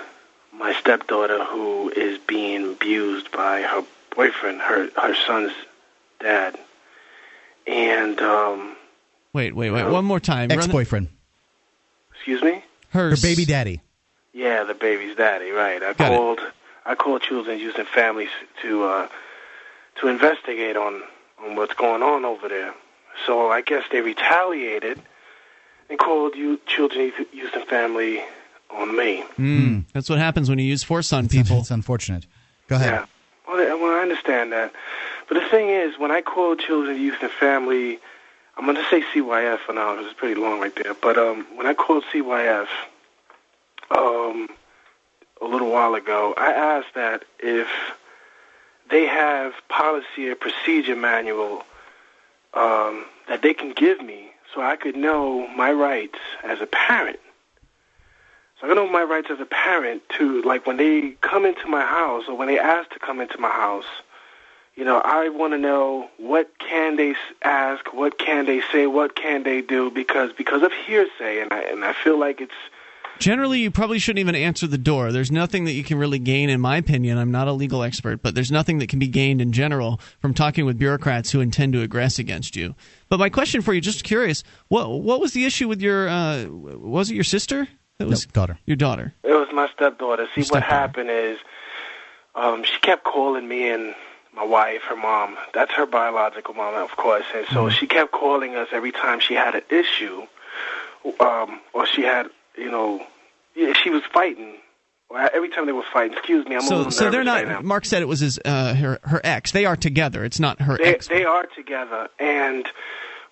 my 0.52 0.74
stepdaughter 0.74 1.46
who 1.46 1.92
is 1.96 2.18
being 2.18 2.74
abused 2.74 3.32
by 3.32 3.62
her 3.62 3.84
boyfriend, 4.16 4.60
her 4.60 4.90
her 4.98 5.16
son's 5.16 5.54
dad, 6.20 6.58
and 7.68 8.20
um, 8.22 8.76
Wait, 9.34 9.56
wait, 9.56 9.72
wait. 9.72 9.86
One 9.88 10.06
more 10.06 10.20
time. 10.20 10.50
Run 10.50 10.58
Ex-boyfriend. 10.60 11.08
excuse 12.14 12.42
me. 12.42 12.64
Her 12.90 13.16
baby 13.22 13.46
daddy. 13.46 13.82
Yeah, 14.34 14.64
the 14.64 14.74
baby's 14.74 15.16
daddy, 15.16 15.52
right. 15.52 15.82
I 15.82 15.94
Got 15.94 16.12
it. 16.12 16.16
called 16.18 16.40
I 16.86 16.96
called 16.96 17.22
Children's 17.22 17.62
Youth 17.62 17.78
and 17.78 17.88
Families 17.88 18.30
to 18.62 18.84
uh, 18.84 19.08
to 20.02 20.08
investigate 20.08 20.76
on 20.78 21.02
on 21.44 21.56
what's 21.56 21.74
going 21.74 22.04
on 22.04 22.26
over 22.26 22.48
there. 22.48 22.74
So 23.26 23.50
I 23.52 23.62
guess 23.62 23.84
they 23.92 24.02
retaliated 24.02 25.02
and 25.90 26.00
called 26.00 26.36
you 26.36 26.60
Children's 26.66 27.14
Youth 27.34 27.54
and 27.54 27.66
Family 27.68 28.22
on 28.70 28.96
me. 28.96 29.24
Mm, 29.38 29.86
that's 29.94 30.10
what 30.10 30.18
happens 30.20 30.50
when 30.50 30.60
you 30.60 30.66
use 30.66 30.84
force 30.84 31.12
on 31.14 31.28
people. 31.28 31.60
It's 31.60 31.72
unfortunate. 31.72 32.26
Go 32.68 32.76
ahead. 32.78 32.92
Yeah. 32.94 33.06
Well, 33.48 33.60
I- 33.60 33.74
well, 33.76 33.98
I 33.98 34.02
understand 34.02 34.52
that. 34.54 34.72
But 35.28 35.36
the 35.42 35.50
thing 35.50 35.70
is, 35.70 35.98
when 36.00 36.12
I 36.12 36.22
called 36.22 36.60
Children, 36.60 37.00
Youth, 37.02 37.18
and 37.22 37.32
Family, 37.32 38.00
I'm 38.62 38.68
going 38.68 38.78
to 38.78 38.90
say 38.92 39.02
CYF 39.02 39.58
for 39.58 39.74
now 39.74 39.96
because 39.96 40.12
it's 40.12 40.20
pretty 40.20 40.40
long 40.40 40.60
right 40.60 40.72
there. 40.84 40.94
But 40.94 41.18
um, 41.18 41.48
when 41.56 41.66
I 41.66 41.74
called 41.74 42.04
CYF 42.14 42.68
um, 43.90 44.50
a 45.42 45.46
little 45.46 45.72
while 45.72 45.96
ago, 45.96 46.36
I 46.38 46.52
asked 46.52 46.94
that 46.94 47.26
if 47.40 47.68
they 48.92 49.08
have 49.08 49.54
policy 49.68 50.30
or 50.30 50.36
procedure 50.36 50.96
manual 50.96 51.64
um, 52.54 53.06
that 53.28 53.42
they 53.42 53.56
can 53.56 53.72
give 53.74 54.00
me 54.00 54.30
so 54.54 54.62
I 54.62 54.76
could 54.76 54.96
know 54.96 55.48
my 55.48 55.72
rights 55.72 56.20
as 56.44 56.62
a 56.62 56.68
parent. 56.68 57.20
So 58.60 58.70
I 58.70 58.76
know 58.76 58.88
my 58.88 59.02
rights 59.02 59.30
as 59.32 59.40
a 59.40 59.46
parent 59.46 60.04
to 60.20 60.44
like 60.44 60.68
when 60.68 60.78
they 60.78 61.16
come 61.22 61.48
into 61.48 61.66
my 61.66 61.82
house 61.82 62.26
or 62.28 62.38
when 62.38 62.48
they 62.48 62.60
ask 62.60 62.92
to 62.92 63.00
come 63.00 63.22
into 63.22 63.40
my 63.40 63.50
house. 63.50 63.86
You 64.76 64.86
know, 64.86 65.02
I 65.04 65.30
want 65.30 65.54
to 65.54 65.58
know 65.58 66.10
what 66.18 66.50
can 66.60 66.96
they 66.96 67.16
ask, 67.42 67.94
what 67.94 68.18
can 68.18 68.46
they 68.46 68.62
say, 68.72 68.88
what 68.88 69.16
can 69.16 69.44
they 69.44 69.62
do 69.62 69.92
because 69.92 70.32
because 70.34 70.64
of 70.64 70.72
hearsay, 70.72 71.42
and 71.42 71.52
I 71.52 71.62
and 71.62 71.84
I 71.84 71.94
feel 71.94 72.18
like 72.18 72.42
it's 72.42 72.54
Generally, 73.22 73.60
you 73.60 73.70
probably 73.70 74.00
shouldn't 74.00 74.20
even 74.20 74.34
answer 74.34 74.66
the 74.66 74.80
door. 74.80 75.12
There's 75.12 75.32
nothing 75.32 75.66
that 75.66 75.74
you 75.74 75.84
can 75.84 76.00
really 76.00 76.18
gain, 76.18 76.50
in 76.50 76.60
my 76.60 76.78
opinion. 76.78 77.20
I'm 77.20 77.30
not 77.30 77.48
a 77.48 77.54
legal 77.54 77.84
expert, 77.84 78.24
but 78.24 78.34
there's 78.34 78.52
nothing 78.52 78.80
that 78.80 78.90
can 78.90 78.98
be 78.98 79.08
gained 79.08 79.42
in 79.42 79.52
general 79.52 80.00
from 80.20 80.34
talking 80.34 80.66
with 80.66 80.80
bureaucrats 80.80 81.32
who 81.32 81.40
intend 81.40 81.74
to 81.74 81.88
aggress 81.88 82.18
against 82.18 82.56
you. 82.56 82.74
But 83.10 83.20
my 83.20 83.30
question 83.30 83.62
for 83.62 83.74
you, 83.74 83.82
just 83.82 84.04
curious, 84.04 84.44
what 84.70 84.90
what 84.90 85.22
was 85.22 85.34
the 85.34 85.46
issue 85.46 85.68
with 85.68 85.82
your? 85.82 86.10
Uh, 86.10 86.46
was 86.48 87.12
it 87.12 87.14
your 87.14 87.24
sister? 87.24 87.68
That 88.00 88.08
was 88.08 88.26
daughter. 88.26 88.58
Your 88.66 88.78
daughter. 88.78 89.14
It 89.24 89.34
was 89.34 89.50
my 89.54 89.70
stepdaughter. 89.70 90.28
See, 90.34 90.42
Your 90.42 90.48
what 90.50 90.64
happened 90.64 91.12
is, 91.12 91.38
um, 92.34 92.64
she 92.64 92.80
kept 92.80 93.04
calling 93.04 93.48
me 93.48 93.70
and 93.70 93.94
my 94.36 94.46
wife, 94.46 94.82
her 94.84 94.96
mom. 94.96 95.38
That's 95.54 95.72
her 95.74 95.86
biological 95.86 96.54
mom, 96.54 96.76
of 96.76 96.92
course. 96.98 97.26
And 97.36 97.46
so 97.48 97.68
Mm-hmm. 97.68 97.76
she 97.78 97.88
kept 97.88 98.12
calling 98.12 98.56
us 98.56 98.70
every 98.72 98.92
time 98.92 99.20
she 99.20 99.34
had 99.34 99.56
an 99.56 99.64
issue, 99.70 100.24
um, 101.20 101.60
or 101.74 101.86
she 101.86 102.02
had, 102.04 102.28
you 102.58 102.72
know, 102.72 103.06
yeah, 103.56 103.74
she 103.74 103.90
was 103.90 104.04
fighting. 104.14 104.56
Every 105.34 105.50
time 105.50 105.66
they 105.66 105.74
were 105.74 105.84
fighting, 105.92 106.14
excuse 106.18 106.48
me, 106.48 106.56
I'm 106.56 106.62
So, 106.62 106.90
so 106.90 107.10
they're 107.12 107.26
not. 107.26 107.46
right. 107.46 107.64
Mark 107.64 107.84
said 107.84 108.02
it 108.02 108.08
was 108.08 108.22
his 108.22 108.40
uh, 108.46 108.74
her 108.76 108.98
her 109.04 109.20
ex. 109.26 109.52
They 109.52 109.66
are 109.66 109.76
together. 109.76 110.24
It's 110.24 110.40
not 110.40 110.62
her 110.62 110.78
They, 110.78 110.96
ex. 110.96 111.10
they 111.10 111.26
are 111.26 111.46
together, 111.48 112.08
And 112.18 112.66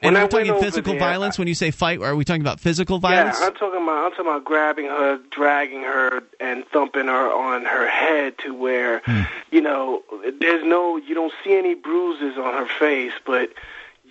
when 0.01 0.15
are 0.15 0.19
I 0.19 0.23
we 0.23 0.29
talking 0.29 0.61
physical 0.61 0.93
there, 0.93 0.99
violence 0.99 1.37
when 1.37 1.47
you 1.47 1.55
say 1.55 1.71
fight? 1.71 2.01
Are 2.01 2.15
we 2.15 2.23
talking 2.25 2.41
about 2.41 2.59
physical 2.59 2.99
violence? 2.99 3.37
Yeah, 3.39 3.47
I'm 3.47 3.53
talking 3.53 3.81
about 3.83 4.05
I'm 4.05 4.11
talking 4.11 4.25
about 4.27 4.45
grabbing 4.45 4.85
her, 4.85 5.19
dragging 5.31 5.81
her, 5.83 6.23
and 6.39 6.65
thumping 6.67 7.07
her 7.07 7.31
on 7.31 7.65
her 7.65 7.87
head 7.87 8.37
to 8.39 8.53
where, 8.53 9.01
Hmm. 9.05 9.21
you 9.51 9.61
know, 9.61 10.03
there's 10.39 10.63
no, 10.65 10.97
you 10.97 11.13
don't 11.15 11.33
see 11.43 11.57
any 11.57 11.73
bruises 11.75 12.37
on 12.37 12.53
her 12.53 12.67
face, 12.79 13.13
but 13.25 13.51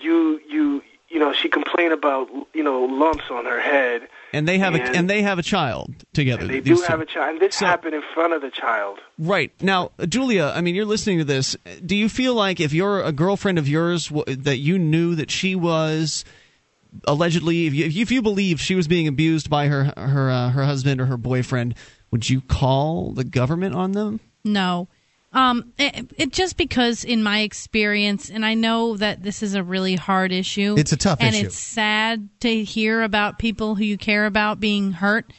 you, 0.01 0.41
you, 0.49 0.83
you 1.09 1.19
know, 1.19 1.33
she 1.33 1.49
complained 1.49 1.93
about, 1.93 2.29
you 2.55 2.63
know, 2.63 2.85
lumps 2.85 3.25
on 3.31 3.45
her 3.47 3.61
head. 3.61 4.09
And 4.33 4.47
they 4.47 4.59
have 4.59 4.75
a 4.75 4.83
And- 4.83 4.97
and 4.97 5.11
they 5.11 5.23
have 5.23 5.39
a 5.39 5.43
child 5.43 5.95
together. 6.13 6.47
They 6.47 6.61
do 6.61 6.77
two. 6.77 6.83
have 6.83 7.01
a 7.01 7.07
child, 7.07 7.31
and 7.33 7.41
this 7.41 7.59
happened 7.61 7.95
in 7.95 8.03
front 8.15 8.33
of 8.35 8.43
the 8.43 8.51
child. 8.51 8.99
Right 9.19 9.53
now, 9.63 9.91
Julia. 10.09 10.53
I 10.55 10.61
mean, 10.61 10.75
you're 10.75 10.85
listening 10.85 11.19
to 11.19 11.25
this. 11.25 11.57
Do 11.85 11.97
you 11.97 12.09
feel 12.09 12.35
like 12.35 12.61
if 12.61 12.73
you're 12.73 13.03
a 13.03 13.13
girlfriend 13.13 13.59
of 13.59 13.69
yours 13.69 14.11
that 14.27 14.59
you 14.59 14.79
knew 14.79 15.15
that 15.15 15.31
she 15.31 15.55
was 15.55 16.25
allegedly, 17.07 17.67
if 17.67 17.75
you, 17.75 17.85
if 17.87 18.11
you 18.11 18.23
believe 18.23 18.61
she 18.61 18.75
was 18.75 18.89
being 18.89 19.07
abused 19.09 19.49
by 19.51 19.69
her 19.69 19.93
her 19.97 20.31
uh, 20.31 20.51
her 20.51 20.65
husband 20.65 21.01
or 21.01 21.07
her 21.07 21.17
boyfriend, 21.17 21.75
would 22.11 22.29
you 22.29 22.41
call 22.41 23.13
the 23.13 23.25
government 23.25 23.75
on 23.75 23.93
them? 23.93 24.21
No. 24.45 24.89
Um, 25.33 25.73
it, 25.79 26.11
it 26.17 26.33
just 26.33 26.57
because 26.57 27.05
in 27.05 27.23
my 27.23 27.41
experience, 27.41 28.31
and 28.31 28.47
I 28.47 28.55
know 28.55 28.97
that 28.97 29.23
this 29.23 29.43
is 29.43 29.55
a 29.55 29.63
really 29.63 29.95
hard 29.95 30.33
issue. 30.33 30.75
It's 30.79 30.93
a 30.93 30.97
tough 30.97 31.19
and 31.21 31.35
issue. 31.35 31.47
it's 31.47 31.59
sad 31.59 32.29
to 32.41 32.65
hear 32.65 33.03
about 33.03 33.39
people 33.39 33.75
who 33.75 33.85
you 33.85 33.99
care 33.99 34.25
about 34.25 34.59
being 34.59 34.93
hurt. 34.93 35.33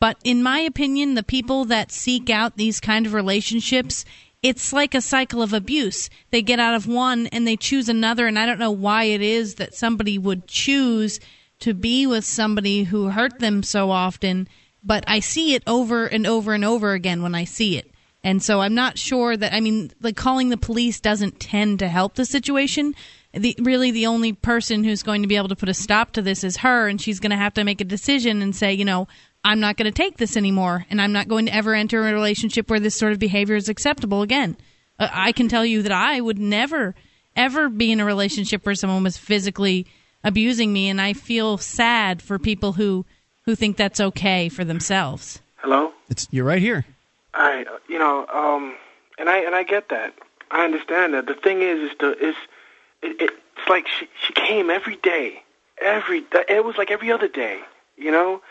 But 0.00 0.16
in 0.24 0.42
my 0.42 0.60
opinion, 0.60 1.14
the 1.14 1.22
people 1.22 1.66
that 1.66 1.92
seek 1.92 2.30
out 2.30 2.56
these 2.56 2.80
kind 2.80 3.06
of 3.06 3.12
relationships, 3.12 4.04
it's 4.42 4.72
like 4.72 4.94
a 4.94 5.00
cycle 5.00 5.42
of 5.42 5.52
abuse. 5.52 6.08
They 6.30 6.42
get 6.42 6.58
out 6.60 6.74
of 6.74 6.86
one 6.86 7.26
and 7.28 7.46
they 7.46 7.56
choose 7.56 7.88
another, 7.88 8.26
and 8.26 8.38
I 8.38 8.46
don't 8.46 8.58
know 8.58 8.70
why 8.70 9.04
it 9.04 9.20
is 9.20 9.56
that 9.56 9.74
somebody 9.74 10.18
would 10.18 10.46
choose 10.46 11.20
to 11.60 11.74
be 11.74 12.06
with 12.06 12.24
somebody 12.24 12.84
who 12.84 13.08
hurt 13.08 13.38
them 13.38 13.62
so 13.62 13.90
often. 13.90 14.48
But 14.82 15.04
I 15.06 15.20
see 15.20 15.54
it 15.54 15.62
over 15.66 16.06
and 16.06 16.26
over 16.26 16.52
and 16.52 16.64
over 16.64 16.92
again 16.92 17.22
when 17.22 17.34
I 17.34 17.44
see 17.44 17.78
it. 17.78 17.90
And 18.24 18.42
so 18.42 18.62
I'm 18.62 18.74
not 18.74 18.98
sure 18.98 19.36
that 19.36 19.52
I 19.52 19.60
mean 19.60 19.92
like 20.00 20.16
calling 20.16 20.48
the 20.48 20.56
police 20.56 20.98
doesn't 20.98 21.38
tend 21.38 21.78
to 21.80 21.88
help 21.88 22.14
the 22.14 22.24
situation. 22.24 22.94
The 23.34 23.54
really 23.60 23.90
the 23.90 24.06
only 24.06 24.32
person 24.32 24.82
who's 24.82 25.02
going 25.02 25.20
to 25.22 25.28
be 25.28 25.36
able 25.36 25.48
to 25.48 25.56
put 25.56 25.68
a 25.68 25.74
stop 25.74 26.12
to 26.12 26.22
this 26.22 26.42
is 26.42 26.56
her 26.58 26.88
and 26.88 26.98
she's 26.98 27.20
going 27.20 27.30
to 27.30 27.36
have 27.36 27.54
to 27.54 27.64
make 27.64 27.82
a 27.82 27.84
decision 27.84 28.40
and 28.40 28.56
say, 28.56 28.72
you 28.72 28.86
know, 28.86 29.06
I'm 29.44 29.60
not 29.60 29.76
going 29.76 29.92
to 29.92 30.02
take 30.02 30.16
this 30.16 30.38
anymore 30.38 30.86
and 30.88 31.02
I'm 31.02 31.12
not 31.12 31.28
going 31.28 31.46
to 31.46 31.54
ever 31.54 31.74
enter 31.74 32.00
a 32.00 32.12
relationship 32.12 32.70
where 32.70 32.80
this 32.80 32.94
sort 32.94 33.12
of 33.12 33.18
behavior 33.18 33.56
is 33.56 33.68
acceptable 33.68 34.22
again. 34.22 34.56
Uh, 34.98 35.08
I 35.12 35.32
can 35.32 35.48
tell 35.48 35.66
you 35.66 35.82
that 35.82 35.92
I 35.92 36.18
would 36.18 36.38
never 36.38 36.94
ever 37.36 37.68
be 37.68 37.92
in 37.92 38.00
a 38.00 38.06
relationship 38.06 38.64
where 38.64 38.74
someone 38.74 39.02
was 39.02 39.18
physically 39.18 39.86
abusing 40.22 40.72
me 40.72 40.88
and 40.88 40.98
I 40.98 41.12
feel 41.12 41.58
sad 41.58 42.22
for 42.22 42.38
people 42.38 42.72
who 42.72 43.04
who 43.42 43.54
think 43.54 43.76
that's 43.76 44.00
okay 44.00 44.48
for 44.48 44.64
themselves. 44.64 45.42
Hello. 45.56 45.92
It's 46.08 46.26
you're 46.30 46.46
right 46.46 46.62
here. 46.62 46.86
I, 47.34 47.64
you 47.88 47.98
know, 47.98 48.26
um, 48.28 48.76
and 49.18 49.28
I 49.28 49.38
and 49.38 49.54
I 49.54 49.62
get 49.62 49.88
that. 49.88 50.14
I 50.50 50.64
understand 50.64 51.14
that. 51.14 51.26
The 51.26 51.34
thing 51.34 51.62
is, 51.62 51.90
is 51.90 51.96
the 51.98 52.12
is 52.18 52.36
it, 53.02 53.16
it's 53.20 53.68
like 53.68 53.86
she 53.88 54.08
she 54.24 54.32
came 54.32 54.70
every 54.70 54.96
day, 54.96 55.42
every 55.80 56.24
it 56.48 56.64
was 56.64 56.76
like 56.76 56.90
every 56.90 57.10
other 57.10 57.28
day. 57.28 57.60
You 57.96 58.10
know, 58.10 58.42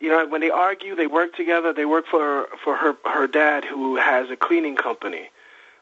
you 0.00 0.08
know 0.08 0.26
when 0.26 0.40
they 0.40 0.50
argue, 0.50 0.94
they 0.94 1.06
work 1.06 1.34
together. 1.34 1.72
They 1.72 1.84
work 1.84 2.06
for 2.06 2.46
for 2.62 2.76
her 2.76 2.96
her 3.04 3.26
dad 3.26 3.64
who 3.64 3.96
has 3.96 4.30
a 4.30 4.36
cleaning 4.36 4.76
company. 4.76 5.30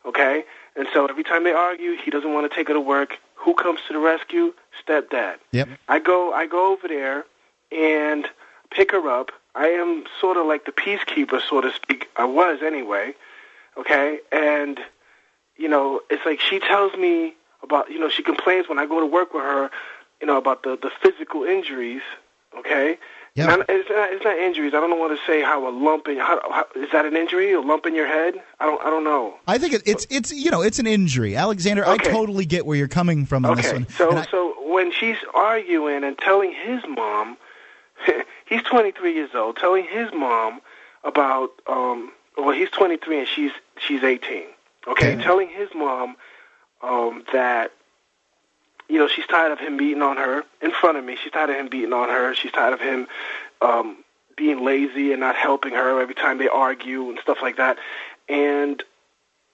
Okay, 0.07 0.45
and 0.77 0.87
so 0.93 1.07
every 1.07 1.25
time 1.25 1.45
they 1.45 1.53
argue, 1.53 1.97
he 2.03 2.11
doesn't 2.11 2.33
want 2.33 2.51
to 2.51 2.57
take 2.57 2.69
her 2.69 2.75
to 2.75 2.81
work. 2.81 3.19
Who 3.35 3.55
comes 3.55 3.81
to 3.89 3.93
the 3.93 3.99
rescue? 3.99 4.55
Stepdad. 4.83 5.37
Yep. 5.53 5.69
I 5.89 5.99
go 5.99 6.33
I 6.33 6.47
go 6.47 6.73
over 6.73 6.89
there 6.89 7.25
and 7.71 8.27
pick 8.71 8.93
her 8.93 9.09
up. 9.09 9.33
I 9.59 9.67
am 9.69 10.05
sort 10.21 10.37
of 10.37 10.47
like 10.47 10.65
the 10.65 10.73
peacekeeper, 10.73 11.41
so 11.49 11.61
to 11.61 11.73
speak. 11.73 12.09
I 12.17 12.25
was 12.25 12.61
anyway. 12.63 13.15
Okay, 13.77 14.19
and 14.33 14.79
you 15.57 15.69
know, 15.69 16.01
it's 16.11 16.25
like 16.25 16.41
she 16.41 16.59
tells 16.61 16.95
me 16.95 17.35
about 17.63 17.91
you 17.91 17.99
know 17.99 18.09
she 18.09 18.23
complains 18.23 18.69
when 18.69 18.79
I 18.79 18.87
go 18.87 19.01
to 19.01 19.07
work 19.07 19.35
with 19.35 19.43
her, 19.43 19.71
you 20.21 20.27
know 20.27 20.37
about 20.37 20.63
the 20.63 20.79
the 20.81 20.91
physical 21.03 21.45
injuries. 21.45 22.03
Okay. 22.59 22.99
Yeah. 23.35 23.47
Not, 23.47 23.67
it's 23.69 23.89
not. 23.89 24.13
It's 24.13 24.25
not 24.25 24.37
injuries. 24.37 24.73
I 24.75 24.81
don't 24.81 24.99
want 24.99 25.17
to 25.17 25.25
say 25.25 25.43
how 25.43 25.69
a 25.69 25.71
lump 25.71 26.09
in. 26.09 26.17
How, 26.19 26.41
how 26.51 26.65
is 26.75 26.91
that 26.91 27.05
an 27.07 27.15
injury? 27.17 27.53
A 27.53 27.61
lump 27.61 27.87
in 27.87 27.95
your 27.95 28.07
head? 28.09 28.35
I 28.59 28.67
don't. 28.67 28.81
I 28.83 28.91
don't 28.91 29.05
know. 29.05 29.35
I 29.47 29.59
think 29.59 29.75
it, 29.75 29.83
it's 29.87 30.07
it's 30.11 30.33
you 30.33 30.51
know 30.51 30.63
it's 30.63 30.81
an 30.81 30.89
injury, 30.89 31.37
Alexander. 31.37 31.87
I 31.87 31.99
totally 31.99 32.47
get 32.47 32.67
where 32.67 32.77
you're 32.77 32.89
coming 32.89 33.27
from 33.27 33.45
on 33.45 33.57
this 33.57 33.67
Okay, 33.67 33.75
one. 33.77 33.89
so 33.91 34.17
I- 34.17 34.27
so 34.29 34.55
when 34.73 34.91
she's 34.91 35.19
arguing 35.35 36.03
and 36.03 36.19
telling 36.19 36.53
his 36.53 36.81
mom, 36.89 37.37
he's 38.47 38.63
23 38.63 39.15
years 39.15 39.31
old, 39.35 39.57
telling 39.57 39.85
his 39.85 40.13
mom 40.13 40.61
about 41.05 41.51
um 41.67 42.13
well 42.37 42.51
he's 42.51 42.71
23 42.71 43.21
and 43.21 43.29
she's 43.29 43.53
she's 43.79 44.03
18. 44.03 44.45
Okay, 44.87 45.13
Okay. 45.13 45.23
telling 45.23 45.49
his 45.49 45.69
mom 45.75 46.17
um 46.83 47.25
that 47.33 47.73
you 48.89 48.99
know 48.99 49.09
she's 49.09 49.27
tired 49.27 49.53
of 49.53 49.59
him 49.59 49.77
beating 49.77 50.03
on 50.03 50.17
her 50.17 50.45
in 50.63 50.71
front 50.71 50.99
of 50.99 51.05
me. 51.05 51.17
She's 51.23 51.33
tired 51.33 51.51
of 51.51 51.57
him 51.57 51.69
beating 51.69 51.93
on 51.93 52.09
her. 52.09 52.35
She's 52.35 52.53
tired 52.53 52.75
of 52.75 52.81
him 52.81 53.07
um 53.61 54.05
being 54.37 54.65
lazy 54.65 55.13
and 55.13 55.21
not 55.21 55.35
helping 55.35 55.73
her 55.73 56.01
every 56.01 56.15
time 56.15 56.39
they 56.39 56.49
argue 56.49 57.09
and 57.11 57.19
stuff 57.19 57.39
like 57.43 57.57
that. 57.57 57.79
And 58.29 58.83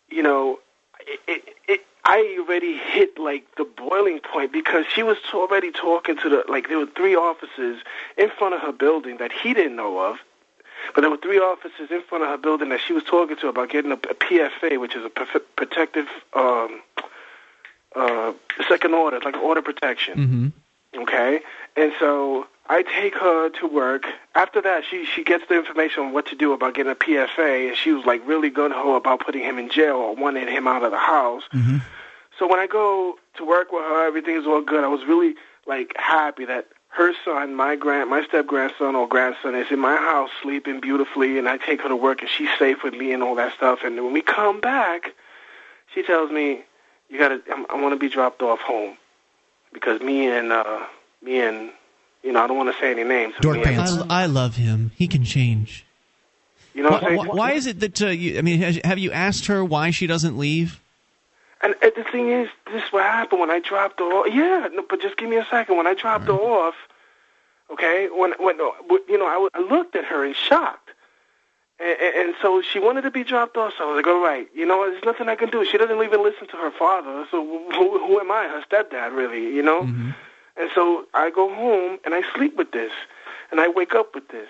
you 0.08 0.22
know, 0.22 0.60
it, 1.00 1.20
it, 1.26 1.44
it, 1.68 1.80
I 2.06 2.36
already 2.38 2.76
hit 2.76 3.18
like 3.18 3.46
the 3.56 3.64
boiling 3.64 4.20
point 4.20 4.52
because 4.52 4.84
she 4.94 5.02
was 5.02 5.16
already 5.32 5.70
talking 5.70 6.16
to 6.18 6.28
the 6.28 6.44
like 6.48 6.68
there 6.68 6.78
were 6.78 6.86
three 6.86 7.16
officers 7.16 7.82
in 8.18 8.30
front 8.30 8.54
of 8.54 8.60
her 8.60 8.72
building 8.72 9.16
that 9.18 9.32
he 9.32 9.54
didn't 9.54 9.76
know 9.76 9.98
of, 9.98 10.18
but 10.94 11.00
there 11.00 11.10
were 11.10 11.16
three 11.16 11.38
officers 11.38 11.90
in 11.90 12.02
front 12.02 12.22
of 12.24 12.30
her 12.30 12.36
building 12.36 12.68
that 12.68 12.80
she 12.80 12.92
was 12.92 13.04
talking 13.04 13.36
to 13.36 13.48
about 13.48 13.70
getting 13.70 13.90
a, 13.90 13.94
a 13.94 14.14
PFA, 14.14 14.78
which 14.78 14.94
is 14.94 15.04
a 15.04 15.08
protective 15.08 16.08
um, 16.34 16.82
uh, 17.96 18.34
second 18.68 18.92
order, 18.92 19.18
like 19.20 19.36
order 19.38 19.62
protection. 19.62 20.52
Mm-hmm. 20.94 21.02
Okay, 21.02 21.40
and 21.76 21.92
so 21.98 22.46
I 22.66 22.82
take 22.82 23.14
her 23.16 23.50
to 23.50 23.66
work. 23.66 24.06
After 24.34 24.62
that, 24.62 24.84
she 24.90 25.04
she 25.04 25.22
gets 25.22 25.44
the 25.48 25.54
information 25.54 26.04
on 26.04 26.12
what 26.12 26.26
to 26.26 26.36
do 26.36 26.52
about 26.52 26.74
getting 26.74 26.92
a 26.92 26.94
PFA, 26.94 27.68
and 27.68 27.76
she 27.76 27.92
was 27.92 28.06
like 28.06 28.26
really 28.26 28.50
gun 28.50 28.70
ho 28.70 28.96
about 28.96 29.20
putting 29.20 29.42
him 29.42 29.58
in 29.58 29.68
jail 29.68 29.96
or 29.96 30.14
wanting 30.14 30.48
him 30.48 30.66
out 30.66 30.82
of 30.82 30.90
the 30.90 30.98
house. 30.98 31.42
Mm-hmm. 31.52 31.78
So 32.38 32.48
when 32.48 32.58
I 32.58 32.66
go 32.66 33.16
to 33.36 33.44
work 33.44 33.70
with 33.70 33.82
her, 33.82 34.06
everything's 34.06 34.46
all 34.46 34.62
good. 34.62 34.82
I 34.82 34.88
was 34.88 35.04
really 35.04 35.34
like 35.66 35.92
happy 35.96 36.46
that 36.46 36.68
her 36.88 37.12
son, 37.24 37.54
my 37.54 37.76
grand, 37.76 38.08
my 38.08 38.24
step 38.24 38.46
grandson 38.46 38.94
or 38.94 39.08
grandson, 39.08 39.54
is 39.54 39.70
in 39.70 39.78
my 39.78 39.96
house 39.96 40.30
sleeping 40.42 40.80
beautifully, 40.80 41.38
and 41.38 41.48
I 41.48 41.58
take 41.58 41.82
her 41.82 41.88
to 41.88 41.96
work, 41.96 42.22
and 42.22 42.30
she's 42.30 42.50
safe 42.58 42.82
with 42.82 42.94
me 42.94 43.12
and 43.12 43.22
all 43.22 43.34
that 43.34 43.54
stuff. 43.54 43.80
And 43.84 43.96
when 43.96 44.12
we 44.12 44.22
come 44.22 44.60
back, 44.60 45.12
she 45.92 46.02
tells 46.02 46.30
me, 46.30 46.64
"You 47.10 47.18
gotta, 47.18 47.42
I'm, 47.52 47.66
I 47.68 47.80
want 47.80 47.92
to 47.92 47.98
be 47.98 48.08
dropped 48.08 48.42
off 48.42 48.60
home 48.60 48.96
because 49.72 50.00
me 50.00 50.28
and 50.28 50.50
uh, 50.50 50.86
me 51.22 51.40
and 51.40 51.70
you 52.24 52.32
know, 52.32 52.42
I 52.42 52.46
don't 52.46 52.56
want 52.56 52.74
to 52.74 52.80
say 52.80 52.90
any 52.90 53.04
names. 53.04 53.34
but 53.40 53.52
me 53.52 53.62
and- 53.64 53.80
I, 54.10 54.22
I 54.22 54.26
love 54.26 54.56
him. 54.56 54.90
He 54.96 55.06
can 55.06 55.24
change. 55.24 55.84
You 56.74 56.82
know 56.82 56.90
what 56.90 57.02
why, 57.02 57.08
I'm 57.10 57.16
why, 57.16 57.26
why 57.26 57.52
is 57.52 57.66
it 57.68 57.78
that 57.80 58.02
uh, 58.02 58.06
you? 58.08 58.36
I 58.38 58.42
mean, 58.42 58.60
has, 58.60 58.80
have 58.82 58.98
you 58.98 59.12
asked 59.12 59.46
her 59.46 59.64
why 59.64 59.90
she 59.90 60.06
doesn't 60.08 60.36
leave? 60.36 60.80
And 61.60 61.74
uh, 61.82 61.90
the 61.94 62.02
thing 62.10 62.30
is, 62.30 62.48
this 62.72 62.82
is 62.82 62.92
what 62.92 63.04
happened 63.04 63.40
when 63.40 63.50
I 63.50 63.60
dropped 63.60 64.00
her 64.00 64.06
off. 64.06 64.26
Yeah, 64.32 64.68
no, 64.72 64.82
but 64.88 65.00
just 65.00 65.16
give 65.16 65.28
me 65.28 65.36
a 65.36 65.46
second. 65.50 65.76
When 65.76 65.86
I 65.86 65.94
dropped 65.94 66.26
her 66.26 66.32
off, 66.32 66.74
okay, 67.70 68.08
when 68.12 68.32
when 68.40 68.60
uh, 68.60 68.70
you 69.08 69.18
know, 69.18 69.26
I, 69.26 69.34
w- 69.34 69.50
I 69.54 69.60
looked 69.60 69.94
at 69.94 70.04
her 70.06 70.24
in 70.24 70.34
shock, 70.34 70.80
and, 71.78 71.96
and, 72.00 72.14
and 72.16 72.34
so 72.42 72.60
she 72.60 72.80
wanted 72.80 73.02
to 73.02 73.10
be 73.12 73.22
dropped 73.22 73.56
off. 73.56 73.74
So 73.78 73.84
I 73.84 73.86
was 73.94 73.96
like, 73.96 74.06
all 74.08 74.20
right, 74.22 74.48
you 74.52 74.66
know, 74.66 74.90
there's 74.90 75.04
nothing 75.04 75.28
I 75.28 75.36
can 75.36 75.50
do. 75.50 75.64
She 75.64 75.78
doesn't 75.78 76.02
even 76.02 76.24
listen 76.24 76.48
to 76.48 76.56
her 76.56 76.72
father. 76.72 77.24
So 77.30 77.44
who, 77.72 77.98
who 78.04 78.18
am 78.20 78.32
I? 78.32 78.48
Her 78.48 78.64
stepdad, 78.68 79.14
really? 79.14 79.54
You 79.54 79.62
know. 79.62 79.88
And 80.56 80.70
so 80.74 81.06
I 81.14 81.30
go 81.30 81.52
home 81.52 81.98
and 82.04 82.14
I 82.14 82.22
sleep 82.34 82.56
with 82.56 82.72
this, 82.72 82.92
and 83.50 83.60
I 83.60 83.68
wake 83.68 83.94
up 83.94 84.14
with 84.14 84.28
this. 84.28 84.48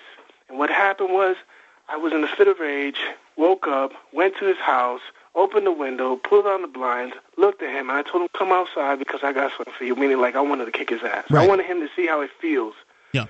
And 0.49 0.59
what 0.59 0.69
happened 0.69 1.13
was, 1.13 1.35
I 1.89 1.97
was 1.97 2.13
in 2.13 2.23
a 2.23 2.27
fit 2.27 2.47
of 2.47 2.59
rage. 2.59 2.99
Woke 3.37 3.67
up, 3.67 3.91
went 4.13 4.37
to 4.37 4.45
his 4.45 4.57
house, 4.57 5.01
opened 5.35 5.65
the 5.65 5.71
window, 5.71 6.15
pulled 6.15 6.45
down 6.45 6.61
the 6.61 6.69
blinds, 6.69 7.15
looked 7.37 7.61
at 7.61 7.69
him, 7.69 7.89
and 7.89 7.97
I 7.97 8.01
told 8.01 8.23
him, 8.23 8.29
"Come 8.33 8.53
outside 8.53 8.97
because 8.97 9.23
I 9.23 9.33
got 9.33 9.51
something 9.57 9.73
for 9.77 9.83
you." 9.83 9.93
Meaning, 9.95 10.21
like 10.21 10.35
I 10.35 10.41
wanted 10.41 10.65
to 10.65 10.71
kick 10.71 10.89
his 10.89 11.03
ass. 11.03 11.25
I 11.31 11.45
wanted 11.45 11.65
him 11.65 11.81
to 11.81 11.89
see 11.95 12.07
how 12.07 12.21
it 12.21 12.31
feels. 12.39 12.75
Yeah. 13.11 13.25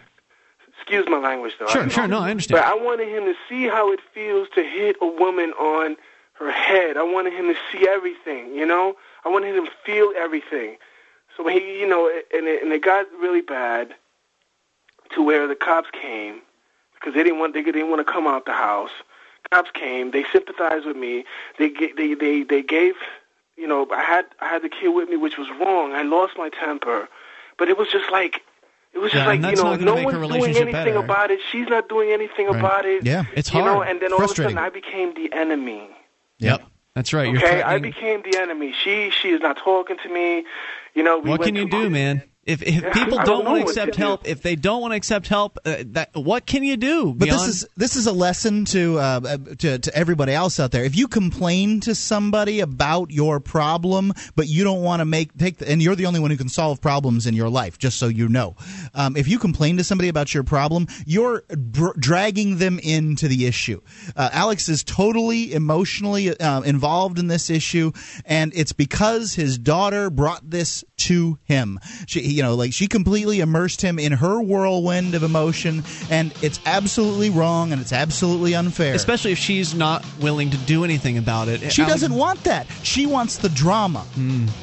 Excuse 0.78 1.08
my 1.10 1.18
language, 1.18 1.56
though. 1.58 1.68
Sure, 1.68 1.90
sure, 1.90 2.08
no, 2.08 2.20
I 2.20 2.30
understand. 2.30 2.62
But 2.62 2.72
I 2.72 2.76
wanted 2.76 3.08
him 3.08 3.26
to 3.26 3.36
see 3.50 3.64
how 3.64 3.92
it 3.92 4.00
feels 4.14 4.48
to 4.50 4.62
hit 4.64 4.98
a 5.02 5.08
woman 5.08 5.54
on 5.54 5.98
her 6.34 6.52
head. 6.52 6.98
I 6.98 7.04
wanted 7.04 7.34
him 7.34 7.48
to 7.48 7.58
see 7.72 7.88
everything. 7.88 8.54
You 8.54 8.68
know, 8.68 8.96
I 9.24 9.30
wanted 9.30 9.56
him 9.56 9.66
to 9.66 9.72
feel 9.84 10.14
everything. 10.16 10.78
So 11.38 11.44
when 11.44 11.54
he, 11.60 11.80
you 11.80 11.88
know, 11.88 12.08
and 12.34 12.48
it, 12.48 12.64
and 12.64 12.72
it 12.72 12.82
got 12.84 13.06
really 13.20 13.42
bad 13.42 13.94
to 15.14 15.22
where 15.22 15.48
the 15.48 15.56
cops 15.56 15.90
came 15.92 16.42
because 16.94 17.14
they 17.14 17.24
didn't 17.24 17.40
want 17.40 17.54
they 17.54 17.62
didn't 17.64 17.90
want 17.90 18.06
to 18.06 18.12
come 18.12 18.28
out 18.28 18.46
the 18.46 18.54
house. 18.54 18.92
Cops 19.52 19.70
came. 19.74 20.12
They 20.12 20.26
sympathized 20.32 20.86
with 20.86 20.98
me. 20.98 21.26
They 21.60 21.70
they 21.98 22.14
they 22.16 22.44
they 22.44 22.62
gave, 22.64 22.96
you 23.58 23.68
know, 23.68 23.88
I 23.92 24.02
had 24.04 24.26
I 24.42 24.48
had 24.48 24.64
the 24.64 24.70
kid 24.70 24.90
with 24.90 25.10
me, 25.10 25.18
which 25.18 25.38
was 25.38 25.48
wrong. 25.60 25.92
I 25.94 26.02
lost 26.04 26.34
my 26.38 26.50
temper, 26.50 27.08
but 27.58 27.68
it 27.70 27.78
was 27.78 27.90
just 27.92 28.12
like. 28.12 28.42
It 28.94 29.00
was 29.00 29.12
just 29.12 29.26
Yeah, 29.26 29.32
and 29.34 29.42
like 29.44 29.58
you 29.58 29.62
know, 29.62 29.76
no 29.76 29.96
one's 29.96 30.30
doing 30.30 30.56
anything 30.56 30.72
better. 30.72 30.96
about 31.00 31.30
it. 31.30 31.42
She's 31.52 31.68
not 31.68 31.90
doing 31.90 32.12
anything 32.12 32.48
Right. 32.48 32.56
about 32.56 32.86
it. 32.86 33.04
Yeah, 33.06 33.24
it's 33.34 33.54
You 33.54 33.60
know, 33.62 33.80
hard. 33.80 33.90
and 33.90 34.00
then 34.00 34.14
all 34.14 34.24
of 34.24 34.32
a 34.32 34.36
sudden, 34.36 34.58
I 34.58 34.70
became 34.70 35.14
the 35.16 35.34
enemy. 35.34 35.90
Yep. 36.40 36.62
That's 36.94 37.12
right. 37.12 37.28
You're 37.28 37.44
Okay, 37.44 37.62
I 37.62 37.78
became 37.80 38.22
the 38.22 38.38
enemy. 38.38 38.72
She 38.72 39.10
she 39.10 39.32
is 39.32 39.42
not 39.42 39.58
talking 39.58 39.98
to 40.02 40.08
me. 40.08 40.46
You 40.96 41.04
know, 41.04 41.20
we 41.20 41.30
what 41.30 41.42
can 41.44 41.56
you 41.56 41.66
to- 41.66 41.70
do, 41.84 41.90
man? 41.90 42.24
If 42.46 42.62
if 42.62 42.84
Yeah, 42.84 42.94
people 42.94 43.18
don't 43.18 43.26
don't 43.26 43.46
want 43.46 43.66
to 43.66 43.70
accept 43.72 43.94
do. 43.94 44.04
help, 44.04 44.28
if 44.28 44.44
they 44.44 44.56
don't 44.56 44.80
want 44.80 44.92
to 44.92 44.96
accept 44.98 45.28
help, 45.28 45.58
uh, 45.66 45.78
that 45.94 46.12
what 46.14 46.46
can 46.46 46.64
you 46.64 46.78
do? 46.78 47.08
But 47.08 47.26
beyond- 47.26 47.42
this 47.42 47.48
is 47.48 47.68
this 47.76 47.96
is 47.96 48.06
a 48.06 48.12
lesson 48.12 48.66
to, 48.66 49.00
uh, 49.00 49.02
uh, 49.02 49.38
to 49.58 49.80
to 49.80 49.96
everybody 49.96 50.32
else 50.32 50.60
out 50.60 50.70
there. 50.72 50.84
If 50.84 50.96
you 50.96 51.08
complain 51.08 51.80
to 51.82 51.96
somebody 51.96 52.60
about 52.60 53.10
your 53.10 53.40
problem, 53.40 54.14
but 54.36 54.48
you 54.48 54.64
don't 54.64 54.84
want 54.84 55.00
to 55.00 55.06
make 55.06 55.36
take, 55.38 55.58
the, 55.58 55.68
and 55.68 55.82
you're 55.82 55.96
the 55.96 56.06
only 56.06 56.20
one 56.20 56.30
who 56.30 56.38
can 56.38 56.48
solve 56.50 56.82
problems 56.82 57.26
in 57.26 57.34
your 57.34 57.50
life, 57.50 57.80
just 57.80 57.98
so 57.98 58.08
you 58.08 58.30
know. 58.30 58.56
Um, 58.94 59.18
if 59.18 59.28
you 59.28 59.40
complain 59.40 59.78
to 59.78 59.84
somebody 59.84 60.10
about 60.10 60.32
your 60.36 60.44
problem, 60.44 60.86
you're 61.08 61.44
dr- 61.72 62.00
dragging 62.00 62.58
them 62.60 62.78
into 62.78 63.28
the 63.28 63.48
issue. 63.48 63.82
Uh, 64.16 64.30
Alex 64.32 64.70
is 64.70 64.84
totally 64.84 65.52
emotionally 65.52 66.38
uh, 66.40 66.62
involved 66.62 67.18
in 67.18 67.26
this 67.26 67.50
issue, 67.50 67.92
and 68.24 68.54
it's 68.56 68.72
because 68.72 69.34
his 69.34 69.58
daughter 69.58 70.12
brought 70.12 70.48
this 70.48 70.84
to 70.98 71.40
him. 71.46 71.80
She, 72.06 72.35
you 72.36 72.44
know, 72.44 72.56
like 72.56 72.74
she 72.74 72.88
completely 72.88 73.40
immersed 73.40 73.82
him 73.82 73.98
in 73.98 74.12
her 74.12 74.42
whirlwind 74.42 75.16
of 75.16 75.24
emotion, 75.24 75.84
and 76.10 76.34
it's 76.42 76.60
absolutely 76.66 77.30
wrong 77.30 77.72
and 77.72 77.82
it's 77.82 77.94
absolutely 77.94 78.54
unfair. 78.56 78.94
especially 78.94 79.32
if 79.32 79.38
she's 79.38 79.74
not 79.74 80.06
willing 80.20 80.50
to 80.52 80.58
do 80.58 80.84
anything 80.84 81.18
about 81.18 81.48
it. 81.48 81.72
she 81.72 81.82
Alex- 81.82 82.02
doesn't 82.02 82.16
want 82.18 82.44
that. 82.44 82.68
She 82.84 83.06
wants 83.06 83.38
the 83.38 83.50
drama. 83.50 84.06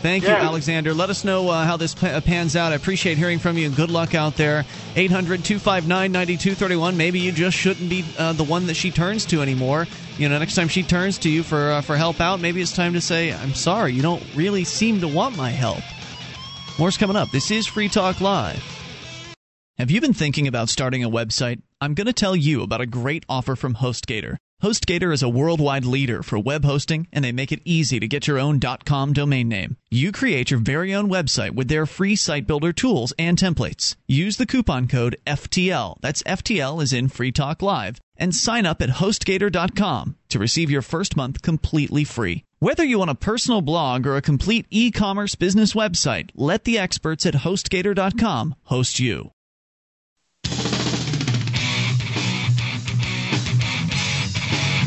Thank 0.03 0.25
you, 0.25 0.31
Alexander. 0.31 0.95
Let 0.95 1.11
us 1.11 1.25
know 1.25 1.49
uh, 1.49 1.65
how 1.65 1.77
this 1.77 1.95
pa- 1.95 2.21
pans 2.21 2.57
out. 2.57 2.73
I 2.73 2.75
appreciate 2.77 3.19
hearing 3.19 3.39
from 3.39 3.57
you 3.57 3.67
and 3.67 3.77
good 3.77 3.91
luck 3.91 4.15
out 4.15 4.37
there. 4.37 4.65
800 4.97 5.45
259 5.45 6.13
9231. 6.13 6.97
Maybe 6.97 7.19
you 7.21 7.33
just 7.33 7.57
shouldn't 7.57 7.89
be 7.89 8.05
uh, 8.19 8.33
the 8.35 8.45
one 8.45 8.67
that 8.67 8.75
she 8.75 8.91
turns 8.91 9.25
to 9.27 9.41
anymore. 9.43 9.87
You 10.19 10.29
know, 10.29 10.39
next 10.39 10.55
time 10.55 10.69
she 10.69 10.83
turns 10.83 11.19
to 11.19 11.31
you 11.31 11.43
for, 11.43 11.71
uh, 11.73 11.81
for 11.81 11.97
help 11.97 12.21
out, 12.21 12.39
maybe 12.41 12.61
it's 12.61 12.75
time 12.77 12.93
to 12.93 13.01
say, 13.01 13.33
I'm 13.33 13.55
sorry, 13.55 13.93
you 13.93 14.03
don't 14.03 14.23
really 14.35 14.65
seem 14.65 15.01
to 15.01 15.09
want 15.09 15.37
my 15.37 15.51
help. 15.51 15.81
More's 16.79 16.97
coming 16.97 17.17
up. 17.17 17.31
This 17.31 17.51
is 17.51 17.67
Free 17.67 17.89
Talk 17.89 18.21
Live. 18.21 18.63
Have 19.77 19.91
you 19.91 20.01
been 20.01 20.15
thinking 20.15 20.49
about 20.49 20.71
starting 20.71 21.05
a 21.05 21.11
website? 21.11 21.61
I'm 21.81 21.95
going 21.95 22.07
to 22.07 22.13
tell 22.13 22.35
you 22.35 22.63
about 22.63 22.81
a 22.81 22.87
great 22.87 23.25
offer 23.29 23.57
from 23.57 23.75
HostGator. 23.75 24.37
HostGator 24.63 25.13
is 25.13 25.23
a 25.23 25.29
worldwide 25.29 25.85
leader 25.85 26.23
for 26.23 26.39
web 26.39 26.65
hosting, 26.65 27.09
and 27.13 27.25
they 27.25 27.33
make 27.33 27.53
it 27.53 27.61
easy 27.65 27.99
to 28.01 28.07
get 28.07 28.27
your 28.27 28.39
own 28.39 28.61
.com 28.85 29.13
domain 29.13 29.49
name. 29.49 29.77
You 29.91 30.13
create 30.13 30.51
your 30.51 30.61
very 30.61 30.95
own 30.95 31.11
website 31.11 31.51
with 31.51 31.69
their 31.69 31.85
free 31.85 32.17
site 32.17 32.47
builder 32.47 32.73
tools 32.73 33.13
and 33.19 33.37
templates. 33.37 33.97
Use 34.07 34.37
the 34.37 34.47
coupon 34.47 34.89
code 34.89 35.17
FTL. 35.27 35.97
That's 36.01 36.23
FTL 36.23 36.83
is 36.83 36.93
in 36.93 37.09
Free 37.09 37.33
Talk 37.33 37.61
Live. 37.61 38.01
And 38.17 38.35
sign 38.35 38.65
up 38.65 38.81
at 38.81 38.89
HostGator.com 38.89 40.17
to 40.29 40.39
receive 40.39 40.71
your 40.71 40.83
first 40.83 41.17
month 41.17 41.43
completely 41.43 42.05
free. 42.05 42.45
Whether 42.63 42.85
you 42.85 43.01
want 43.01 43.11
a 43.11 43.17
personal 43.17 43.61
blog 43.61 44.07
or 44.07 44.15
a 44.15 44.23
complete 44.23 44.67
e-commerce 44.71 45.35
business 45.35 45.73
website, 45.73 46.31
let 46.37 46.63
the 46.63 46.79
experts 46.79 47.27
at 47.27 47.35
HostGator.com 47.35 48.55
host 48.67 49.01
you. 49.01 49.33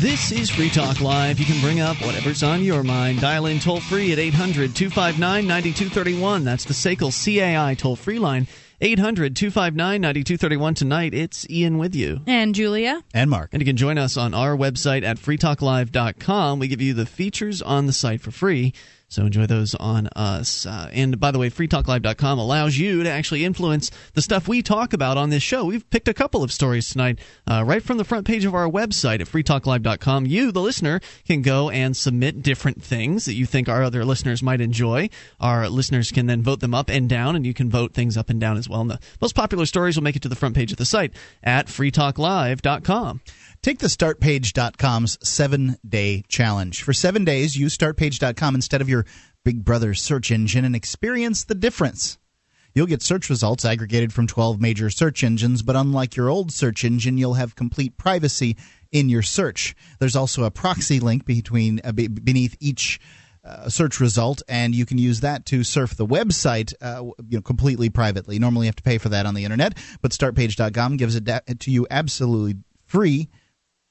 This 0.00 0.32
is 0.32 0.48
Free 0.48 0.70
Talk 0.70 1.02
Live. 1.02 1.38
You 1.38 1.44
can 1.44 1.60
bring 1.60 1.80
up 1.80 1.98
whatever's 1.98 2.42
on 2.42 2.64
your 2.64 2.82
mind. 2.82 3.20
Dial 3.20 3.44
in 3.44 3.58
toll 3.58 3.80
free 3.80 4.10
at 4.10 4.18
800 4.18 4.74
259 4.74 5.46
9231. 5.46 6.44
That's 6.44 6.64
the 6.64 6.72
SACL 6.72 7.12
CAI 7.12 7.74
toll 7.74 7.96
free 7.96 8.18
line. 8.18 8.46
800 8.80 9.34
259 9.34 10.00
9231. 10.00 10.74
Tonight, 10.74 11.14
it's 11.14 11.48
Ian 11.48 11.78
with 11.78 11.94
you. 11.94 12.20
And 12.26 12.54
Julia. 12.54 13.02
And 13.14 13.30
Mark. 13.30 13.50
And 13.52 13.62
you 13.62 13.66
can 13.66 13.76
join 13.76 13.96
us 13.96 14.16
on 14.16 14.34
our 14.34 14.56
website 14.56 15.02
at 15.02 15.16
freetalklive.com. 15.16 16.58
We 16.58 16.68
give 16.68 16.82
you 16.82 16.92
the 16.92 17.06
features 17.06 17.62
on 17.62 17.86
the 17.86 17.92
site 17.92 18.20
for 18.20 18.30
free. 18.30 18.74
So 19.08 19.24
enjoy 19.24 19.46
those 19.46 19.74
on 19.76 20.08
us. 20.16 20.66
Uh, 20.66 20.90
and 20.92 21.18
by 21.20 21.30
the 21.30 21.38
way, 21.38 21.48
freetalklive.com 21.48 22.38
allows 22.38 22.76
you 22.76 23.04
to 23.04 23.10
actually 23.10 23.44
influence 23.44 23.90
the 24.14 24.22
stuff 24.22 24.48
we 24.48 24.62
talk 24.62 24.92
about 24.92 25.16
on 25.16 25.30
this 25.30 25.42
show. 25.42 25.64
We've 25.64 25.88
picked 25.90 26.08
a 26.08 26.14
couple 26.14 26.42
of 26.42 26.52
stories 26.52 26.88
tonight 26.88 27.20
uh, 27.48 27.62
right 27.64 27.82
from 27.82 27.98
the 27.98 28.04
front 28.04 28.26
page 28.26 28.44
of 28.44 28.54
our 28.54 28.68
website 28.68 29.20
at 29.20 29.28
freetalklive.com. 29.28 30.26
You, 30.26 30.50
the 30.50 30.60
listener, 30.60 31.00
can 31.24 31.42
go 31.42 31.70
and 31.70 31.96
submit 31.96 32.42
different 32.42 32.82
things 32.82 33.26
that 33.26 33.34
you 33.34 33.46
think 33.46 33.68
our 33.68 33.82
other 33.82 34.04
listeners 34.04 34.42
might 34.42 34.60
enjoy. 34.60 35.08
Our 35.40 35.68
listeners 35.68 36.10
can 36.10 36.26
then 36.26 36.42
vote 36.42 36.60
them 36.60 36.74
up 36.74 36.88
and 36.88 37.08
down, 37.08 37.36
and 37.36 37.46
you 37.46 37.54
can 37.54 37.70
vote 37.70 37.94
things 37.94 38.16
up 38.16 38.28
and 38.28 38.40
down 38.40 38.56
as 38.56 38.68
well. 38.68 38.80
And 38.80 38.90
the 38.90 39.00
most 39.20 39.36
popular 39.36 39.66
stories 39.66 39.96
will 39.96 40.04
make 40.04 40.16
it 40.16 40.22
to 40.22 40.28
the 40.28 40.36
front 40.36 40.56
page 40.56 40.72
of 40.72 40.78
the 40.78 40.84
site 40.84 41.12
at 41.44 41.66
freetalklive.com. 41.66 43.20
Take 43.62 43.78
the 43.80 43.88
startpage.com's 43.88 45.18
seven 45.26 45.76
day 45.86 46.22
challenge. 46.28 46.82
For 46.82 46.92
seven 46.92 47.24
days, 47.24 47.56
use 47.56 47.76
startpage.com 47.76 48.54
instead 48.54 48.80
of 48.80 48.88
your 48.88 49.06
Big 49.44 49.64
Brother 49.64 49.94
search 49.94 50.30
engine 50.30 50.64
and 50.64 50.76
experience 50.76 51.44
the 51.44 51.54
difference. 51.54 52.18
You'll 52.74 52.86
get 52.86 53.00
search 53.00 53.30
results 53.30 53.64
aggregated 53.64 54.12
from 54.12 54.26
12 54.26 54.60
major 54.60 54.90
search 54.90 55.24
engines, 55.24 55.62
but 55.62 55.76
unlike 55.76 56.14
your 56.14 56.28
old 56.28 56.52
search 56.52 56.84
engine, 56.84 57.16
you'll 57.16 57.34
have 57.34 57.56
complete 57.56 57.96
privacy 57.96 58.56
in 58.92 59.08
your 59.08 59.22
search. 59.22 59.74
There's 59.98 60.14
also 60.14 60.44
a 60.44 60.50
proxy 60.50 61.00
link 61.00 61.24
between 61.24 61.80
uh, 61.82 61.92
be- 61.92 62.08
beneath 62.08 62.54
each 62.60 63.00
uh, 63.42 63.68
search 63.68 63.98
result, 63.98 64.42
and 64.48 64.74
you 64.74 64.84
can 64.84 64.98
use 64.98 65.20
that 65.20 65.46
to 65.46 65.64
surf 65.64 65.94
the 65.96 66.06
website 66.06 66.74
uh, 66.82 67.02
you 67.28 67.38
know, 67.38 67.40
completely 67.42 67.88
privately. 67.88 68.38
Normally, 68.38 68.66
you 68.66 68.68
have 68.68 68.76
to 68.76 68.82
pay 68.82 68.98
for 68.98 69.08
that 69.08 69.24
on 69.24 69.34
the 69.34 69.44
internet, 69.44 69.78
but 70.02 70.10
StartPage.com 70.10 70.96
gives 70.96 71.16
it 71.16 71.24
da- 71.24 71.40
to 71.60 71.70
you 71.70 71.86
absolutely 71.90 72.56
free. 72.84 73.28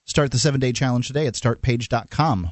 Start 0.05 0.31
the 0.31 0.39
seven 0.39 0.59
day 0.59 0.71
challenge 0.71 1.07
today 1.07 1.27
at 1.27 1.33
startpage.com. 1.33 2.51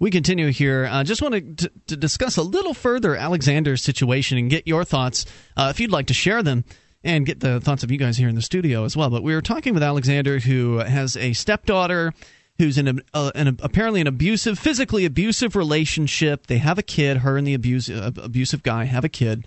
We 0.00 0.10
continue 0.10 0.50
here. 0.50 0.86
I 0.86 1.00
uh, 1.00 1.04
just 1.04 1.20
wanted 1.20 1.58
to, 1.58 1.72
to 1.88 1.96
discuss 1.96 2.38
a 2.38 2.42
little 2.42 2.72
further 2.72 3.14
Alexander's 3.14 3.82
situation 3.82 4.38
and 4.38 4.48
get 4.48 4.66
your 4.66 4.82
thoughts. 4.82 5.26
Uh, 5.56 5.68
if 5.70 5.78
you'd 5.78 5.92
like 5.92 6.06
to 6.06 6.14
share 6.14 6.42
them, 6.42 6.64
and 7.04 7.26
get 7.26 7.40
the 7.40 7.60
thoughts 7.60 7.84
of 7.84 7.90
you 7.90 7.98
guys 7.98 8.16
here 8.16 8.28
in 8.28 8.34
the 8.34 8.42
studio 8.42 8.84
as 8.84 8.96
well. 8.96 9.10
But 9.10 9.22
we 9.22 9.34
were 9.34 9.42
talking 9.42 9.74
with 9.74 9.82
Alexander, 9.82 10.38
who 10.38 10.78
has 10.78 11.16
a 11.16 11.34
stepdaughter 11.34 12.14
who's 12.58 12.78
in 12.78 12.88
a, 12.88 12.94
uh, 13.12 13.30
an 13.34 13.58
apparently 13.62 14.00
an 14.00 14.06
abusive, 14.06 14.58
physically 14.58 15.04
abusive 15.04 15.54
relationship. 15.54 16.46
They 16.46 16.58
have 16.58 16.78
a 16.78 16.82
kid. 16.82 17.18
Her 17.18 17.36
and 17.36 17.46
the 17.46 17.54
abuse, 17.54 17.90
uh, 17.90 18.12
abusive 18.16 18.62
guy 18.62 18.84
have 18.84 19.04
a 19.04 19.08
kid, 19.08 19.46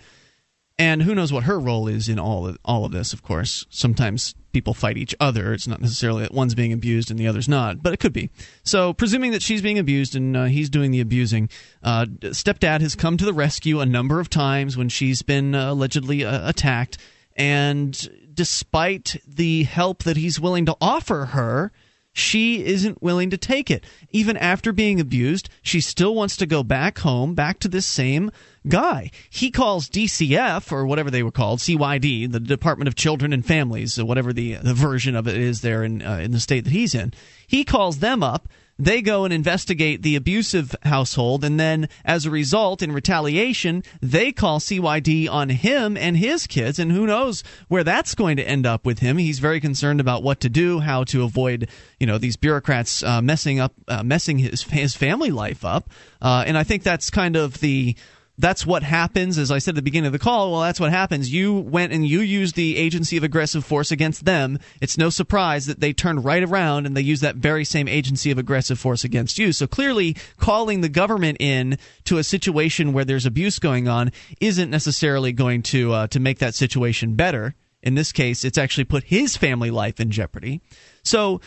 and 0.78 1.02
who 1.02 1.14
knows 1.14 1.32
what 1.32 1.44
her 1.44 1.58
role 1.58 1.88
is 1.88 2.08
in 2.08 2.18
all 2.18 2.46
of, 2.46 2.58
all 2.64 2.84
of 2.84 2.92
this? 2.92 3.12
Of 3.12 3.22
course, 3.22 3.66
sometimes 3.68 4.34
people 4.52 4.74
fight 4.74 4.96
each 4.96 5.14
other. 5.18 5.52
It's 5.52 5.66
not 5.66 5.80
necessarily 5.80 6.22
that 6.22 6.32
one's 6.32 6.54
being 6.54 6.72
abused 6.72 7.10
and 7.10 7.18
the 7.18 7.26
other's 7.26 7.48
not, 7.48 7.82
but 7.82 7.92
it 7.92 7.98
could 7.98 8.12
be. 8.12 8.30
So, 8.62 8.92
presuming 8.92 9.32
that 9.32 9.42
she's 9.42 9.60
being 9.60 9.78
abused 9.78 10.14
and 10.14 10.36
uh, 10.36 10.44
he's 10.44 10.70
doing 10.70 10.90
the 10.90 11.00
abusing, 11.00 11.48
uh, 11.82 12.06
stepdad 12.06 12.80
has 12.80 12.94
come 12.94 13.16
to 13.16 13.24
the 13.24 13.32
rescue 13.32 13.80
a 13.80 13.86
number 13.86 14.20
of 14.20 14.30
times 14.30 14.76
when 14.76 14.88
she's 14.88 15.22
been 15.22 15.54
uh, 15.54 15.72
allegedly 15.72 16.24
uh, 16.24 16.48
attacked, 16.48 16.98
and 17.36 18.08
despite 18.32 19.16
the 19.26 19.64
help 19.64 20.04
that 20.04 20.16
he's 20.16 20.38
willing 20.38 20.66
to 20.66 20.76
offer 20.80 21.26
her 21.26 21.72
she 22.18 22.64
isn't 22.64 23.02
willing 23.02 23.30
to 23.30 23.36
take 23.36 23.70
it. 23.70 23.84
Even 24.10 24.36
after 24.36 24.72
being 24.72 24.98
abused, 24.98 25.48
she 25.62 25.80
still 25.80 26.14
wants 26.14 26.36
to 26.36 26.46
go 26.46 26.62
back 26.62 26.98
home, 26.98 27.34
back 27.34 27.60
to 27.60 27.68
this 27.68 27.86
same 27.86 28.30
guy. 28.68 29.10
He 29.30 29.50
calls 29.50 29.88
DCF, 29.88 30.70
or 30.72 30.86
whatever 30.86 31.10
they 31.10 31.22
were 31.22 31.30
called, 31.30 31.60
CYD, 31.60 32.30
the 32.30 32.40
Department 32.40 32.88
of 32.88 32.94
Children 32.94 33.32
and 33.32 33.44
Families, 33.44 34.02
whatever 34.02 34.32
the, 34.32 34.54
the 34.54 34.74
version 34.74 35.16
of 35.16 35.26
it 35.26 35.36
is 35.36 35.60
there 35.60 35.84
in, 35.84 36.02
uh, 36.02 36.18
in 36.18 36.32
the 36.32 36.40
state 36.40 36.64
that 36.64 36.72
he's 36.72 36.94
in. 36.94 37.12
He 37.46 37.64
calls 37.64 37.98
them 37.98 38.22
up 38.22 38.48
they 38.78 39.02
go 39.02 39.24
and 39.24 39.34
investigate 39.34 40.02
the 40.02 40.14
abusive 40.14 40.74
household, 40.84 41.44
and 41.44 41.58
then 41.58 41.88
as 42.04 42.26
a 42.26 42.30
result, 42.30 42.80
in 42.80 42.92
retaliation, 42.92 43.82
they 44.00 44.30
call 44.30 44.60
CYD 44.60 45.28
on 45.28 45.48
him 45.48 45.96
and 45.96 46.16
his 46.16 46.46
kids, 46.46 46.78
and 46.78 46.92
who 46.92 47.06
knows 47.06 47.42
where 47.66 47.82
that's 47.82 48.14
going 48.14 48.36
to 48.36 48.48
end 48.48 48.66
up 48.66 48.86
with 48.86 49.00
him. 49.00 49.18
He's 49.18 49.40
very 49.40 49.60
concerned 49.60 49.98
about 50.00 50.22
what 50.22 50.38
to 50.40 50.48
do, 50.48 50.78
how 50.78 51.02
to 51.04 51.24
avoid, 51.24 51.68
you 51.98 52.06
know, 52.06 52.18
these 52.18 52.36
bureaucrats 52.36 53.02
uh, 53.02 53.20
messing 53.20 53.58
up, 53.58 53.72
uh, 53.88 54.04
messing 54.04 54.38
his 54.38 54.62
his 54.62 54.94
family 54.94 55.32
life 55.32 55.64
up, 55.64 55.90
uh, 56.22 56.44
and 56.46 56.56
I 56.56 56.62
think 56.62 56.84
that's 56.84 57.10
kind 57.10 57.34
of 57.34 57.58
the 57.58 57.96
that's 58.38 58.64
what 58.64 58.84
happens. 58.84 59.36
As 59.36 59.50
I 59.50 59.58
said 59.58 59.72
at 59.72 59.76
the 59.76 59.82
beginning 59.82 60.06
of 60.06 60.12
the 60.12 60.18
call, 60.18 60.52
well, 60.52 60.60
that's 60.60 60.78
what 60.78 60.92
happens. 60.92 61.32
You 61.32 61.54
went 61.54 61.92
and 61.92 62.06
you 62.06 62.20
used 62.20 62.54
the 62.54 62.76
agency 62.76 63.16
of 63.16 63.24
aggressive 63.24 63.64
force 63.64 63.90
against 63.90 64.24
them. 64.24 64.60
It's 64.80 64.96
no 64.96 65.10
surprise 65.10 65.66
that 65.66 65.80
they 65.80 65.92
turned 65.92 66.24
right 66.24 66.42
around 66.42 66.86
and 66.86 66.96
they 66.96 67.02
use 67.02 67.20
that 67.20 67.36
very 67.36 67.64
same 67.64 67.88
agency 67.88 68.30
of 68.30 68.38
aggressive 68.38 68.78
force 68.78 69.02
against 69.02 69.38
you. 69.38 69.52
So 69.52 69.66
clearly, 69.66 70.16
calling 70.36 70.80
the 70.80 70.88
government 70.88 71.38
in 71.40 71.78
to 72.04 72.18
a 72.18 72.24
situation 72.24 72.92
where 72.92 73.04
there's 73.04 73.26
abuse 73.26 73.58
going 73.58 73.88
on 73.88 74.12
isn't 74.40 74.70
necessarily 74.70 75.32
going 75.32 75.62
to 75.64 75.92
uh, 75.92 76.06
to 76.08 76.20
make 76.20 76.38
that 76.38 76.54
situation 76.54 77.14
better. 77.14 77.56
In 77.82 77.94
this 77.94 78.12
case, 78.12 78.44
it's 78.44 78.58
actually 78.58 78.84
put 78.84 79.04
his 79.04 79.36
family 79.36 79.70
life 79.70 79.98
in 80.00 80.10
jeopardy. 80.10 80.60
So 81.02 81.40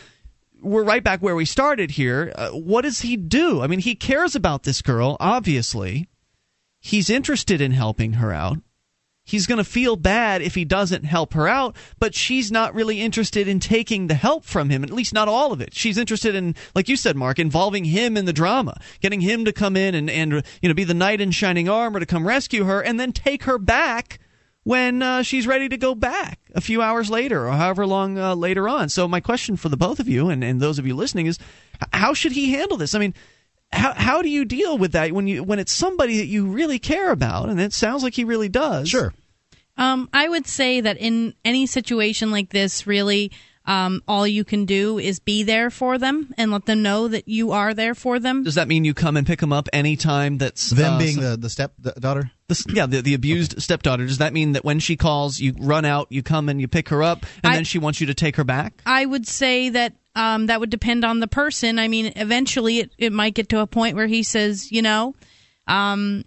we're 0.60 0.84
right 0.84 1.02
back 1.02 1.20
where 1.20 1.34
we 1.34 1.44
started 1.44 1.90
here. 1.90 2.32
Uh, 2.34 2.50
what 2.50 2.82
does 2.82 3.00
he 3.00 3.16
do? 3.16 3.62
I 3.62 3.66
mean, 3.66 3.80
he 3.80 3.94
cares 3.94 4.34
about 4.34 4.62
this 4.62 4.82
girl, 4.82 5.16
obviously 5.20 6.08
he's 6.82 7.08
interested 7.08 7.60
in 7.60 7.70
helping 7.70 8.14
her 8.14 8.32
out. 8.32 8.58
He's 9.24 9.46
going 9.46 9.58
to 9.58 9.64
feel 9.64 9.94
bad 9.94 10.42
if 10.42 10.56
he 10.56 10.64
doesn't 10.64 11.04
help 11.04 11.34
her 11.34 11.46
out, 11.46 11.76
but 12.00 12.12
she's 12.12 12.50
not 12.50 12.74
really 12.74 13.00
interested 13.00 13.46
in 13.46 13.60
taking 13.60 14.08
the 14.08 14.14
help 14.14 14.44
from 14.44 14.68
him, 14.68 14.82
at 14.82 14.90
least 14.90 15.14
not 15.14 15.28
all 15.28 15.52
of 15.52 15.60
it. 15.60 15.74
She's 15.74 15.96
interested 15.96 16.34
in, 16.34 16.56
like 16.74 16.88
you 16.88 16.96
said, 16.96 17.14
Mark, 17.14 17.38
involving 17.38 17.84
him 17.84 18.16
in 18.16 18.24
the 18.24 18.32
drama, 18.32 18.80
getting 19.00 19.20
him 19.20 19.44
to 19.44 19.52
come 19.52 19.76
in 19.76 19.94
and, 19.94 20.10
and 20.10 20.42
you 20.60 20.68
know, 20.68 20.74
be 20.74 20.82
the 20.82 20.92
knight 20.92 21.20
in 21.20 21.30
shining 21.30 21.68
armor 21.68 22.00
to 22.00 22.06
come 22.06 22.26
rescue 22.26 22.64
her 22.64 22.80
and 22.80 22.98
then 22.98 23.12
take 23.12 23.44
her 23.44 23.58
back 23.58 24.18
when 24.64 25.02
uh, 25.02 25.22
she's 25.22 25.46
ready 25.46 25.68
to 25.68 25.76
go 25.76 25.94
back 25.94 26.40
a 26.56 26.60
few 26.60 26.82
hours 26.82 27.08
later 27.08 27.46
or 27.46 27.52
however 27.52 27.86
long 27.86 28.18
uh, 28.18 28.34
later 28.34 28.68
on. 28.68 28.88
So, 28.88 29.06
my 29.06 29.20
question 29.20 29.56
for 29.56 29.68
the 29.68 29.76
both 29.76 30.00
of 30.00 30.08
you 30.08 30.30
and, 30.30 30.42
and 30.42 30.60
those 30.60 30.80
of 30.80 30.86
you 30.86 30.96
listening 30.96 31.26
is 31.26 31.38
how 31.92 32.12
should 32.12 32.32
he 32.32 32.52
handle 32.52 32.76
this? 32.76 32.94
I 32.94 32.98
mean, 32.98 33.14
how 33.72 33.92
how 33.94 34.22
do 34.22 34.28
you 34.28 34.44
deal 34.44 34.78
with 34.78 34.92
that 34.92 35.12
when 35.12 35.26
you 35.26 35.42
when 35.42 35.58
it's 35.58 35.72
somebody 35.72 36.18
that 36.18 36.26
you 36.26 36.46
really 36.46 36.78
care 36.78 37.10
about 37.10 37.48
and 37.48 37.60
it 37.60 37.72
sounds 37.72 38.02
like 38.02 38.14
he 38.14 38.24
really 38.24 38.48
does 38.48 38.88
sure 38.88 39.12
um, 39.76 40.08
i 40.12 40.28
would 40.28 40.46
say 40.46 40.80
that 40.80 40.96
in 40.98 41.34
any 41.44 41.66
situation 41.66 42.30
like 42.30 42.50
this 42.50 42.86
really 42.86 43.30
um, 43.64 44.02
all 44.08 44.26
you 44.26 44.44
can 44.44 44.64
do 44.64 44.98
is 44.98 45.20
be 45.20 45.42
there 45.42 45.70
for 45.70 45.98
them 45.98 46.34
and 46.36 46.50
let 46.50 46.66
them 46.66 46.82
know 46.82 47.08
that 47.08 47.28
you 47.28 47.52
are 47.52 47.74
there 47.74 47.94
for 47.94 48.18
them. 48.18 48.42
Does 48.42 48.56
that 48.56 48.68
mean 48.68 48.84
you 48.84 48.94
come 48.94 49.16
and 49.16 49.26
pick 49.26 49.40
them 49.40 49.52
up 49.52 49.68
anytime 49.72 50.38
that's 50.38 50.70
them 50.70 50.94
uh, 50.94 50.98
being 50.98 51.20
the 51.20 51.36
the 51.36 51.50
step 51.50 51.74
daughter? 51.98 52.30
The, 52.48 52.72
yeah, 52.74 52.86
the, 52.86 53.02
the 53.02 53.14
abused 53.14 53.54
okay. 53.54 53.60
stepdaughter. 53.60 54.06
Does 54.06 54.18
that 54.18 54.32
mean 54.32 54.52
that 54.52 54.64
when 54.64 54.78
she 54.78 54.96
calls, 54.96 55.38
you 55.38 55.54
run 55.58 55.84
out, 55.84 56.08
you 56.10 56.22
come 56.22 56.48
and 56.48 56.60
you 56.60 56.68
pick 56.68 56.88
her 56.88 57.02
up, 57.02 57.24
and 57.42 57.52
I, 57.52 57.54
then 57.54 57.64
she 57.64 57.78
wants 57.78 58.00
you 58.00 58.08
to 58.08 58.14
take 58.14 58.36
her 58.36 58.44
back? 58.44 58.82
I 58.84 59.06
would 59.06 59.26
say 59.26 59.68
that 59.70 59.94
um, 60.14 60.46
that 60.46 60.60
would 60.60 60.70
depend 60.70 61.04
on 61.04 61.20
the 61.20 61.28
person. 61.28 61.78
I 61.78 61.88
mean, 61.88 62.12
eventually 62.16 62.78
it, 62.78 62.90
it 62.98 63.12
might 63.12 63.34
get 63.34 63.48
to 63.50 63.60
a 63.60 63.66
point 63.66 63.96
where 63.96 64.06
he 64.06 64.22
says, 64.22 64.70
you 64.70 64.82
know, 64.82 65.14
um, 65.66 66.24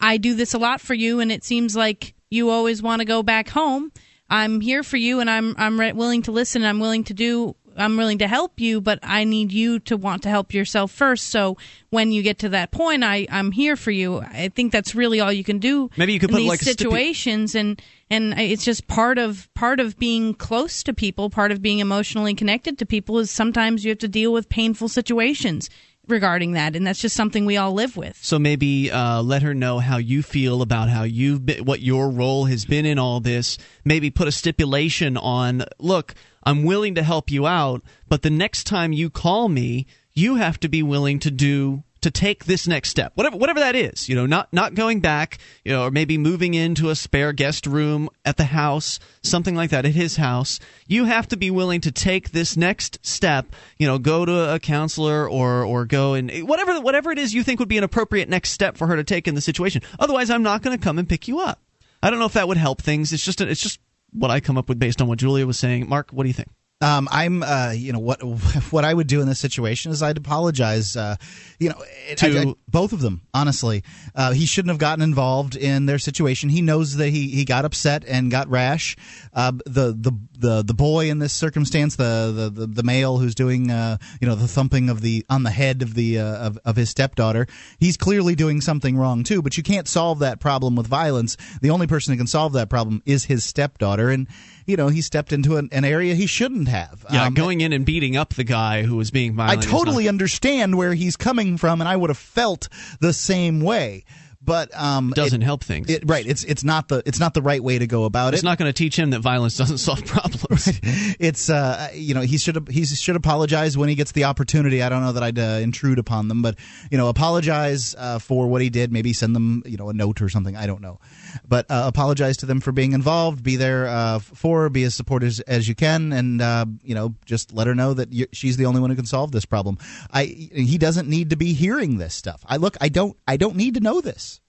I 0.00 0.16
do 0.16 0.34
this 0.34 0.54
a 0.54 0.58
lot 0.58 0.80
for 0.80 0.94
you, 0.94 1.20
and 1.20 1.32
it 1.32 1.44
seems 1.44 1.74
like 1.74 2.14
you 2.30 2.50
always 2.50 2.82
want 2.82 3.00
to 3.00 3.06
go 3.06 3.22
back 3.22 3.48
home. 3.48 3.92
I'm 4.28 4.60
here 4.60 4.84
for 4.84 4.96
you, 4.96 5.20
and 5.20 5.28
I'm 5.28 5.56
I'm 5.58 5.76
willing 5.96 6.22
to 6.22 6.32
listen. 6.32 6.64
I'm 6.64 6.78
willing 6.78 7.04
to 7.04 7.14
do 7.14 7.56
I'm 7.76 7.96
willing 7.96 8.18
to 8.18 8.28
help 8.28 8.60
you, 8.60 8.80
but 8.80 8.98
I 9.02 9.24
need 9.24 9.52
you 9.52 9.78
to 9.80 9.96
want 9.96 10.22
to 10.24 10.28
help 10.28 10.52
yourself 10.52 10.90
first. 10.90 11.28
So 11.28 11.56
when 11.90 12.12
you 12.12 12.22
get 12.22 12.38
to 12.40 12.48
that 12.50 12.70
point, 12.70 13.04
I 13.04 13.26
I'm 13.30 13.52
here 13.52 13.76
for 13.76 13.90
you. 13.90 14.20
I 14.20 14.48
think 14.48 14.72
that's 14.72 14.94
really 14.94 15.20
all 15.20 15.32
you 15.32 15.44
can 15.44 15.58
do. 15.58 15.90
Maybe 15.96 16.12
you 16.12 16.20
could 16.20 16.30
in 16.30 16.34
put 16.34 16.40
these 16.40 16.48
like 16.48 16.60
situations, 16.60 17.54
and 17.54 17.80
and 18.10 18.38
it's 18.38 18.64
just 18.64 18.86
part 18.86 19.18
of 19.18 19.48
part 19.54 19.80
of 19.80 19.98
being 19.98 20.34
close 20.34 20.82
to 20.84 20.92
people, 20.92 21.30
part 21.30 21.52
of 21.52 21.62
being 21.62 21.78
emotionally 21.78 22.34
connected 22.34 22.78
to 22.78 22.86
people 22.86 23.18
is 23.18 23.30
sometimes 23.30 23.84
you 23.84 23.90
have 23.90 23.98
to 23.98 24.08
deal 24.08 24.32
with 24.32 24.48
painful 24.48 24.88
situations 24.88 25.70
regarding 26.10 26.52
that, 26.52 26.76
and 26.76 26.86
that's 26.86 27.00
just 27.00 27.16
something 27.16 27.46
we 27.46 27.56
all 27.56 27.72
live 27.72 27.96
with. 27.96 28.18
So 28.22 28.38
maybe 28.38 28.90
uh, 28.90 29.22
let 29.22 29.42
her 29.42 29.54
know 29.54 29.78
how 29.78 29.96
you 29.98 30.22
feel 30.22 30.62
about 30.62 30.88
how 30.88 31.04
you've 31.04 31.46
been, 31.46 31.64
what 31.64 31.80
your 31.80 32.10
role 32.10 32.44
has 32.46 32.64
been 32.64 32.86
in 32.86 32.98
all 32.98 33.20
this. 33.20 33.58
Maybe 33.84 34.10
put 34.10 34.28
a 34.28 34.32
stipulation 34.32 35.16
on. 35.16 35.64
Look, 35.78 36.14
I'm 36.44 36.64
willing 36.64 36.94
to 36.96 37.02
help 37.02 37.30
you 37.30 37.46
out, 37.46 37.82
but 38.08 38.22
the 38.22 38.30
next 38.30 38.64
time 38.64 38.92
you 38.92 39.10
call 39.10 39.48
me, 39.48 39.86
you 40.12 40.36
have 40.36 40.58
to 40.60 40.68
be 40.68 40.82
willing 40.82 41.18
to 41.20 41.30
do 41.30 41.84
to 42.02 42.10
take 42.10 42.44
this 42.44 42.66
next 42.66 42.90
step. 42.90 43.12
Whatever 43.14 43.36
whatever 43.36 43.60
that 43.60 43.76
is 43.76 44.08
you 44.08 44.14
know 44.14 44.26
not 44.26 44.52
not 44.52 44.74
going 44.74 45.00
back 45.00 45.38
you 45.64 45.72
know 45.72 45.84
or 45.84 45.90
maybe 45.90 46.18
moving 46.18 46.54
into 46.54 46.90
a 46.90 46.94
spare 46.94 47.32
guest 47.32 47.66
room 47.66 48.08
at 48.24 48.36
the 48.36 48.44
house 48.44 48.98
something 49.22 49.54
like 49.54 49.70
that 49.70 49.84
at 49.84 49.92
his 49.92 50.16
house. 50.16 50.58
You 50.86 51.04
have 51.04 51.28
to 51.28 51.36
be 51.36 51.50
willing 51.50 51.80
to 51.82 51.92
take 51.92 52.30
this 52.30 52.56
next 52.56 52.98
step 53.06 53.46
you 53.78 53.86
know 53.86 53.98
go 53.98 54.24
to 54.24 54.54
a 54.54 54.58
counselor 54.58 55.28
or 55.28 55.64
or 55.64 55.84
go 55.84 56.14
and 56.14 56.30
whatever 56.48 56.80
whatever 56.80 57.10
it 57.10 57.18
is 57.18 57.34
you 57.34 57.42
think 57.42 57.60
would 57.60 57.68
be 57.68 57.78
an 57.78 57.84
appropriate 57.84 58.28
next 58.28 58.50
step 58.50 58.76
for 58.76 58.86
her 58.86 58.96
to 58.96 59.04
take 59.04 59.28
in 59.28 59.34
the 59.34 59.40
situation. 59.40 59.82
Otherwise 59.98 60.30
i'm 60.30 60.42
not 60.42 60.62
going 60.62 60.76
to 60.76 60.82
come 60.82 60.98
and 60.98 61.08
pick 61.08 61.28
you 61.28 61.40
up. 61.40 61.60
I 62.02 62.10
don't 62.10 62.18
know 62.18 62.26
if 62.26 62.32
that 62.32 62.48
would 62.48 62.56
help 62.56 62.80
things. 62.80 63.12
It's 63.12 63.24
just 63.24 63.40
it's 63.40 63.60
just 63.60 63.80
what 64.12 64.30
I 64.30 64.40
come 64.40 64.58
up 64.58 64.68
with 64.68 64.78
based 64.78 65.00
on 65.00 65.08
what 65.08 65.18
Julia 65.18 65.46
was 65.46 65.58
saying. 65.58 65.88
Mark, 65.88 66.10
what 66.12 66.24
do 66.24 66.28
you 66.28 66.34
think? 66.34 66.48
Um, 66.82 67.08
I'm, 67.10 67.42
uh, 67.42 67.72
you 67.76 67.92
know, 67.92 67.98
what 67.98 68.22
what 68.72 68.84
I 68.84 68.94
would 68.94 69.06
do 69.06 69.20
in 69.20 69.28
this 69.28 69.38
situation 69.38 69.92
is 69.92 70.02
I'd 70.02 70.16
apologize. 70.16 70.96
Uh, 70.96 71.16
you 71.58 71.68
know, 71.68 71.82
to 72.16 72.38
I, 72.38 72.42
I, 72.42 72.54
both 72.68 72.94
of 72.94 73.00
them. 73.00 73.20
Honestly, 73.34 73.84
uh, 74.14 74.32
he 74.32 74.46
shouldn't 74.46 74.70
have 74.70 74.78
gotten 74.78 75.02
involved 75.02 75.56
in 75.56 75.84
their 75.84 75.98
situation. 75.98 76.48
He 76.48 76.62
knows 76.62 76.96
that 76.96 77.10
he, 77.10 77.28
he 77.28 77.44
got 77.44 77.66
upset 77.66 78.04
and 78.06 78.30
got 78.30 78.48
rash. 78.48 78.96
Uh, 79.34 79.52
the 79.66 79.92
the 79.92 80.12
the 80.38 80.62
the 80.62 80.74
boy 80.74 81.10
in 81.10 81.18
this 81.18 81.34
circumstance, 81.34 81.96
the 81.96 82.32
the 82.34 82.60
the, 82.60 82.66
the 82.66 82.82
male 82.82 83.18
who's 83.18 83.34
doing, 83.34 83.70
uh, 83.70 83.98
you 84.22 84.26
know, 84.26 84.34
the 84.34 84.48
thumping 84.48 84.88
of 84.88 85.02
the 85.02 85.26
on 85.28 85.42
the 85.42 85.50
head 85.50 85.82
of 85.82 85.92
the 85.92 86.18
uh, 86.18 86.46
of 86.46 86.58
of 86.64 86.76
his 86.76 86.88
stepdaughter, 86.88 87.46
he's 87.78 87.98
clearly 87.98 88.34
doing 88.34 88.62
something 88.62 88.96
wrong 88.96 89.22
too. 89.22 89.42
But 89.42 89.58
you 89.58 89.62
can't 89.62 89.86
solve 89.86 90.20
that 90.20 90.40
problem 90.40 90.76
with 90.76 90.86
violence. 90.86 91.36
The 91.60 91.70
only 91.70 91.86
person 91.86 92.14
who 92.14 92.18
can 92.18 92.26
solve 92.26 92.54
that 92.54 92.70
problem 92.70 93.02
is 93.04 93.26
his 93.26 93.44
stepdaughter, 93.44 94.08
and 94.08 94.26
you 94.66 94.76
know 94.76 94.88
he 94.88 95.02
stepped 95.02 95.32
into 95.32 95.56
an, 95.56 95.68
an 95.72 95.84
area 95.84 96.14
he 96.14 96.26
shouldn't 96.26 96.68
have. 96.68 97.04
Yeah, 97.12 97.26
um, 97.26 97.34
going 97.34 97.60
in 97.60 97.72
and 97.72 97.84
beating 97.84 98.16
up 98.16 98.34
the 98.34 98.44
guy 98.44 98.82
who 98.82 98.96
was 98.96 99.10
being 99.10 99.34
violent. 99.34 99.66
I 99.66 99.70
totally 99.70 100.04
not... 100.04 100.10
understand 100.10 100.76
where 100.76 100.94
he's 100.94 101.16
coming 101.16 101.56
from, 101.56 101.80
and 101.80 101.88
I 101.88 101.96
would 101.96 102.10
have 102.10 102.18
felt 102.18 102.68
the 103.00 103.12
same 103.12 103.60
way 103.60 104.04
but 104.42 104.74
um, 104.74 105.10
doesn't 105.10 105.42
it, 105.42 105.44
help 105.44 105.62
things. 105.62 105.90
It, 105.90 106.02
right. 106.06 106.26
It's 106.26 106.44
it's 106.44 106.64
not 106.64 106.88
the 106.88 107.02
it's 107.04 107.20
not 107.20 107.34
the 107.34 107.42
right 107.42 107.62
way 107.62 107.78
to 107.78 107.86
go 107.86 108.04
about 108.04 108.28
it's 108.28 108.36
it. 108.36 108.36
It's 108.36 108.44
not 108.44 108.58
going 108.58 108.70
to 108.70 108.72
teach 108.72 108.98
him 108.98 109.10
that 109.10 109.20
violence 109.20 109.56
doesn't 109.56 109.78
solve 109.78 110.04
problems. 110.06 110.40
Right. 110.50 111.16
It's 111.18 111.50
uh 111.50 111.90
you 111.94 112.14
know 112.14 112.22
he 112.22 112.38
should 112.38 112.68
he 112.68 112.84
should 112.84 113.16
apologize 113.16 113.76
when 113.76 113.88
he 113.88 113.94
gets 113.94 114.12
the 114.12 114.24
opportunity. 114.24 114.82
I 114.82 114.88
don't 114.88 115.02
know 115.02 115.12
that 115.12 115.22
I'd 115.22 115.38
uh, 115.38 115.60
intrude 115.62 115.98
upon 115.98 116.28
them, 116.28 116.42
but 116.42 116.56
you 116.90 116.98
know 116.98 117.08
apologize 117.08 117.94
uh, 117.96 118.18
for 118.18 118.48
what 118.48 118.62
he 118.62 118.70
did. 118.70 118.92
Maybe 118.92 119.12
send 119.12 119.34
them 119.34 119.62
you 119.66 119.76
know 119.76 119.88
a 119.90 119.92
note 119.92 120.22
or 120.22 120.28
something. 120.28 120.56
I 120.56 120.66
don't 120.66 120.80
know, 120.80 120.98
but 121.46 121.66
uh, 121.70 121.84
apologize 121.86 122.36
to 122.38 122.46
them 122.46 122.60
for 122.60 122.72
being 122.72 122.92
involved. 122.92 123.42
Be 123.42 123.56
there 123.56 123.86
uh, 123.86 124.18
for 124.18 124.68
be 124.68 124.84
as 124.84 124.94
supportive 124.94 125.40
as, 125.46 125.68
you 125.68 125.74
can, 125.74 126.12
and 126.12 126.40
uh, 126.40 126.66
you 126.82 126.94
know 126.94 127.14
just 127.24 127.52
let 127.52 127.66
her 127.66 127.74
know 127.74 127.94
that 127.94 128.28
she's 128.32 128.56
the 128.56 128.66
only 128.66 128.80
one 128.80 128.90
who 128.90 128.96
can 128.96 129.06
solve 129.06 129.32
this 129.32 129.44
problem. 129.44 129.78
I 130.12 130.24
he 130.24 130.78
doesn't 130.78 131.08
need 131.08 131.30
to 131.30 131.36
be 131.36 131.52
hearing 131.52 131.98
this 131.98 132.14
stuff. 132.14 132.44
I 132.46 132.56
look 132.56 132.76
I 132.80 132.88
don't 132.88 133.16
I 133.26 133.36
don't 133.36 133.56
need 133.56 133.74
to 133.74 133.80
know 133.80 134.00
this. 134.00 134.40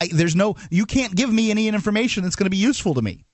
I, 0.00 0.08
there's 0.12 0.36
no 0.36 0.56
you 0.70 0.86
can't 0.86 1.14
give 1.14 1.32
me 1.32 1.50
any 1.50 1.68
information 1.68 2.22
that's 2.22 2.36
going 2.36 2.46
to 2.46 2.50
be 2.50 2.56
useful 2.56 2.94
to 2.94 3.02
me. 3.02 3.24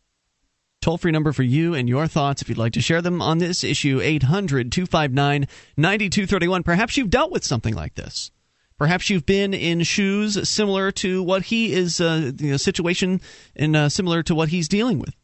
Toll 0.81 0.99
free 0.99 1.13
number 1.13 1.33
for 1.33 1.43
you 1.43 1.75
and 1.75 1.89
your 1.89 2.07
thoughts 2.07 2.41
if 2.41 2.49
you'd 2.49 2.59
like 2.59 2.75
to 2.75 2.81
share 2.81 3.03
them 3.03 3.21
on 3.21 3.39
this 3.39 3.65
issue 3.65 4.01
800 4.03 4.71
259 4.71 5.49
9231. 5.77 6.63
Perhaps 6.63 6.97
you've 6.97 7.11
dealt 7.11 7.33
with 7.33 7.45
something 7.45 7.75
like 7.75 7.95
this. 7.95 8.31
Perhaps 8.79 9.11
you've 9.11 9.27
been 9.27 9.55
in 9.55 9.83
shoes 9.83 10.49
similar 10.49 10.93
to 10.93 11.23
what 11.23 11.43
he 11.43 11.73
is, 11.73 12.01
uh, 12.01 12.31
you 12.39 12.53
know, 12.53 12.57
situation 12.57 13.21
and 13.57 13.75
uh, 13.75 13.89
similar 13.89 14.23
to 14.23 14.35
what 14.35 14.51
he's 14.51 14.69
dealing 14.69 15.01
with. 15.01 15.15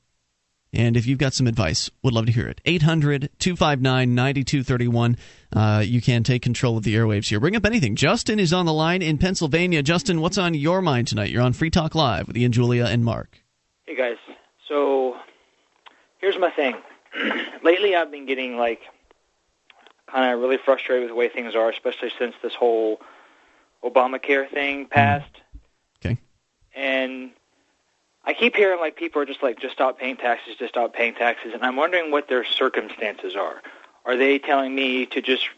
And 0.73 0.97
if 0.97 1.07
you've 1.07 1.21
got 1.21 1.35
some 1.35 1.47
advice, 1.47 1.89
would 2.03 2.13
love 2.13 2.27
to 2.27 2.33
hear 2.33 2.49
it. 2.49 2.61
800 2.65 3.31
259 3.39 4.15
9231. 4.15 5.17
Uh, 5.53 5.85
you 5.87 6.03
can 6.03 6.25
take 6.25 6.43
control 6.43 6.77
of 6.77 6.83
the 6.83 6.97
airwaves 6.97 7.29
here. 7.29 7.39
Bring 7.39 7.55
up 7.55 7.65
anything. 7.65 7.95
Justin 7.95 8.41
is 8.41 8.53
on 8.53 8.67
the 8.67 8.73
line 8.73 9.01
in 9.01 9.17
Pennsylvania. 9.17 9.85
Justin, 9.85 10.21
what's 10.21 10.37
on 10.37 10.53
your 10.55 10.83
mind 10.83 11.07
tonight? 11.07 11.31
You're 11.31 11.43
on 11.43 11.53
Free 11.53 11.71
Talk 11.71 11.95
Live 11.95 12.27
with 12.27 12.37
Ian, 12.37 12.51
Julia, 12.51 12.87
and 12.87 13.05
Mark. 13.05 13.41
Hey, 13.87 13.95
guys. 13.95 14.17
So 14.69 15.15
here's 16.19 16.39
my 16.39 16.51
thing. 16.51 16.75
Lately, 17.63 17.95
I've 17.95 18.11
been 18.11 18.27
getting, 18.27 18.57
like, 18.57 18.81
kind 20.11 20.35
of 20.35 20.41
really 20.41 20.59
frustrated 20.65 21.03
with 21.03 21.11
the 21.11 21.15
way 21.15 21.29
things 21.29 21.55
are, 21.55 21.71
especially 21.71 22.11
since 22.19 22.35
this 22.43 22.55
whole 22.55 23.01
Obamacare 23.85 24.49
thing 24.51 24.87
passed. 24.87 25.41
Okay. 26.05 26.19
And 26.75 27.31
I 28.25 28.33
keep 28.33 28.57
hearing 28.57 28.81
like 28.81 28.97
people 28.97 29.21
are 29.21 29.27
just 29.27 29.43
like, 29.43 29.61
just 29.61 29.75
stop 29.75 29.99
paying 29.99 30.17
taxes, 30.17 30.57
just 30.59 30.73
stop 30.73 30.95
paying 30.95 31.15
taxes, 31.15 31.53
and 31.55 31.63
I'm 31.63 31.77
wondering 31.77 32.11
what 32.11 32.29
their 32.29 32.45
circumstances 32.45 33.37
are. 33.37 33.61
Are 34.05 34.17
they 34.17 34.39
telling 34.39 34.75
me 34.75 35.07
to 35.07 35.21
just 35.21 35.49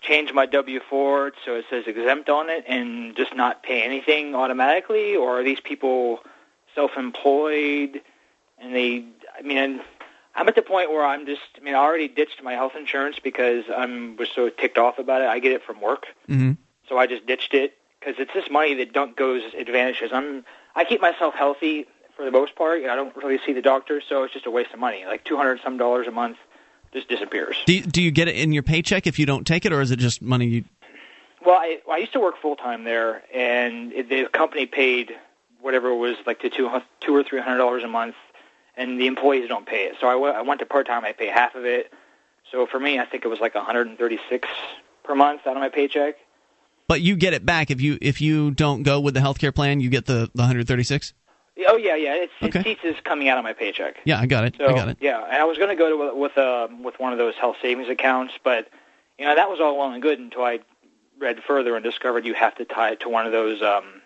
change 0.00 0.32
my 0.32 0.46
W-4 0.46 1.32
so 1.44 1.54
it 1.54 1.64
says 1.70 1.84
exempt 1.86 2.28
on 2.28 2.50
it 2.50 2.64
and 2.66 3.16
just 3.16 3.34
not 3.34 3.62
pay 3.62 3.82
anything 3.82 4.34
automatically, 4.34 5.16
or 5.16 5.40
are 5.40 5.44
these 5.44 5.60
people 5.60 6.20
self-employed 6.74 8.00
and 8.58 8.74
they? 8.74 9.04
I 9.38 9.42
mean, 9.42 9.80
I'm 10.34 10.48
at 10.48 10.54
the 10.54 10.62
point 10.62 10.90
where 10.90 11.04
I'm 11.04 11.26
just. 11.26 11.42
I 11.56 11.60
mean, 11.60 11.74
I 11.74 11.78
already 11.78 12.08
ditched 12.08 12.42
my 12.42 12.52
health 12.52 12.72
insurance 12.78 13.18
because 13.18 13.64
I'm 13.74 14.16
was 14.16 14.28
so 14.34 14.48
ticked 14.50 14.78
off 14.78 14.98
about 14.98 15.22
it. 15.22 15.28
I 15.28 15.38
get 15.38 15.52
it 15.52 15.62
from 15.62 15.80
work. 15.80 16.06
Mm-hmm. 16.28 16.52
So 16.88 16.98
I 16.98 17.06
just 17.06 17.26
ditched 17.26 17.54
it 17.54 17.76
because 18.00 18.16
it's 18.18 18.32
this 18.32 18.50
money 18.50 18.74
that 18.74 18.92
don't 18.92 19.16
goes 19.16 19.42
advantages. 19.56 20.10
I'm 20.12 20.44
I 20.74 20.84
keep 20.84 21.00
myself 21.00 21.34
healthy 21.34 21.86
for 22.16 22.24
the 22.24 22.30
most 22.30 22.54
part. 22.54 22.84
I 22.84 22.94
don't 22.94 23.14
really 23.16 23.38
see 23.44 23.52
the 23.52 23.62
doctor, 23.62 24.00
so 24.06 24.22
it's 24.22 24.32
just 24.32 24.46
a 24.46 24.50
waste 24.50 24.72
of 24.72 24.78
money. 24.78 25.04
Like 25.06 25.24
two 25.24 25.36
hundred 25.36 25.60
some 25.62 25.76
dollars 25.78 26.06
a 26.06 26.10
month 26.10 26.36
just 26.92 27.08
disappears. 27.08 27.56
Do 27.66 27.74
you, 27.74 27.82
do 27.82 28.02
you 28.02 28.10
get 28.10 28.28
it 28.28 28.36
in 28.36 28.52
your 28.52 28.62
paycheck 28.62 29.06
if 29.06 29.18
you 29.18 29.26
don't 29.26 29.46
take 29.46 29.66
it, 29.66 29.72
or 29.72 29.80
is 29.80 29.90
it 29.90 29.98
just 29.98 30.22
money 30.22 30.46
you? 30.46 30.64
Well, 31.44 31.56
I, 31.56 31.80
I 31.90 31.98
used 31.98 32.12
to 32.14 32.20
work 32.20 32.40
full 32.40 32.56
time 32.56 32.84
there, 32.84 33.22
and 33.34 33.92
it, 33.92 34.08
the 34.08 34.26
company 34.26 34.66
paid 34.66 35.14
whatever 35.60 35.90
it 35.90 35.96
was 35.96 36.16
like 36.26 36.40
to 36.40 36.50
two 36.50 36.70
two 37.00 37.14
or 37.14 37.22
three 37.22 37.40
hundred 37.40 37.58
dollars 37.58 37.84
a 37.84 37.88
month, 37.88 38.14
and 38.76 39.00
the 39.00 39.06
employees 39.06 39.48
don't 39.48 39.66
pay 39.66 39.84
it. 39.84 39.96
So 40.00 40.08
I, 40.08 40.12
w- 40.12 40.32
I 40.32 40.42
went 40.42 40.60
to 40.60 40.66
part 40.66 40.86
time. 40.86 41.04
I 41.04 41.12
pay 41.12 41.26
half 41.26 41.54
of 41.54 41.64
it. 41.64 41.92
So 42.50 42.66
for 42.66 42.78
me, 42.78 42.98
I 42.98 43.04
think 43.04 43.24
it 43.24 43.28
was 43.28 43.40
like 43.40 43.54
one 43.54 43.64
hundred 43.64 43.88
and 43.88 43.98
thirty 43.98 44.18
six 44.28 44.48
per 45.04 45.14
month 45.14 45.46
out 45.46 45.56
of 45.56 45.60
my 45.60 45.68
paycheck. 45.68 46.16
But 46.88 47.00
you 47.00 47.16
get 47.16 47.32
it 47.34 47.44
back 47.44 47.70
if 47.70 47.80
you 47.80 47.98
if 48.00 48.20
you 48.20 48.52
don't 48.52 48.82
go 48.82 49.00
with 49.00 49.14
the 49.14 49.20
health 49.20 49.38
care 49.38 49.52
plan. 49.52 49.80
You 49.80 49.88
get 49.90 50.06
the, 50.06 50.30
the 50.34 50.42
136. 50.42 51.12
Oh 51.68 51.76
yeah, 51.76 51.96
yeah. 51.96 52.14
It's 52.14 52.32
Okay. 52.54 52.78
it 52.82 53.04
coming 53.04 53.28
out 53.28 53.38
of 53.38 53.44
my 53.44 53.52
paycheck. 53.54 53.96
Yeah, 54.04 54.20
I 54.20 54.26
got 54.26 54.44
it. 54.44 54.54
So 54.58 54.66
I 54.66 54.72
got 54.72 54.88
it. 54.88 54.98
yeah, 55.00 55.24
and 55.24 55.36
I 55.36 55.44
was 55.44 55.56
going 55.58 55.70
to 55.70 55.74
go 55.76 56.10
to 56.10 56.14
with 56.18 56.36
uh, 56.38 56.68
with 56.82 56.94
one 57.00 57.12
of 57.12 57.18
those 57.18 57.34
health 57.34 57.56
savings 57.62 57.88
accounts, 57.88 58.34
but 58.44 58.68
you 59.18 59.24
know 59.24 59.34
that 59.34 59.48
was 59.48 59.58
all 59.60 59.76
well 59.78 59.90
and 59.90 60.00
good 60.02 60.18
until 60.18 60.44
I 60.44 60.60
read 61.18 61.38
further 61.46 61.74
and 61.74 61.82
discovered 61.82 62.26
you 62.26 62.34
have 62.34 62.54
to 62.56 62.64
tie 62.66 62.90
it 62.90 63.00
to 63.00 63.08
one 63.08 63.24
of 63.26 63.32
those 63.32 63.62
um, 63.62 64.02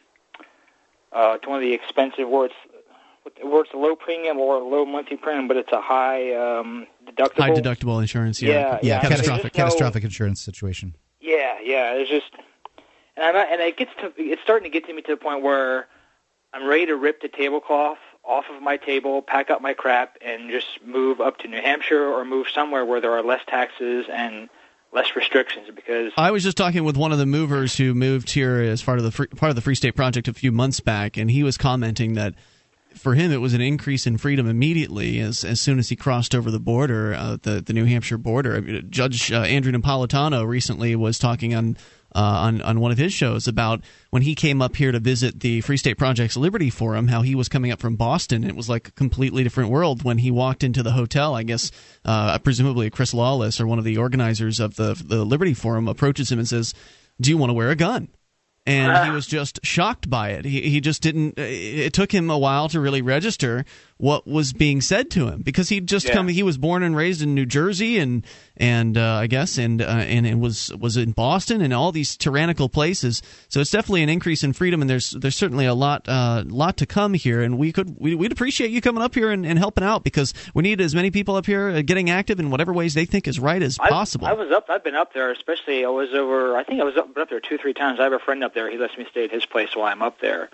uh, 1.12 1.36
to 1.38 1.48
one 1.48 1.58
of 1.58 1.62
the 1.62 1.72
expensive 1.74 2.28
where 2.28 2.46
it's 2.46 2.54
where 3.42 3.62
it's 3.62 3.72
a 3.74 3.76
low 3.76 3.94
premium 3.96 4.38
or 4.38 4.56
a 4.56 4.64
low 4.64 4.84
monthly 4.86 5.16
premium, 5.16 5.48
but 5.48 5.56
it's 5.56 5.72
a 5.72 5.80
high 5.80 6.32
um, 6.34 6.86
deductible. 7.06 7.36
High 7.38 7.50
deductible 7.50 8.00
insurance. 8.00 8.40
Yeah, 8.40 8.52
Yeah, 8.52 8.78
yeah. 8.82 9.00
catastrophic, 9.02 9.52
There's 9.52 9.58
no- 9.58 9.64
catastrophic 9.64 10.04
insurance 10.04 10.40
situation. 10.40 10.94
Yeah, 11.20 11.58
yeah. 11.62 11.92
It's 11.94 12.08
just, 12.08 12.30
and 13.20 13.28
I'm 13.28 13.34
not, 13.34 13.52
and 13.52 13.60
it 13.60 13.76
gets 13.76 13.92
to 14.00 14.12
it's 14.16 14.42
starting 14.42 14.70
to 14.70 14.70
get 14.70 14.86
to 14.86 14.94
me 14.94 15.02
to 15.02 15.12
the 15.12 15.16
point 15.16 15.42
where 15.42 15.86
I'm 16.52 16.66
ready 16.66 16.86
to 16.86 16.96
rip 16.96 17.20
the 17.20 17.28
tablecloth 17.28 17.98
off 18.24 18.44
of 18.54 18.62
my 18.62 18.76
table, 18.76 19.22
pack 19.22 19.50
up 19.50 19.62
my 19.62 19.74
crap, 19.74 20.16
and 20.20 20.50
just 20.50 20.66
move 20.84 21.20
up 21.20 21.38
to 21.38 21.48
New 21.48 21.60
Hampshire 21.60 22.04
or 22.04 22.24
move 22.24 22.48
somewhere 22.52 22.84
where 22.84 23.00
there 23.00 23.12
are 23.12 23.22
less 23.22 23.40
taxes 23.46 24.06
and 24.12 24.48
less 24.92 25.14
restrictions. 25.14 25.68
Because 25.74 26.12
I 26.16 26.30
was 26.30 26.42
just 26.42 26.56
talking 26.56 26.84
with 26.84 26.96
one 26.96 27.12
of 27.12 27.18
the 27.18 27.26
movers 27.26 27.76
who 27.76 27.94
moved 27.94 28.30
here 28.30 28.60
as 28.60 28.82
part 28.82 28.98
of 28.98 29.04
the 29.04 29.10
free, 29.10 29.26
part 29.26 29.50
of 29.50 29.56
the 29.56 29.62
Free 29.62 29.74
State 29.74 29.96
Project 29.96 30.28
a 30.28 30.32
few 30.32 30.52
months 30.52 30.80
back, 30.80 31.16
and 31.16 31.30
he 31.30 31.42
was 31.42 31.56
commenting 31.56 32.14
that 32.14 32.34
for 32.94 33.14
him 33.14 33.30
it 33.30 33.40
was 33.40 33.54
an 33.54 33.60
increase 33.60 34.06
in 34.06 34.18
freedom 34.18 34.48
immediately 34.48 35.20
as 35.20 35.44
as 35.44 35.60
soon 35.60 35.78
as 35.78 35.88
he 35.90 35.96
crossed 35.96 36.34
over 36.34 36.50
the 36.50 36.60
border, 36.60 37.14
uh, 37.14 37.36
the 37.42 37.60
the 37.60 37.72
New 37.72 37.84
Hampshire 37.84 38.18
border. 38.18 38.56
I 38.56 38.60
mean, 38.60 38.86
Judge 38.90 39.30
uh, 39.30 39.42
Andrew 39.42 39.72
Napolitano 39.72 40.46
recently 40.46 40.96
was 40.96 41.18
talking 41.18 41.54
on. 41.54 41.76
Uh, 42.12 42.18
on 42.20 42.62
on 42.62 42.80
one 42.80 42.90
of 42.90 42.98
his 42.98 43.12
shows 43.12 43.46
about 43.46 43.80
when 44.10 44.22
he 44.22 44.34
came 44.34 44.60
up 44.60 44.74
here 44.74 44.90
to 44.90 44.98
visit 44.98 45.40
the 45.40 45.60
Free 45.60 45.76
State 45.76 45.96
Project's 45.96 46.36
Liberty 46.36 46.68
Forum, 46.68 47.06
how 47.06 47.22
he 47.22 47.36
was 47.36 47.48
coming 47.48 47.70
up 47.70 47.80
from 47.80 47.94
Boston. 47.94 48.42
It 48.42 48.56
was 48.56 48.68
like 48.68 48.88
a 48.88 48.92
completely 48.92 49.44
different 49.44 49.70
world 49.70 50.02
when 50.02 50.18
he 50.18 50.30
walked 50.30 50.64
into 50.64 50.82
the 50.82 50.92
hotel. 50.92 51.36
I 51.36 51.44
guess 51.44 51.70
uh, 52.04 52.38
presumably 52.40 52.90
Chris 52.90 53.14
Lawless 53.14 53.60
or 53.60 53.66
one 53.66 53.78
of 53.78 53.84
the 53.84 53.98
organizers 53.98 54.58
of 54.58 54.76
the 54.76 55.00
the 55.04 55.24
Liberty 55.24 55.54
Forum 55.54 55.86
approaches 55.86 56.32
him 56.32 56.38
and 56.38 56.48
says, 56.48 56.74
"Do 57.20 57.30
you 57.30 57.38
want 57.38 57.50
to 57.50 57.54
wear 57.54 57.70
a 57.70 57.76
gun?" 57.76 58.08
and 58.66 59.06
he 59.06 59.10
was 59.14 59.26
just 59.26 59.60
shocked 59.62 60.08
by 60.08 60.30
it. 60.30 60.44
He 60.44 60.62
he 60.62 60.80
just 60.80 61.02
didn't. 61.02 61.38
It 61.38 61.92
took 61.92 62.12
him 62.12 62.30
a 62.30 62.38
while 62.38 62.68
to 62.70 62.80
really 62.80 63.02
register 63.02 63.64
what 64.00 64.26
was 64.26 64.52
being 64.52 64.80
said 64.80 65.10
to 65.10 65.28
him 65.28 65.42
because 65.42 65.68
he'd 65.68 65.86
just 65.86 66.06
Yeah. 66.06 66.14
come. 66.14 66.28
He 66.28 66.42
was 66.42 66.56
born 66.58 66.82
and 66.82 66.96
raised 66.96 67.22
in 67.22 67.34
New 67.34 67.46
Jersey, 67.46 67.98
and 67.98 68.24
and 68.56 68.96
uh, 68.96 69.14
I 69.14 69.26
guess 69.26 69.58
and 69.58 69.82
uh, 69.82 69.84
and 69.86 70.26
it 70.26 70.38
was 70.38 70.72
was 70.78 70.96
in 70.96 71.12
Boston 71.12 71.60
and 71.60 71.72
all 71.74 71.92
these 71.92 72.16
tyrannical 72.16 72.68
places. 72.68 73.22
So 73.48 73.60
it's 73.60 73.70
definitely 73.70 74.02
an 74.02 74.08
increase 74.08 74.42
in 74.42 74.52
freedom, 74.52 74.80
and 74.80 74.88
there's 74.88 75.10
there's 75.10 75.36
certainly 75.36 75.66
a 75.66 75.74
lot 75.74 76.08
uh, 76.08 76.44
lot 76.46 76.76
to 76.78 76.86
come 76.86 77.14
here. 77.14 77.42
And 77.42 77.58
we 77.58 77.72
could 77.72 77.96
we, 78.00 78.14
we'd 78.14 78.32
appreciate 78.32 78.70
you 78.70 78.80
coming 78.80 79.02
up 79.02 79.14
here 79.14 79.30
and, 79.30 79.44
and 79.46 79.58
helping 79.58 79.84
out 79.84 80.02
because 80.04 80.32
we 80.54 80.62
need 80.62 80.80
as 80.80 80.94
many 80.94 81.10
people 81.10 81.36
up 81.36 81.46
here 81.46 81.68
uh, 81.68 81.82
getting 81.82 82.08
active 82.10 82.40
in 82.40 82.50
whatever 82.50 82.72
ways 82.72 82.94
they 82.94 83.04
think 83.04 83.28
is 83.28 83.38
right 83.38 83.62
as 83.62 83.78
I- 83.80 83.88
possible. 83.90 84.26
I 84.26 84.32
was 84.32 84.50
up. 84.50 84.66
I've 84.70 84.82
been 84.84 84.94
up 84.96 85.12
there, 85.12 85.30
especially 85.30 85.84
I 85.84 85.88
was 85.88 86.14
over. 86.14 86.56
I 86.56 86.64
think 86.64 86.80
I 86.80 86.84
was 86.84 86.96
up, 86.96 87.16
up 87.16 87.28
there 87.28 87.40
two, 87.40 87.58
three 87.58 87.74
times. 87.74 88.00
I 88.00 88.04
have 88.04 88.12
a 88.12 88.18
friend 88.18 88.42
up 88.42 88.54
there. 88.54 88.70
He 88.70 88.78
lets 88.78 88.96
me 88.96 89.06
stay 89.10 89.24
at 89.24 89.30
his 89.30 89.44
place 89.46 89.74
while 89.76 89.86
I'm 89.86 90.00
up 90.02 90.20
there. 90.20 90.48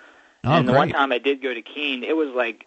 Oh, 0.44 0.52
and 0.52 0.68
the 0.68 0.72
one 0.72 0.90
time 0.90 1.10
I 1.12 1.18
did 1.18 1.42
go 1.42 1.52
to 1.52 1.60
Keene, 1.62 2.04
it 2.04 2.16
was 2.16 2.28
like, 2.34 2.66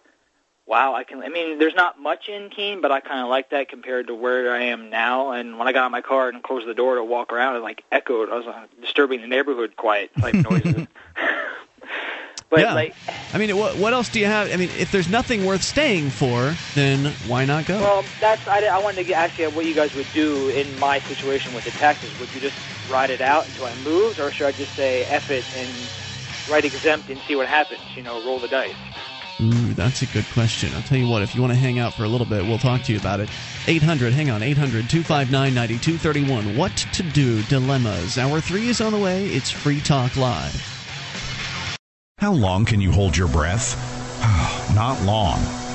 wow. 0.66 0.94
I 0.94 1.04
can. 1.04 1.22
I 1.22 1.28
mean, 1.28 1.58
there's 1.58 1.74
not 1.74 2.00
much 2.00 2.28
in 2.28 2.50
Keene, 2.50 2.80
but 2.80 2.92
I 2.92 3.00
kind 3.00 3.20
of 3.20 3.28
like 3.28 3.50
that 3.50 3.68
compared 3.68 4.06
to 4.08 4.14
where 4.14 4.52
I 4.52 4.64
am 4.64 4.90
now. 4.90 5.32
And 5.32 5.58
when 5.58 5.68
I 5.68 5.72
got 5.72 5.80
out 5.80 5.86
of 5.86 5.92
my 5.92 6.00
car 6.00 6.28
and 6.28 6.42
closed 6.42 6.66
the 6.66 6.74
door 6.74 6.96
to 6.96 7.04
walk 7.04 7.32
around, 7.32 7.56
it 7.56 7.60
like 7.60 7.84
echoed. 7.90 8.30
I 8.30 8.36
was 8.36 8.46
uh, 8.46 8.66
disturbing 8.80 9.20
the 9.20 9.26
neighborhood 9.26 9.76
quiet 9.76 10.10
type 10.18 10.34
noises. 10.50 10.86
but 12.50 12.60
yeah. 12.60 12.74
like, 12.74 12.94
I 13.32 13.38
mean, 13.38 13.56
what, 13.56 13.76
what 13.76 13.92
else 13.92 14.08
do 14.08 14.20
you 14.20 14.26
have? 14.26 14.52
I 14.52 14.56
mean, 14.56 14.70
if 14.78 14.90
there's 14.92 15.08
nothing 15.08 15.44
worth 15.44 15.62
staying 15.62 16.10
for, 16.10 16.54
then 16.74 17.12
why 17.26 17.44
not 17.44 17.66
go? 17.66 17.80
Well, 17.80 18.04
that's 18.20 18.46
I, 18.48 18.66
I 18.66 18.78
wanted 18.78 18.96
to 18.96 19.04
get, 19.04 19.18
ask 19.18 19.38
you 19.38 19.50
what 19.50 19.66
you 19.66 19.74
guys 19.74 19.94
would 19.94 20.08
do 20.12 20.48
in 20.48 20.78
my 20.78 21.00
situation 21.00 21.54
with 21.54 21.64
the 21.64 21.70
taxes. 21.72 22.10
Would 22.18 22.28
you 22.34 22.40
just 22.40 22.56
ride 22.90 23.10
it 23.10 23.20
out 23.20 23.46
until 23.46 23.66
I 23.66 23.74
moved, 23.76 24.18
or 24.18 24.32
should 24.32 24.46
I 24.46 24.52
just 24.52 24.74
say 24.74 25.04
F 25.04 25.30
it 25.30 25.44
and 25.56 25.72
write 26.50 26.64
exempt 26.64 27.08
and 27.08 27.20
see 27.28 27.36
what 27.36 27.46
happens? 27.46 27.80
You 27.96 28.02
know, 28.02 28.22
roll 28.24 28.40
the 28.40 28.48
dice. 28.48 28.74
That's 29.80 30.02
a 30.02 30.06
good 30.06 30.26
question. 30.34 30.74
I'll 30.74 30.82
tell 30.82 30.98
you 30.98 31.08
what, 31.08 31.22
if 31.22 31.34
you 31.34 31.40
want 31.40 31.54
to 31.54 31.58
hang 31.58 31.78
out 31.78 31.94
for 31.94 32.04
a 32.04 32.08
little 32.08 32.26
bit, 32.26 32.44
we'll 32.44 32.58
talk 32.58 32.82
to 32.82 32.92
you 32.92 32.98
about 32.98 33.18
it. 33.18 33.30
800, 33.66 34.12
hang 34.12 34.28
on, 34.28 34.42
800 34.42 34.90
259 34.90 35.54
9231. 35.54 36.54
What 36.54 36.76
to 36.92 37.02
do? 37.02 37.42
Dilemmas. 37.44 38.18
Hour 38.18 38.42
three 38.42 38.68
is 38.68 38.82
on 38.82 38.92
the 38.92 38.98
way. 38.98 39.26
It's 39.28 39.50
Free 39.50 39.80
Talk 39.80 40.16
Live. 40.16 40.54
How 42.18 42.34
long 42.34 42.66
can 42.66 42.82
you 42.82 42.92
hold 42.92 43.16
your 43.16 43.28
breath? 43.28 43.74
Not 44.74 45.00
long. 45.02 45.59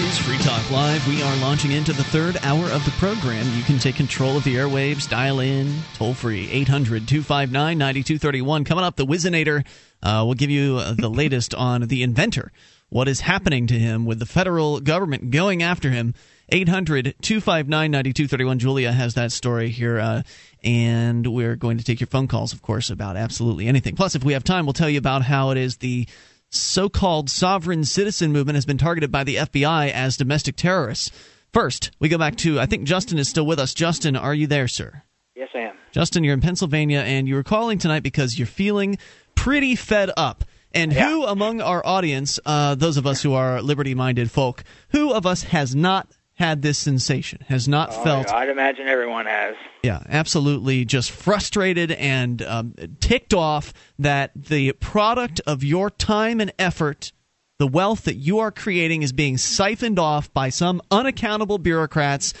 Is 0.00 0.18
Free 0.18 0.38
Talk 0.38 0.70
Live. 0.70 1.06
We 1.06 1.22
are 1.22 1.36
launching 1.36 1.72
into 1.72 1.92
the 1.92 2.02
third 2.02 2.38
hour 2.42 2.64
of 2.70 2.84
the 2.86 2.90
program. 2.92 3.46
You 3.54 3.62
can 3.62 3.78
take 3.78 3.96
control 3.96 4.36
of 4.36 4.44
the 4.44 4.54
airwaves, 4.54 5.06
dial 5.06 5.40
in 5.40 5.74
toll 5.94 6.14
free 6.14 6.50
800 6.50 7.06
259 7.06 7.76
9231. 7.76 8.64
Coming 8.64 8.84
up, 8.84 8.96
the 8.96 9.04
Whizzinator 9.04 9.66
uh, 10.02 10.24
will 10.26 10.34
give 10.34 10.48
you 10.48 10.76
uh, 10.78 10.94
the 10.94 11.10
latest 11.10 11.54
on 11.54 11.82
the 11.82 12.02
inventor, 12.02 12.50
what 12.88 13.08
is 13.08 13.20
happening 13.20 13.66
to 13.66 13.78
him 13.78 14.06
with 14.06 14.18
the 14.18 14.26
federal 14.26 14.80
government 14.80 15.30
going 15.30 15.62
after 15.62 15.90
him. 15.90 16.14
800 16.48 17.14
259 17.20 17.90
9231. 17.90 18.58
Julia 18.58 18.92
has 18.92 19.14
that 19.14 19.32
story 19.32 19.68
here. 19.68 19.98
Uh, 19.98 20.22
and 20.64 21.26
we're 21.26 21.56
going 21.56 21.78
to 21.78 21.84
take 21.84 22.00
your 22.00 22.06
phone 22.06 22.26
calls, 22.26 22.52
of 22.52 22.62
course, 22.62 22.90
about 22.90 23.16
absolutely 23.16 23.66
anything. 23.66 23.96
Plus, 23.96 24.14
if 24.14 24.24
we 24.24 24.32
have 24.32 24.44
time, 24.44 24.66
we'll 24.66 24.72
tell 24.72 24.90
you 24.90 24.98
about 24.98 25.22
how 25.22 25.50
it 25.50 25.58
is 25.58 25.76
the 25.76 26.08
so 26.50 26.88
called 26.88 27.30
sovereign 27.30 27.84
citizen 27.84 28.32
movement 28.32 28.56
has 28.56 28.66
been 28.66 28.78
targeted 28.78 29.10
by 29.10 29.24
the 29.24 29.36
FBI 29.36 29.90
as 29.90 30.16
domestic 30.16 30.56
terrorists. 30.56 31.10
First, 31.52 31.90
we 31.98 32.08
go 32.08 32.18
back 32.18 32.36
to, 32.38 32.60
I 32.60 32.66
think 32.66 32.84
Justin 32.84 33.18
is 33.18 33.28
still 33.28 33.46
with 33.46 33.58
us. 33.58 33.74
Justin, 33.74 34.16
are 34.16 34.34
you 34.34 34.46
there, 34.46 34.68
sir? 34.68 35.02
Yes, 35.34 35.48
I 35.54 35.60
am. 35.60 35.74
Justin, 35.92 36.22
you're 36.24 36.34
in 36.34 36.40
Pennsylvania, 36.40 37.00
and 37.00 37.26
you 37.26 37.34
were 37.34 37.42
calling 37.42 37.78
tonight 37.78 38.02
because 38.02 38.38
you're 38.38 38.46
feeling 38.46 38.98
pretty 39.34 39.74
fed 39.74 40.10
up. 40.16 40.44
And 40.72 40.92
Yeah. 40.92 41.08
who 41.08 41.24
among 41.24 41.60
our 41.60 41.84
audience, 41.84 42.38
uh, 42.46 42.76
those 42.76 42.96
of 42.96 43.06
us 43.06 43.22
who 43.22 43.32
are 43.32 43.60
liberty 43.60 43.94
minded 43.94 44.30
folk, 44.30 44.62
who 44.90 45.12
of 45.12 45.26
us 45.26 45.42
has 45.44 45.74
not 45.74 46.08
had 46.40 46.62
this 46.62 46.78
sensation, 46.78 47.38
has 47.48 47.68
not 47.68 47.90
Oh, 47.92 48.02
felt 48.02 48.32
I'd 48.32 48.48
imagine 48.48 48.88
everyone 48.88 49.26
has. 49.26 49.54
yeah, 49.82 50.02
absolutely. 50.08 50.84
Just 50.84 51.10
frustrated 51.10 51.92
and 51.92 52.40
um, 52.42 52.74
ticked 52.98 53.34
off 53.34 53.72
that 53.98 54.32
the 54.34 54.72
product 54.72 55.40
of 55.46 55.62
your 55.62 55.90
time 55.90 56.40
and 56.40 56.50
effort, 56.58 57.12
the 57.58 57.66
wealth 57.66 58.04
that 58.04 58.16
you 58.16 58.38
are 58.38 58.50
creating, 58.50 59.02
is 59.02 59.12
being 59.12 59.36
siphoned 59.36 59.98
off 59.98 60.32
by 60.32 60.48
some 60.48 60.80
unaccountable 60.90 61.58
bureaucrats 61.58 62.32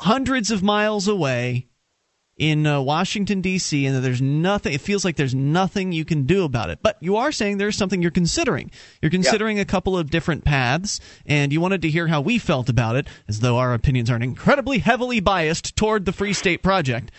hundreds 0.00 0.50
of 0.50 0.62
miles 0.62 1.08
away 1.08 1.67
in 2.38 2.66
uh, 2.66 2.80
Washington 2.80 3.40
D.C. 3.40 3.84
and 3.84 3.96
that 3.96 4.00
there's 4.00 4.22
nothing. 4.22 4.72
It 4.72 4.80
feels 4.80 5.04
like 5.04 5.16
there's 5.16 5.34
nothing 5.34 5.92
you 5.92 6.04
can 6.04 6.24
do 6.24 6.44
about 6.44 6.70
it. 6.70 6.78
But 6.82 6.96
you 7.00 7.16
are 7.16 7.32
saying 7.32 7.58
there's 7.58 7.76
something 7.76 8.00
you're 8.00 8.10
considering. 8.10 8.70
You're 9.02 9.10
considering 9.10 9.58
a 9.58 9.64
couple 9.64 9.98
of 9.98 10.10
different 10.10 10.44
paths, 10.44 11.00
and 11.26 11.52
you 11.52 11.60
wanted 11.60 11.82
to 11.82 11.90
hear 11.90 12.06
how 12.06 12.20
we 12.20 12.38
felt 12.38 12.68
about 12.68 12.96
it, 12.96 13.08
as 13.26 13.40
though 13.40 13.58
our 13.58 13.74
opinions 13.74 14.08
aren't 14.08 14.24
incredibly 14.24 14.78
heavily 14.78 15.20
biased 15.20 15.76
toward 15.76 16.04
the 16.04 16.12
Free 16.12 16.32
State 16.32 16.62
Project. 16.62 17.10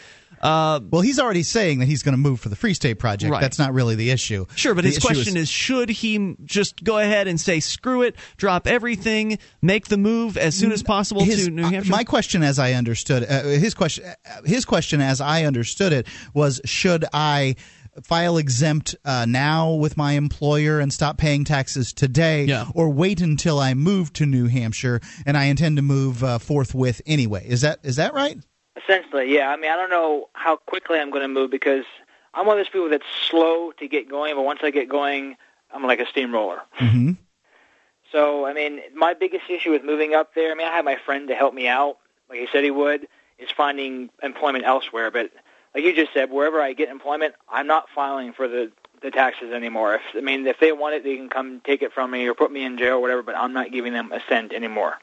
Uh, 0.42 0.80
well, 0.90 1.02
he's 1.02 1.20
already 1.20 1.44
saying 1.44 1.80
that 1.80 1.86
he's 1.86 2.04
going 2.04 2.14
to 2.14 2.18
move 2.18 2.40
for 2.40 2.50
the 2.50 2.56
Free 2.56 2.74
State 2.74 3.00
Project. 3.00 3.32
Right. 3.32 3.42
That's 3.42 3.60
not 3.60 3.74
really 3.74 3.96
the 3.96 4.12
issue. 4.12 4.46
Sure, 4.56 4.74
but 4.74 4.84
The 4.84 4.90
his 4.90 5.00
question 5.00 5.38
is, 5.38 5.50
should 5.50 5.90
he 5.90 6.36
just 6.44 6.84
go 6.84 6.98
ahead 6.98 7.28
and 7.28 7.40
say 7.40 7.60
screw 7.60 8.04
it, 8.04 8.16
drop 8.38 8.68
everything, 8.68 9.40
make 9.62 9.88
the 9.88 9.98
move 9.98 10.38
as 10.38 10.56
soon 10.56 10.72
as 10.72 10.84
possible 10.84 11.24
His- 11.24 11.46
to 11.46 11.52
New 11.52 11.64
uh, 11.64 11.70
Hampshire? 11.70 11.92
My 11.92 12.04
question, 12.04 12.44
as 12.44 12.60
I 12.60 12.74
understood 12.74 13.24
uh, 13.24 13.44
his 13.44 13.74
question, 13.74 14.06
uh, 14.06 14.42
his 14.46 14.66
question, 14.66 15.02
as 15.02 15.22
I 15.22 15.44
understood 15.44 15.94
it, 15.94 16.08
was: 16.34 16.62
Should 16.66 17.06
I 17.14 17.56
file 18.04 18.38
exempt 18.38 18.96
uh, 19.04 19.26
now 19.28 19.74
with 19.74 19.98
my 19.98 20.14
employer 20.14 20.80
and 20.80 20.94
stop 20.94 21.18
paying 21.18 21.44
taxes 21.44 21.94
today, 21.94 22.66
or 22.74 22.90
wait 22.90 23.22
until 23.22 23.60
I 23.60 23.74
move 23.74 24.14
to 24.14 24.26
New 24.26 24.48
Hampshire 24.48 25.02
and 25.26 25.36
I 25.38 25.46
intend 25.46 25.78
to 25.78 25.82
move 25.82 26.24
uh, 26.24 26.40
forthwith 26.40 27.02
anyway? 27.06 27.46
Is 27.48 27.62
that 27.62 27.80
is 27.84 27.98
that 27.98 28.14
right? 28.14 28.38
Essentially, 28.84 29.34
yeah. 29.34 29.50
I 29.50 29.58
mean, 29.58 29.72
I 29.72 29.76
don't 29.76 29.90
know 29.90 30.30
how 30.34 30.58
quickly 30.58 31.00
I'm 31.00 31.10
going 31.10 31.22
to 31.22 31.28
move 31.28 31.52
because 31.52 31.86
I'm 32.34 32.46
one 32.46 32.58
of 32.58 32.66
those 32.66 32.72
people 32.72 32.90
that's 32.90 33.06
slow 33.30 33.72
to 33.74 33.88
get 33.88 34.10
going, 34.10 34.36
but 34.36 34.44
once 34.44 34.60
I 34.64 34.72
get 34.72 34.90
going, 34.90 35.36
I'm 35.74 35.84
like 35.84 36.00
a 36.00 36.06
steamroller. 36.06 36.62
Mm-hmm. 36.80 37.12
So, 38.12 38.46
I 38.46 38.54
mean, 38.54 38.82
my 38.96 39.14
biggest 39.14 39.50
issue 39.50 39.72
with 39.72 39.84
moving 39.84 40.16
up 40.16 40.34
there, 40.34 40.52
I 40.52 40.56
mean, 40.56 40.68
I 40.68 40.76
have 40.76 40.86
my 40.86 40.98
friend 41.06 41.28
to 41.28 41.36
help 41.36 41.54
me 41.54 41.68
out, 41.68 41.98
like 42.30 42.40
he 42.40 42.48
said 42.52 42.64
he 42.64 42.72
would, 42.72 43.08
is 43.38 43.50
finding 43.56 44.10
employment 44.24 44.66
elsewhere. 44.66 45.12
But 45.12 45.32
like 45.76 45.84
you 45.84 45.96
just 45.96 46.14
said, 46.14 46.32
wherever 46.32 46.62
I 46.62 46.74
get 46.74 46.90
employment, 46.90 47.36
I'm 47.50 47.68
not 47.68 47.88
filing 47.94 48.34
for 48.34 48.48
the 48.48 48.72
the 49.02 49.12
taxes 49.12 49.54
anymore. 49.54 49.96
If 49.96 50.02
I 50.16 50.22
mean, 50.22 50.46
if 50.46 50.60
they 50.60 50.72
want 50.72 50.96
it, 50.96 51.04
they 51.04 51.16
can 51.16 51.30
come 51.30 51.62
take 51.64 51.82
it 51.82 51.94
from 51.94 52.12
me 52.12 52.28
or 52.28 52.34
put 52.34 52.52
me 52.52 52.66
in 52.66 52.78
jail 52.78 52.96
or 52.96 53.00
whatever. 53.00 53.24
But 53.24 53.36
I'm 53.36 53.54
not 53.54 53.72
giving 53.72 53.94
them 53.94 54.12
a 54.12 54.20
cent 54.28 54.54
anymore. 54.54 54.96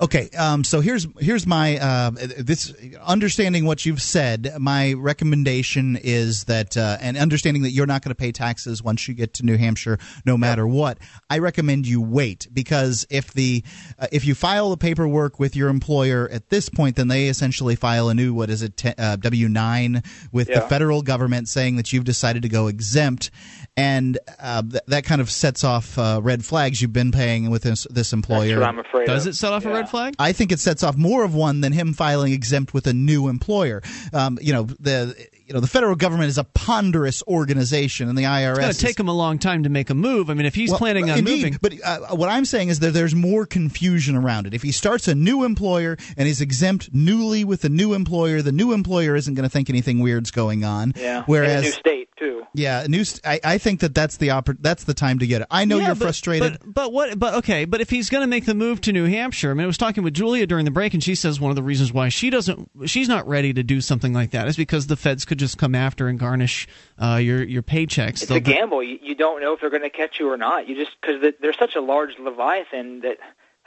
Okay, 0.00 0.28
um, 0.30 0.64
so 0.64 0.80
here's 0.80 1.06
here's 1.20 1.46
my 1.46 1.78
uh, 1.78 2.10
this 2.10 2.74
understanding 3.00 3.64
what 3.64 3.86
you've 3.86 4.02
said. 4.02 4.52
My 4.58 4.94
recommendation 4.94 5.96
is 6.02 6.44
that, 6.44 6.76
uh, 6.76 6.98
and 7.00 7.16
understanding 7.16 7.62
that 7.62 7.70
you're 7.70 7.86
not 7.86 8.02
going 8.02 8.10
to 8.10 8.16
pay 8.16 8.32
taxes 8.32 8.82
once 8.82 9.06
you 9.06 9.14
get 9.14 9.34
to 9.34 9.44
New 9.44 9.56
Hampshire, 9.56 9.98
no 10.26 10.36
matter 10.36 10.66
what. 10.66 10.98
I 11.30 11.38
recommend 11.38 11.86
you 11.86 12.00
wait 12.00 12.48
because 12.52 13.06
if 13.08 13.32
the 13.32 13.62
uh, 13.96 14.08
if 14.10 14.26
you 14.26 14.34
file 14.34 14.70
the 14.70 14.76
paperwork 14.76 15.38
with 15.38 15.54
your 15.54 15.68
employer 15.68 16.28
at 16.28 16.50
this 16.50 16.68
point, 16.68 16.96
then 16.96 17.06
they 17.06 17.28
essentially 17.28 17.76
file 17.76 18.08
a 18.08 18.14
new 18.14 18.34
what 18.34 18.50
is 18.50 18.62
it 18.62 18.98
uh, 18.98 19.14
W 19.14 19.48
nine 19.48 20.02
with 20.32 20.48
the 20.48 20.60
federal 20.62 21.02
government 21.02 21.48
saying 21.48 21.76
that 21.76 21.92
you've 21.92 22.04
decided 22.04 22.42
to 22.42 22.48
go 22.48 22.66
exempt, 22.66 23.30
and 23.76 24.18
uh, 24.40 24.60
th- 24.62 24.82
that 24.88 25.04
kind 25.04 25.20
of 25.20 25.30
sets 25.30 25.62
off 25.62 25.96
uh, 26.00 26.20
red 26.20 26.44
flags 26.44 26.82
you've 26.82 26.92
been 26.92 27.12
paying 27.12 27.48
with 27.48 27.62
this 27.62 27.86
this 27.90 28.12
employer. 28.12 28.58
what 28.58 28.68
I'm 28.68 28.80
afraid 28.80 29.06
Does 29.06 29.26
it 29.26 29.34
set 29.34 29.52
off 29.52 29.64
a 29.64 29.70
red 29.70 29.84
flag? 29.94 30.14
I 30.18 30.32
think 30.32 30.50
it 30.50 30.58
sets 30.58 30.82
off 30.82 30.96
more 30.96 31.24
of 31.24 31.34
one 31.34 31.60
than 31.60 31.72
him 31.72 31.94
filing 31.94 32.32
exempt 32.32 32.74
with 32.74 32.86
a 32.86 32.92
new 32.92 33.28
employer. 33.28 33.82
Um, 34.12 34.38
you 34.40 34.52
know 34.52 34.64
the 34.80 35.14
you 35.46 35.54
know 35.54 35.60
the 35.60 35.66
federal 35.66 35.94
government 35.96 36.28
is 36.28 36.38
a 36.38 36.44
ponderous 36.44 37.22
organization, 37.28 38.08
and 38.08 38.16
the 38.16 38.22
IRS. 38.24 38.50
it's 38.52 38.58
going 38.60 38.72
to 38.72 38.78
take 38.86 39.00
him 39.00 39.08
a 39.08 39.12
long 39.14 39.38
time 39.38 39.62
to 39.64 39.68
make 39.68 39.90
a 39.90 39.94
move. 39.94 40.30
I 40.30 40.34
mean, 40.34 40.46
if 40.46 40.54
he's 40.54 40.70
well, 40.70 40.78
planning 40.78 41.10
on 41.10 41.18
indeed, 41.18 41.44
moving, 41.44 41.58
But 41.60 41.74
uh, 41.84 42.16
what 42.16 42.28
I'm 42.28 42.44
saying 42.44 42.68
is 42.68 42.80
that 42.80 42.92
there's 42.94 43.14
more 43.14 43.44
confusion 43.46 44.16
around 44.16 44.46
it. 44.46 44.54
If 44.54 44.62
he 44.62 44.72
starts 44.72 45.08
a 45.08 45.14
new 45.14 45.44
employer 45.44 45.96
and 46.16 46.26
is 46.28 46.40
exempt 46.40 46.90
newly 46.92 47.44
with 47.44 47.64
a 47.64 47.68
new 47.68 47.92
employer, 47.94 48.42
the 48.42 48.52
new 48.52 48.72
employer 48.72 49.16
isn't 49.16 49.34
going 49.34 49.44
to 49.44 49.50
think 49.50 49.68
anything 49.68 50.00
weird's 50.00 50.30
going 50.30 50.64
on. 50.64 50.92
Yeah. 50.96 51.22
Whereas. 51.26 51.52
in 51.52 51.58
a 51.58 51.62
new 51.62 51.72
state 51.72 52.08
too. 52.16 52.44
yeah, 52.54 52.86
new. 52.88 53.04
St- 53.04 53.20
I, 53.26 53.40
I 53.54 53.58
think 53.58 53.80
that 53.80 53.94
that's 53.94 54.16
the 54.18 54.28
oppor- 54.28 54.56
that's 54.60 54.84
the 54.84 54.94
time 54.94 55.18
to 55.18 55.26
get 55.26 55.42
it. 55.42 55.48
I 55.50 55.64
know 55.64 55.78
Yeah, 55.78 55.86
you're 55.88 55.94
but- 55.96 56.04
frustrated. 56.04 56.58
But, 56.60 56.74
but 56.74 56.92
what? 56.92 57.18
But 57.18 57.34
okay. 57.34 57.64
But 57.64 57.80
if 57.80 57.90
he's 57.90 58.08
going 58.08 58.22
to 58.22 58.26
make 58.28 58.46
the 58.46 58.54
move 58.54 58.80
to 58.82 58.92
New 58.92 59.06
Hampshire, 59.06 59.50
I 59.50 59.54
mean, 59.54 59.64
I 59.64 59.66
was 59.66 59.78
talking 59.78 60.04
with 60.04 60.14
Julia 60.14 60.46
during 60.46 60.64
the 60.64 60.70
break, 60.70 60.94
and 60.94 61.02
she 61.02 61.14
says 61.14 61.40
one 61.40 61.50
of 61.50 61.56
the 61.56 61.62
reasons 61.62 61.92
why 61.92 62.08
she 62.08 62.30
doesn't, 62.30 62.70
she's 62.86 63.08
not 63.08 63.26
ready 63.28 63.52
to 63.52 63.62
do 63.62 63.80
something 63.80 64.12
like 64.12 64.30
that 64.30 64.48
is 64.48 64.56
because 64.56 64.86
the 64.86 64.96
feds 64.96 65.24
could 65.24 65.33
just 65.34 65.58
come 65.58 65.74
after 65.74 66.08
and 66.08 66.18
garnish 66.18 66.66
uh, 67.00 67.16
your 67.16 67.42
your 67.42 67.62
paychecks. 67.62 68.08
It's 68.22 68.26
They'll- 68.26 68.36
a 68.38 68.40
gamble. 68.40 68.82
You, 68.82 68.98
you 69.02 69.14
don't 69.14 69.40
know 69.40 69.52
if 69.54 69.60
they're 69.60 69.70
going 69.70 69.82
to 69.82 69.90
catch 69.90 70.18
you 70.20 70.30
or 70.30 70.36
not. 70.36 70.68
You 70.68 70.74
just 70.76 70.96
because 71.00 71.32
they're 71.40 71.52
such 71.52 71.74
a 71.76 71.80
large 71.80 72.18
leviathan 72.18 73.00
that 73.00 73.18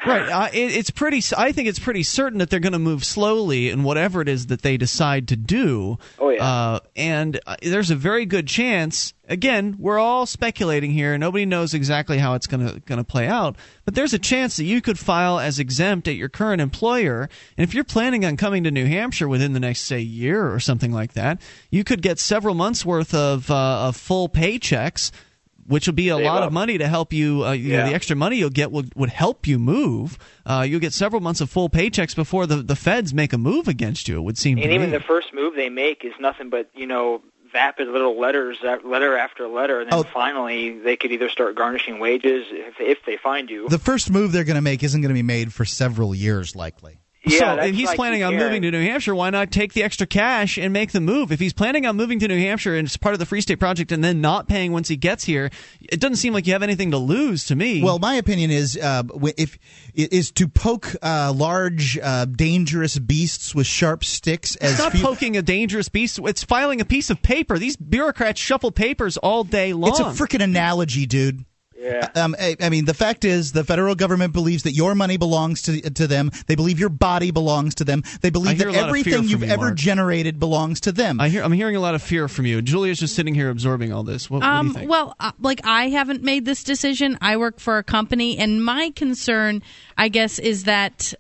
Right. 0.06 0.30
Uh, 0.30 0.50
it, 0.54 0.76
it's 0.76 0.92
pretty. 0.92 1.24
I 1.36 1.52
think 1.52 1.68
it's 1.68 1.80
pretty 1.80 2.04
certain 2.04 2.38
that 2.40 2.52
they're 2.52 2.60
going 2.60 2.74
to 2.74 2.80
move 2.80 3.04
slowly 3.04 3.70
in 3.70 3.84
whatever 3.84 4.22
it 4.22 4.30
is 4.30 4.48
that 4.48 4.62
they 4.62 4.78
decide 4.78 5.28
to 5.30 5.36
do. 5.36 5.98
Oh 6.20 6.30
yeah. 6.30 6.44
Uh, 6.44 6.80
and 6.96 7.40
uh, 7.48 7.56
there's 7.64 7.90
a 7.90 7.96
very 7.96 8.26
good 8.28 8.48
chance. 8.48 9.16
Again, 9.28 9.76
we're 9.80 9.98
all 9.98 10.28
speculating 10.28 10.92
here. 10.92 11.18
Nobody 11.18 11.46
knows 11.46 11.74
exactly 11.74 12.20
how 12.20 12.36
it's 12.36 12.46
going 12.46 12.66
to 12.66 12.80
going 12.82 13.00
to 13.00 13.04
play 13.04 13.28
out. 13.28 13.56
But 13.86 13.96
there's 13.96 14.14
a 14.14 14.20
chance 14.20 14.58
that 14.58 14.66
you 14.66 14.82
could 14.82 15.00
file 15.00 15.40
as 15.40 15.58
exempt 15.58 16.08
at 16.08 16.16
your 16.16 16.30
current 16.30 16.62
employer, 16.62 17.28
and 17.58 17.68
if 17.68 17.74
you're 17.74 17.84
planning 17.84 18.24
on 18.24 18.38
coming 18.38 18.64
to 18.66 18.72
New 18.72 18.86
Hampshire 18.86 19.28
within 19.28 19.54
the 19.54 19.60
next 19.60 19.82
say 19.82 20.00
year 20.00 20.54
or 20.54 20.60
something 20.60 20.92
like 20.92 21.14
that, 21.14 21.42
you 21.72 21.84
could 21.84 22.04
get 22.04 22.20
several 22.20 22.54
months 22.54 22.86
worth 22.86 23.16
of 23.16 23.50
uh, 23.50 23.88
of 23.88 23.96
full 23.96 24.30
paychecks 24.30 25.12
which 25.68 25.86
will 25.88 25.94
be 25.94 26.10
a 26.10 26.16
Save 26.16 26.26
lot 26.26 26.42
up. 26.44 26.48
of 26.48 26.54
money 26.54 26.78
to 26.78 26.88
help 26.88 27.14
you. 27.14 27.44
Uh, 27.46 27.52
you 27.52 27.78
know, 27.78 27.88
the 27.88 27.94
extra 27.94 28.16
money 28.16 28.38
you'll 28.38 28.50
get 28.50 28.72
would, 28.72 28.94
would 28.96 29.10
help 29.10 29.46
you 29.48 29.60
move. 29.60 30.18
Uh, 30.46 30.66
you'll 30.68 30.80
get 30.80 30.94
several 30.94 31.22
months 31.22 31.42
of 31.42 31.50
full 31.50 31.70
paychecks 31.70 32.16
before 32.16 32.46
the, 32.46 32.58
the 32.58 32.76
feds 32.76 33.14
make 33.14 33.34
a 33.34 33.38
move 33.38 33.68
against 33.68 34.08
you. 34.08 34.18
It 34.18 34.22
would 34.22 34.38
seem 34.38 34.58
and 34.58 34.68
to 34.68 34.74
even 34.74 34.92
me. 34.92 34.98
the 34.98 35.04
first 35.04 35.34
move 35.34 35.56
they 35.56 35.70
make 35.70 36.04
is 36.06 36.14
nothing 36.20 36.50
but 36.50 36.70
you 36.76 36.88
know 36.88 37.22
vapid 37.54 37.88
little 37.88 38.20
letters, 38.20 38.58
letter 38.84 39.18
after 39.18 39.48
letter, 39.48 39.80
and 39.82 39.90
then 39.92 40.00
Oh. 40.00 40.04
finally 40.04 40.78
they 40.80 40.98
could 40.98 41.12
either 41.14 41.30
start 41.30 41.56
garnishing 41.56 42.00
wages 42.00 42.46
if 42.52 42.76
if 42.80 42.98
they 43.06 43.16
find 43.18 43.50
you. 43.50 43.68
the 43.70 43.80
first 43.80 44.10
move 44.12 44.32
they're 44.34 44.44
going 44.44 44.56
to 44.58 44.62
make 44.62 44.84
isn't 44.84 45.00
going 45.02 45.10
to 45.10 45.14
be 45.18 45.24
made 45.24 45.54
for 45.54 45.64
several 45.66 46.14
years, 46.14 46.56
likely. 46.58 47.00
Yeah, 47.28 47.56
so 47.56 47.62
if 47.64 47.76
he's 47.76 47.90
I 47.90 47.96
planning 47.96 48.24
on 48.24 48.36
moving 48.36 48.62
to 48.64 48.72
New 48.72 48.82
Hampshire, 48.82 49.16
why 49.16 49.30
not 49.30 49.52
take 49.52 49.74
the 49.74 49.84
extra 49.84 50.08
cash 50.08 50.58
and 50.58 50.74
make 50.74 50.92
the 50.92 51.02
move? 51.02 51.32
If 51.32 51.40
he's 51.40 51.54
planning 51.54 51.86
on 51.86 51.96
moving 51.96 52.20
to 52.20 52.28
New 52.28 52.40
Hampshire 52.40 52.76
and 52.76 52.88
it's 52.88 52.98
part 52.98 53.14
of 53.14 53.20
the 53.20 53.26
Free 53.26 53.42
State 53.42 53.60
Project 53.60 53.92
and 53.92 54.04
then 54.04 54.22
not 54.22 54.48
paying 54.48 54.72
once 54.72 54.88
he 54.88 54.96
gets 54.96 55.24
here, 55.24 55.50
it 55.82 56.00
doesn't 56.00 56.18
seem 56.18 56.34
like 56.34 56.48
you 56.48 56.54
have 56.54 56.64
anything 56.64 56.92
to 56.92 56.98
lose 56.98 57.46
to 57.46 57.56
me. 57.56 57.84
Well, 57.84 58.00
my 58.00 58.16
opinion 58.16 58.52
is 58.52 58.78
uh, 58.78 59.04
if 59.38 59.58
is 59.94 60.32
to 60.32 60.48
poke 60.48 60.96
uh, 61.02 61.34
large, 61.36 61.98
uh, 61.98 62.26
dangerous 62.26 62.98
beasts 63.00 63.54
with 63.56 63.68
sharp 63.68 64.04
sticks 64.04 64.56
as 64.58 64.72
it's 64.74 64.80
not 64.80 64.92
fe- 64.94 65.02
poking 65.02 65.38
a 65.38 65.42
dangerous 65.42 65.90
beast. 65.90 66.20
It's 66.24 66.44
filing 66.44 66.82
a 66.82 66.86
piece 66.86 67.10
of 67.10 67.22
paper. 67.22 67.58
These 67.58 67.78
bureaucrats 67.78 68.40
shuffle 68.40 68.72
papers 68.72 69.18
all 69.18 69.44
day 69.44 69.74
long. 69.74 69.90
It's 69.90 70.00
a 70.00 70.04
freaking 70.04 70.44
analogy, 70.44 71.06
dude. 71.06 71.46
Yeah. 71.78 72.10
Um, 72.16 72.36
I, 72.40 72.56
I 72.60 72.70
mean, 72.70 72.86
the 72.86 72.94
fact 72.94 73.24
is, 73.24 73.52
the 73.52 73.64
federal 73.64 73.94
government 73.94 74.34
believes 74.34 74.64
that 74.64 74.72
your 74.72 74.96
money 74.96 75.18
belongs 75.18 75.62
to 75.64 75.80
to 75.92 76.08
them. 76.08 76.32
They 76.48 76.56
believe 76.56 76.80
your 76.80 76.90
body 76.90 77.30
belongs 77.32 77.76
to 77.76 77.84
them. 77.84 78.04
They 78.22 78.30
believe 78.32 78.58
that 78.58 78.68
a 78.68 78.72
lot 78.72 78.90
of 78.90 78.96
fear 78.96 79.14
everything 79.14 79.24
you've 79.30 79.44
you, 79.44 79.50
ever 79.50 79.66
Mark. 79.68 79.76
generated 79.76 80.40
belongs 80.40 80.80
to 80.82 80.92
them. 80.92 81.20
I 81.22 81.30
hear. 81.30 81.44
I'm 81.44 81.52
hearing 81.52 81.76
a 81.76 81.80
lot 81.80 81.94
of 81.94 82.02
fear 82.02 82.28
from 82.28 82.46
you. 82.48 82.62
Julia's 82.64 82.98
just 83.00 83.16
sitting 83.16 83.36
here 83.36 83.50
absorbing 83.50 83.94
all 83.94 84.04
this. 84.04 84.30
What, 84.30 84.42
what 84.42 84.48
do 84.48 84.52
you 84.54 84.60
Um, 84.60 84.74
think? 84.74 84.90
well, 84.90 85.16
uh, 85.20 85.34
like 85.40 85.62
I 85.66 85.90
haven't 85.90 86.24
made 86.24 86.46
this 86.46 86.64
decision. 86.64 87.18
I 87.22 87.38
work 87.38 87.60
for 87.60 87.78
a 87.78 87.84
company, 87.84 88.38
and 88.40 88.64
my 88.66 88.92
concern, 88.96 89.62
I 89.98 90.10
guess, 90.10 90.40
is 90.40 90.64
that 90.64 91.14
i- 91.14 91.18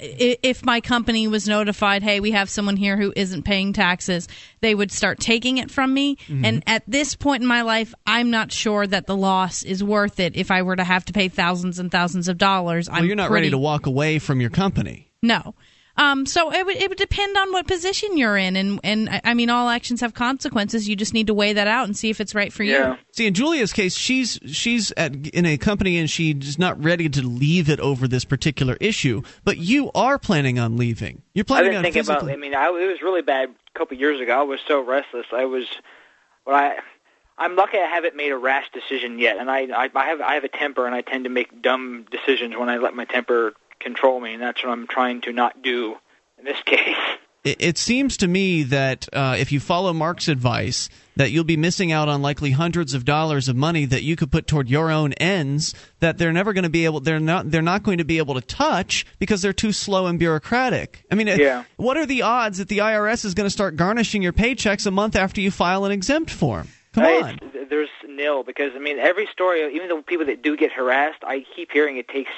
if 0.00 0.64
my 0.64 0.80
company 0.80 1.28
was 1.28 1.48
notified, 1.48 2.02
hey, 2.02 2.20
we 2.20 2.32
have 2.32 2.50
someone 2.50 2.76
here 2.76 2.96
who 2.96 3.12
isn't 3.16 3.42
paying 3.44 3.72
taxes, 3.72 4.28
they 4.60 4.74
would 4.74 4.90
start 4.92 5.18
taking 5.20 5.58
it 5.58 5.70
from 5.70 5.92
me. 5.94 6.16
Mm-hmm. 6.16 6.44
And 6.44 6.62
at 6.66 6.82
this 6.86 7.14
point 7.14 7.42
in 7.42 7.48
my 7.48 7.62
life, 7.62 7.94
I'm 8.06 8.30
not 8.30 8.52
sure 8.52 8.86
that 8.86 9.06
the 9.06 9.16
loss 9.16 9.62
is 9.62 9.82
worth 9.82 10.20
it 10.20 10.36
if 10.36 10.50
I 10.50 10.62
were 10.62 10.76
to 10.76 10.84
have 10.84 11.04
to 11.06 11.12
pay 11.12 11.28
thousands 11.28 11.78
and 11.78 11.90
thousands 11.90 12.28
of 12.28 12.38
dollars. 12.38 12.88
well, 12.88 12.98
I'm 12.98 13.06
you're 13.06 13.16
not 13.16 13.28
pretty- 13.28 13.46
ready 13.46 13.50
to 13.50 13.58
walk 13.58 13.86
away 13.86 14.18
from 14.18 14.40
your 14.40 14.50
company. 14.50 15.10
No. 15.22 15.54
Um, 15.98 16.26
so 16.26 16.52
it 16.52 16.64
would 16.64 16.76
it 16.76 16.88
would 16.88 16.96
depend 16.98 17.36
on 17.36 17.52
what 17.52 17.66
position 17.66 18.16
you're 18.16 18.36
in, 18.36 18.56
and 18.56 18.78
and 18.84 19.10
I- 19.10 19.20
I 19.24 19.34
mean 19.34 19.50
all 19.50 19.68
actions 19.68 20.00
have 20.00 20.14
consequences. 20.14 20.88
You 20.88 20.94
just 20.94 21.12
need 21.12 21.26
to 21.26 21.34
weigh 21.34 21.52
that 21.52 21.66
out 21.66 21.86
and 21.86 21.96
see 21.96 22.08
if 22.08 22.20
it's 22.20 22.34
right 22.36 22.52
for 22.52 22.62
you. 22.62 22.96
See, 23.12 23.26
in 23.26 23.34
Julia's 23.34 23.72
case, 23.72 23.96
she's 23.96 24.38
she's 24.46 24.92
at, 24.96 25.14
in 25.28 25.44
a 25.44 25.58
company 25.58 25.98
and 25.98 26.08
she's 26.08 26.58
not 26.58 26.82
ready 26.82 27.08
to 27.08 27.20
leave 27.26 27.68
it 27.68 27.80
over 27.80 28.06
this 28.06 28.24
particular 28.24 28.76
issue. 28.80 29.22
But 29.44 29.58
you 29.58 29.90
are 29.92 30.18
planning 30.18 30.58
on 30.58 30.76
leaving. 30.76 31.22
You're 31.34 31.42
I've 31.42 31.46
planning 31.48 31.76
on 31.76 31.82
thinking 31.82 32.02
physically. 32.04 32.32
about. 32.32 32.38
I 32.38 32.40
mean, 32.40 32.54
I, 32.54 32.68
it 32.68 32.86
was 32.86 33.02
really 33.02 33.22
bad 33.22 33.48
a 33.74 33.78
couple 33.78 33.96
of 33.96 34.00
years 34.00 34.20
ago. 34.20 34.38
I 34.38 34.42
was 34.44 34.60
so 34.68 34.80
restless. 34.80 35.26
I 35.32 35.46
was, 35.46 35.66
well, 36.46 36.54
I, 36.54 36.78
I'm 37.36 37.56
lucky 37.56 37.78
I 37.78 37.86
haven't 37.88 38.14
made 38.14 38.30
a 38.30 38.38
rash 38.38 38.66
decision 38.72 39.18
yet. 39.18 39.38
And 39.38 39.50
I, 39.50 39.62
I, 39.62 39.90
I 39.94 40.04
have, 40.06 40.20
I 40.20 40.34
have 40.34 40.44
a 40.44 40.48
temper, 40.48 40.86
and 40.86 40.94
I 40.94 41.00
tend 41.00 41.24
to 41.24 41.30
make 41.30 41.60
dumb 41.60 42.06
decisions 42.10 42.56
when 42.56 42.68
I 42.68 42.76
let 42.78 42.94
my 42.94 43.04
temper 43.04 43.54
control 43.80 44.20
me, 44.20 44.34
and 44.34 44.42
that's 44.42 44.62
what 44.62 44.70
I'm 44.72 44.86
trying 44.86 45.20
to 45.22 45.32
not 45.32 45.62
do 45.62 45.96
in 46.38 46.44
this 46.44 46.60
case. 46.66 46.96
it, 47.44 47.56
it 47.60 47.78
seems 47.78 48.16
to 48.18 48.28
me 48.28 48.62
that 48.64 49.08
uh, 49.12 49.36
if 49.38 49.52
you 49.52 49.60
follow 49.60 49.92
Mark's 49.92 50.28
advice, 50.28 50.88
that 51.16 51.30
you'll 51.32 51.44
be 51.44 51.56
missing 51.56 51.90
out 51.90 52.08
on 52.08 52.22
likely 52.22 52.52
hundreds 52.52 52.94
of 52.94 53.04
dollars 53.04 53.48
of 53.48 53.56
money 53.56 53.84
that 53.84 54.02
you 54.02 54.14
could 54.16 54.30
put 54.30 54.46
toward 54.46 54.68
your 54.70 54.90
own 54.90 55.12
ends 55.14 55.74
that 56.00 56.16
they're 56.18 56.32
never 56.32 56.52
going 56.52 56.62
to 56.64 56.70
be 56.70 56.84
able 56.84 57.00
they're 57.00 57.18
not 57.18 57.50
they're 57.50 57.60
not 57.60 57.82
going 57.82 57.98
to 57.98 58.04
be 58.04 58.18
able 58.18 58.34
to 58.34 58.40
touch 58.40 59.04
because 59.18 59.42
they're 59.42 59.52
too 59.52 59.72
slow 59.72 60.06
and 60.06 60.18
bureaucratic. 60.18 61.04
I 61.10 61.16
mean, 61.16 61.26
Yeah. 61.26 61.64
what 61.76 61.96
are 61.96 62.06
the 62.06 62.22
odds 62.22 62.58
that 62.58 62.68
the 62.68 62.78
IRS 62.78 63.24
is 63.24 63.34
going 63.34 63.46
to 63.46 63.50
start 63.50 63.74
garnishing 63.76 64.22
your 64.22 64.32
paychecks 64.32 64.86
a 64.86 64.90
month 64.92 65.16
after 65.16 65.40
you 65.40 65.50
file 65.50 65.84
an 65.84 65.90
exempt 65.92 66.30
form? 66.30 66.68
Come 66.92 67.04
on. 67.04 67.40
There's 67.68 67.88
nil 68.08 68.42
because 68.44 68.72
I 68.74 68.78
mean 68.78 68.98
every 68.98 69.26
story, 69.32 69.74
even 69.74 69.88
the 69.88 70.02
people 70.06 70.26
that 70.26 70.42
do 70.42 70.56
get 70.56 70.70
harassed, 70.72 71.22
I 71.24 71.44
keep 71.56 71.70
hearing 71.72 71.96
it 71.98 72.06
takes 72.08 72.30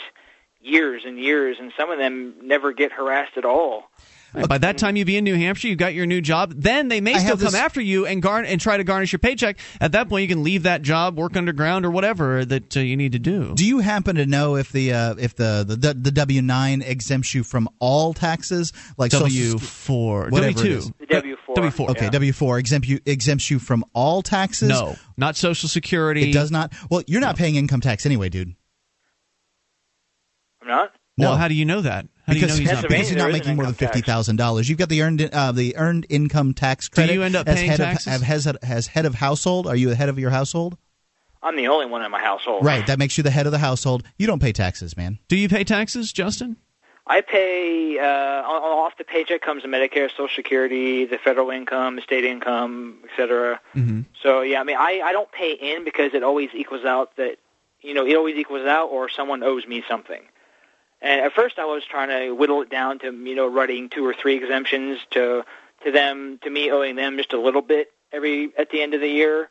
years 0.60 1.02
and 1.06 1.18
years, 1.18 1.56
and 1.60 1.72
some 1.78 1.90
of 1.90 1.98
them 1.98 2.34
never 2.42 2.72
get 2.72 2.92
harassed 2.92 3.36
at 3.36 3.44
all. 3.44 3.90
And 4.32 4.48
By 4.48 4.58
that 4.58 4.78
time, 4.78 4.94
you 4.94 5.04
be 5.04 5.16
in 5.16 5.24
New 5.24 5.34
Hampshire, 5.34 5.66
You've 5.66 5.78
got 5.78 5.92
your 5.92 6.06
new 6.06 6.20
job. 6.20 6.54
Then 6.56 6.86
they 6.86 7.00
may 7.00 7.14
I 7.14 7.18
still 7.18 7.36
come 7.36 7.46
this- 7.46 7.54
after 7.54 7.80
you 7.80 8.06
and 8.06 8.22
garn 8.22 8.44
and 8.44 8.60
try 8.60 8.76
to 8.76 8.84
garnish 8.84 9.12
your 9.12 9.18
paycheck. 9.18 9.58
At 9.80 9.92
that 9.92 10.08
point, 10.08 10.22
you 10.22 10.28
can 10.28 10.44
leave 10.44 10.62
that 10.62 10.82
job, 10.82 11.18
work 11.18 11.36
underground, 11.36 11.84
or 11.84 11.90
whatever 11.90 12.44
that 12.44 12.76
uh, 12.76 12.80
you 12.80 12.96
need 12.96 13.12
to 13.12 13.18
do. 13.18 13.54
Do 13.54 13.66
you 13.66 13.80
happen 13.80 14.16
to 14.16 14.26
know 14.26 14.54
if 14.56 14.70
the 14.70 14.92
uh, 14.92 15.14
if 15.18 15.34
the 15.34 15.64
the, 15.66 15.94
the 15.94 16.12
W 16.12 16.42
nine 16.42 16.82
exempts 16.82 17.34
you 17.34 17.42
from 17.42 17.68
all 17.80 18.14
taxes, 18.14 18.72
like 18.96 19.10
Social 19.10 19.26
W 19.26 19.58
four, 19.58 20.28
whatever 20.28 20.52
W 20.52 20.80
two, 20.80 20.94
W 21.08 21.36
four. 21.44 21.54
W 21.56 21.70
four. 21.72 21.90
Okay, 21.90 22.08
W 22.08 22.32
four 22.32 22.58
exempt 22.58 22.86
you 22.86 23.00
exempts 23.06 23.50
you 23.50 23.58
from 23.58 23.84
all 23.94 24.22
taxes. 24.22 24.68
No, 24.68 24.94
not 25.16 25.36
Social 25.36 25.68
Security. 25.68 26.30
it 26.30 26.32
does 26.32 26.52
not. 26.52 26.72
Well, 26.88 27.02
you're 27.08 27.20
not 27.20 27.36
paying 27.36 27.56
income 27.56 27.80
tax 27.80 28.06
anyway, 28.06 28.28
dude. 28.28 28.54
I'm 30.62 30.68
not. 30.68 30.92
Well, 31.18 31.32
No. 31.32 31.36
how 31.36 31.48
do 31.48 31.54
you 31.54 31.64
know 31.64 31.80
that? 31.82 32.06
How 32.26 32.32
do 32.32 32.38
you 32.38 32.46
Because, 32.46 32.58
know 32.58 32.60
he's 32.62 32.72
not 32.72 32.82
because 32.82 33.08
he's 33.08 33.16
there 33.16 33.18
not 33.26 33.32
making 33.32 33.56
more 33.56 33.64
than 33.66 33.74
fifty 33.74 34.00
thousand 34.00 34.36
dollars. 34.36 34.68
You've 34.68 34.78
got 34.78 34.88
the 34.88 35.02
earned 35.02 35.22
uh, 35.32 35.52
the 35.52 35.76
earned 35.76 36.06
income 36.08 36.54
tax 36.54 36.88
credit. 36.88 37.12
Do 37.12 37.18
credit. 37.18 37.20
you 37.20 37.24
end 37.24 37.36
up 37.36 37.48
as 37.48 37.56
paying 37.56 37.70
head 37.70 37.76
taxes? 37.78 38.06
Of, 38.14 38.30
as, 38.30 38.46
as 38.62 38.86
head 38.86 39.04
of 39.06 39.14
household, 39.14 39.66
are 39.66 39.76
you 39.76 39.88
the 39.88 39.96
head 39.96 40.08
of 40.08 40.18
your 40.18 40.30
household? 40.30 40.76
I'm 41.42 41.56
the 41.56 41.68
only 41.68 41.86
one 41.86 42.02
in 42.02 42.10
my 42.10 42.20
household. 42.20 42.64
Right, 42.64 42.86
that 42.86 42.98
makes 42.98 43.16
you 43.16 43.24
the 43.24 43.30
head 43.30 43.46
of 43.46 43.52
the 43.52 43.58
household. 43.58 44.04
You 44.18 44.26
don't 44.26 44.40
pay 44.42 44.52
taxes, 44.52 44.96
man. 44.96 45.18
Do 45.28 45.36
you 45.36 45.48
pay 45.48 45.64
taxes, 45.64 46.12
Justin? 46.12 46.56
I 47.06 47.22
pay 47.22 47.98
uh, 47.98 48.42
off 48.46 48.96
the 48.98 49.04
paycheck 49.04 49.40
comes 49.40 49.62
the 49.62 49.68
Medicare, 49.68 50.10
Social 50.10 50.28
Security, 50.28 51.06
the 51.06 51.16
federal 51.18 51.50
income, 51.50 51.96
the 51.96 52.02
state 52.02 52.24
income, 52.24 52.98
etc. 53.10 53.58
Mm-hmm. 53.74 54.02
So 54.22 54.42
yeah, 54.42 54.60
I 54.60 54.64
mean, 54.64 54.76
I 54.78 55.00
I 55.04 55.12
don't 55.12 55.32
pay 55.32 55.52
in 55.52 55.82
because 55.84 56.14
it 56.14 56.22
always 56.22 56.50
equals 56.54 56.84
out 56.84 57.16
that 57.16 57.38
you 57.80 57.94
know 57.94 58.06
it 58.06 58.14
always 58.14 58.36
equals 58.36 58.66
out 58.66 58.90
or 58.90 59.08
someone 59.08 59.42
owes 59.42 59.66
me 59.66 59.82
something. 59.88 60.20
And 61.02 61.20
at 61.20 61.32
first, 61.32 61.59
I 61.59 61.64
was 61.64 61.85
trying 61.85 62.09
to 62.09 62.32
whittle 62.32 62.62
it 62.62 62.70
down 62.70 62.98
to 63.01 63.12
you 63.12 63.35
know 63.35 63.47
writing 63.47 63.89
two 63.89 64.05
or 64.06 64.14
three 64.14 64.36
exemptions 64.36 64.98
to 65.12 65.44
to 65.85 65.93
them 65.93 66.39
to 66.43 66.51
me 66.51 66.70
owing 66.70 66.97
them 66.97 67.16
just 67.16 67.32
a 67.32 67.40
little 67.40 67.62
bit 67.62 67.90
every 68.12 68.51
at 68.59 68.70
the 68.70 68.82
end 68.82 68.94
of 68.94 69.01
the 69.01 69.09
year. 69.09 69.48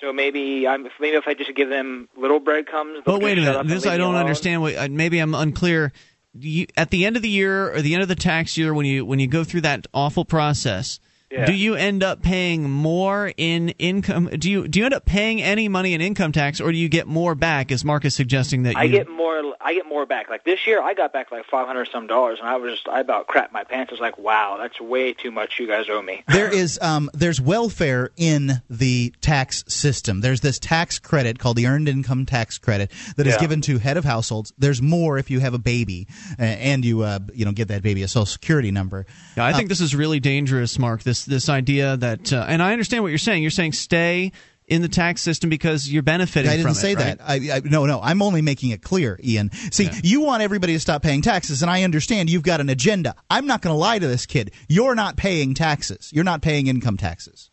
So 0.00 0.12
maybe 0.12 0.68
I'm 0.68 0.88
maybe 1.00 1.16
if 1.16 1.26
I 1.26 1.34
just 1.34 1.54
give 1.54 1.68
them 1.68 2.08
little 2.16 2.38
breadcrumbs. 2.38 3.02
But 3.04 3.20
wait 3.20 3.38
a 3.38 3.40
minute. 3.40 3.66
This 3.66 3.86
I 3.86 3.96
don't 3.96 4.10
alone. 4.10 4.20
understand. 4.20 4.62
What, 4.62 4.76
uh, 4.76 4.88
maybe 4.88 5.18
I'm 5.18 5.34
unclear. 5.34 5.92
You, 6.34 6.66
at 6.76 6.90
the 6.90 7.04
end 7.04 7.16
of 7.16 7.22
the 7.22 7.28
year 7.28 7.74
or 7.74 7.82
the 7.82 7.94
end 7.94 8.02
of 8.02 8.08
the 8.08 8.14
tax 8.14 8.56
year, 8.56 8.72
when 8.72 8.86
you 8.86 9.04
when 9.04 9.18
you 9.18 9.26
go 9.26 9.42
through 9.42 9.62
that 9.62 9.86
awful 9.92 10.24
process, 10.24 11.00
Yeah. 11.30 11.44
do 11.44 11.52
you 11.52 11.74
end 11.74 12.02
up 12.02 12.22
paying 12.22 12.70
more 12.70 13.32
in 13.36 13.68
income? 13.70 14.26
Do 14.28 14.50
you 14.50 14.66
do 14.66 14.78
you 14.78 14.84
end 14.86 14.94
up 14.94 15.04
paying 15.04 15.42
any 15.42 15.68
money 15.68 15.92
in 15.92 16.00
income 16.00 16.32
tax, 16.32 16.60
or 16.60 16.72
do 16.72 16.78
you 16.78 16.88
get 16.88 17.06
more 17.06 17.34
back? 17.34 17.70
As 17.70 17.84
Mark 17.84 18.04
is 18.06 18.14
suggesting 18.14 18.62
that 18.62 18.74
you 18.74 18.80
I 18.80 18.86
get 18.88 19.10
more. 19.10 19.28
I 19.60 19.74
get 19.74 19.86
more 19.86 20.06
back. 20.06 20.30
Like 20.30 20.44
this 20.44 20.66
year, 20.66 20.80
I 20.80 20.94
got 20.94 21.12
back 21.12 21.30
like 21.30 21.44
five 21.44 21.66
hundred 21.66 21.88
some 21.92 22.06
dollars, 22.06 22.38
and 22.40 22.48
I 22.48 22.56
was 22.56 22.80
I 22.90 23.00
about 23.00 23.26
crap 23.26 23.52
my 23.52 23.64
pants. 23.64 23.90
I 23.90 23.94
was 23.94 24.00
like, 24.00 24.16
wow, 24.16 24.56
that's 24.58 24.80
way 24.80 25.12
too 25.12 25.30
much. 25.30 25.58
You 25.58 25.66
guys 25.66 25.86
owe 25.90 26.00
me. 26.00 26.22
There 26.38 26.48
is 26.50 26.78
um, 26.80 27.10
there's 27.12 27.40
welfare 27.40 28.10
in 28.16 28.62
the 28.70 29.12
tax 29.20 29.64
system. 29.68 30.20
There's 30.22 30.40
this 30.40 30.58
tax 30.58 30.98
credit 30.98 31.38
called 31.38 31.56
the 31.56 31.66
earned 31.66 31.88
income 31.88 32.24
tax 32.24 32.56
credit 32.56 32.90
that 33.16 33.26
is 33.26 33.34
Yeah. 33.34 33.40
given 33.40 33.60
to 33.62 33.78
head 33.78 33.96
of 33.98 34.04
households. 34.04 34.52
There's 34.56 34.80
more 34.80 35.18
if 35.18 35.30
you 35.30 35.40
have 35.40 35.52
a 35.52 35.58
baby 35.58 36.06
uh, 36.38 36.42
and 36.42 36.84
you 36.84 37.02
uh, 37.02 37.18
you 37.34 37.44
know 37.44 37.52
give 37.52 37.68
that 37.68 37.82
baby 37.82 38.02
a 38.02 38.08
social 38.08 38.24
security 38.26 38.70
number. 38.70 39.04
Yeah, 39.36 39.44
I 39.44 39.50
Uh, 39.52 39.56
think 39.56 39.68
this 39.68 39.80
is 39.82 39.94
really 39.94 40.20
dangerous, 40.20 40.78
Mark. 40.78 41.02
This 41.02 41.17
this 41.24 41.48
idea 41.48 41.96
that, 41.96 42.32
uh, 42.32 42.44
and 42.48 42.62
I 42.62 42.72
understand 42.72 43.02
what 43.02 43.08
you're 43.08 43.18
saying. 43.18 43.42
You're 43.42 43.50
saying 43.50 43.72
stay 43.72 44.32
in 44.68 44.82
the 44.82 44.88
tax 44.88 45.22
system 45.22 45.50
because 45.50 45.90
you're 45.90 46.02
benefiting. 46.02 46.50
I 46.50 46.56
didn't 46.56 46.74
say 46.74 46.92
it, 46.92 46.98
right? 46.98 47.18
that. 47.18 47.24
I, 47.26 47.56
I 47.56 47.60
no 47.64 47.86
no. 47.86 48.00
I'm 48.02 48.22
only 48.22 48.42
making 48.42 48.70
it 48.70 48.82
clear, 48.82 49.18
Ian. 49.22 49.50
See, 49.72 49.88
you 50.02 50.20
want 50.20 50.42
everybody 50.42 50.74
to 50.74 50.80
stop 50.80 51.02
paying 51.02 51.22
taxes, 51.22 51.62
and 51.62 51.70
I 51.70 51.82
understand 51.82 52.30
you've 52.30 52.42
got 52.42 52.60
an 52.60 52.68
agenda. 52.68 53.14
I'm 53.30 53.46
not 53.46 53.62
going 53.62 53.74
to 53.74 53.78
lie 53.78 53.98
to 53.98 54.06
this 54.06 54.26
kid. 54.26 54.52
You're 54.68 54.94
not 54.94 55.16
paying 55.16 55.54
taxes. 55.54 56.10
You're 56.12 56.24
not 56.24 56.42
paying 56.42 56.66
income 56.66 56.96
taxes. 56.96 57.50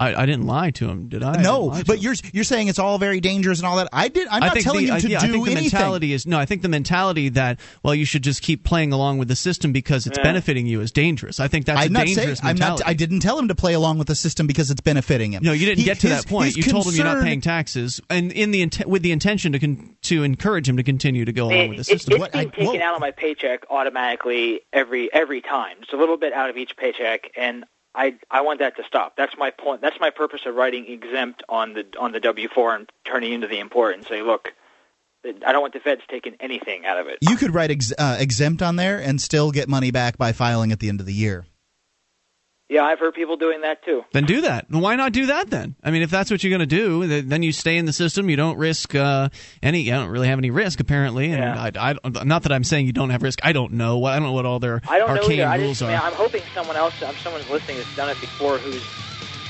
I, 0.00 0.22
I 0.22 0.26
didn't 0.26 0.46
lie 0.46 0.70
to 0.72 0.88
him, 0.88 1.08
did 1.08 1.22
I? 1.22 1.34
I 1.34 1.42
no, 1.42 1.64
lie 1.64 1.78
to 1.80 1.84
but 1.84 2.00
you're 2.00 2.14
you're 2.32 2.44
saying 2.44 2.68
it's 2.68 2.78
all 2.78 2.98
very 2.98 3.20
dangerous 3.20 3.58
and 3.58 3.66
all 3.66 3.76
that. 3.76 3.88
I 3.92 4.08
did. 4.08 4.28
I'm 4.28 4.40
not 4.40 4.56
telling 4.58 4.86
the, 4.86 4.94
you 4.94 5.00
to 5.00 5.06
I, 5.08 5.10
yeah, 5.10 5.18
do 5.20 5.26
I 5.26 5.30
think 5.32 5.44
the 5.44 5.50
anything. 5.50 5.62
mentality 5.64 6.12
is 6.12 6.26
no. 6.26 6.38
I 6.38 6.44
think 6.46 6.62
the 6.62 6.68
mentality 6.68 7.28
that 7.30 7.58
well, 7.82 7.94
you 7.94 8.04
should 8.04 8.22
just 8.22 8.42
keep 8.42 8.64
playing 8.64 8.92
along 8.92 9.18
with 9.18 9.28
the 9.28 9.36
system 9.36 9.72
because 9.72 10.06
it's 10.06 10.16
Yeah. 10.18 10.24
benefiting 10.24 10.66
you 10.66 10.80
is 10.80 10.92
dangerous. 10.92 11.40
I 11.40 11.48
think 11.48 11.66
that's 11.66 11.80
I'm 11.80 11.88
a 11.88 11.90
not 11.90 12.06
saying 12.06 12.16
dangerous 12.16 12.40
I'm 12.42 12.46
mentality. 12.56 12.84
not. 12.84 12.88
I 12.90 12.94
didn't 12.94 13.20
tell 13.20 13.38
him 13.38 13.48
to 13.48 13.54
play 13.54 13.74
along 13.74 13.98
with 13.98 14.06
the 14.06 14.14
system 14.14 14.46
because 14.46 14.70
it's 14.70 14.80
benefiting 14.80 15.32
him. 15.32 15.42
no, 15.42 15.52
you 15.52 15.66
didn't 15.66 15.78
He- 15.78 15.84
get 15.84 15.98
to 16.00 16.08
his- 16.08 16.22
that 16.22 16.28
point. 16.28 16.54
his 16.54 16.56
You 16.58 16.62
told 16.72 16.86
him 16.86 16.94
you're 16.94 17.04
not 17.04 17.22
paying 17.24 17.40
taxes, 17.40 18.00
and 18.08 18.30
in 18.32 18.52
the 18.52 18.68
with 18.86 19.02
the 19.02 19.12
intention 19.12 19.52
to 19.52 19.58
con- 19.58 19.96
to 20.02 20.22
encourage 20.22 20.68
him 20.68 20.76
to 20.76 20.82
continue 20.82 21.24
to 21.24 21.32
go 21.32 21.46
along 21.50 21.68
with 21.70 21.78
the 21.78 21.92
it, 21.92 21.98
system. 21.98 22.12
it's 22.14 22.20
What 22.20 22.32
being 22.32 22.46
I- 22.46 22.50
taken 22.50 22.66
whoa. 22.80 22.86
out 22.86 22.94
of 22.94 23.00
my 23.00 23.10
paycheck 23.10 23.64
automatically 23.70 24.60
every 24.72 25.12
every 25.12 25.40
time. 25.40 25.76
Just 25.80 25.92
a 25.92 25.96
little 25.96 26.16
bit 26.16 26.32
out 26.32 26.50
of 26.50 26.56
each 26.56 26.76
paycheck, 26.76 27.30
and 27.36 27.64
I 27.98 28.14
I 28.30 28.42
want 28.42 28.60
that 28.60 28.76
to 28.76 28.84
stop. 28.84 29.16
That's 29.16 29.36
my 29.36 29.50
point. 29.50 29.82
That's 29.82 29.98
my 30.00 30.10
purpose 30.10 30.42
of 30.46 30.54
writing 30.54 30.86
exempt 30.86 31.42
on 31.48 31.74
the 31.74 31.84
on 31.98 32.12
the 32.12 32.20
W 32.20 32.48
four 32.48 32.74
and 32.74 32.90
turning 33.04 33.32
into 33.32 33.48
the 33.48 33.58
import 33.58 33.96
and 33.96 34.06
say, 34.06 34.22
look, 34.22 34.52
I 35.24 35.52
don't 35.52 35.60
want 35.60 35.74
the 35.74 35.80
feds 35.80 36.02
taking 36.08 36.36
anything 36.38 36.86
out 36.86 36.98
of 36.98 37.08
it. 37.08 37.18
You 37.20 37.36
could 37.36 37.52
write 37.52 37.72
ex, 37.72 37.92
uh, 37.98 38.16
exempt 38.20 38.62
on 38.62 38.76
there 38.76 38.98
and 38.98 39.20
still 39.20 39.50
get 39.50 39.68
money 39.68 39.90
back 39.90 40.16
by 40.16 40.32
filing 40.32 40.70
at 40.70 40.78
the 40.78 40.88
end 40.88 41.00
of 41.00 41.06
the 41.06 41.12
year. 41.12 41.44
Yeah, 42.68 42.84
I've 42.84 42.98
heard 42.98 43.14
people 43.14 43.38
doing 43.38 43.62
that 43.62 43.82
too. 43.82 44.04
Then 44.12 44.24
do 44.24 44.42
that. 44.42 44.66
Why 44.70 44.94
not 44.96 45.12
do 45.12 45.26
that 45.26 45.48
then? 45.48 45.74
I 45.82 45.90
mean, 45.90 46.02
if 46.02 46.10
that's 46.10 46.30
what 46.30 46.44
you're 46.44 46.50
going 46.50 46.60
to 46.60 46.66
do, 46.66 47.22
then 47.22 47.42
you 47.42 47.50
stay 47.50 47.78
in 47.78 47.86
the 47.86 47.94
system. 47.94 48.28
You 48.28 48.36
don't 48.36 48.58
risk 48.58 48.94
uh, 48.94 49.30
any. 49.62 49.80
You 49.80 49.92
don't 49.92 50.10
really 50.10 50.28
have 50.28 50.38
any 50.38 50.50
risk 50.50 50.78
apparently. 50.78 51.32
And 51.32 51.38
Yeah. 51.38 51.70
I, 51.80 51.94
I, 52.04 52.24
not 52.24 52.42
that 52.42 52.52
I'm 52.52 52.64
saying 52.64 52.84
you 52.84 52.92
don't 52.92 53.08
have 53.08 53.22
risk. 53.22 53.38
I 53.42 53.52
don't 53.52 53.72
know. 53.72 54.04
I 54.04 54.16
don't 54.16 54.24
know 54.24 54.32
what 54.32 54.44
all 54.44 54.58
their 54.58 54.82
I 54.86 54.98
don't 54.98 55.14
know 55.14 55.22
arcane. 55.22 55.40
I 55.40 55.56
rules 55.56 55.78
just, 55.78 55.82
I 55.82 55.86
mean, 55.88 55.96
are. 55.96 56.06
I'm 56.08 56.12
hoping 56.12 56.42
someone 56.54 56.76
else, 56.76 56.94
someone 57.22 57.40
listening 57.50 57.78
that's 57.78 57.96
done 57.96 58.10
it 58.10 58.20
before, 58.20 58.58
who's 58.58 58.84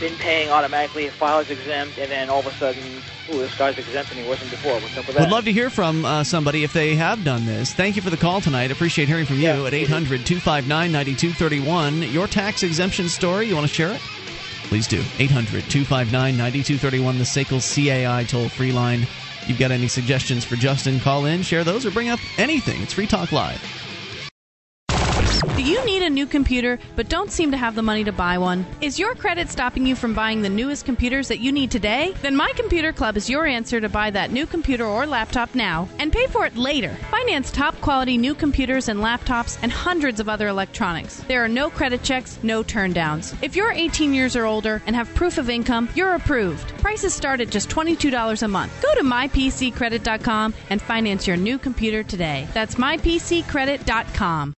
been 0.01 0.15
paying 0.17 0.51
automatically, 0.51 1.09
files 1.09 1.51
exempt, 1.51 1.99
and 1.99 2.11
then 2.11 2.31
all 2.31 2.41
of 2.41 2.47
a 2.47 2.53
sudden, 2.53 2.83
ooh, 3.31 3.39
this 3.39 3.57
guy's 3.57 3.77
exempt 3.79 4.11
and 4.11 4.21
he 4.21 4.29
wasn't 4.29 4.51
before. 4.51 4.75
What's 4.75 4.97
up 4.97 5.07
with 5.07 5.17
that? 5.17 5.23
Would 5.23 5.31
love 5.31 5.45
to 5.45 5.53
hear 5.53 5.71
from 5.71 6.05
uh, 6.05 6.25
somebody 6.25 6.65
if 6.65 6.73
they 6.73 6.95
have 6.95 7.25
done 7.25 7.47
this. 7.47 7.73
Thank 7.73 7.97
you 7.97 8.03
for 8.03 8.11
the 8.11 8.17
call 8.17 8.41
tonight. 8.41 8.71
Appreciate 8.71 9.09
hearing 9.09 9.27
from 9.27 9.39
you 9.39 9.67
at 9.67 9.75
800 9.75 10.25
259 10.25 10.93
9231. 10.93 12.03
Your 12.13 12.27
tax 12.27 12.63
exemption 12.63 13.09
story, 13.09 13.47
you 13.47 13.55
want 13.55 13.67
to 13.67 13.75
share 13.75 13.93
it? 13.93 14.01
Please 14.65 14.87
do. 14.87 15.03
800 15.19 15.65
259 15.71 16.37
9231, 16.37 17.19
the 17.19 17.25
SACL 17.25 17.61
CAI 17.61 18.25
toll 18.25 18.49
free 18.49 18.73
line. 18.73 19.07
You've 19.47 19.59
got 19.59 19.71
any 19.71 19.89
suggestions 19.89 20.45
for 20.45 20.57
Justin? 20.57 21.01
Call 21.01 21.25
in, 21.25 21.43
share 21.43 21.65
those, 21.65 21.87
or 21.87 21.91
bring 21.91 22.11
up 22.11 22.21
anything. 22.37 22.83
It's 22.83 22.93
Free 22.93 23.07
Talk 23.07 23.33
Live. 23.33 23.88
Do 25.41 25.63
you 25.63 25.85
need 25.85 26.03
a 26.03 26.11
new 26.11 26.27
computer 26.27 26.79
but 26.97 27.09
don't 27.09 27.31
seem 27.31 27.53
to 27.53 27.57
have 27.57 27.75
the 27.75 27.83
money 27.83 28.03
to 28.05 28.13
buy 28.13 28.39
one? 28.39 28.67
Is 28.81 28.99
your 28.99 29.15
credit 29.15 29.49
stopping 29.49 29.87
you 29.87 29.95
from 29.95 30.15
buying 30.15 30.43
the 30.43 30.49
newest 30.49 30.85
computers 30.85 31.29
that 31.29 31.39
you 31.39 31.53
need 31.53 31.71
today? 31.71 32.15
Then 32.23 32.35
My 32.35 32.53
Computer 32.57 32.93
Club 32.93 33.17
is 33.17 33.31
your 33.31 33.47
answer 33.47 33.81
to 33.81 33.89
buy 33.89 34.11
that 34.11 34.33
new 34.33 34.47
computer 34.47 34.85
or 34.85 35.07
laptop 35.07 35.55
now 35.55 35.89
and 35.99 36.13
pay 36.13 36.27
for 36.27 36.45
it 36.45 36.57
later. 36.57 36.97
Finance 37.11 37.53
top 37.53 37.81
quality 37.81 38.19
new 38.19 38.35
computers 38.35 38.89
and 38.89 38.99
laptops 39.01 39.59
and 39.63 39.71
hundreds 39.71 40.19
of 40.19 40.29
other 40.29 40.49
electronics. 40.49 41.23
There 41.29 41.45
are 41.45 41.49
no 41.49 41.71
credit 41.71 42.03
checks, 42.03 42.39
no 42.43 42.65
turndowns. 42.65 43.37
If 43.43 43.55
you're 43.55 43.71
18 43.73 44.13
years 44.15 44.35
or 44.35 44.45
older 44.45 44.83
and 44.87 44.97
have 44.97 45.15
proof 45.15 45.39
of 45.39 45.51
income, 45.51 45.89
you're 45.95 46.15
approved. 46.15 46.77
Prices 46.79 47.15
start 47.15 47.41
at 47.41 47.51
just 47.51 47.69
$22 47.69 48.43
a 48.43 48.49
month. 48.49 48.83
Go 48.83 48.95
to 48.95 49.03
mypccredit.com 49.03 50.55
and 50.71 50.83
finance 50.83 51.27
your 51.27 51.37
new 51.37 51.59
computer 51.59 52.03
today. 52.03 52.49
That's 52.55 52.75
mypccredit.com. 52.75 54.55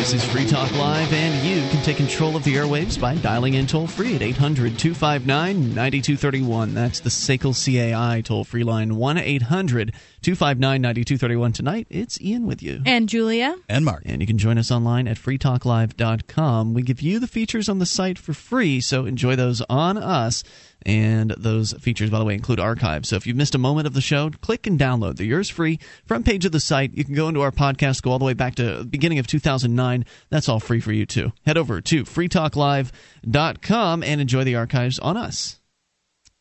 This 0.00 0.14
is 0.14 0.24
Free 0.32 0.46
Talk 0.46 0.72
Live, 0.76 1.12
and 1.12 1.46
you 1.46 1.60
can 1.68 1.82
take 1.84 1.98
control 1.98 2.34
of 2.34 2.42
the 2.42 2.54
airwaves 2.54 2.98
by 2.98 3.16
dialing 3.16 3.54
in 3.54 3.66
toll 3.66 3.86
free 3.86 4.14
at 4.16 4.22
800 4.22 4.78
259 4.78 5.74
9231. 5.74 6.74
That's 6.74 7.00
the 7.00 7.10
SACL 7.10 7.52
CAI 7.54 8.22
toll 8.22 8.44
free 8.44 8.64
line 8.64 8.96
1 8.96 9.18
800 9.18 9.92
259 10.22 10.80
9231. 10.80 11.52
Tonight, 11.52 11.86
it's 11.90 12.20
Ian 12.20 12.46
with 12.46 12.62
you. 12.62 12.82
And 12.86 13.08
Julia. 13.08 13.54
And 13.68 13.84
Mark. 13.84 14.02
And 14.06 14.20
you 14.20 14.26
can 14.26 14.38
join 14.38 14.56
us 14.56 14.70
online 14.70 15.06
at 15.06 15.16
freetalklive.com. 15.16 16.72
We 16.72 16.82
give 16.82 17.02
you 17.02 17.20
the 17.20 17.26
features 17.26 17.68
on 17.68 17.78
the 17.78 17.86
site 17.86 18.18
for 18.18 18.32
free, 18.32 18.80
so 18.80 19.04
enjoy 19.04 19.36
those 19.36 19.60
on 19.68 19.98
us. 19.98 20.42
And 20.86 21.32
those 21.36 21.72
features, 21.74 22.10
by 22.10 22.18
the 22.18 22.24
way, 22.24 22.34
include 22.34 22.58
archives. 22.60 23.08
So 23.08 23.16
if 23.16 23.26
you've 23.26 23.36
missed 23.36 23.54
a 23.54 23.58
moment 23.58 23.86
of 23.86 23.94
the 23.94 24.00
show, 24.00 24.30
click 24.40 24.66
and 24.66 24.78
download. 24.78 25.16
They're 25.16 25.26
yours 25.26 25.50
free. 25.50 25.78
Front 26.06 26.24
page 26.24 26.44
of 26.44 26.52
the 26.52 26.60
site. 26.60 26.96
You 26.96 27.04
can 27.04 27.14
go 27.14 27.28
into 27.28 27.42
our 27.42 27.52
podcast, 27.52 28.02
go 28.02 28.10
all 28.12 28.18
the 28.18 28.24
way 28.24 28.34
back 28.34 28.54
to 28.56 28.84
beginning 28.84 29.18
of 29.18 29.26
2009. 29.26 30.04
That's 30.30 30.48
all 30.48 30.60
free 30.60 30.80
for 30.80 30.92
you, 30.92 31.04
too. 31.06 31.32
Head 31.44 31.58
over 31.58 31.80
to 31.80 32.04
freetalklive.com 32.04 34.02
and 34.02 34.20
enjoy 34.20 34.44
the 34.44 34.56
archives 34.56 34.98
on 34.98 35.16
us. 35.16 35.60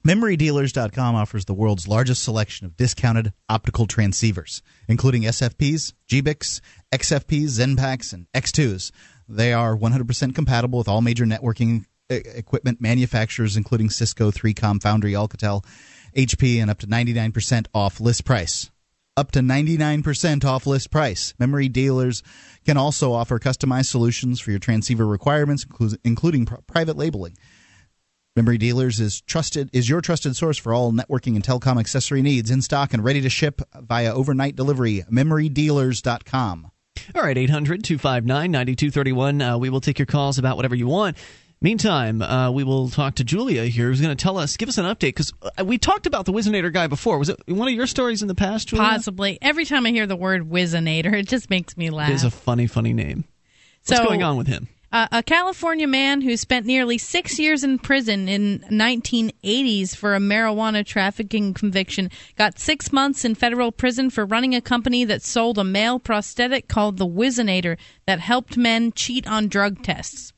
MemoryDealers.com 0.07 1.15
offers 1.15 1.43
the 1.43 1.53
world's 1.53 1.87
largest 1.87 2.23
selection 2.23 2.65
of 2.65 2.77
discounted 2.77 3.33
optical 3.49 3.85
transceivers, 3.85 4.61
including 4.87 5.23
SFPs, 5.23 5.91
GBICs, 6.07 6.61
XFPs, 6.93 7.59
XENPAKs, 7.59 8.13
and 8.13 8.27
X2s. 8.33 8.91
They 9.27 9.51
are 9.51 9.75
100% 9.75 10.33
compatible 10.33 10.79
with 10.79 10.87
all 10.87 11.01
major 11.01 11.25
networking 11.25 11.83
equipment 12.09 12.81
manufacturers, 12.81 13.55
including 13.57 13.89
Cisco, 13.89 14.31
3Com, 14.31 14.81
Foundry, 14.81 15.13
Alcatel, 15.13 15.63
HP, 16.15 16.61
and 16.61 16.69
up 16.71 16.79
to 16.79 16.87
99% 16.87 17.67
off 17.73 17.99
list 17.99 18.25
price. 18.25 18.71
Up 19.15 19.31
to 19.31 19.39
99% 19.39 20.45
off 20.45 20.65
list 20.65 20.91
price. 20.91 21.33
Memory 21.39 21.67
dealers 21.69 22.23
can 22.65 22.77
also 22.77 23.11
offer 23.11 23.37
customized 23.37 23.87
solutions 23.87 24.39
for 24.39 24.51
your 24.51 24.59
transceiver 24.59 25.05
requirements, 25.05 25.65
including 26.03 26.45
private 26.45 26.97
labeling. 26.97 27.35
Memory 28.35 28.57
Dealers 28.59 29.01
is 29.01 29.19
trusted 29.21 29.69
is 29.73 29.89
your 29.89 29.99
trusted 29.99 30.33
source 30.35 30.57
for 30.57 30.73
all 30.73 30.93
networking 30.93 31.35
and 31.35 31.43
telecom 31.43 31.77
accessory 31.77 32.21
needs 32.21 32.49
in 32.51 32.61
stock 32.61 32.93
and 32.93 33.03
ready 33.03 33.19
to 33.21 33.29
ship 33.29 33.61
via 33.75 34.13
overnight 34.13 34.55
delivery. 34.55 35.03
MemoryDealers.com. 35.11 36.71
All 37.15 37.21
right, 37.23 37.37
800 37.37 37.83
259 37.83 38.51
9231. 38.51 39.41
Uh, 39.41 39.57
We 39.57 39.69
will 39.69 39.81
take 39.81 39.99
your 39.99 40.05
calls 40.05 40.37
about 40.37 40.55
whatever 40.55 40.75
you 40.75 40.87
want. 40.87 41.17
Meantime, 41.61 42.21
uh, 42.21 42.49
we 42.49 42.63
will 42.63 42.89
talk 42.89 43.15
to 43.15 43.23
Julia 43.25 43.65
here, 43.65 43.87
who's 43.87 43.99
going 43.99 44.15
to 44.15 44.21
tell 44.21 44.37
us, 44.37 44.55
give 44.55 44.69
us 44.69 44.77
an 44.77 44.85
update, 44.85 45.13
because 45.13 45.33
we 45.65 45.77
talked 45.77 46.05
about 46.05 46.25
the 46.25 46.31
Whizzinator 46.31 46.71
guy 46.71 46.87
before. 46.87 47.19
Was 47.19 47.27
it 47.27 47.37
one 47.47 47.67
of 47.67 47.73
your 47.73 47.85
stories 47.85 48.21
in 48.21 48.29
the 48.29 48.35
past, 48.35 48.69
Julia? 48.69 48.85
Possibly. 48.85 49.37
Every 49.41 49.65
time 49.65 49.85
I 49.85 49.89
hear 49.89 50.07
the 50.07 50.15
word 50.15 50.49
Whizzinator, 50.49 51.13
it 51.13 51.27
just 51.27 51.49
makes 51.49 51.75
me 51.75 51.89
laugh. 51.89 52.11
It 52.11 52.13
is 52.13 52.23
a 52.23 52.31
funny, 52.31 52.65
funny 52.65 52.93
name. 52.93 53.25
What's 53.85 53.99
going 54.01 54.23
on 54.23 54.37
with 54.37 54.47
him? 54.47 54.69
Uh, 54.91 55.07
a 55.11 55.21
California 55.21 55.87
man 55.87 56.21
who 56.21 56.37
spent 56.37 56.65
nearly 56.65 56.97
six 56.97 57.37
years 57.37 57.63
in 57.63 57.77
prison 57.77 58.29
in 58.29 58.59
1980s 58.71 59.95
for 59.95 60.15
a 60.15 60.19
marijuana 60.19 60.85
trafficking 60.85 61.53
conviction 61.53 62.09
got 62.37 62.57
six 62.57 62.93
months 62.93 63.25
in 63.25 63.35
federal 63.35 63.71
prison 63.71 64.09
for 64.09 64.25
running 64.25 64.55
a 64.55 64.61
company 64.61 65.03
that 65.03 65.21
sold 65.21 65.57
a 65.57 65.63
male 65.63 65.99
prosthetic 65.99 66.69
called 66.69 66.97
the 66.97 67.05
Whizzinator 67.05 67.77
that 68.07 68.19
helped 68.19 68.57
men 68.57 68.91
cheat 68.93 69.27
on 69.27 69.47
drug 69.49 69.83
tests. 69.83 70.33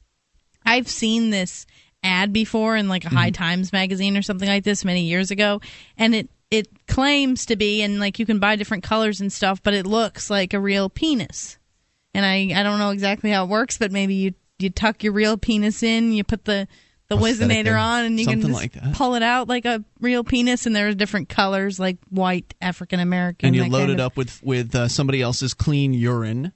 I've 0.65 0.87
seen 0.87 1.29
this 1.29 1.65
ad 2.03 2.33
before 2.33 2.75
in 2.75 2.87
like 2.87 3.05
a 3.05 3.09
High 3.09 3.29
Times 3.29 3.71
magazine 3.71 4.17
or 4.17 4.21
something 4.21 4.47
like 4.47 4.63
this 4.63 4.83
many 4.83 5.03
years 5.03 5.31
ago, 5.31 5.61
and 5.97 6.15
it 6.15 6.29
it 6.49 6.67
claims 6.87 7.45
to 7.47 7.55
be 7.55 7.81
and 7.81 7.99
like 7.99 8.19
you 8.19 8.25
can 8.25 8.39
buy 8.39 8.55
different 8.55 8.83
colors 8.83 9.21
and 9.21 9.31
stuff, 9.31 9.63
but 9.63 9.73
it 9.73 9.85
looks 9.85 10.29
like 10.29 10.53
a 10.53 10.59
real 10.59 10.89
penis. 10.89 11.57
And 12.13 12.25
I 12.25 12.59
I 12.59 12.63
don't 12.63 12.79
know 12.79 12.89
exactly 12.91 13.31
how 13.31 13.45
it 13.45 13.49
works, 13.49 13.77
but 13.77 13.91
maybe 13.91 14.15
you 14.15 14.33
you 14.59 14.69
tuck 14.69 15.03
your 15.03 15.13
real 15.13 15.37
penis 15.37 15.83
in, 15.83 16.11
you 16.11 16.23
put 16.23 16.45
the 16.45 16.67
the 17.07 17.17
Whizzinator 17.17 17.77
on, 17.79 18.05
and 18.05 18.19
you 18.19 18.25
can 18.25 18.39
just 18.39 18.53
like 18.53 18.93
pull 18.93 19.15
it 19.15 19.23
out 19.23 19.49
like 19.49 19.65
a 19.65 19.83
real 19.99 20.23
penis, 20.23 20.65
and 20.65 20.73
there's 20.73 20.95
different 20.95 21.27
colors 21.27 21.77
like 21.79 21.97
white, 22.09 22.53
African 22.61 23.01
American, 23.01 23.47
And 23.47 23.55
you 23.55 23.65
load 23.65 23.89
it 23.89 23.99
of- 23.99 24.07
up 24.07 24.17
with 24.17 24.41
with 24.41 24.73
uh, 24.73 24.87
somebody 24.87 25.21
else's 25.21 25.53
clean 25.53 25.93
urine, 25.93 26.53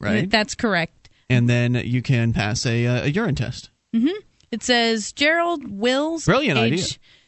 right? 0.00 0.28
That's 0.28 0.54
correct. 0.54 0.97
And 1.30 1.48
then 1.48 1.74
you 1.74 2.02
can 2.02 2.32
pass 2.32 2.64
a, 2.66 2.86
uh, 2.86 3.04
a 3.04 3.08
urine 3.10 3.34
test. 3.34 3.70
hmm 3.94 4.08
It 4.50 4.62
says 4.62 5.12
Gerald 5.12 5.68
Wills, 5.70 6.24
Brilliant 6.24 6.58
age 6.58 6.72
idea. 6.72 6.86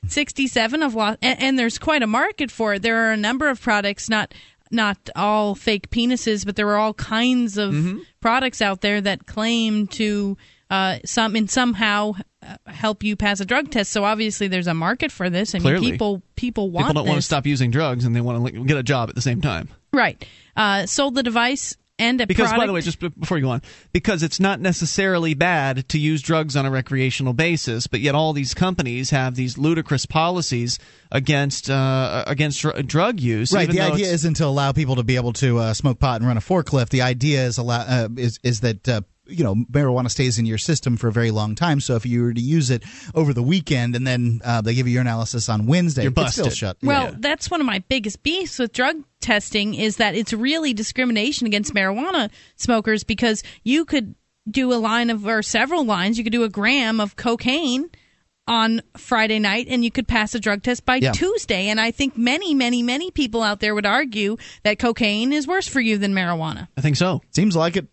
67 0.09 0.83
of 0.83 0.95
Los, 0.95 1.17
and, 1.23 1.43
and 1.43 1.59
there's 1.59 1.79
quite 1.79 2.03
a 2.03 2.07
market 2.07 2.51
for 2.51 2.75
it. 2.75 2.83
There 2.83 3.09
are 3.09 3.13
a 3.13 3.17
number 3.17 3.49
of 3.49 3.61
products, 3.61 4.09
not 4.09 4.33
not 4.73 5.11
all 5.17 5.57
fake 5.57 5.91
penises, 5.91 6.47
but 6.47 6.55
there 6.55 6.69
are 6.69 6.77
all 6.79 6.95
kinds 6.95 7.59
of 7.59 7.75
Mm-hmm. 7.75 7.99
products 8.21 8.63
out 8.63 8.81
there 8.83 9.01
that 9.01 9.27
claim 9.27 9.89
to 9.89 10.37
uh, 10.71 10.99
some 11.05 11.35
and 11.35 11.51
somehow 11.51 12.13
uh, 12.43 12.57
help 12.67 13.03
you 13.03 13.17
pass 13.17 13.41
a 13.41 13.45
drug 13.45 13.71
test. 13.73 13.91
So 13.91 14.05
obviously, 14.05 14.47
there's 14.47 14.69
a 14.69 14.75
market 14.75 15.11
for 15.11 15.29
this. 15.29 15.55
I 15.55 15.59
mean, 15.59 15.63
Clearly. 15.65 15.91
people 15.91 16.23
people 16.37 16.71
want 16.71 16.87
People 16.87 17.03
don't 17.03 17.09
want 17.09 17.19
to 17.19 17.27
stop 17.27 17.47
using 17.47 17.71
drugs, 17.73 18.05
and 18.05 18.15
they 18.15 18.21
want 18.21 18.47
to 18.55 18.65
get 18.65 18.77
a 18.77 18.83
job 18.85 19.09
at 19.09 19.17
the 19.17 19.21
same 19.23 19.41
time. 19.41 19.69
right. 19.93 20.25
Uh, 20.57 20.87
sold 20.87 21.15
the 21.17 21.23
device 21.23 21.77
and 22.01 22.21
a 22.21 22.27
Because, 22.27 22.49
product. 22.49 22.61
by 22.63 22.67
the 22.67 22.73
way, 22.73 22.81
just 22.81 22.99
before 22.99 23.39
you 23.39 23.45
go 23.45 23.51
on, 23.51 23.63
because 23.93 24.23
it's 24.23 24.41
not 24.41 24.61
necessarily 24.61 25.35
bad 25.35 25.89
to 25.91 25.99
use 25.99 26.23
drugs 26.23 26.57
on 26.57 26.67
a 26.67 26.71
recreational 26.71 27.33
basis, 27.33 27.87
but 27.87 28.01
yet 28.01 28.15
all 28.15 28.33
these 28.33 28.55
companies 28.55 29.11
have 29.11 29.35
these 29.35 29.59
ludicrous 29.59 30.07
policies 30.07 30.79
against 31.13 31.69
uh, 31.71 32.25
against 32.27 32.61
dr- 32.63 32.87
drug 32.87 33.21
use. 33.21 33.53
Right. 33.53 33.65
even 33.65 33.77
The 33.77 33.83
idea 33.83 34.07
isn't 34.13 34.35
to 34.35 34.47
allow 34.47 34.73
people 34.73 34.97
to 34.97 35.03
be 35.05 35.17
able 35.17 35.33
to 35.35 35.59
uh, 35.59 35.75
smoke 35.75 35.99
pot 35.99 36.21
and 36.21 36.27
run 36.27 36.37
a 36.37 36.41
forklift. 36.41 36.89
The 36.89 37.03
idea 37.03 37.45
is 37.45 37.59
allow 37.59 37.81
uh, 37.81 38.09
is 38.17 38.39
is 38.43 38.61
that. 38.61 39.05
You 39.31 39.45
know, 39.45 39.55
marijuana 39.55 40.11
stays 40.11 40.39
in 40.39 40.47
your 40.47 40.59
system 40.59 40.97
for 40.97 41.09
a 41.09 41.13
very 41.13 41.31
long 41.31 41.55
time. 41.55 41.81
So 41.81 41.95
if 41.97 42.05
you 42.05 42.23
were 42.23 42.35
to 42.35 42.41
use 42.41 42.71
it 42.71 42.83
over 43.15 43.33
the 43.33 43.43
weekend 43.43 43.95
and 43.97 44.07
then 44.07 44.41
uh, 44.45 44.61
they 44.61 44.75
give 44.75 44.87
you 44.87 44.93
your 44.95 45.03
analysis 45.03 45.49
on 45.49 45.67
Wednesday, 45.67 46.03
You're 46.03 46.13
it's 46.17 46.33
still 46.33 46.45
busted. 46.47 46.59
shut. 46.59 46.77
Well, 46.83 47.05
Yeah. 47.05 47.15
that's 47.19 47.51
one 47.51 47.61
of 47.61 47.67
my 47.67 47.83
biggest 47.89 48.23
beefs 48.23 48.59
with 48.59 48.73
drug 48.73 48.97
testing 49.21 49.75
is 49.75 49.97
that 49.99 50.15
it's 50.15 50.33
really 50.33 50.73
discrimination 50.75 51.47
against 51.47 51.73
marijuana 51.75 52.31
smokers 52.57 53.05
because 53.05 53.43
you 53.63 53.85
could 53.85 54.15
do 54.51 54.73
a 54.73 54.77
line 54.77 55.11
of 55.11 55.27
or 55.27 55.43
several 55.43 55.85
lines, 55.85 56.19
you 56.19 56.25
could 56.25 56.33
do 56.33 56.43
a 56.45 56.49
gram 56.49 56.99
of 57.01 57.15
cocaine 57.17 57.89
on 58.49 58.83
Friday 58.97 59.39
night 59.39 59.67
and 59.69 59.85
you 59.85 59.91
could 59.93 60.09
pass 60.09 60.35
a 60.35 60.41
drug 60.41 60.63
test 60.63 60.85
by 60.85 60.97
Yeah. 60.97 61.13
Tuesday 61.13 61.69
and 61.69 61.81
I 61.81 61.93
think 61.93 62.17
many 62.17 62.53
many 62.55 62.83
many 62.83 63.11
people 63.13 63.43
out 63.43 63.61
there 63.61 63.75
would 63.77 63.87
argue 63.87 64.39
that 64.65 64.79
cocaine 64.81 65.33
is 65.33 65.47
worse 65.47 65.69
for 65.69 65.81
you 65.81 65.99
than 65.99 66.15
marijuana. 66.15 66.67
I 66.77 66.81
think 66.81 66.97
so. 66.97 67.21
Seems 67.31 67.55
like 67.55 67.77
it. 67.77 67.87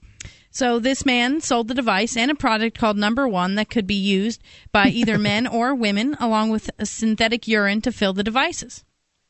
So 0.58 0.80
this 0.80 1.06
man 1.06 1.40
sold 1.42 1.68
the 1.68 1.76
device 1.76 2.18
and 2.18 2.32
a 2.32 2.36
product 2.36 2.80
called 2.80 2.98
Number 2.98 3.28
One 3.28 3.54
that 3.56 3.70
could 3.70 3.86
be 3.86 3.94
used 3.94 4.42
by 4.72 4.88
either 4.88 5.20
men 5.20 5.46
or 5.46 5.76
women, 5.76 6.18
along 6.20 6.50
with 6.50 6.72
a 6.80 6.86
synthetic 6.88 7.48
urine 7.48 7.80
to 7.82 7.92
fill 7.92 8.12
the 8.14 8.24
devices. 8.24 8.84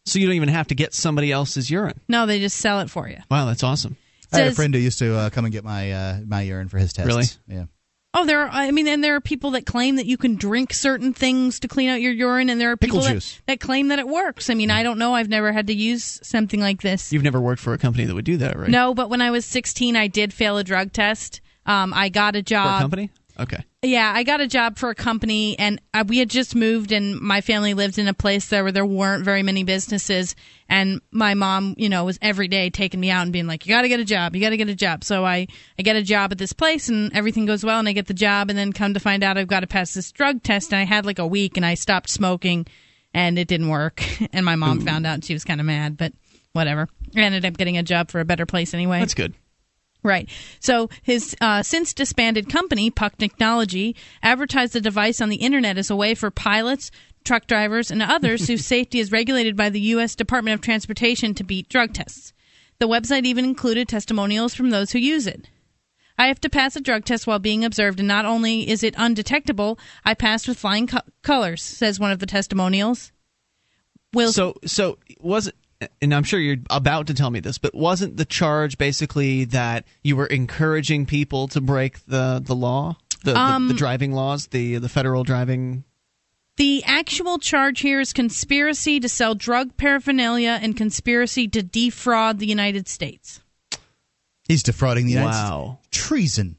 so 0.05 0.19
you 0.19 0.25
don't 0.25 0.37
even 0.37 0.47
have 0.47 0.67
to 0.67 0.75
get 0.75 0.93
somebody 0.93 1.29
else's 1.29 1.69
urine. 1.69 1.99
No, 2.07 2.25
they 2.27 2.39
just 2.39 2.55
sell 2.55 2.79
it 2.79 2.89
for 2.89 3.09
you. 3.09 3.17
Wow, 3.29 3.45
that's 3.45 3.61
awesome. 3.61 3.97
I 4.31 4.37
had 4.37 4.47
a 4.47 4.55
friend 4.55 4.73
who 4.73 4.79
used 4.79 4.99
to 4.99 5.17
uh, 5.17 5.29
come 5.29 5.43
and 5.43 5.51
get 5.51 5.65
my 5.65 5.91
uh, 5.91 6.19
my 6.25 6.43
urine 6.43 6.69
for 6.69 6.77
his 6.77 6.93
tests. 6.93 7.07
Really? 7.07 7.25
Yeah. 7.45 7.65
Oh, 8.17 8.25
there. 8.25 8.41
Are, 8.41 8.49
I 8.49 8.71
mean, 8.71 8.87
and 8.87 9.03
there 9.03 9.15
are 9.15 9.21
people 9.21 9.51
that 9.51 9.65
claim 9.65 9.97
that 9.97 10.07
you 10.07 10.17
can 10.17 10.35
drink 10.35 10.73
certain 10.73 11.13
things 11.13 11.59
to 11.59 11.67
clean 11.67 11.89
out 11.89 12.01
your 12.01 12.11
urine, 12.11 12.49
and 12.49 12.59
there 12.59 12.71
are 12.71 12.77
people 12.77 13.01
that, 13.01 13.39
that 13.45 13.59
claim 13.59 13.89
that 13.89 13.99
it 13.99 14.07
works. 14.07 14.49
I 14.49 14.55
mean, 14.55 14.71
I 14.71 14.81
don't 14.81 14.97
know. 14.97 15.13
I've 15.13 15.29
never 15.29 15.51
had 15.51 15.67
to 15.67 15.73
use 15.73 16.19
something 16.23 16.59
like 16.59 16.81
this. 16.81 17.13
You've 17.13 17.23
never 17.23 17.39
worked 17.39 17.61
for 17.61 17.73
a 17.73 17.77
company 17.77 18.05
that 18.05 18.15
would 18.15 18.25
do 18.25 18.37
that, 18.37 18.57
right? 18.57 18.69
No, 18.69 18.95
but 18.95 19.09
when 19.11 19.21
I 19.21 19.29
was 19.29 19.45
16, 19.45 19.95
I 19.95 20.07
did 20.07 20.33
fail 20.33 20.57
a 20.57 20.63
drug 20.63 20.93
test. 20.93 21.41
Um, 21.67 21.93
I 21.93 22.09
got 22.09 22.35
a 22.35 22.39
For 22.39 22.43
job. 22.43 22.79
a 22.79 22.81
company? 22.81 23.11
Okay. 23.39 23.63
Yeah, 23.83 24.11
I 24.13 24.23
got 24.23 24.41
a 24.41 24.47
job 24.47 24.77
for 24.77 24.89
a 24.89 24.95
company, 24.95 25.57
and 25.59 25.79
uh, 25.93 26.03
we 26.07 26.17
had 26.17 26.29
just 26.29 26.55
moved, 26.55 26.91
and 26.91 27.19
my 27.19 27.41
family 27.41 27.75
lived 27.75 27.99
in 27.99 28.07
a 28.07 28.13
place 28.13 28.47
there 28.47 28.63
where 28.63 28.71
there 28.71 28.85
weren't 28.85 29.23
very 29.23 29.43
many 29.43 29.63
businesses. 29.63 30.35
And 30.67 31.01
my 31.11 31.35
mom, 31.35 31.75
you 31.77 31.87
know, 31.87 32.03
was 32.03 32.17
every 32.21 32.47
day 32.47 32.69
taking 32.69 32.99
me 32.99 33.11
out 33.11 33.21
and 33.21 33.31
being 33.31 33.45
like, 33.45 33.65
"You 33.65 33.73
got 33.73 33.83
to 33.83 33.89
get 33.89 33.99
a 33.99 34.05
job. 34.05 34.35
You 34.35 34.41
got 34.41 34.49
to 34.49 34.57
get 34.57 34.69
a 34.69 34.75
job." 34.75 35.03
So 35.03 35.23
I, 35.23 35.47
I 35.77 35.81
get 35.83 35.95
a 35.95 36.01
job 36.01 36.31
at 36.31 36.39
this 36.39 36.53
place, 36.53 36.89
and 36.89 37.13
everything 37.15 37.45
goes 37.45 37.63
well, 37.63 37.77
and 37.79 37.87
I 37.87 37.93
get 37.93 38.07
the 38.07 38.13
job, 38.15 38.49
and 38.49 38.57
then 38.57 38.73
come 38.73 38.95
to 38.95 38.99
find 38.99 39.23
out 39.23 39.37
I've 39.37 39.47
got 39.47 39.59
to 39.59 39.67
pass 39.67 39.93
this 39.93 40.11
drug 40.11 40.41
test, 40.41 40.73
and 40.73 40.79
I 40.79 40.85
had 40.85 41.05
like 41.05 41.19
a 41.19 41.27
week, 41.27 41.57
and 41.57 41.65
I 41.65 41.75
stopped 41.75 42.09
smoking, 42.09 42.65
and 43.13 43.37
it 43.37 43.47
didn't 43.47 43.69
work, 43.69 44.03
and 44.33 44.45
my 44.45 44.55
mom 44.55 44.79
Ooh. 44.79 44.85
found 44.85 45.05
out, 45.05 45.13
and 45.13 45.25
she 45.25 45.33
was 45.33 45.43
kind 45.43 45.59
of 45.59 45.67
mad, 45.67 45.95
but 45.95 46.13
whatever. 46.53 46.89
I 47.15 47.21
ended 47.21 47.45
up 47.45 47.55
getting 47.55 47.77
a 47.77 47.83
job 47.83 48.09
for 48.09 48.19
a 48.19 48.25
better 48.25 48.47
place 48.47 48.73
anyway. 48.73 48.99
That's 48.99 49.13
good. 49.13 49.35
Right. 50.03 50.29
So 50.59 50.89
his 51.01 51.35
uh, 51.41 51.63
since 51.63 51.93
disbanded 51.93 52.49
company, 52.49 52.89
Puck 52.89 53.17
Technology, 53.17 53.95
advertised 54.23 54.73
the 54.73 54.81
device 54.81 55.19
on 55.19 55.29
the 55.29 55.37
internet 55.37 55.77
as 55.77 55.89
a 55.89 55.95
way 55.95 56.13
for 56.15 56.31
pilots, 56.31 56.91
truck 57.25 57.47
drivers, 57.47 57.91
and 57.91 58.01
others 58.01 58.47
whose 58.47 58.65
safety 58.75 58.99
is 58.99 59.11
regulated 59.11 59.57
by 59.57 59.69
the 59.69 59.81
U.S. 59.81 60.15
Department 60.15 60.55
of 60.55 60.61
Transportation 60.61 61.33
to 61.33 61.43
beat 61.43 61.67
drug 61.67 61.93
tests. 61.93 62.33
The 62.79 62.87
website 62.87 63.25
even 63.25 63.43
included 63.43 63.87
testimonials 63.87 64.53
from 64.53 64.69
those 64.69 64.91
who 64.91 64.99
use 64.99 65.27
it. 65.27 65.49
I 66.17 66.27
have 66.27 66.39
to 66.41 66.49
pass 66.49 66.75
a 66.75 66.81
drug 66.81 67.05
test 67.05 67.27
while 67.27 67.39
being 67.39 67.63
observed, 67.63 67.99
and 67.99 68.07
not 68.07 68.25
only 68.25 68.67
is 68.69 68.83
it 68.83 68.95
undetectable, 68.97 69.77
I 70.03 70.13
passed 70.13 70.47
with 70.47 70.57
flying 70.57 70.87
co- 70.87 71.01
colors, 71.21 71.61
says 71.61 71.99
one 71.99 72.11
of 72.11 72.19
the 72.19 72.25
testimonials. 72.25 73.11
Will 74.13 74.31
So 74.31 74.55
so 74.65 74.97
was 75.19 75.47
it 75.47 75.55
and 76.01 76.13
I'm 76.13 76.23
sure 76.23 76.39
you're 76.39 76.57
about 76.69 77.07
to 77.07 77.13
tell 77.13 77.29
me 77.29 77.39
this, 77.39 77.57
but 77.57 77.75
wasn't 77.75 78.17
the 78.17 78.25
charge 78.25 78.77
basically 78.77 79.45
that 79.45 79.85
you 80.03 80.15
were 80.15 80.25
encouraging 80.27 81.05
people 81.05 81.47
to 81.49 81.61
break 81.61 82.05
the 82.05 82.41
the 82.43 82.55
law, 82.55 82.97
the, 83.23 83.33
the, 83.33 83.39
Um, 83.39 83.67
the 83.67 83.73
driving 83.73 84.11
laws, 84.11 84.47
the 84.47 84.77
the 84.77 84.89
federal 84.89 85.23
driving? 85.23 85.83
The 86.57 86.83
actual 86.85 87.37
charge 87.37 87.81
here 87.81 87.99
is 87.99 88.13
conspiracy 88.13 88.99
to 88.99 89.07
sell 89.07 89.35
drug 89.35 89.77
paraphernalia 89.77 90.57
and 90.59 90.75
conspiracy 90.75 91.47
to 91.49 91.61
defraud 91.61 92.39
the 92.39 92.47
United 92.47 92.87
States. 92.87 93.41
He's 94.47 94.63
defrauding 94.63 95.05
the 95.05 95.11
United 95.11 95.29
Wow. 95.29 95.79
States. 95.83 96.07
Treason. 96.07 96.55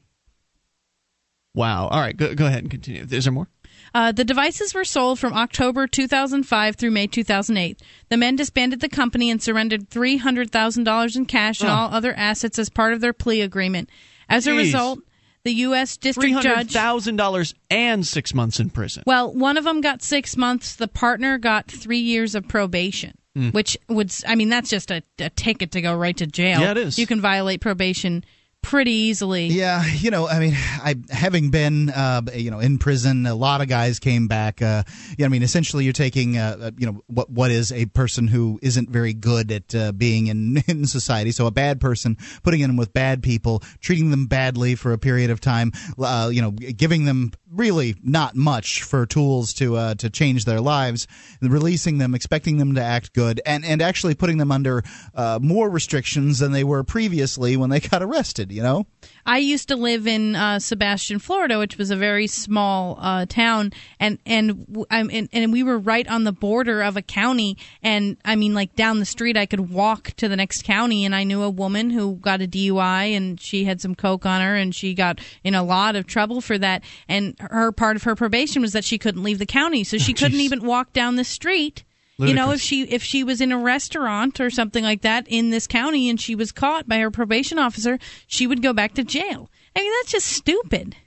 Wow. 1.53 1.87
All 1.87 1.99
right, 1.99 2.15
go, 2.15 2.33
go 2.35 2.45
ahead 2.45 2.59
and 2.59 2.71
continue. 2.71 3.05
Is 3.09 3.25
there 3.25 3.33
more? 3.33 3.47
Uh, 3.93 4.11
the 4.11 4.23
devices 4.23 4.73
were 4.73 4.83
sold 4.85 5.19
from 5.19 5.33
October 5.33 5.87
2005 5.87 6.75
through 6.75 6.91
May 6.91 7.07
2008. 7.07 7.81
The 8.09 8.17
men 8.17 8.35
disbanded 8.35 8.79
the 8.81 8.89
company 8.89 9.29
and 9.29 9.41
surrendered 9.41 9.89
$300,000 9.89 11.15
in 11.15 11.25
cash 11.25 11.61
and 11.61 11.69
Oh. 11.69 11.73
all 11.73 11.89
other 11.93 12.13
assets 12.13 12.59
as 12.59 12.69
part 12.69 12.93
of 12.93 13.01
their 13.01 13.13
plea 13.13 13.41
agreement. 13.41 13.89
As 14.27 14.45
a 14.47 14.53
result, 14.53 14.99
the 15.43 15.51
U.S. 15.53 15.97
District 15.97 16.33
hundred 16.33 16.49
Judge. 16.55 16.71
thousand 16.73 17.15
dollars 17.15 17.55
and 17.71 18.05
six 18.05 18.33
months 18.33 18.59
in 18.59 18.69
prison. 18.69 19.03
Well, 19.07 19.33
one 19.33 19.57
of 19.57 19.63
them 19.63 19.81
got 19.81 20.01
six 20.03 20.35
months. 20.37 20.75
The 20.75 20.87
partner 20.87 21.37
got 21.37 21.67
three 21.71 21.99
years 21.99 22.35
of 22.35 22.47
probation, 22.47 23.13
Hmm. 23.35 23.49
which 23.49 23.77
would, 23.87 24.13
I 24.27 24.35
mean, 24.35 24.49
that's 24.49 24.69
just 24.69 24.91
a, 24.91 25.01
a 25.17 25.29
ticket 25.31 25.71
to 25.71 25.81
go 25.81 25.95
right 25.95 26.15
to 26.17 26.27
jail. 26.27 26.59
Yeah, 26.59 26.71
it 26.71 26.77
is. 26.77 26.99
You 26.99 27.07
can 27.07 27.21
violate 27.21 27.61
probation 27.61 28.23
pretty 28.61 28.91
easily. 28.91 29.47
Yeah, 29.47 29.85
you 29.85 30.11
know, 30.11 30.27
I 30.27 30.39
mean, 30.39 30.53
I 30.55 30.95
having 31.09 31.49
been, 31.49 31.89
uh, 31.89 32.21
you 32.33 32.51
know, 32.51 32.59
in 32.59 32.77
prison, 32.77 33.25
a 33.25 33.35
lot 33.35 33.61
of 33.61 33.67
guys 33.67 33.99
came 33.99 34.27
back. 34.27 34.61
Uh, 34.61 34.83
yeah, 35.17 35.25
I 35.25 35.29
mean, 35.29 35.43
essentially, 35.43 35.83
you're 35.83 35.93
taking, 35.93 36.37
uh, 36.37 36.57
uh, 36.61 36.71
you 36.77 36.85
know, 36.85 37.01
what 37.07 37.29
what 37.29 37.51
is 37.51 37.71
a 37.71 37.85
person 37.87 38.27
who 38.27 38.59
isn't 38.61 38.89
very 38.89 39.13
good 39.13 39.51
at 39.51 39.75
uh, 39.75 39.91
being 39.91 40.27
in 40.27 40.63
in 40.67 40.85
society, 40.85 41.31
so 41.31 41.47
a 41.47 41.51
bad 41.51 41.81
person, 41.81 42.17
putting 42.43 42.61
them 42.61 42.77
with 42.77 42.93
bad 42.93 43.23
people, 43.23 43.63
treating 43.81 44.11
them 44.11 44.27
badly 44.27 44.75
for 44.75 44.93
a 44.93 44.97
period 44.97 45.29
of 45.29 45.39
time, 45.41 45.71
uh, 45.97 46.29
you 46.31 46.41
know, 46.41 46.51
giving 46.51 47.05
them 47.05 47.31
really 47.51 47.95
not 48.03 48.35
much 48.35 48.83
for 48.83 49.05
tools 49.05 49.53
to 49.53 49.75
uh, 49.75 49.95
to 49.95 50.09
change 50.09 50.45
their 50.45 50.61
lives, 50.61 51.07
releasing 51.41 51.97
them, 51.97 52.13
expecting 52.15 52.57
them 52.57 52.75
to 52.75 52.81
act 52.81 53.13
good, 53.13 53.41
and 53.45 53.65
and 53.65 53.81
actually 53.81 54.15
putting 54.15 54.37
them 54.37 54.51
under 54.51 54.83
uh, 55.15 55.39
more 55.41 55.69
restrictions 55.69 56.39
than 56.39 56.51
they 56.51 56.63
were 56.63 56.83
previously 56.83 57.57
when 57.57 57.69
they 57.69 57.79
got 57.79 58.01
arrested. 58.01 58.51
You 58.51 58.63
know. 58.63 58.87
I 59.25 59.37
used 59.37 59.67
to 59.67 59.75
live 59.75 60.07
in 60.07 60.35
uh, 60.35 60.59
Sebastian, 60.59 61.19
Florida, 61.19 61.59
which 61.59 61.77
was 61.77 61.91
a 61.91 61.95
very 61.95 62.27
small 62.27 62.97
uh, 62.99 63.25
town, 63.27 63.73
and 63.99 64.17
and, 64.25 64.85
I'm, 64.89 65.09
and 65.11 65.29
and 65.31 65.51
we 65.51 65.63
were 65.63 65.77
right 65.77 66.07
on 66.07 66.23
the 66.23 66.31
border 66.31 66.81
of 66.81 66.97
a 66.97 67.01
county, 67.01 67.57
and 67.83 68.17
I 68.25 68.35
mean, 68.35 68.53
like 68.53 68.75
down 68.75 68.99
the 68.99 69.05
street, 69.05 69.37
I 69.37 69.45
could 69.45 69.69
walk 69.69 70.13
to 70.17 70.27
the 70.27 70.35
next 70.35 70.63
county, 70.63 71.05
and 71.05 71.13
I 71.13 71.23
knew 71.23 71.43
a 71.43 71.49
woman 71.49 71.89
who 71.89 72.15
got 72.15 72.41
a 72.41 72.47
DUI, 72.47 73.15
and 73.15 73.39
she 73.39 73.65
had 73.65 73.81
some 73.81 73.95
coke 73.95 74.25
on 74.25 74.41
her, 74.41 74.55
and 74.55 74.73
she 74.73 74.93
got 74.93 75.19
in 75.43 75.55
a 75.55 75.63
lot 75.63 75.95
of 75.95 76.07
trouble 76.07 76.41
for 76.41 76.57
that, 76.57 76.83
and 77.07 77.38
her 77.39 77.71
part 77.71 77.95
of 77.95 78.03
her 78.03 78.15
probation 78.15 78.61
was 78.61 78.73
that 78.73 78.83
she 78.83 78.97
couldn't 78.97 79.23
leave 79.23 79.39
the 79.39 79.45
county, 79.45 79.83
so 79.83 79.97
she 79.97 80.13
couldn't 80.15 80.39
even 80.39 80.65
walk 80.65 80.93
down 80.93 81.15
the 81.15 81.23
street. 81.23 81.83
You 82.17 82.33
know, 82.33 82.51
if 82.51 82.59
she 82.59 82.83
if 82.83 83.01
she 83.01 83.23
was 83.23 83.39
in 83.39 83.53
a 83.53 83.57
restaurant 83.57 84.41
or 84.41 84.49
something 84.49 84.83
like 84.83 85.03
that 85.03 85.25
in 85.29 85.51
this 85.51 85.67
county 85.67 86.09
and 86.09 86.19
she 86.19 86.35
was 86.35 86.51
caught 86.51 86.85
by 86.85 86.99
her 86.99 87.09
probation 87.09 87.57
officer, 87.57 87.97
she 88.27 88.45
would 88.45 88.61
go 88.61 88.73
back 88.73 88.93
to 88.95 89.05
jail. 89.05 89.49
I 89.73 89.79
mean, 89.79 89.91
that's 89.99 90.11
just 90.11 90.27
stupid. 90.27 90.97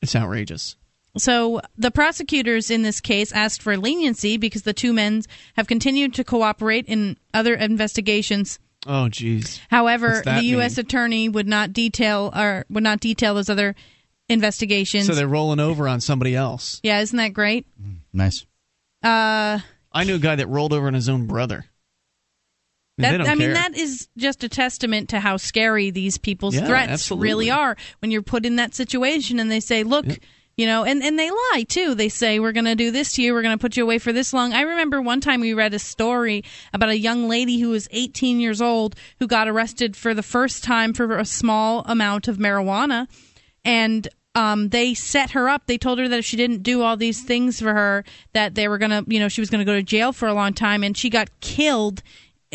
It's 0.00 0.16
outrageous. 0.16 0.76
So 1.18 1.60
the 1.76 1.90
prosecutors 1.90 2.70
in 2.70 2.80
this 2.80 3.00
case 3.00 3.32
asked 3.32 3.60
for 3.60 3.76
leniency 3.76 4.38
because 4.38 4.62
the 4.62 4.72
two 4.72 4.94
men 4.94 5.22
have 5.56 5.66
continued 5.66 6.14
to 6.14 6.24
cooperate 6.24 6.86
in 6.86 7.18
other 7.34 7.54
investigations. 7.54 8.58
Oh, 8.86 9.08
jeez. 9.10 9.60
However, 9.70 10.22
the 10.24 10.44
U.S. 10.44 10.76
mean? 10.76 10.86
attorney 10.86 11.28
would 11.28 11.46
not 11.46 11.72
detail 11.72 12.32
or 12.34 12.64
would 12.70 12.82
not 12.82 13.00
detail 13.00 13.34
those 13.34 13.50
other 13.50 13.76
investigations. 14.28 15.06
So 15.06 15.14
they're 15.14 15.28
rolling 15.28 15.60
over 15.60 15.88
on 15.88 16.00
somebody 16.00 16.34
else. 16.34 16.80
yeah, 16.82 17.00
isn't 17.00 17.16
that 17.16 17.28
great? 17.34 17.66
Nice. 18.12 18.46
Uh, 19.02 19.58
I 19.92 20.04
knew 20.04 20.14
a 20.16 20.18
guy 20.20 20.36
that 20.36 20.48
rolled 20.48 20.72
over 20.72 20.86
on 20.86 20.94
his 20.94 21.08
own 21.08 21.26
brother. 21.26 21.64
I 22.98 23.02
mean, 23.02 23.10
That, 23.12 23.18
don't 23.18 23.26
I 23.28 23.34
mean, 23.34 23.48
care. 23.48 23.54
that 23.54 23.76
is 23.76 24.08
just 24.16 24.44
a 24.44 24.48
testament 24.48 25.08
to 25.10 25.20
how 25.20 25.36
scary 25.38 25.90
these 25.90 26.18
people's 26.18 26.54
Yeah, 26.54 26.66
threats 26.66 26.92
absolutely. 26.92 27.28
really 27.28 27.50
are 27.50 27.76
when 28.00 28.10
you're 28.10 28.22
put 28.22 28.46
in 28.46 28.56
that 28.56 28.74
situation 28.74 29.40
and 29.40 29.50
they 29.50 29.60
say, 29.60 29.82
look, 29.82 30.04
you 30.56 30.66
know, 30.66 30.84
and, 30.84 31.02
and 31.02 31.18
they 31.18 31.30
lie 31.30 31.64
too. 31.66 31.94
They 31.94 32.10
say, 32.10 32.38
we're 32.38 32.52
going 32.52 32.66
to 32.66 32.74
do 32.74 32.90
this 32.90 33.12
to 33.14 33.22
you. 33.22 33.32
We're 33.32 33.42
going 33.42 33.56
to 33.56 33.60
put 33.60 33.76
you 33.78 33.82
away 33.82 33.98
for 33.98 34.12
this 34.12 34.32
long. 34.34 34.52
I 34.52 34.60
remember 34.60 35.00
one 35.00 35.20
time 35.22 35.40
we 35.40 35.54
read 35.54 35.72
a 35.74 35.78
story 35.78 36.44
about 36.74 36.90
a 36.90 36.98
young 36.98 37.28
lady 37.28 37.58
who 37.58 37.70
was 37.70 37.88
18 37.90 38.38
years 38.40 38.60
old 38.60 38.94
who 39.18 39.26
got 39.26 39.48
arrested 39.48 39.96
for 39.96 40.12
the 40.14 40.22
first 40.22 40.62
time 40.62 40.92
for 40.92 41.16
a 41.18 41.24
small 41.24 41.82
amount 41.86 42.28
of 42.28 42.36
marijuana. 42.36 43.08
And 43.64 44.08
um, 44.34 44.70
they 44.70 44.94
set 44.94 45.32
her 45.32 45.48
up. 45.48 45.66
They 45.66 45.76
told 45.78 45.98
her 45.98 46.08
that 46.08 46.18
if 46.20 46.24
she 46.24 46.36
didn't 46.36 46.62
do 46.62 46.82
all 46.82 46.96
these 46.96 47.22
things 47.22 47.60
for 47.60 47.72
her, 47.74 48.04
that 48.32 48.54
they 48.54 48.66
were 48.66 48.78
gonna, 48.78 49.04
you 49.06 49.20
know, 49.20 49.28
she 49.28 49.40
was 49.42 49.50
gonna 49.50 49.64
go 49.64 49.74
to 49.74 49.82
jail 49.82 50.12
for 50.12 50.26
a 50.28 50.34
long 50.34 50.54
time, 50.54 50.82
and 50.82 50.96
she 50.96 51.10
got 51.10 51.28
killed 51.40 52.02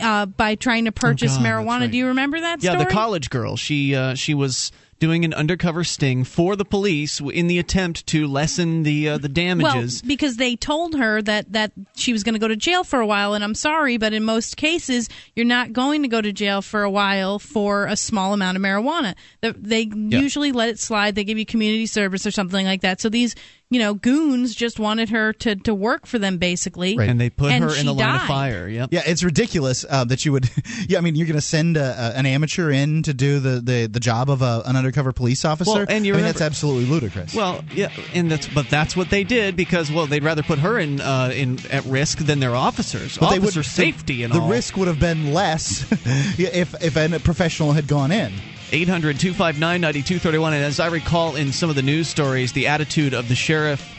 uh, 0.02 0.26
by 0.26 0.56
trying 0.56 0.86
to 0.86 0.92
purchase 0.92 1.34
Oh, 1.36 1.38
God, 1.38 1.46
marijuana. 1.46 1.80
right. 1.82 1.92
Do 1.92 1.98
you 1.98 2.08
remember 2.08 2.40
that 2.40 2.64
yeah, 2.64 2.72
story? 2.72 2.86
the 2.86 2.92
college 2.92 3.30
girl. 3.30 3.56
She 3.58 3.96
uh, 3.96 4.16
she 4.16 4.34
was 4.34 4.72
doing 5.00 5.24
an 5.26 5.34
undercover 5.34 5.84
sting 5.84 6.24
for 6.24 6.56
the 6.56 6.66
police 6.66 7.20
in 7.20 7.48
the 7.48 7.60
attempt 7.60 8.08
to 8.08 8.26
lessen 8.28 8.84
the 8.84 9.10
uh, 9.10 9.18
the 9.18 9.30
damages. 9.30 10.02
Well, 10.04 10.08
because 10.08 10.38
they 10.38 10.56
told 10.56 10.96
her 10.96 11.22
that 11.22 11.52
that 11.54 11.72
she 11.96 12.14
was 12.14 12.24
going 12.24 12.34
to 12.34 12.40
go 12.40 12.48
to 12.48 12.56
jail 12.56 12.84
for 12.84 13.00
a 13.00 13.06
while, 13.06 13.34
and 13.34 13.44
I'm 13.44 13.56
sorry, 13.56 13.98
but 13.98 14.14
in 14.14 14.24
most 14.24 14.58
cases, 14.58 15.08
you're 15.36 15.46
not 15.46 15.72
going 15.74 16.02
to 16.02 16.08
go 16.08 16.22
to 16.22 16.32
jail 16.34 16.62
for 16.62 16.84
a 16.84 16.90
while 16.90 17.38
for 17.40 17.86
a 17.86 17.96
small 17.96 18.34
amount 18.34 18.58
of 18.58 18.64
marijuana. 18.64 19.16
The- 19.42 19.56
They 19.58 19.90
usually 20.22 20.52
let 20.52 20.70
it 20.70 20.80
slide. 20.80 21.16
They 21.16 21.24
give 21.24 21.38
you 21.38 21.46
community 21.46 21.86
service 21.86 22.26
or 22.26 22.32
something 22.32 22.66
like 22.66 22.82
that. 22.82 23.00
So 23.02 23.10
these, 23.10 23.36
you 23.70 23.80
know, 23.80 23.94
goons 23.94 24.56
just 24.56 24.80
wanted 24.80 25.10
her 25.10 25.34
to 25.34 25.56
to 25.56 25.76
work 25.76 26.06
for 26.06 26.18
them 26.18 26.38
basically, 26.38 26.96
right. 26.98 27.10
And 27.10 27.20
they 27.20 27.30
put 27.30 27.52
And 27.52 27.64
her 27.64 27.76
in 27.76 27.86
the 27.86 27.94
line 27.94 28.16
of 28.16 28.22
fire. 28.24 28.68
Yep. 28.68 28.90
Yeah, 28.92 29.02
it's 29.06 29.24
ridiculous 29.24 29.86
uh, 29.90 30.06
that 30.06 30.26
you 30.26 30.32
would. 30.32 30.50
Yeah, 30.88 31.00
I 31.00 31.02
mean, 31.02 31.16
you're 31.16 31.28
going 31.28 31.36
to 31.36 31.42
send 31.42 31.76
a, 31.76 31.82
a, 31.82 32.18
an 32.18 32.26
amateur 32.26 32.70
in 32.70 33.04
to 33.04 33.14
do 33.14 33.40
the, 33.40 33.60
the, 33.60 33.88
the 33.88 34.00
job 34.00 34.30
of 34.30 34.42
a, 34.42 34.62
an 34.66 34.76
undercover 34.76 35.12
police 35.12 35.44
officer. 35.44 35.72
Well, 35.72 35.86
and 35.90 36.06
you 36.06 36.14
I 36.14 36.18
mean, 36.18 36.26
that's 36.26 36.40
absolutely 36.40 36.86
ludicrous. 36.86 37.34
Well, 37.34 37.64
yeah, 37.74 37.92
and 38.14 38.32
that's 38.32 38.48
but 38.48 38.70
that's 38.70 38.96
what 38.96 39.10
they 39.10 39.24
did 39.24 39.56
because 39.56 39.92
well, 39.92 40.08
they'd 40.08 40.24
rather 40.24 40.44
put 40.44 40.60
her 40.60 40.78
in 40.80 41.02
uh, 41.02 41.32
in 41.34 41.60
at 41.72 41.84
risk 41.86 42.20
than 42.20 42.40
their 42.40 42.56
officers. 42.56 43.18
But 43.18 43.32
they 43.32 43.40
would- 43.40 43.54
safety 43.66 44.24
and 44.24 44.34
the 44.34 44.40
all. 44.40 44.50
risk 44.50 44.78
would 44.78 44.88
have 44.88 45.00
been 45.00 45.34
less 45.34 45.86
if 46.40 46.76
if 46.82 46.96
a 46.96 47.20
professional 47.20 47.74
had 47.74 47.88
gone 47.88 48.12
in. 48.12 48.32
800 48.72 49.20
259 49.20 49.82
9231. 49.82 50.54
And 50.54 50.64
as 50.64 50.80
I 50.80 50.88
recall 50.88 51.36
in 51.36 51.52
some 51.52 51.70
of 51.70 51.76
the 51.76 51.82
news 51.82 52.08
stories, 52.08 52.54
the 52.54 52.68
attitude 52.68 53.14
of 53.14 53.30
the 53.30 53.36
sheriff 53.36 53.94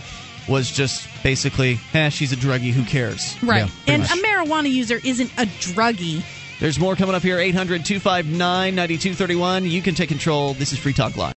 was 0.49 0.71
just 0.71 1.07
basically, 1.23 1.79
eh, 1.95 2.09
she's 2.09 2.33
a 2.33 2.37
druggie, 2.37 2.73
who 2.73 2.85
cares? 2.85 3.37
right? 3.43 3.69
pretty 3.69 3.93
and 3.93 4.03
much. 4.03 4.11
a 4.11 4.23
marijuana 4.23 4.71
user 4.71 5.01
isn't 5.05 5.31
a 5.33 5.47
druggie. 5.47 6.23
There's 6.61 6.79
more 6.79 6.97
coming 6.97 7.15
up 7.15 7.23
here 7.23 7.39
800 7.39 7.85
259 7.85 8.75
9231. 8.75 9.65
You 9.65 9.83
can 9.83 9.95
take 9.95 10.09
control. 10.09 10.55
This 10.55 10.73
is 10.73 10.79
Free 10.79 10.93
Talk 10.93 11.17
Live. 11.17 11.35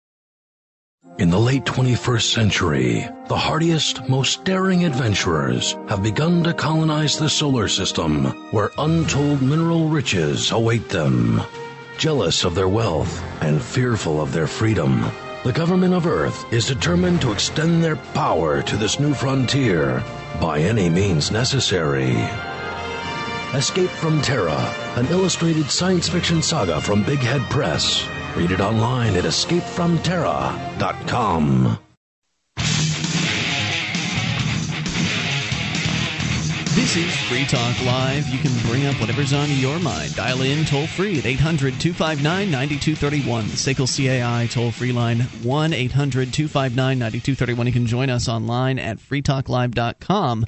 In 1.18 1.30
the 1.30 1.40
late 1.40 1.66
21st 1.66 2.32
century, 2.34 3.06
the 3.28 3.36
hardiest, 3.36 4.08
most 4.08 4.46
daring 4.46 4.86
adventurers 4.86 5.74
have 5.90 6.02
begun 6.02 6.44
to 6.44 6.54
colonize 6.54 7.20
the 7.20 7.30
solar 7.30 7.68
system, 7.68 8.26
where 8.52 8.72
untold 8.78 9.42
mineral 9.42 9.90
riches 9.90 10.52
await 10.52 10.88
them. 10.88 11.42
Jealous 12.00 12.44
of 12.46 12.56
their 12.56 12.70
wealth 12.70 13.22
and 13.42 13.62
fearful 13.62 14.22
of 14.22 14.32
their 14.32 14.48
freedom, 14.48 15.12
the 15.44 15.52
government 15.52 15.94
of 15.94 16.08
Earth 16.08 16.46
is 16.54 16.66
determined 16.66 17.20
to 17.20 17.34
extend 17.34 17.84
their 17.84 17.98
power 17.98 18.62
to 18.62 18.78
this 18.78 19.02
new 19.02 19.14
frontier 19.14 20.02
by 20.40 20.60
any 20.60 20.90
means 20.90 21.30
necessary. 21.30 22.16
Escape 23.54 23.90
from 23.90 24.22
Terra, 24.22 24.74
an 24.96 25.08
illustrated 25.08 25.70
science 25.70 26.08
fiction 26.08 26.42
saga 26.42 26.80
from 26.80 27.04
Big 27.04 27.20
Head 27.20 27.42
Press. 27.50 28.08
Read 28.38 28.52
it 28.52 28.62
online 28.62 29.18
at 29.18 29.26
escapefromterra.com. 29.26 31.80
This 36.80 36.96
is 36.96 37.16
Free 37.28 37.44
Talk 37.44 37.84
Live. 37.84 38.30
You 38.30 38.40
can 38.40 38.58
bring 38.62 38.86
up 38.86 38.96
whatever's 39.02 39.34
on 39.34 39.50
your 39.58 39.80
mind. 39.80 40.16
Dial 40.16 40.42
in 40.44 40.64
toll 40.64 40.88
free 40.88 41.20
at 41.20 41.26
800 41.26 41.78
259 41.78 42.50
9231. 42.50 43.48
The 43.48 43.54
SACL 43.58 44.24
CAI 44.24 44.48
toll 44.48 44.72
free 44.72 44.94
line 44.94 45.20
1 45.20 45.74
800 45.74 46.34
259 46.34 46.98
9231. 46.98 47.68
You 47.68 47.74
can 47.74 47.86
join 47.86 48.10
us 48.10 48.30
online 48.30 48.80
at 48.80 48.98
freetalklive.com. 48.98 50.46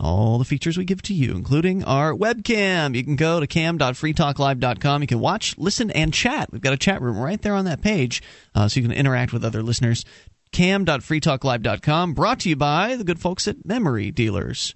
All 0.00 0.38
the 0.38 0.44
features 0.44 0.76
we 0.76 0.84
give 0.84 1.00
to 1.02 1.14
you, 1.14 1.36
including 1.36 1.84
our 1.84 2.12
webcam. 2.12 2.96
You 2.96 3.04
can 3.04 3.14
go 3.14 3.38
to 3.38 3.46
cam.freetalklive.com. 3.46 5.02
You 5.02 5.06
can 5.06 5.20
watch, 5.20 5.56
listen, 5.58 5.92
and 5.92 6.12
chat. 6.12 6.50
We've 6.50 6.60
got 6.60 6.72
a 6.72 6.76
chat 6.76 7.00
room 7.00 7.18
right 7.18 7.40
there 7.40 7.54
on 7.54 7.66
that 7.66 7.82
page 7.82 8.20
uh, 8.52 8.66
so 8.66 8.80
you 8.80 8.86
can 8.88 8.96
interact 8.96 9.32
with 9.32 9.44
other 9.44 9.62
listeners. 9.62 10.04
Cam.freetalklive.com. 10.50 12.14
Brought 12.14 12.40
to 12.40 12.48
you 12.48 12.56
by 12.56 12.96
the 12.96 13.04
good 13.04 13.20
folks 13.20 13.46
at 13.46 13.64
Memory 13.64 14.10
Dealers 14.10 14.74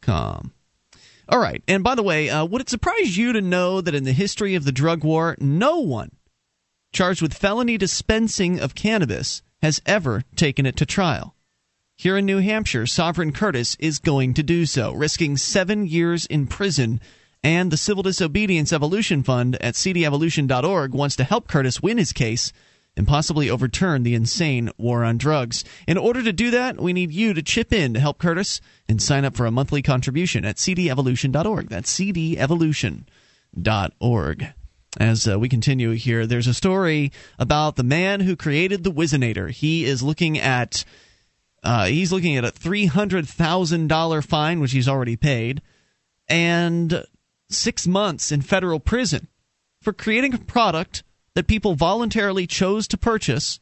com. 0.00 0.52
All 1.28 1.38
right. 1.38 1.62
And 1.66 1.82
by 1.82 1.94
the 1.94 2.02
way, 2.02 2.28
uh, 2.28 2.44
would 2.44 2.60
it 2.60 2.68
surprise 2.68 3.16
you 3.16 3.32
to 3.32 3.40
know 3.40 3.80
that 3.80 3.94
in 3.94 4.04
the 4.04 4.12
history 4.12 4.54
of 4.54 4.64
the 4.64 4.72
drug 4.72 5.04
war, 5.04 5.36
no 5.40 5.78
one 5.78 6.10
charged 6.92 7.22
with 7.22 7.34
felony 7.34 7.78
dispensing 7.78 8.60
of 8.60 8.74
cannabis 8.74 9.42
has 9.62 9.80
ever 9.86 10.22
taken 10.36 10.66
it 10.66 10.76
to 10.76 10.86
trial? 10.86 11.34
Here 11.96 12.16
in 12.16 12.26
New 12.26 12.38
Hampshire, 12.38 12.86
Sovereign 12.86 13.32
Curtis 13.32 13.76
is 13.78 14.00
going 14.00 14.34
to 14.34 14.42
do 14.42 14.66
so, 14.66 14.92
risking 14.92 15.36
seven 15.36 15.86
years 15.86 16.26
in 16.26 16.46
prison. 16.46 17.00
And 17.42 17.70
the 17.70 17.76
Civil 17.76 18.02
Disobedience 18.02 18.72
Evolution 18.72 19.22
Fund 19.22 19.56
at 19.60 19.74
cdevolution.org 19.74 20.92
wants 20.92 21.14
to 21.16 21.24
help 21.24 21.46
Curtis 21.46 21.82
win 21.82 21.98
his 21.98 22.12
case 22.12 22.52
and 22.96 23.08
possibly 23.08 23.50
overturn 23.50 24.02
the 24.02 24.14
insane 24.14 24.70
war 24.78 25.04
on 25.04 25.18
drugs. 25.18 25.64
In 25.86 25.98
order 25.98 26.22
to 26.22 26.32
do 26.32 26.50
that, 26.52 26.80
we 26.80 26.92
need 26.92 27.12
you 27.12 27.34
to 27.34 27.42
chip 27.42 27.72
in 27.72 27.94
to 27.94 28.00
help 28.00 28.18
Curtis 28.18 28.60
and 28.88 29.02
sign 29.02 29.24
up 29.24 29.36
for 29.36 29.46
a 29.46 29.50
monthly 29.50 29.82
contribution 29.82 30.44
at 30.44 30.56
cdevolution.org. 30.56 31.68
That's 31.68 31.98
cdevolution.org. 31.98 34.46
As 35.00 35.26
uh, 35.26 35.40
we 35.40 35.48
continue 35.48 35.90
here, 35.92 36.24
there's 36.24 36.46
a 36.46 36.54
story 36.54 37.10
about 37.36 37.74
the 37.74 37.82
man 37.82 38.20
who 38.20 38.36
created 38.36 38.84
the 38.84 38.92
Whizzinator. 38.92 39.50
He 39.50 39.84
is 39.84 40.04
looking 40.04 40.38
at 40.38 40.84
uh, 41.64 41.86
he's 41.86 42.12
looking 42.12 42.36
at 42.36 42.44
a 42.44 42.50
three 42.50 42.86
hundred 42.86 43.26
thousand 43.26 43.88
dollar 43.88 44.22
fine, 44.22 44.60
which 44.60 44.70
he's 44.70 44.88
already 44.88 45.16
paid, 45.16 45.62
and 46.28 47.04
six 47.50 47.88
months 47.88 48.30
in 48.30 48.42
federal 48.42 48.78
prison 48.78 49.26
for 49.80 49.92
creating 49.92 50.34
a 50.34 50.38
product 50.38 51.02
that 51.34 51.46
people 51.46 51.74
voluntarily 51.74 52.46
chose 52.46 52.88
to 52.88 52.96
purchase 52.96 53.60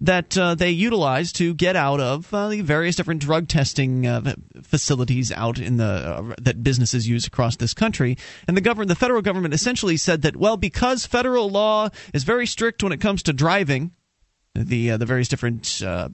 that 0.00 0.36
uh, 0.36 0.54
they 0.54 0.70
utilize 0.70 1.32
to 1.32 1.54
get 1.54 1.76
out 1.76 2.00
of 2.00 2.32
uh, 2.34 2.48
the 2.48 2.62
various 2.62 2.96
different 2.96 3.20
drug 3.20 3.46
testing 3.46 4.06
uh, 4.06 4.34
facilities 4.62 5.30
out 5.30 5.58
in 5.58 5.76
the 5.76 5.84
uh, 5.84 6.34
that 6.40 6.64
businesses 6.64 7.08
use 7.08 7.26
across 7.26 7.56
this 7.56 7.74
country. 7.74 8.18
And 8.48 8.56
the 8.56 8.60
government, 8.60 8.88
the 8.88 8.96
federal 8.96 9.22
government, 9.22 9.54
essentially 9.54 9.96
said 9.96 10.22
that 10.22 10.36
well, 10.36 10.56
because 10.56 11.06
federal 11.06 11.48
law 11.48 11.90
is 12.12 12.24
very 12.24 12.46
strict 12.46 12.82
when 12.82 12.92
it 12.92 13.00
comes 13.00 13.22
to 13.24 13.32
driving, 13.32 13.92
the 14.54 14.92
uh, 14.92 14.96
the 14.96 15.06
various 15.06 15.28
different 15.28 15.80
uh, 15.82 16.08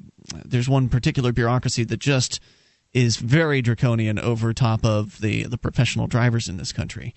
there's 0.45 0.69
one 0.69 0.89
particular 0.89 1.33
bureaucracy 1.33 1.85
that 1.85 2.01
just 2.01 2.41
is 2.93 3.17
very 3.17 3.63
draconian 3.63 4.19
over 4.19 4.53
top 4.53 4.85
of 4.85 5.21
the 5.21 5.45
the 5.45 5.59
professional 5.59 6.07
drivers 6.07 6.49
in 6.49 6.59
this 6.59 6.73
country. 6.73 7.15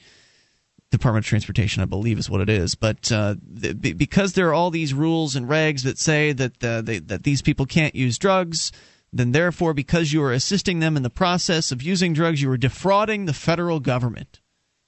Department 0.98 1.26
of 1.26 1.30
Transportation, 1.30 1.84
I 1.84 1.86
believe, 1.86 2.18
is 2.18 2.30
what 2.30 2.42
it 2.42 2.50
is. 2.50 2.76
But 2.76 3.12
uh, 3.12 3.36
th- 3.62 3.98
because 3.98 4.34
there 4.34 4.48
are 4.50 4.54
all 4.54 4.72
these 4.72 4.94
rules 4.94 5.36
and 5.36 5.48
regs 5.48 5.84
that 5.84 5.98
say 5.98 6.32
that 6.34 6.64
uh, 6.64 6.82
they, 6.82 7.00
that 7.00 7.24
these 7.24 7.42
people 7.42 7.66
can't 7.66 7.94
use 7.96 8.18
drugs, 8.18 8.72
then 9.12 9.32
therefore, 9.32 9.74
because 9.74 10.14
you 10.14 10.24
are 10.24 10.32
assisting 10.34 10.80
them 10.80 10.96
in 10.98 11.04
the 11.04 11.10
process 11.10 11.72
of 11.72 11.82
using 11.84 12.14
drugs, 12.14 12.42
you 12.42 12.50
are 12.52 12.58
defrauding 12.58 13.26
the 13.26 13.34
federal 13.34 13.80
government. 13.80 14.40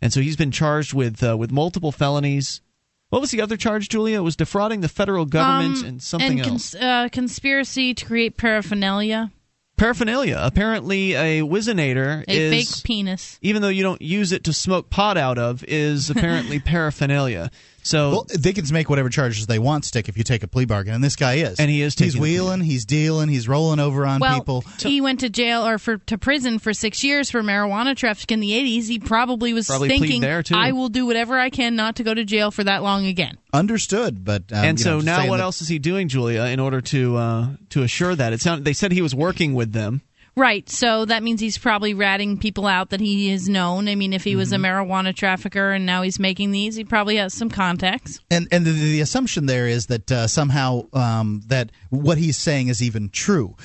And 0.02 0.12
so 0.14 0.22
he's 0.22 0.36
been 0.38 0.52
charged 0.52 0.94
with 0.94 1.24
uh, 1.24 1.36
with 1.38 1.52
multiple 1.52 1.92
felonies. 1.92 2.62
What 3.10 3.22
was 3.22 3.32
the 3.32 3.42
other 3.42 3.56
charge, 3.58 3.88
Julia? 3.90 4.18
It 4.18 4.24
was 4.24 4.36
defrauding 4.36 4.82
the 4.82 4.90
federal 4.90 5.26
government 5.26 5.78
Um, 5.80 5.86
and 5.86 6.02
something 6.04 6.40
and 6.40 6.50
else. 6.50 6.72
cons- 6.74 6.76
uh, 6.84 7.10
conspiracy 7.12 7.94
to 7.94 8.06
create 8.06 8.36
paraphernalia. 8.36 9.32
Paraphernalia. 9.78 10.40
Apparently, 10.42 11.14
a 11.14 11.42
Whizzinator 11.42 12.24
A 12.28 12.32
is 12.32 12.52
fake 12.70 12.84
penis. 12.84 13.38
even 13.42 13.62
though 13.62 13.70
you 13.70 13.84
don't 13.84 14.02
use 14.02 14.32
it 14.32 14.44
to 14.46 14.54
smoke 14.54 14.90
pot 14.90 15.18
out 15.18 15.38
of, 15.38 15.64
is 15.66 16.10
apparently 16.10 16.60
paraphernalia. 16.66 17.52
So 17.86 18.10
well, 18.10 18.28
they 18.36 18.52
can 18.52 18.66
make 18.72 18.90
whatever 18.90 19.10
charges 19.10 19.46
they 19.46 19.60
want 19.60 19.86
stick 19.86 20.10
if 20.10 20.18
you 20.18 20.24
take 20.24 20.42
a 20.42 20.48
plea 20.48 20.66
bargain, 20.66 20.96
and 20.96 21.04
this 21.04 21.16
guy 21.16 21.36
is, 21.36 21.60
And 21.60 21.70
he 21.70 21.84
is 21.84 21.94
He's 21.94 22.14
taking 22.14 22.20
a 22.20 22.24
wheeling, 22.24 22.62
he's 22.62 22.84
dealing, 22.84 23.30
he's 23.30 23.48
rolling 23.48 23.80
over 23.80 24.08
on 24.08 24.20
well, 24.20 24.40
people. 24.40 24.64
he 24.80 25.02
went 25.02 25.20
to 25.20 25.30
jail 25.30 25.68
or 25.68 25.78
for 25.78 25.98
to 25.98 26.18
prison 26.18 26.58
for 26.58 26.74
six 26.74 27.04
years 27.04 27.30
for 27.30 27.44
marijuana 27.44 27.96
traffic 27.96 28.32
in 28.32 28.40
the 28.40 28.50
'80s. 28.54 28.88
He 28.88 28.98
probably 28.98 29.54
was 29.54 29.68
Probably 29.68 29.90
thinking, 29.90 30.20
there, 30.20 30.42
too. 30.42 30.56
"I 30.56 30.72
will 30.72 30.90
do 30.90 31.06
whatever 31.06 31.38
I 31.38 31.52
can 31.52 31.76
not 31.76 31.98
to 31.98 32.04
go 32.04 32.12
to 32.12 32.26
jail 32.26 32.50
for 32.50 32.64
that 32.64 32.82
long 32.82 33.06
again." 33.06 33.38
Understood, 33.54 34.26
but 34.26 34.52
um, 34.52 34.66
and 34.66 34.80
so 34.80 34.98
know, 34.98 35.02
now, 35.02 35.28
what 35.30 35.38
that- 35.38 35.44
else 35.44 35.62
is 35.62 35.68
he 35.68 35.78
doing, 35.78 36.08
Julia, 36.08 36.42
in 36.46 36.60
order 36.60 36.82
to 36.82 37.18
uh, 37.18 37.48
to 37.70 37.84
assure 37.84 38.16
that? 38.16 38.34
It 38.34 38.42
sounded 38.42 38.66
they 38.66 38.74
said 38.74 38.94
he 38.94 39.04
was 39.04 39.14
working 39.14 39.54
with 39.54 39.74
them. 39.74 40.02
Right. 40.38 40.70
So 40.70 41.06
that 41.06 41.24
means 41.24 41.40
he's 41.40 41.58
probably 41.58 41.94
ratting 41.94 42.38
people 42.38 42.68
out 42.68 42.90
that 42.90 43.00
he 43.00 43.30
has 43.30 43.48
known. 43.48 43.88
I 43.88 43.96
mean, 43.96 44.12
if 44.12 44.24
he 44.24 44.36
was 44.36 44.52
Mm-hmm. 44.52 44.66
a 44.66 44.68
marijuana 44.68 45.16
trafficker 45.16 45.72
and 45.72 45.86
now 45.86 46.02
he's 46.02 46.20
making 46.20 46.52
these, 46.52 46.76
he 46.76 46.84
probably 46.84 47.16
has 47.16 47.34
some 47.34 47.50
contacts. 47.50 48.20
And 48.30 48.48
and 48.52 48.66
the, 48.66 48.72
the 48.72 49.02
assumption 49.02 49.46
there 49.46 49.66
is 49.68 49.86
that 49.88 50.12
uh, 50.12 50.28
somehow 50.28 50.88
um, 50.94 51.42
that 51.48 51.72
what 51.96 52.18
he's 52.18 52.38
saying 52.38 52.68
is 52.68 52.82
even 52.82 53.10
true. 53.10 53.56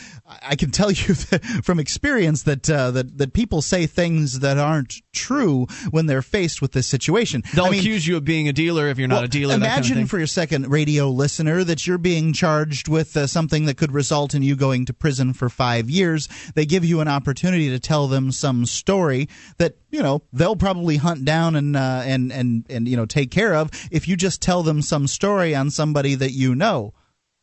I, 0.42 0.56
can 0.56 0.70
tell 0.70 0.90
you 0.90 1.14
from 1.14 1.80
experience 1.80 2.44
that 2.44 2.68
uh, 2.70 2.90
that 2.92 3.18
that 3.18 3.32
people 3.32 3.62
say 3.62 3.86
things 3.86 4.40
that 4.40 4.58
aren't 4.58 5.00
true 5.12 5.66
when 5.90 6.06
they're 6.06 6.22
faced 6.22 6.62
with 6.62 6.72
this 6.72 6.86
situation. 6.86 7.42
They'll 7.54 7.66
I 7.66 7.70
mean, 7.70 7.80
accuse 7.80 8.06
you 8.06 8.16
of 8.16 8.24
being 8.24 8.48
a 8.48 8.52
dealer 8.52 8.88
if 8.88 8.98
you're 8.98 9.08
not 9.08 9.16
well, 9.16 9.24
a 9.24 9.28
dealer. 9.28 9.58
that 9.58 9.66
kind 9.66 9.80
of 9.80 9.86
Imagine 9.90 10.06
for 10.06 10.18
your 10.18 10.26
second 10.26 10.70
radio 10.70 11.08
listener 11.08 11.64
that 11.64 11.86
you're 11.86 11.98
being 11.98 12.32
charged 12.32 12.88
with 12.88 13.16
uh, 13.16 13.26
something 13.26 13.66
that 13.66 13.76
could 13.76 13.92
result 13.92 14.34
in 14.34 14.42
you 14.42 14.56
going 14.56 14.86
to 14.86 14.92
prison 14.92 15.32
for 15.32 15.48
five 15.48 15.90
years. 15.90 16.28
They 16.54 16.66
give 16.66 16.84
you 16.84 17.00
an 17.00 17.08
opportunity 17.08 17.70
to 17.70 17.78
tell 17.80 18.06
them 18.06 18.32
some 18.32 18.66
story 18.66 19.28
that 19.58 19.76
you 19.90 20.02
know 20.02 20.22
they'll 20.32 20.56
probably 20.56 20.96
hunt 20.96 21.24
down 21.24 21.56
and 21.56 21.76
uh, 21.76 22.02
and 22.04 22.32
and 22.32 22.66
and 22.70 22.88
you 22.88 22.96
know 22.96 23.06
take 23.06 23.30
care 23.30 23.54
of 23.54 23.70
if 23.90 24.06
you 24.08 24.16
just 24.16 24.40
tell 24.40 24.62
them 24.62 24.82
some 24.82 25.06
story 25.06 25.54
on 25.54 25.70
somebody 25.70 26.14
that 26.14 26.32
you 26.32 26.54
know. 26.54 26.94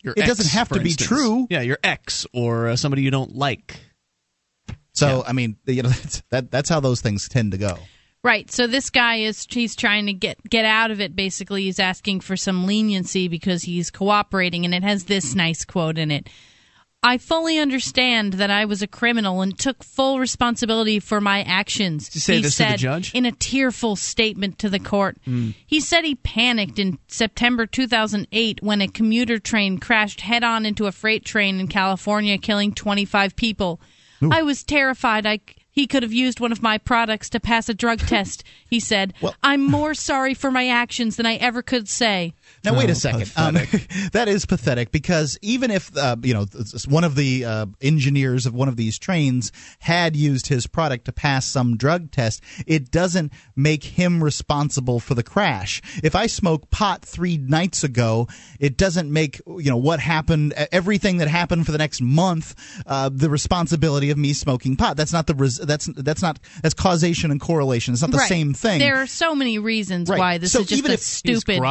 Your 0.03 0.14
it 0.15 0.22
ex, 0.22 0.28
doesn't 0.28 0.57
have 0.57 0.69
to 0.69 0.80
be 0.80 0.90
instance. 0.90 1.07
true. 1.07 1.48
Yeah, 1.49 1.61
your 1.61 1.80
ex 1.84 2.26
or 2.34 2.68
uh, 2.68 2.76
somebody 2.76 3.02
you 3.02 3.11
don't 3.11 3.36
like. 3.36 3.80
So 4.94 5.24
I 5.28 5.34
mean, 5.34 5.57
you 5.65 5.84
know, 5.84 5.90
that's, 5.90 6.24
that 6.30 6.52
that's 6.52 6.69
how 6.69 6.80
those 6.80 7.02
things 7.02 7.28
tend 7.28 7.52
to 7.52 7.57
go. 7.57 7.78
Right. 8.24 8.52
So 8.52 8.68
this 8.68 8.90
guy 8.90 9.18
is 9.18 9.45
he's 9.49 9.76
trying 9.76 10.07
to 10.07 10.14
get 10.14 10.38
get 10.49 10.65
out 10.65 10.91
of 10.91 10.99
it 10.99 11.15
basically. 11.15 11.64
He's 11.64 11.80
asking 11.80 12.22
for 12.22 12.36
some 12.36 12.65
leniency 12.65 13.28
because 13.28 13.64
he's 13.64 13.90
cooperating 13.90 14.65
and 14.65 14.74
it 14.74 14.84
has 14.84 15.06
this 15.06 15.36
nice 15.36 15.64
quote 15.64 15.98
in 15.98 16.11
it. 16.11 16.28
I 17.03 17.18
fully 17.19 17.60
understand 17.60 18.34
that 18.34 18.49
I 18.49 18.65
was 18.65 18.82
a 18.82 18.88
criminal 18.88 19.41
and 19.41 19.57
took 19.57 19.84
full 19.84 20.19
responsibility 20.19 20.99
for 20.99 21.22
my 21.22 21.44
actions. 21.44 22.10
Did 22.10 22.15
you 22.15 22.22
say 22.22 22.36
he 22.38 22.41
this 22.41 22.56
to 22.57 22.64
the 22.64 22.69
said 22.69 22.80
judge? 22.80 23.14
in 23.14 23.26
a 23.26 23.32
tearful 23.32 23.95
statement 23.95 24.60
to 24.60 24.69
the 24.69 24.80
court. 24.80 25.18
Mm. 25.28 25.53
He 25.65 25.80
said 25.80 26.03
he 26.03 26.15
panicked 26.15 26.80
in 26.80 26.98
September 27.07 27.65
2008 27.65 28.64
when 28.64 28.82
a 28.82 28.88
commuter 28.88 29.38
train 29.40 29.78
crashed 29.78 30.22
head 30.22 30.44
on 30.44 30.65
into 30.65 30.88
a 30.88 30.91
freight 30.91 31.24
train 31.24 31.60
in 31.60 31.68
California, 31.68 32.38
killing 32.38 32.74
25 32.74 33.36
people. 33.36 33.80
I 34.32 34.41
was 34.41 34.64
terrified. 34.64 35.26
I 35.28 35.40
he 35.69 35.86
could 35.86 36.02
have 36.02 36.11
used 36.11 36.40
one 36.40 36.52
of 36.52 36.64
my 36.64 36.80
products 36.80 37.30
to 37.30 37.40
pass 37.40 37.69
a 37.69 37.74
drug 37.76 37.99
test. 37.99 38.44
He 38.68 38.80
said, 38.80 39.14
"I'm 39.44 39.64
more 39.64 39.94
sorry 39.94 40.34
for 40.34 40.49
my 40.49 40.68
actions 40.68 41.18
than 41.18 41.28
I 41.28 41.36
ever 41.36 41.61
could 41.61 41.88
say." 41.88 42.34
Now 42.64 42.76
wait 42.78 42.90
Oh, 42.90 42.94
a 42.94 42.95
second. 42.95 43.32
Um, 43.36 43.53
that 44.14 44.28
is 44.28 44.45
pathetic 44.45 44.91
because 44.91 45.38
even 45.41 45.72
if 45.72 45.95
uh, 45.95 46.15
you 46.22 46.34
know 46.34 46.45
one 46.88 47.03
of 47.03 47.15
the 47.15 47.45
uh, 47.45 47.65
engineers 47.82 48.45
of 48.45 48.53
one 48.53 48.68
of 48.68 48.76
these 48.76 48.98
trains 48.99 49.52
had 49.80 50.15
used 50.15 50.48
his 50.48 50.68
product 50.68 51.06
to 51.06 51.11
pass 51.11 51.45
some 51.45 51.78
drug 51.78 52.11
test, 52.11 52.41
it 52.65 52.91
doesn't 52.91 53.32
make 53.56 53.84
him 53.84 54.24
responsible 54.24 54.99
for 54.99 55.14
the 55.14 55.24
crash. 55.24 55.82
If 56.03 56.15
I 56.15 56.28
smoke 56.28 56.69
pot 56.69 57.03
three 57.03 57.38
nights 57.38 57.84
ago, 57.84 58.28
it 58.60 58.78
doesn't 58.78 59.11
make 59.11 59.40
you 59.48 59.69
know 59.69 59.78
what 59.78 59.99
happened, 59.99 60.53
everything 60.72 61.18
that 61.18 61.28
happened 61.28 61.65
for 61.65 61.72
the 61.72 61.78
next 61.78 62.02
month, 62.02 62.56
uh, 62.86 63.10
the 63.14 63.30
responsibility 63.30 64.10
of 64.10 64.18
me 64.18 64.34
smoking 64.34 64.76
pot. 64.76 64.98
That's 64.98 65.14
not 65.14 65.28
the 65.28 65.36
res- 65.36 65.57
that's 65.57 65.86
that's 65.95 66.22
not 66.22 66.40
that's 66.61 66.74
causation 66.74 67.32
and 67.32 67.40
correlation. 67.40 67.94
It's 67.94 68.02
not 68.02 68.11
the 68.11 68.18
Right. 68.18 68.30
same 68.30 68.53
thing. 68.53 68.80
There 68.80 68.98
are 68.98 69.07
so 69.07 69.36
many 69.36 69.60
reasons 69.60 70.10
Right. 70.10 70.19
why 70.19 70.38
this 70.38 70.52
So 70.52 70.61
is 70.61 70.68
just 70.68 70.78
even 70.80 70.91
a 70.91 70.94
if 70.95 70.99
he's 71.02 71.07
stupid. 71.07 71.61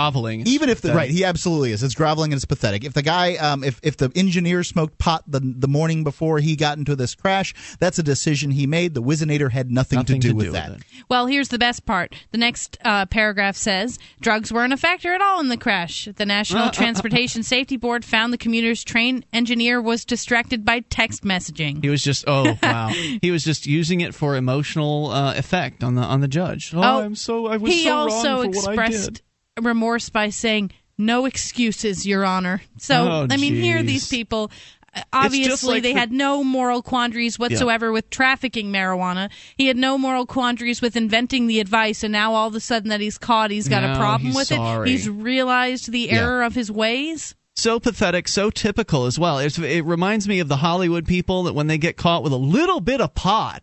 Even 0.47 0.66
if 0.69 0.81
the 0.81 0.93
right, 0.93 1.11
he 1.11 1.25
absolutely 1.25 1.73
is. 1.73 1.83
It's 1.83 1.95
groveling 1.95 2.33
and 2.33 2.39
it's 2.39 2.45
pathetic. 2.45 2.85
If 2.85 2.93
the 2.93 3.03
guy, 3.03 3.37
um, 3.37 3.65
if 3.65 3.81
if 3.83 3.97
the 3.97 4.11
engineer 4.15 4.63
smoked 4.65 4.99
pot 4.99 5.25
the 5.27 5.41
the 5.41 5.69
morning 5.69 6.05
before 6.05 6.39
he 6.39 6.57
got 6.57 6.79
into 6.79 6.97
this 6.97 7.15
crash, 7.15 7.55
that's 7.79 7.99
a 7.99 8.03
decision 8.03 8.51
he 8.51 8.67
made. 8.67 8.95
The 8.95 9.03
Whizzinator 9.03 9.51
had 9.51 9.71
nothing, 9.71 10.05
to 10.05 10.19
do 10.19 10.35
with 10.35 10.53
that. 10.53 10.79
Well, 11.09 11.27
here's 11.27 11.49
the 11.49 11.59
best 11.59 11.87
part. 11.87 12.15
The 12.33 12.39
next 12.39 12.79
uh, 12.85 13.07
paragraph 13.07 13.57
says 13.57 13.99
drugs 14.21 14.53
weren't 14.53 14.73
a 14.73 14.77
factor 14.77 15.13
at 15.15 15.21
all 15.21 15.41
in 15.41 15.49
the 15.49 15.57
crash. 15.57 16.09
The 16.17 16.27
National 16.27 16.71
Transportation 16.73 17.43
Safety 17.43 17.77
Board 17.77 18.05
found 18.05 18.33
the 18.33 18.39
commuter's 18.39 18.85
train 18.85 19.25
engineer 19.33 19.81
was 19.81 20.05
distracted 20.05 20.65
by 20.65 20.81
text 20.81 21.25
messaging. 21.25 21.83
He 21.83 21.89
was 21.91 22.03
just 22.03 22.25
oh 22.27 22.57
wow. 22.63 22.89
he 22.89 23.31
was 23.31 23.45
just 23.45 23.67
using 23.67 24.01
it 24.01 24.15
for 24.15 24.37
emotional 24.37 25.11
uh, 25.11 25.35
effect 25.37 25.83
on 25.85 25.95
the 25.95 26.03
on 26.03 26.21
the 26.21 26.29
judge. 26.29 26.73
Oh, 26.75 26.83
Oh, 26.83 27.01
I'm 27.03 27.15
so 27.15 27.47
I 27.47 27.57
was 27.57 27.73
he 27.73 27.85
so 27.85 27.97
also 27.97 28.43
wrong 28.43 28.53
for 28.53 28.61
what 28.61 28.79
I 28.79 28.89
did. 28.89 28.95
expressed 28.95 29.23
remorse 29.61 30.09
by 30.09 30.31
saying, 30.31 30.71
"No 30.99 31.25
excuses, 31.27 32.07
Your 32.07 32.25
Honor." 32.25 32.63
So, 32.79 33.09
Oh, 33.09 33.27
I 33.31 33.37
mean, 33.37 33.55
here 33.55 33.79
jeez. 33.83 33.87
these 33.87 34.09
people. 34.09 34.51
uh, 34.95 35.01
Obviously, 35.13 35.75
like 35.75 35.83
they 35.83 35.93
the- 35.93 35.99
had 35.99 36.11
no 36.13 36.43
moral 36.43 36.81
quandaries 36.83 37.39
whatsoever 37.39 37.93
with 37.93 38.09
trafficking 38.11 38.73
marijuana. 38.73 39.29
He 39.57 39.67
had 39.67 39.77
no 39.77 39.99
moral 39.99 40.25
quandaries 40.25 40.81
with 40.81 40.97
inventing 40.97 41.47
the 41.49 41.61
advice, 41.61 42.03
and 42.03 42.13
now 42.13 42.33
all 42.35 42.49
of 42.49 42.55
a 42.55 42.61
sudden 42.61 42.89
that 42.89 43.01
he's 43.01 43.19
caught, 43.19 43.51
he's 43.51 43.69
got 43.69 43.83
No, 43.83 43.93
a 43.93 43.97
problem 43.97 44.33
with 44.33 44.47
sorry. 44.49 44.89
it. 44.89 44.93
He's 44.93 45.09
realized 45.09 45.93
the 45.93 46.01
Yeah. 46.01 46.15
error 46.21 46.43
of 46.43 46.55
his 46.55 46.71
ways. 46.71 47.35
so 47.59 47.81
pathetic, 47.81 48.29
so 48.29 48.51
typical 48.51 49.07
as 49.07 49.19
well. 49.19 49.39
It's, 49.39 49.59
it 49.59 49.83
reminds 49.87 50.29
me 50.29 50.41
of 50.41 50.49
the 50.49 50.59
Hollywood 50.59 51.07
people 51.07 51.45
that 51.45 51.55
when 51.55 51.69
they 51.69 51.79
get 51.79 51.97
caught 51.97 52.23
with 52.23 52.35
a 52.35 52.37
little 52.37 52.81
bit 52.81 53.01
of 53.01 53.15
pot, 53.15 53.63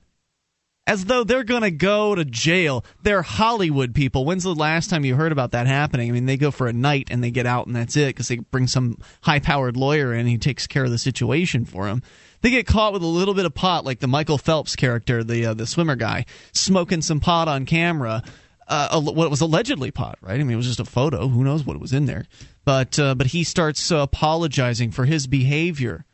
as 0.86 1.06
though 1.06 1.24
they're 1.24 1.44
going 1.44 1.62
to 1.62 1.72
go 1.72 2.14
to 2.14 2.26
jail. 2.26 2.84
They're 3.04 3.22
Hollywood 3.22 3.96
people. 3.96 4.26
When's 4.26 4.44
the 4.44 4.54
last 4.54 4.90
time 4.90 5.06
you 5.06 5.16
heard 5.16 5.32
about 5.32 5.52
that 5.52 5.68
happening? 5.68 6.10
I 6.10 6.12
mean, 6.12 6.26
they 6.26 6.38
go 6.38 6.52
for 6.52 6.68
a 6.68 6.74
night 6.74 7.08
and 7.10 7.24
they 7.24 7.32
get 7.32 7.46
out 7.46 7.68
and 7.68 7.76
that's 7.76 7.96
it 7.96 8.08
because 8.08 8.28
they 8.28 8.38
bring 8.38 8.68
some 8.68 8.98
high 9.22 9.40
powered 9.40 9.78
lawyer 9.78 10.14
in 10.14 10.22
and 10.22 10.30
he 10.30 10.38
takes 10.38 10.68
care 10.68 10.84
of 10.84 10.92
the 10.92 10.98
situation 10.98 11.66
for 11.66 11.86
them. 11.86 12.04
They 12.42 12.50
get 12.50 12.68
caught 12.68 12.92
with 12.92 13.04
a 13.04 13.08
little 13.08 13.34
bit 13.34 13.46
of 13.46 13.54
pot, 13.54 13.86
like 13.86 14.00
the 14.00 14.08
Michael 14.08 14.38
Phelps 14.38 14.76
character, 14.76 15.24
the 15.24 15.46
uh, 15.46 15.54
the 15.54 15.66
swimmer 15.66 15.96
guy, 15.96 16.26
smoking 16.52 17.02
some 17.02 17.22
pot 17.22 17.48
on 17.48 17.66
camera. 17.66 18.22
Uh, 18.68 19.02
what 19.02 19.30
was 19.30 19.40
allegedly 19.40 19.92
pot, 19.92 20.18
right? 20.22 20.40
I 20.40 20.44
mean, 20.44 20.52
it 20.52 20.58
was 20.58 20.68
just 20.68 20.80
a 20.80 20.86
photo. 20.86 21.30
Who 21.30 21.44
knows 21.44 21.66
what 21.66 21.80
was 21.80 21.94
in 21.94 22.06
there? 22.06 22.26
But 22.66 23.00
uh, 23.00 23.16
but 23.16 23.28
he 23.28 23.46
starts 23.46 23.92
uh, 23.92 23.98
apologizing 23.98 24.92
for 24.92 25.06
his 25.06 25.26
behavior. 25.26 26.06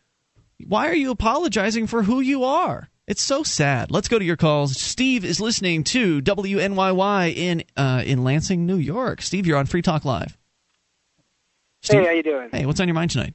Why 0.68 0.90
are 0.90 0.96
you 0.96 1.10
apologizing 1.10 1.88
for 1.88 2.04
who 2.04 2.20
you 2.20 2.44
are? 2.44 2.90
It's 3.10 3.24
so 3.24 3.42
sad. 3.42 3.90
Let's 3.90 4.08
go 4.08 4.20
to 4.20 4.24
your 4.24 4.38
calls. 4.38 4.80
Steve 4.80 5.26
is 5.26 5.40
listening 5.40 5.84
to 5.86 6.22
WNYY 6.22 7.36
in 7.36 7.64
uh, 7.76 8.04
in 8.06 8.24
Lansing, 8.24 8.68
New 8.68 8.78
York. 8.78 9.24
Steve, 9.24 9.48
you're 9.48 9.58
on 9.58 9.66
Free 9.66 9.82
Talk 9.82 10.06
Live. 10.06 10.38
Steve? 11.82 12.02
Hey, 12.02 12.06
how 12.06 12.12
you 12.12 12.22
doing? 12.22 12.50
Hey, 12.52 12.68
what's 12.68 12.80
on 12.80 12.88
your 12.88 12.94
mind 12.94 13.10
tonight? 13.10 13.34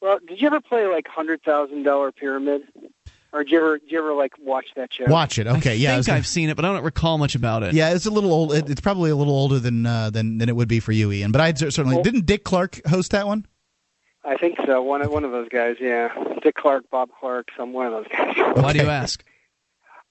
Well, 0.00 0.18
did 0.26 0.40
you 0.40 0.46
ever 0.46 0.62
play 0.62 0.86
like 0.86 1.06
hundred 1.06 1.42
thousand 1.42 1.82
dollar 1.82 2.10
pyramid, 2.10 2.62
or 3.34 3.44
did 3.44 3.52
you 3.52 3.58
ever 3.58 3.78
did 3.80 3.92
you 3.92 3.98
ever 3.98 4.14
like 4.14 4.32
watch 4.40 4.68
that 4.76 4.94
show? 4.94 5.04
Watch 5.08 5.38
it. 5.38 5.46
Okay, 5.46 5.72
I 5.72 5.74
yeah. 5.74 5.92
I 5.92 5.94
think 5.96 6.06
gonna... 6.06 6.16
I've 6.16 6.26
seen 6.26 6.48
it, 6.48 6.56
but 6.56 6.64
I 6.64 6.72
don't 6.72 6.84
recall 6.84 7.18
much 7.18 7.34
about 7.34 7.64
it. 7.64 7.74
yeah, 7.74 7.92
it's 7.92 8.06
a 8.06 8.10
little 8.10 8.32
old. 8.32 8.54
It's 8.54 8.80
probably 8.80 9.10
a 9.10 9.16
little 9.16 9.34
older 9.34 9.58
than 9.58 9.84
uh, 9.84 10.08
than 10.08 10.38
than 10.38 10.48
it 10.48 10.56
would 10.56 10.68
be 10.68 10.80
for 10.80 10.92
you, 10.92 11.12
Ian. 11.12 11.32
But 11.32 11.42
I 11.42 11.52
certainly 11.52 12.00
didn't. 12.02 12.24
Dick 12.24 12.44
Clark 12.44 12.80
host 12.86 13.10
that 13.10 13.26
one. 13.26 13.46
I 14.24 14.36
think 14.36 14.58
so. 14.64 14.82
One 14.82 15.02
of 15.02 15.10
one 15.10 15.24
of 15.24 15.32
those 15.32 15.48
guys. 15.48 15.76
Yeah, 15.80 16.08
Dick 16.42 16.54
Clark, 16.54 16.84
Bob 16.90 17.10
Clark, 17.20 17.48
some 17.56 17.72
one 17.72 17.86
of 17.86 17.92
those 17.92 18.06
guys. 18.08 18.34
Why 18.54 18.72
do 18.72 18.80
you 18.80 18.88
ask? 18.88 19.24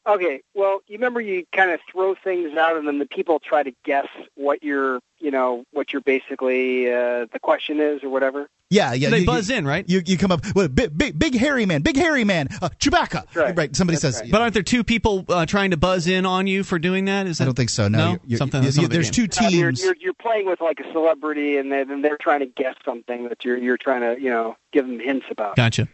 Okay, 0.06 0.42
well, 0.54 0.82
you 0.88 0.98
remember 0.98 1.22
you 1.22 1.46
kind 1.56 1.72
of 1.72 1.80
throw 1.90 2.14
things 2.14 2.58
out, 2.58 2.76
and 2.76 2.86
then 2.86 3.00
the 3.00 3.06
people 3.06 3.40
try 3.40 3.64
to 3.64 3.72
guess 3.86 4.08
what 4.36 4.62
your, 4.62 5.00
you 5.24 5.32
know, 5.32 5.64
what 5.72 5.94
your 5.94 6.02
basically 6.02 6.92
uh, 6.92 7.26
the 7.32 7.40
question 7.42 7.80
is 7.80 8.04
or 8.04 8.10
whatever. 8.10 8.48
Yeah, 8.70 8.94
yeah. 8.94 9.10
They 9.10 9.20
you- 9.20 9.26
buzz 9.26 9.50
you- 9.50 9.56
in, 9.56 9.66
right? 9.66 9.88
You 9.88 10.02
you 10.06 10.18
come 10.18 10.32
up 10.32 10.42
with 10.56 10.76
big, 10.76 10.98
big 10.98 11.18
big 11.18 11.36
hairy 11.36 11.66
man, 11.66 11.82
big 11.82 11.96
hairy 11.96 12.24
man, 12.24 12.50
uh, 12.62 12.70
Chewbacca. 12.80 13.56
right. 13.56 13.76
Somebody 13.76 13.98
says. 13.98 14.22
But 14.30 14.42
aren't 14.42 14.54
there 14.54 14.64
two 14.64 14.84
people 14.84 15.26
uh, 15.30 15.46
trying 15.46 15.72
to 15.72 15.78
buzz 15.78 16.08
in 16.08 16.26
on 16.26 16.46
you 16.48 16.64
for 16.64 16.78
doing 16.78 17.06
that? 17.06 17.26
Is 17.28 17.38
that 17.38 17.44
I 17.44 17.46
don't 17.46 17.56
think 17.56 17.70
so. 17.70 17.88
No, 17.88 17.98
you're- 17.98 18.20
you're- 18.26 18.38
something. 18.38 18.64
you- 18.64 18.72
some 18.72 18.82
you- 18.82 18.86
other 18.88 18.94
there's 18.96 19.12
game. 19.12 19.28
two 19.30 19.46
Uh, 19.46 19.50
you're, 19.50 19.72
teams. 19.72 19.84
you're 19.84 19.96
you're 20.00 20.14
playing 20.14 20.46
with 20.48 20.60
like 20.62 20.80
a 20.80 20.92
celebrity, 20.92 21.58
and 21.58 21.72
then 21.72 21.90
and 21.90 22.04
they're 22.04 22.18
trying 22.18 22.42
to 22.42 22.46
guess 22.48 22.76
something 22.84 23.30
that 23.30 23.46
you're 23.46 23.58
you're 23.58 23.78
trying 23.78 24.02
to 24.02 24.22
you 24.22 24.30
know 24.30 24.56
give 24.72 24.86
them 24.86 25.00
hints 25.00 25.26
about. 25.32 25.56
Gotcha. 25.56 25.88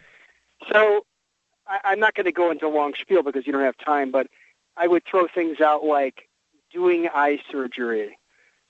So 0.72 1.06
I, 1.68 1.80
I'm 1.84 2.00
not 2.00 2.16
going 2.16 2.26
to 2.26 2.32
go 2.32 2.52
into 2.52 2.66
a 2.66 2.70
long 2.70 2.94
spiel 3.00 3.24
because 3.24 3.46
you 3.46 3.54
don't 3.54 3.64
have 3.64 3.78
time, 3.78 4.12
but 4.12 4.28
I 4.78 4.88
would 4.88 5.04
throw 5.06 5.28
things 5.28 5.60
out 5.62 5.84
like 5.84 6.28
doing 6.72 7.08
eye 7.14 7.40
surgery, 7.52 8.18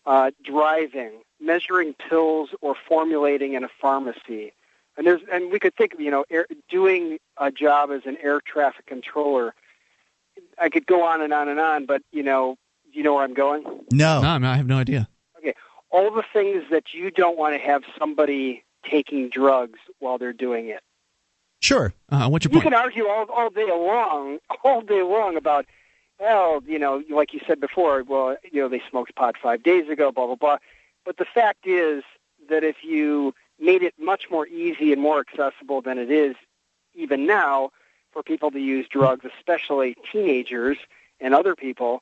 uh, 0.06 0.32
driving, 0.44 1.22
measuring 1.40 1.94
pills, 2.10 2.50
or 2.62 2.76
formulating 2.88 3.54
in 3.54 3.64
a 3.64 3.70
pharmacy. 3.82 4.54
And 4.98 5.06
there's 5.08 5.22
and 5.32 5.52
we 5.52 5.60
could 5.60 5.76
think 5.76 5.94
of 5.94 6.00
you 6.02 6.12
know 6.12 6.26
air, 6.30 6.46
doing 6.70 7.20
a 7.38 7.52
job 7.52 7.92
as 7.92 8.02
an 8.06 8.18
air 8.22 8.42
traffic 8.46 8.86
controller. 8.86 9.54
I 10.62 10.70
could 10.70 10.86
go 10.86 11.04
on 11.06 11.22
and 11.22 11.34
on 11.34 11.48
and 11.50 11.60
on, 11.60 11.86
but 11.86 12.02
you 12.12 12.24
know, 12.24 12.56
you 12.92 13.04
know 13.04 13.14
where 13.16 13.24
I'm 13.24 13.34
going. 13.34 13.64
No, 13.94 14.22
no, 14.38 14.48
I 14.50 14.56
have 14.58 14.68
no 14.68 14.78
idea. 14.78 15.08
Okay, 15.38 15.54
all 15.90 16.12
the 16.12 16.24
things 16.34 16.64
that 16.72 16.94
you 16.94 17.12
don't 17.12 17.38
want 17.38 17.56
to 17.56 17.66
have 17.66 17.84
somebody 17.98 18.64
taking 18.90 19.30
drugs 19.30 19.80
while 20.00 20.18
they're 20.18 20.34
doing 20.34 20.68
it. 20.70 20.82
Sure. 21.62 21.94
Uh, 22.10 22.30
what's 22.30 22.46
your 22.46 22.52
You 22.54 22.62
point? 22.62 22.72
can 22.72 22.74
argue 22.74 23.06
all 23.08 23.26
all 23.30 23.50
day 23.50 23.68
long, 23.70 24.40
all 24.64 24.82
day 24.82 25.02
long 25.02 25.36
about, 25.38 25.66
well, 26.20 26.62
you 26.68 26.80
know, 26.80 27.02
like 27.10 27.34
you 27.34 27.40
said 27.48 27.60
before, 27.60 28.04
well, 28.04 28.36
you 28.52 28.62
know, 28.62 28.70
they 28.70 28.82
smoked 28.90 29.16
pot 29.16 29.36
five 29.42 29.64
days 29.64 29.90
ago, 29.90 30.12
blah 30.12 30.26
blah 30.28 30.36
blah. 30.36 30.58
But 31.06 31.18
the 31.18 31.26
fact 31.26 31.66
is 31.66 32.04
that 32.50 32.64
if 32.64 32.78
you 32.84 33.34
made 33.60 33.84
it 33.84 33.94
much 34.00 34.26
more 34.30 34.48
easy 34.48 34.92
and 34.94 35.02
more 35.02 35.20
accessible 35.20 35.82
than 35.82 35.98
it 35.98 36.12
is 36.12 36.36
even 36.96 37.26
now 37.26 37.72
for 38.12 38.24
people 38.24 38.52
to 38.52 38.60
use 38.60 38.88
drugs, 38.90 39.26
especially 39.38 39.96
teenagers 40.12 40.78
and 41.20 41.34
other 41.34 41.56
people, 41.56 42.02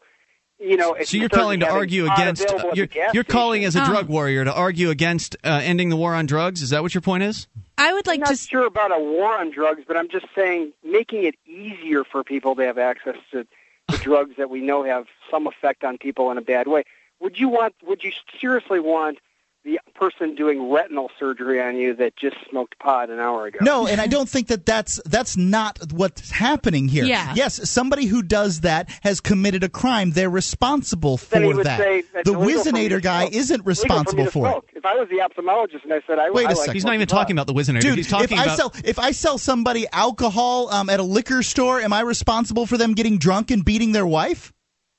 you 0.59 0.77
know, 0.77 0.95
So 1.03 1.17
you're 1.17 1.29
calling 1.29 1.59
to 1.59 1.67
argue 1.69 2.11
against. 2.11 2.47
uh, 2.47 2.71
you're 2.73 2.87
you're 3.13 3.23
calling 3.23 3.63
as 3.65 3.75
a 3.75 3.81
Um, 3.81 3.85
drug 3.89 4.07
warrior 4.07 4.43
to 4.45 4.53
argue 4.53 4.89
against 4.89 5.35
uh, 5.43 5.61
ending 5.63 5.89
the 5.89 5.95
war 5.97 6.15
on 6.15 6.25
drugs. 6.25 6.61
Is 6.61 6.71
that 6.71 6.81
what 6.81 6.93
your 6.95 7.01
point 7.01 7.23
is? 7.23 7.47
I 7.77 7.93
would 7.93 8.07
like 8.07 8.17
I'm 8.19 8.31
not 8.31 8.37
sure 8.39 8.65
about 8.65 8.91
a 8.91 8.99
war 8.99 9.37
on 9.37 9.51
drugs, 9.51 9.83
but 9.87 9.97
I'm 9.97 10.09
just 10.09 10.25
saying 10.33 10.73
making 10.83 11.25
it 11.25 11.35
easier 11.45 12.03
for 12.03 12.23
people 12.23 12.55
to 12.55 12.63
have 12.63 12.79
access 12.79 13.17
to, 13.31 13.45
to 13.89 13.97
drugs 13.97 14.35
that 14.37 14.49
we 14.49 14.61
know 14.61 14.83
have 14.83 15.07
some 15.29 15.47
effect 15.47 15.83
on 15.83 15.97
people 15.97 16.31
in 16.31 16.37
a 16.37 16.41
bad 16.41 16.67
way. 16.67 16.83
Would 17.19 17.39
you 17.39 17.49
want? 17.49 17.75
Would 17.83 18.03
you 18.03 18.11
seriously 18.39 18.79
want 18.79 19.19
the 19.67 19.79
person 19.95 20.33
doing 20.35 20.71
retinal 20.71 21.11
surgery 21.19 21.61
on 21.61 21.75
you 21.75 21.93
that 21.95 22.15
just 22.15 22.37
smoked 22.49 22.79
pot 22.79 23.09
an 23.09 23.19
hour 23.19 23.47
ago? 23.47 23.59
No, 23.61 23.85
and 23.85 23.99
I 23.99 24.07
don't 24.07 24.29
think 24.29 24.47
that 24.47 24.65
that's 24.65 25.01
that's 25.05 25.35
not 25.35 25.91
what's 25.91 26.31
happening 26.31 26.87
here. 26.87 27.03
Yeah. 27.05 27.33
Yes, 27.35 27.69
somebody 27.69 28.05
who 28.05 28.21
does 28.23 28.61
that 28.61 28.89
has 29.01 29.19
committed 29.19 29.63
a 29.63 29.69
crime. 29.69 30.11
They're 30.11 30.29
responsible 30.29 31.17
Then 31.17 31.43
he 31.43 31.51
for 31.51 31.57
would 31.57 31.65
that. 31.65 31.79
say 31.79 32.01
the 32.23 32.31
illegal 32.31 32.63
for 32.63 32.71
me 32.71 32.87
to 32.89 32.95
Whizzinator 32.95 33.01
guy 33.01 33.21
smoke. 33.25 33.33
isn't 33.33 33.55
Illegal 33.55 33.63
for 33.63 33.69
responsible 33.69 34.25
for 34.27 34.47
it. 34.47 34.63
If 34.77 34.85
I 34.85 34.95
was 34.95 35.09
the 35.09 35.17
ophthalmologist 35.17 35.83
and 35.83 35.93
I 35.93 36.01
said 36.07 36.17
I, 36.17 36.31
Wait 36.31 36.45
I 36.47 36.51
a 36.51 36.53
like 36.53 36.57
second. 36.57 36.73
He's 36.73 36.85
not 36.85 36.93
even 36.93 37.07
smoking 37.09 37.35
talking 37.35 37.35
about 37.37 37.47
the 37.47 37.53
Whizzinator. 37.53 37.81
Dude, 37.81 37.97
He's 37.97 38.07
talking 38.07 38.37
if 38.37 38.47
I 38.47 38.55
sell 38.55 38.73
if 38.85 38.99
I 38.99 39.11
sell 39.11 39.37
somebody 39.37 39.85
alcohol 39.91 40.69
um, 40.69 40.89
at 40.89 40.99
a 40.99 41.03
liquor 41.03 41.43
store, 41.43 41.81
am 41.81 41.91
I 41.91 42.01
responsible 42.01 42.65
for 42.65 42.77
them 42.77 42.93
getting 42.93 43.17
drunk 43.17 43.51
and 43.51 43.65
beating 43.65 43.91
their 43.91 44.07
wife? 44.07 44.53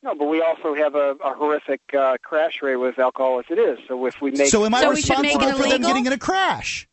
No, 0.09 0.15
but 0.15 0.25
we 0.25 0.41
also 0.41 0.75
have 0.75 0.95
a, 0.95 1.17
a 1.23 1.35
horrific 1.35 1.83
uh, 1.93 2.17
crash 2.23 2.63
rate 2.63 2.77
with 2.77 2.99
alcohol 2.99 3.41
as 3.41 3.45
it 3.51 3.59
is. 3.59 3.79
So 3.87 4.07
if 4.07 4.23
we 4.23 4.31
make 4.31 4.49
so 4.49 4.65
am 4.65 4.75
I 4.75 4.81
So 4.81 4.91
responsible 4.91 5.39
for 5.39 5.69
them 5.69 5.83
getting 5.83 6.07
in 6.07 6.13
a 6.15 6.19
crash? 6.19 6.89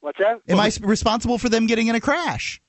What's 0.00 0.18
that? 0.18 0.40
Am 0.46 0.60
I 0.60 0.66
s- 0.66 0.78
responsible 0.78 1.38
for 1.38 1.48
them 1.48 1.66
getting 1.66 1.86
in 1.86 1.94
a 1.94 2.00
crash? 2.02 2.60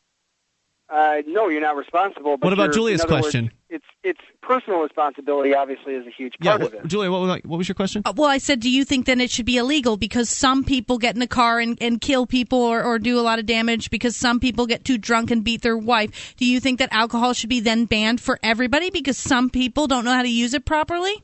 Uh, 0.92 1.22
no, 1.26 1.48
you're 1.48 1.62
not 1.62 1.78
responsible. 1.78 2.36
But 2.36 2.48
What 2.48 2.54
about 2.54 2.74
Julia's 2.74 3.00
in 3.00 3.06
other 3.06 3.16
words, 3.16 3.26
question? 3.28 3.52
it's 3.70 3.86
it's 4.04 4.20
personal 4.42 4.80
responsibility. 4.80 5.56
Obviously, 5.56 5.94
is 5.94 6.06
a 6.06 6.10
huge 6.10 6.34
Yeah, 6.42 6.58
part 6.58 6.64
of 6.64 6.74
it. 6.74 6.86
Julia, 6.88 7.10
what 7.10 7.22
was, 7.22 7.42
what 7.46 7.58
was 7.58 7.70
your 7.70 7.76
question? 7.76 8.02
Uh, 8.04 8.12
well, 8.16 8.28
I 8.30 8.40
said, 8.40 8.60
do 8.60 8.70
you 8.70 8.84
think 8.84 9.06
then 9.06 9.22
it 9.22 9.32
should 9.32 9.46
be 9.46 9.56
illegal 9.56 9.96
because 9.96 10.30
some 10.30 10.66
people 10.66 10.98
get 10.98 11.16
in 11.16 11.22
a 11.22 11.28
car 11.28 11.60
and, 11.60 11.78
and 11.82 12.02
kill 12.02 12.26
people 12.26 12.60
or, 12.60 12.84
or 12.84 13.00
do 13.00 13.18
a 13.18 13.22
lot 13.22 13.40
of 13.40 13.46
damage 13.46 13.90
because 13.90 14.18
some 14.18 14.40
people 14.42 14.66
get 14.68 14.84
too 14.84 14.98
drunk 14.98 15.32
and 15.32 15.46
beat 15.46 15.62
their 15.62 15.78
wife? 15.78 16.36
Do 16.36 16.46
you 16.46 16.60
think 16.60 16.80
that 16.80 16.90
alcohol 16.92 17.34
should 17.34 17.50
be 17.50 17.62
then 17.62 17.86
banned 17.86 18.20
for 18.20 18.38
everybody 18.44 18.90
because 18.90 19.18
some 19.18 19.50
people 19.50 19.88
don't 19.88 20.04
know 20.04 20.14
how 20.14 20.24
to 20.24 20.30
use 20.30 20.54
it 20.54 20.66
properly? 20.66 21.24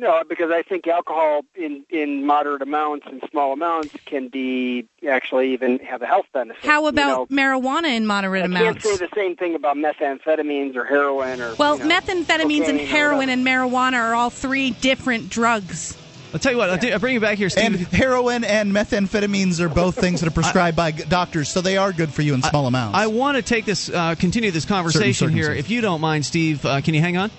No, 0.00 0.22
because 0.28 0.52
I 0.52 0.62
think 0.62 0.86
alcohol 0.86 1.42
in 1.56 1.84
in 1.90 2.24
moderate 2.24 2.62
amounts 2.62 3.06
and 3.08 3.20
small 3.30 3.52
amounts 3.52 3.92
can 4.06 4.28
be 4.28 4.86
actually 5.08 5.52
even 5.52 5.80
have 5.80 6.02
a 6.02 6.06
health 6.06 6.26
benefit. 6.32 6.64
How 6.64 6.82
you 6.82 6.88
about 6.88 7.30
know. 7.30 7.36
marijuana 7.36 7.96
in 7.96 8.06
moderate 8.06 8.42
I 8.42 8.46
amounts? 8.46 8.84
can't 8.84 8.98
say 8.98 9.04
the 9.04 9.12
same 9.14 9.34
thing 9.34 9.56
about 9.56 9.76
methamphetamines 9.76 10.76
or 10.76 10.84
heroin 10.84 11.40
or 11.40 11.54
well, 11.56 11.78
you 11.78 11.84
know, 11.84 11.94
methamphetamines 11.96 12.68
and 12.68 12.78
heroin 12.78 13.28
and 13.28 13.44
marijuana 13.44 13.94
are 13.94 14.14
all 14.14 14.30
three 14.30 14.70
different 14.70 15.30
drugs. 15.30 15.96
I'll 16.32 16.38
tell 16.38 16.52
you 16.52 16.58
what. 16.58 16.70
I'll, 16.70 16.78
do, 16.78 16.90
I'll 16.92 16.98
bring 16.98 17.14
you 17.14 17.20
back 17.20 17.38
here, 17.38 17.48
Steve. 17.48 17.64
And 17.64 17.76
heroin 17.76 18.44
and 18.44 18.70
methamphetamines 18.70 19.60
are 19.60 19.68
both 19.68 19.96
things 19.96 20.20
that 20.20 20.28
are 20.28 20.32
prescribed 20.32 20.76
by 20.76 20.90
doctors, 20.90 21.48
so 21.48 21.60
they 21.60 21.78
are 21.78 21.92
good 21.92 22.12
for 22.12 22.22
you 22.22 22.34
in 22.34 22.42
small 22.42 22.66
amounts. 22.66 22.98
I 22.98 23.06
want 23.06 23.36
to 23.36 23.42
take 23.42 23.64
this, 23.64 23.88
uh, 23.88 24.14
continue 24.14 24.50
this 24.50 24.66
conversation 24.66 25.30
here. 25.30 25.44
circumstances. 25.44 25.64
If 25.64 25.70
you 25.70 25.80
don't 25.80 26.02
mind, 26.02 26.26
Steve, 26.26 26.64
uh, 26.66 26.82
can 26.82 26.94
you 26.94 27.00
hang 27.00 27.16
on? 27.16 27.30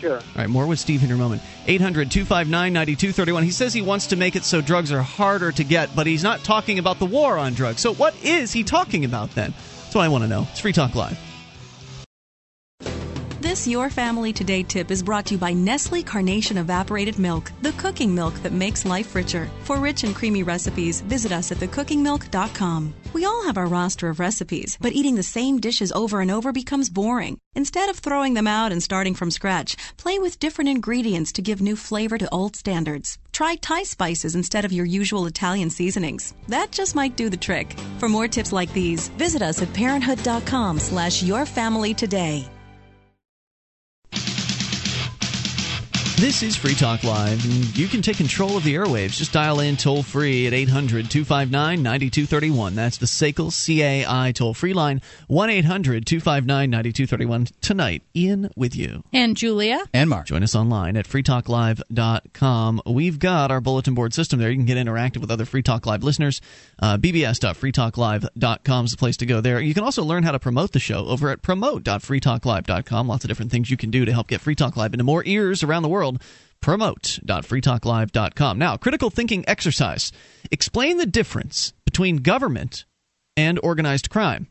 Sure. 0.00 0.16
All 0.16 0.22
right, 0.34 0.48
more 0.48 0.66
with 0.66 0.78
Steve 0.78 1.04
in 1.04 1.10
a 1.10 1.16
moment. 1.16 1.42
800 1.66 2.10
259 2.10 2.72
9231. 2.72 3.42
He 3.42 3.50
says 3.50 3.74
he 3.74 3.82
wants 3.82 4.06
to 4.08 4.16
make 4.16 4.34
it 4.34 4.44
so 4.44 4.62
drugs 4.62 4.90
are 4.92 5.02
harder 5.02 5.52
to 5.52 5.62
get, 5.62 5.94
but 5.94 6.06
he's 6.06 6.22
not 6.22 6.42
talking 6.42 6.78
about 6.78 6.98
the 6.98 7.06
war 7.06 7.36
on 7.36 7.52
drugs. 7.52 7.82
So, 7.82 7.92
what 7.94 8.14
is 8.24 8.52
he 8.52 8.64
talking 8.64 9.04
about 9.04 9.30
then? 9.34 9.52
That's 9.82 9.94
what 9.94 10.02
I 10.02 10.08
want 10.08 10.24
to 10.24 10.28
know. 10.28 10.46
It's 10.50 10.60
Free 10.60 10.72
Talk 10.72 10.94
Live. 10.94 11.29
This 13.50 13.66
Your 13.66 13.90
Family 13.90 14.32
Today 14.32 14.62
tip 14.62 14.92
is 14.92 15.02
brought 15.02 15.26
to 15.26 15.34
you 15.34 15.38
by 15.38 15.52
Nestle 15.52 16.04
Carnation 16.04 16.56
Evaporated 16.56 17.18
Milk, 17.18 17.50
the 17.62 17.72
cooking 17.72 18.14
milk 18.14 18.32
that 18.44 18.52
makes 18.52 18.84
life 18.84 19.12
richer. 19.12 19.50
For 19.64 19.80
rich 19.80 20.04
and 20.04 20.14
creamy 20.14 20.44
recipes, 20.44 21.00
visit 21.00 21.32
us 21.32 21.50
at 21.50 21.58
thecookingmilk.com. 21.58 22.94
We 23.12 23.24
all 23.24 23.44
have 23.46 23.58
our 23.58 23.66
roster 23.66 24.08
of 24.08 24.20
recipes, 24.20 24.78
but 24.80 24.92
eating 24.92 25.16
the 25.16 25.24
same 25.24 25.58
dishes 25.58 25.90
over 25.90 26.20
and 26.20 26.30
over 26.30 26.52
becomes 26.52 26.88
boring. 26.88 27.38
Instead 27.56 27.88
of 27.88 27.98
throwing 27.98 28.34
them 28.34 28.46
out 28.46 28.70
and 28.70 28.80
starting 28.80 29.16
from 29.16 29.32
scratch, 29.32 29.74
play 29.96 30.20
with 30.20 30.38
different 30.38 30.70
ingredients 30.70 31.32
to 31.32 31.42
give 31.42 31.60
new 31.60 31.74
flavor 31.74 32.18
to 32.18 32.32
old 32.32 32.54
standards. 32.54 33.18
Try 33.32 33.56
Thai 33.56 33.82
spices 33.82 34.36
instead 34.36 34.64
of 34.64 34.72
your 34.72 34.86
usual 34.86 35.26
Italian 35.26 35.70
seasonings. 35.70 36.34
That 36.46 36.70
just 36.70 36.94
might 36.94 37.16
do 37.16 37.28
the 37.28 37.36
trick. 37.36 37.74
For 37.98 38.08
more 38.08 38.28
tips 38.28 38.52
like 38.52 38.72
these, 38.72 39.08
visit 39.18 39.42
us 39.42 39.60
at 39.60 39.72
parenthood.com 39.72 40.78
slash 40.78 41.24
your 41.24 41.44
family 41.44 41.94
today. 41.94 42.48
This 46.20 46.42
is 46.42 46.54
Free 46.54 46.74
Talk 46.74 47.02
Live, 47.02 47.42
and 47.46 47.78
you 47.78 47.88
can 47.88 48.02
take 48.02 48.18
control 48.18 48.58
of 48.58 48.62
the 48.62 48.74
airwaves. 48.74 49.16
Just 49.16 49.32
dial 49.32 49.60
in 49.60 49.78
toll 49.78 50.02
free 50.02 50.46
at 50.46 50.52
800 50.52 51.10
259 51.10 51.82
9231. 51.82 52.74
That's 52.74 52.98
the 52.98 53.06
SACL 53.06 53.50
CAI 53.50 54.32
toll 54.32 54.52
free 54.52 54.74
line, 54.74 55.00
1 55.28 55.48
800 55.48 56.04
259 56.04 56.68
9231. 56.68 57.46
Tonight, 57.62 58.02
Ian 58.14 58.50
with 58.54 58.76
you. 58.76 59.02
And 59.14 59.34
Julia? 59.34 59.82
And 59.94 60.10
Mark. 60.10 60.26
Join 60.26 60.42
us 60.42 60.54
online 60.54 60.98
at 60.98 61.08
freetalklive.com. 61.08 62.82
We've 62.84 63.18
got 63.18 63.50
our 63.50 63.62
bulletin 63.62 63.94
board 63.94 64.12
system 64.12 64.38
there. 64.40 64.50
You 64.50 64.56
can 64.56 64.66
get 64.66 64.76
interactive 64.76 65.22
with 65.22 65.30
other 65.30 65.46
Free 65.46 65.62
Talk 65.62 65.86
Live 65.86 66.02
listeners. 66.02 66.42
Uh, 66.78 66.98
bbs.freetalklive.com 66.98 68.84
is 68.84 68.90
the 68.90 68.98
place 68.98 69.16
to 69.16 69.24
go 69.24 69.40
there. 69.40 69.58
You 69.58 69.72
can 69.72 69.84
also 69.84 70.04
learn 70.04 70.24
how 70.24 70.32
to 70.32 70.38
promote 70.38 70.72
the 70.72 70.80
show 70.80 71.06
over 71.06 71.30
at 71.30 71.40
promote.freetalklive.com. 71.40 73.08
Lots 73.08 73.24
of 73.24 73.28
different 73.28 73.50
things 73.50 73.70
you 73.70 73.78
can 73.78 73.90
do 73.90 74.04
to 74.04 74.12
help 74.12 74.28
get 74.28 74.42
Free 74.42 74.54
Talk 74.54 74.76
Live 74.76 74.92
into 74.92 75.04
more 75.04 75.22
ears 75.24 75.62
around 75.62 75.82
the 75.82 75.88
world. 75.88 76.09
Promote.freetalklive.com. 76.60 78.58
Now, 78.58 78.76
critical 78.76 79.10
thinking 79.10 79.44
exercise. 79.48 80.12
Explain 80.50 80.98
the 80.98 81.06
difference 81.06 81.72
between 81.84 82.18
government 82.18 82.84
and 83.36 83.58
organized 83.62 84.10
crime. 84.10 84.48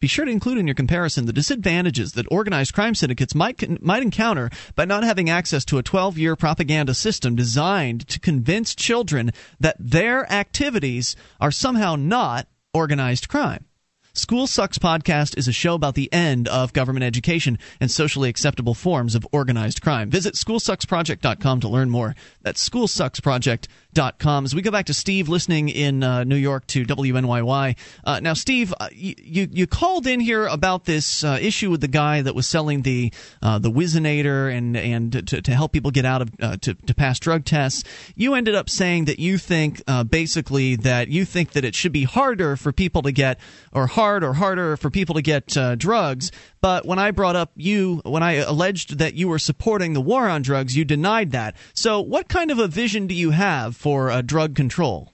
Be 0.00 0.06
sure 0.06 0.24
to 0.24 0.30
include 0.30 0.56
in 0.56 0.66
your 0.66 0.74
comparison 0.74 1.26
the 1.26 1.32
disadvantages 1.32 2.12
that 2.12 2.26
organized 2.30 2.72
crime 2.72 2.94
syndicates 2.94 3.34
might 3.34 3.82
might 3.82 4.02
encounter 4.02 4.48
by 4.74 4.86
not 4.86 5.04
having 5.04 5.28
access 5.28 5.62
to 5.66 5.76
a 5.76 5.82
12-year 5.82 6.36
propaganda 6.36 6.94
system 6.94 7.36
designed 7.36 8.08
to 8.08 8.18
convince 8.18 8.74
children 8.74 9.30
that 9.58 9.76
their 9.78 10.30
activities 10.32 11.16
are 11.38 11.50
somehow 11.50 11.96
not 11.96 12.48
organized 12.72 13.28
crime. 13.28 13.66
School 14.12 14.48
Sucks 14.48 14.78
podcast 14.78 15.38
is 15.38 15.46
a 15.46 15.52
show 15.52 15.74
about 15.74 15.94
the 15.94 16.12
end 16.12 16.48
of 16.48 16.72
government 16.72 17.04
education 17.04 17.58
and 17.80 17.88
socially 17.90 18.28
acceptable 18.28 18.74
forms 18.74 19.14
of 19.14 19.24
organized 19.30 19.82
crime. 19.82 20.10
Visit 20.10 20.34
schoolsucksproject.com 20.34 21.60
to 21.60 21.68
learn 21.68 21.90
more. 21.90 22.16
That's 22.42 22.68
schoolsucksproject.com. 22.68 23.68
As 23.98 24.54
we 24.54 24.62
go 24.62 24.70
back 24.70 24.86
to 24.86 24.94
Steve 24.94 25.28
listening 25.28 25.68
in 25.68 26.04
uh, 26.04 26.22
New 26.22 26.36
York 26.36 26.64
to 26.68 26.84
WNYY. 26.84 27.76
Uh, 28.04 28.20
now, 28.20 28.34
Steve, 28.34 28.72
uh, 28.78 28.88
you, 28.92 29.48
you 29.50 29.66
called 29.66 30.06
in 30.06 30.20
here 30.20 30.46
about 30.46 30.84
this 30.84 31.24
uh, 31.24 31.38
issue 31.40 31.70
with 31.70 31.80
the 31.80 31.88
guy 31.88 32.22
that 32.22 32.34
was 32.34 32.46
selling 32.46 32.82
the 32.82 33.12
uh, 33.42 33.58
the 33.58 33.70
Whizzinator 33.70 34.56
and 34.56 34.76
and 34.76 35.28
to, 35.28 35.42
to 35.42 35.52
help 35.52 35.72
people 35.72 35.90
get 35.90 36.04
out 36.04 36.22
of 36.22 36.30
uh, 36.40 36.56
to 36.58 36.74
to 36.74 36.94
pass 36.94 37.18
drug 37.18 37.44
tests. 37.44 37.82
You 38.14 38.34
ended 38.34 38.54
up 38.54 38.70
saying 38.70 39.06
that 39.06 39.18
you 39.18 39.38
think 39.38 39.82
basically 40.08 40.76
that 40.76 41.08
you 41.08 41.24
think 41.24 41.52
that 41.52 41.64
it 41.64 41.74
should 41.74 41.92
be 41.92 42.04
harder 42.04 42.56
for 42.56 42.72
people 42.72 43.02
to 43.02 43.12
get 43.12 43.40
or 43.72 43.88
hard 43.88 44.22
or 44.22 44.34
harder 44.34 44.76
for 44.76 44.90
people 44.90 45.16
to 45.16 45.22
get 45.22 45.48
drugs. 45.78 46.30
But 46.60 46.86
when 46.86 46.98
I 46.98 47.10
brought 47.10 47.36
up 47.36 47.50
you, 47.56 48.02
when 48.04 48.22
I 48.22 48.34
alleged 48.34 48.98
that 48.98 49.14
you 49.14 49.28
were 49.28 49.38
supporting 49.38 49.94
the 49.94 50.00
war 50.00 50.28
on 50.28 50.42
drugs, 50.42 50.76
you 50.76 50.84
denied 50.84 51.32
that. 51.32 51.56
So, 51.74 52.00
what 52.00 52.28
kind 52.28 52.50
of 52.50 52.58
a 52.58 52.68
vision 52.68 53.06
do 53.06 53.14
you 53.14 53.30
have 53.30 53.79
for 53.80 54.10
uh, 54.10 54.20
drug 54.20 54.54
control? 54.54 55.10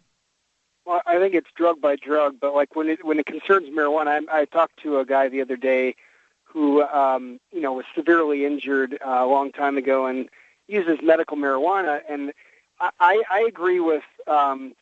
Well, 0.85 1.01
I 1.07 1.19
think 1.19 1.35
it's 1.35 1.49
drug 1.55 1.81
by 1.81 1.95
drug, 1.95 2.37
but 2.41 2.53
like 2.53 2.75
when 2.75 2.89
it 2.89 3.05
when 3.05 3.19
it 3.21 3.27
concerns 3.27 3.69
marijuana, 3.69 4.25
I, 4.29 4.41
I 4.41 4.45
talked 4.45 4.83
to 4.83 4.99
a 4.99 5.07
guy 5.07 5.29
the 5.29 5.41
other 5.41 5.57
day 5.57 5.95
who 6.43 6.83
um, 6.83 7.39
you 7.53 7.61
know 7.61 7.75
was 7.75 7.85
severely 7.95 8.45
injured 8.45 8.99
uh, 9.05 9.09
a 9.09 9.27
long 9.27 9.53
time 9.53 9.79
ago 9.79 10.07
and 10.07 10.29
uses 10.67 10.99
medical 11.01 11.37
marijuana, 11.37 12.01
and 12.09 12.33
I, 12.81 12.91
I 12.99 13.23
I 13.31 13.41
agree 13.47 13.79
with 13.79 14.05
um, 14.27 14.75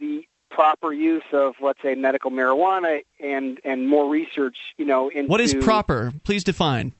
the 0.00 0.26
proper 0.50 0.92
use 0.92 1.24
of 1.32 1.54
let's 1.60 1.80
say 1.80 1.94
medical 1.94 2.32
marijuana 2.32 3.02
and 3.20 3.60
and 3.64 3.88
more 3.88 4.08
research, 4.10 4.56
you 4.78 4.84
know, 4.84 5.08
into 5.10 5.30
What 5.30 5.40
is 5.40 5.54
proper? 5.54 6.12
Please 6.24 6.42
define. 6.42 6.92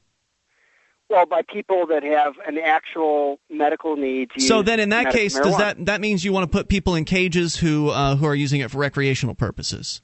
Well 1.08 1.26
by 1.26 1.42
people 1.42 1.86
that 1.86 2.02
have 2.02 2.34
an 2.46 2.58
actual 2.58 3.38
medical 3.50 3.96
need. 3.96 4.30
To 4.36 4.40
So 4.40 4.56
use 4.58 4.66
then, 4.66 4.80
in 4.80 4.88
that 4.90 5.04
medical 5.04 5.18
case, 5.20 5.34
does 5.38 5.56
that 5.58 5.86
that 5.86 6.00
means 6.00 6.24
you 6.24 6.32
want 6.32 6.44
to 6.50 6.56
put 6.56 6.68
people 6.68 6.94
in 6.94 7.04
cages 7.04 7.56
who 7.56 7.90
uh, 7.90 8.16
who 8.16 8.26
are 8.26 8.34
using 8.34 8.60
it 8.60 8.70
for 8.70 8.78
recreational 8.78 9.34
purposes? 9.34 10.02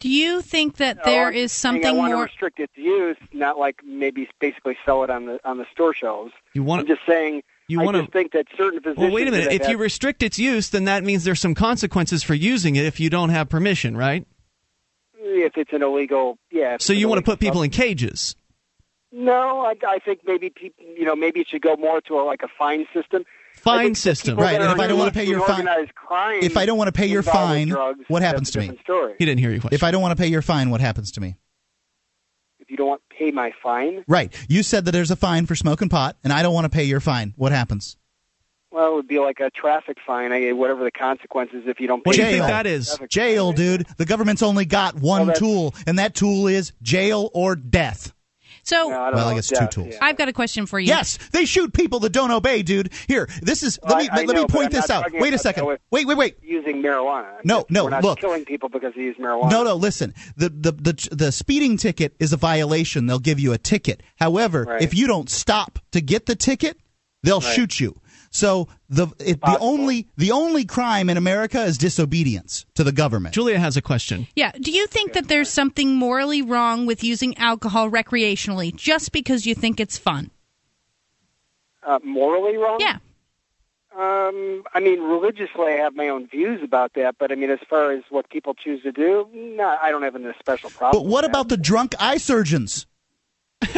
Do 0.00 0.08
you 0.08 0.40
think 0.40 0.76
that 0.76 0.96
No, 0.98 1.02
there 1.04 1.26
I'm 1.28 1.34
is 1.34 1.52
saying 1.52 1.74
something 1.82 1.86
I 1.86 1.92
want 1.92 2.12
more? 2.14 2.22
to 2.24 2.30
restrict 2.30 2.58
its 2.58 2.72
use, 2.74 3.18
not 3.32 3.58
like 3.58 3.80
maybe 3.84 4.28
basically 4.40 4.76
sell 4.86 5.04
it 5.04 5.10
on 5.10 5.26
the 5.26 5.40
on 5.44 5.58
the 5.58 5.66
store 5.72 5.94
shelves. 5.94 6.32
You 6.54 6.62
want 6.62 6.80
I'm 6.82 6.86
just 6.86 7.02
saying. 7.06 7.42
You 7.68 7.78
wanna- 7.80 8.00
just 8.00 8.12
think 8.12 8.32
that 8.32 8.46
certain 8.56 8.80
physicians. 8.80 8.98
Well, 8.98 9.12
wait 9.12 9.28
a 9.28 9.30
minute. 9.30 9.44
that 9.50 9.54
If 9.54 9.62
you 9.68 9.74
have- 9.76 9.80
restrict 9.80 10.24
its 10.24 10.40
use, 10.40 10.70
then 10.70 10.86
that 10.86 11.04
means 11.04 11.22
there's 11.22 11.38
some 11.38 11.54
consequences 11.54 12.24
for 12.24 12.34
using 12.34 12.74
it 12.74 12.84
if 12.84 12.98
you 12.98 13.10
don't 13.10 13.28
have 13.28 13.48
permission, 13.48 13.96
right? 13.96 14.26
if 15.22 15.56
it's 15.56 15.72
an 15.72 15.82
illegal, 15.82 16.38
yeah. 16.50 16.76
So 16.80 16.92
you 16.92 17.06
want 17.08 17.18
to 17.18 17.20
illegal 17.20 17.32
put 17.34 17.40
people 17.40 17.62
in 17.62 17.70
cages. 17.70 18.34
No, 19.12 19.60
I, 19.64 19.74
I 19.86 19.98
think 19.98 20.20
maybe 20.24 20.50
people, 20.50 20.84
you 20.96 21.04
know, 21.04 21.16
maybe 21.16 21.40
it 21.40 21.48
should 21.48 21.62
go 21.62 21.76
more 21.76 22.00
to 22.02 22.18
a, 22.20 22.22
like 22.22 22.42
a 22.42 22.48
fine 22.58 22.86
system. 22.94 23.24
Fine 23.54 23.96
system. 23.96 24.36
Right, 24.38 24.60
and 24.60 24.70
if 24.70 24.78
I 24.78 24.86
don't 24.86 24.98
wanna 24.98 25.10
pay 25.10 25.24
your 25.26 25.44
fine- 25.44 25.66
If 26.42 26.56
I 26.56 26.64
don't 26.66 26.78
want 26.78 26.88
to 26.88 26.92
pay 26.92 27.06
your 27.06 27.22
fine, 27.22 27.68
drugs, 27.68 28.00
what 28.08 28.22
happens 28.22 28.50
to 28.52 28.60
me? 28.60 28.78
Story. 28.82 29.14
He 29.18 29.24
didn't 29.24 29.40
hear 29.40 29.50
your 29.50 29.60
question. 29.60 29.74
If 29.74 29.82
I 29.82 29.90
don't 29.90 30.00
want 30.02 30.16
to 30.16 30.20
pay 30.22 30.28
your 30.28 30.42
fine, 30.42 30.70
what 30.70 30.80
happens 30.80 31.10
to 31.12 31.20
me? 31.20 31.36
If 32.60 32.70
you 32.70 32.76
don't 32.76 32.88
want 32.88 33.02
to 33.10 33.16
pay 33.16 33.30
my 33.32 33.52
fine, 33.62 34.04
Right. 34.06 34.32
You 34.48 34.62
said 34.62 34.84
that 34.84 34.92
there's 34.92 35.10
a 35.10 35.16
fine 35.16 35.46
for 35.46 35.54
smoking 35.56 35.88
pot, 35.88 36.16
and 36.24 36.32
I 36.32 36.42
don't 36.42 36.54
want 36.54 36.64
to 36.66 36.70
pay 36.70 36.84
your 36.84 37.00
fine. 37.00 37.34
What 37.36 37.52
happens? 37.52 37.96
well, 38.72 38.92
it 38.92 38.94
would 38.94 39.08
be 39.08 39.18
like 39.18 39.40
a 39.40 39.50
traffic 39.50 39.98
fine. 40.06 40.30
I, 40.32 40.52
whatever 40.52 40.84
the 40.84 40.92
consequences 40.92 41.64
if 41.66 41.80
you 41.80 41.88
don't. 41.88 42.06
What 42.06 42.14
pay 42.14 42.22
do 42.22 42.28
you 42.28 42.36
think 42.36 42.46
that 42.46 42.66
is? 42.66 42.96
Jail, 43.08 43.50
dude. 43.52 43.84
The 43.98 44.04
government's 44.04 44.42
only 44.42 44.64
got 44.64 44.94
one 44.94 45.26
Well, 45.26 45.36
tool, 45.36 45.74
and 45.88 45.98
that 45.98 46.14
tool 46.14 46.46
is 46.46 46.72
jail 46.80 47.30
or 47.34 47.56
death. 47.56 48.12
So 48.62 48.88
No, 48.90 49.00
I 49.00 49.06
don't 49.06 49.14
Well, 49.14 49.26
I 49.26 49.30
know. 49.30 49.36
guess 49.36 49.48
two 49.48 49.54
Yeah, 49.60 49.66
tools. 49.66 49.88
yeah. 49.92 49.98
I've 50.02 50.16
got 50.16 50.28
a 50.28 50.32
question 50.32 50.66
for 50.66 50.78
you. 50.78 50.86
Yes, 50.88 51.18
they 51.32 51.44
shoot 51.44 51.72
people 51.72 52.00
that 52.00 52.10
don't 52.10 52.30
obey, 52.30 52.62
dude. 52.62 52.90
Here, 53.08 53.28
this 53.42 53.62
is. 53.62 53.78
Well, 53.82 53.96
let 53.96 54.02
me 54.04 54.08
I- 54.10 54.12
I 54.12 54.16
let 54.18 54.26
me 54.28 54.34
know, 54.34 54.46
but 54.46 54.54
point 54.56 54.70
this 54.72 54.90
out. 54.90 55.10
Wait 55.12 55.32
a 55.34 55.38
second. 55.38 55.64
though, 55.66 55.76
Wait, 55.90 56.06
wait, 56.06 56.16
wait. 56.16 56.36
using 56.42 56.82
marijuana. 56.82 57.26
No, 57.44 57.64
no, 57.70 57.84
We're 57.84 57.90
not 57.90 58.04
look. 58.04 58.20
killing 58.20 58.44
people 58.44 58.68
because 58.68 58.92
they 58.94 59.02
use 59.02 59.16
marijuana. 59.18 59.50
No, 59.50 59.62
no. 59.64 59.74
Listen, 59.74 60.14
the, 60.36 60.48
the 60.50 60.72
the 60.72 61.08
the 61.12 61.32
speeding 61.32 61.76
ticket 61.76 62.14
is 62.18 62.32
a 62.32 62.36
violation. 62.36 63.06
They'll 63.06 63.18
give 63.18 63.40
you 63.40 63.52
a 63.52 63.58
ticket. 63.58 64.02
However, 64.16 64.64
Right. 64.68 64.82
if 64.82 64.94
you 64.94 65.06
don't 65.06 65.30
stop 65.30 65.78
to 65.92 66.00
get 66.00 66.26
the 66.26 66.36
ticket, 66.36 66.76
they'll 67.22 67.40
Right. 67.40 67.54
shoot 67.54 67.80
you. 67.80 67.96
So 68.30 68.68
the 68.88 69.08
it, 69.18 69.40
the 69.40 69.58
only 69.60 70.06
the 70.16 70.30
only 70.30 70.64
crime 70.64 71.10
in 71.10 71.16
America 71.16 71.62
is 71.64 71.76
disobedience 71.76 72.64
to 72.74 72.84
the 72.84 72.92
government. 72.92 73.34
Julia 73.34 73.58
has 73.58 73.76
a 73.76 73.82
question. 73.82 74.28
Yeah. 74.36 74.52
Do 74.52 74.70
you 74.70 74.86
think 74.86 75.14
that 75.14 75.26
there's 75.26 75.50
something 75.50 75.96
morally 75.96 76.40
wrong 76.40 76.86
with 76.86 77.02
using 77.02 77.36
alcohol 77.38 77.90
recreationally 77.90 78.74
just 78.74 79.10
because 79.10 79.46
you 79.46 79.56
think 79.56 79.80
it's 79.80 79.98
fun? 79.98 80.30
Uh, 81.82 81.98
morally 82.04 82.56
wrong? 82.56 82.78
Yeah. 82.80 82.98
Um, 83.96 84.62
I 84.72 84.78
mean, 84.78 85.00
religiously, 85.00 85.66
I 85.66 85.78
have 85.82 85.96
my 85.96 86.08
own 86.08 86.28
views 86.28 86.62
about 86.62 86.92
that, 86.94 87.16
but 87.18 87.32
I 87.32 87.34
mean, 87.34 87.50
as 87.50 87.58
far 87.68 87.90
as 87.90 88.04
what 88.08 88.30
people 88.30 88.54
choose 88.54 88.82
to 88.84 88.92
do, 88.92 89.28
no, 89.34 89.76
I 89.82 89.90
don't 89.90 90.02
have 90.02 90.14
a 90.14 90.34
special 90.38 90.70
problem. 90.70 91.02
But 91.02 91.08
what 91.08 91.24
with 91.24 91.32
that. 91.32 91.36
about 91.36 91.48
the 91.48 91.56
drunk 91.56 91.96
eye 91.98 92.18
surgeons? 92.18 92.86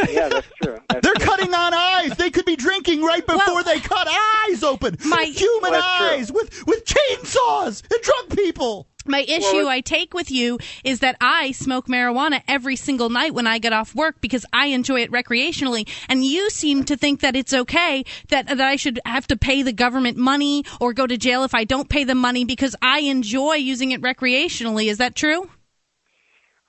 Yeah, 0.09 0.29
that's 0.29 0.47
true. 0.61 0.79
That's 0.89 1.01
They're 1.01 1.13
true. 1.15 1.25
cutting 1.25 1.53
on 1.53 1.73
eyes. 1.73 2.15
They 2.17 2.29
could 2.31 2.45
be 2.45 2.55
drinking 2.55 3.03
right 3.03 3.25
before 3.25 3.63
they 3.63 3.79
cut 3.79 4.07
eyes 4.49 4.63
open. 4.63 4.97
My- 5.05 5.23
human 5.23 5.71
Well, 5.71 5.81
that's 5.81 5.97
true. 5.97 6.07
eyes 6.07 6.31
with 6.31 6.65
with 6.67 6.85
chainsaws 6.85 7.83
and 7.91 8.01
drunk 8.01 8.37
people. 8.37 8.87
My 9.05 9.19
issue 9.27 9.67
I 9.67 9.81
take 9.81 10.13
with 10.13 10.31
you 10.31 10.59
is 10.85 10.99
that 10.99 11.17
I 11.19 11.51
smoke 11.51 11.87
marijuana 11.87 12.41
every 12.47 12.77
single 12.77 13.09
night 13.09 13.33
when 13.33 13.45
I 13.47 13.57
get 13.59 13.73
off 13.73 13.93
work 13.93 14.21
because 14.21 14.45
I 14.53 14.67
enjoy 14.67 15.01
it 15.01 15.11
recreationally, 15.11 15.89
and 16.07 16.23
you 16.23 16.49
seem 16.49 16.85
to 16.85 16.95
think 16.95 17.19
that 17.19 17.35
it's 17.35 17.53
okay 17.53 18.05
that 18.29 18.47
that 18.47 18.61
I 18.61 18.77
should 18.77 19.01
have 19.05 19.27
to 19.27 19.35
pay 19.35 19.61
the 19.61 19.73
government 19.73 20.15
money 20.17 20.63
or 20.79 20.93
go 20.93 21.05
to 21.05 21.17
jail 21.17 21.43
if 21.43 21.53
I 21.53 21.65
don't 21.65 21.89
pay 21.89 22.05
the 22.05 22.15
money 22.15 22.45
because 22.45 22.77
I 22.81 22.99
enjoy 22.99 23.55
using 23.55 23.91
it 23.91 24.01
recreationally. 24.01 24.85
Is 24.87 24.99
that 24.99 25.15
true? 25.15 25.49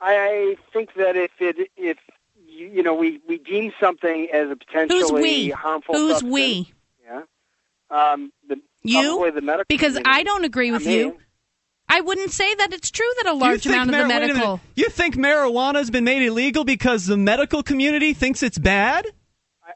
I 0.01 0.57
think 0.73 0.91
that 0.97 1.17
if 1.17 1.31
it 1.39 1.71
if 1.77 1.99
you, 2.55 2.69
you 2.69 2.83
know 2.83 2.95
we 2.95 3.21
we 3.29 3.39
deem 3.39 3.73
something 3.81 4.29
as 4.33 4.51
a 4.51 4.57
potentially 4.57 5.01
Who's 5.01 5.13
we? 5.13 5.51
harmful 5.51 5.95
Who's 5.95 6.11
substance, 6.13 6.33
we? 6.33 6.73
Yeah. 7.05 7.23
Um, 7.91 8.33
the, 8.49 8.57
You? 8.83 9.31
the 9.35 9.41
medical 9.41 9.65
Because 9.69 9.95
community. 9.95 10.11
I 10.11 10.23
don't 10.23 10.45
agree 10.45 10.71
with 10.73 10.83
I 10.83 10.87
mean, 10.87 10.99
you. 10.99 11.19
I 11.89 12.01
wouldn't 12.01 12.31
say 12.31 12.55
that 12.55 12.73
it's 12.73 12.91
true 12.91 13.11
that 13.23 13.31
a 13.31 13.35
large 13.35 13.63
think 13.65 13.75
amount 13.75 13.91
of 13.91 13.93
the 13.97 13.99
mar- 13.99 14.09
wait 14.09 14.17
a 14.17 14.21
minute. 14.21 14.35
medical. 14.37 14.61
You 14.75 14.89
think 14.89 15.17
marijuana's 15.17 15.91
been 15.91 16.05
made 16.05 16.23
illegal 16.25 16.65
because 16.65 17.07
the 17.07 17.17
medical 17.19 17.63
community 17.63 18.15
thinks 18.15 18.43
it's 18.43 18.57
bad? 18.59 19.07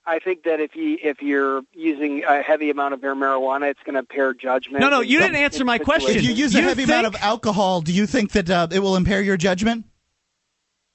I, 0.07 0.17
I 0.17 0.19
think 0.19 0.45
that 0.45 0.59
if 0.59 0.75
you 0.75 0.97
if 1.03 1.21
you're 1.21 1.61
using 1.75 2.25
a 2.27 2.41
heavy 2.43 2.71
amount 2.71 2.95
of 2.95 3.01
marijuana, 3.01 3.71
it's 3.71 3.81
going 3.85 3.93
to 3.95 4.01
impair 4.01 4.33
judgment. 4.35 4.81
No, 4.81 4.89
no, 4.89 5.01
you 5.01 5.19
didn't 5.19 5.37
answer 5.37 5.65
my 5.67 5.77
situations. 5.77 6.05
question. 6.05 6.17
If 6.19 6.29
you 6.29 6.35
use 6.35 6.55
a 6.55 6.59
You 6.59 6.65
heavy 6.65 6.85
amount 6.85 7.07
of 7.07 7.15
alcohol, 7.17 7.83
do 7.83 7.93
you 7.93 8.07
think 8.07 8.33
that 8.33 8.49
uh, 8.51 8.69
it 8.73 8.79
will 8.81 8.97
impair 8.97 9.21
your 9.21 9.37
judgment? 9.37 9.85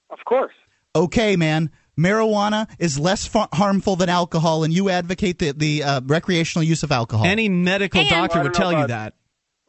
Of 0.09 0.19
course. 0.25 0.53
Okay, 0.95 1.35
man. 1.35 1.71
Marijuana 1.97 2.67
is 2.79 2.97
less 2.97 3.27
fa- 3.27 3.49
harmful 3.53 3.95
than 3.95 4.09
alcohol, 4.09 4.63
and 4.63 4.73
you 4.73 4.89
advocate 4.89 5.37
the 5.39 5.51
the 5.51 5.83
uh, 5.83 6.01
recreational 6.05 6.63
use 6.63 6.81
of 6.83 6.91
alcohol. 6.91 7.25
Any 7.25 7.49
medical 7.49 8.01
And- 8.01 8.09
doctor 8.09 8.41
would 8.41 8.53
don't 8.53 8.61
tell 8.61 8.79
you 8.79 8.87
that. 8.87 9.13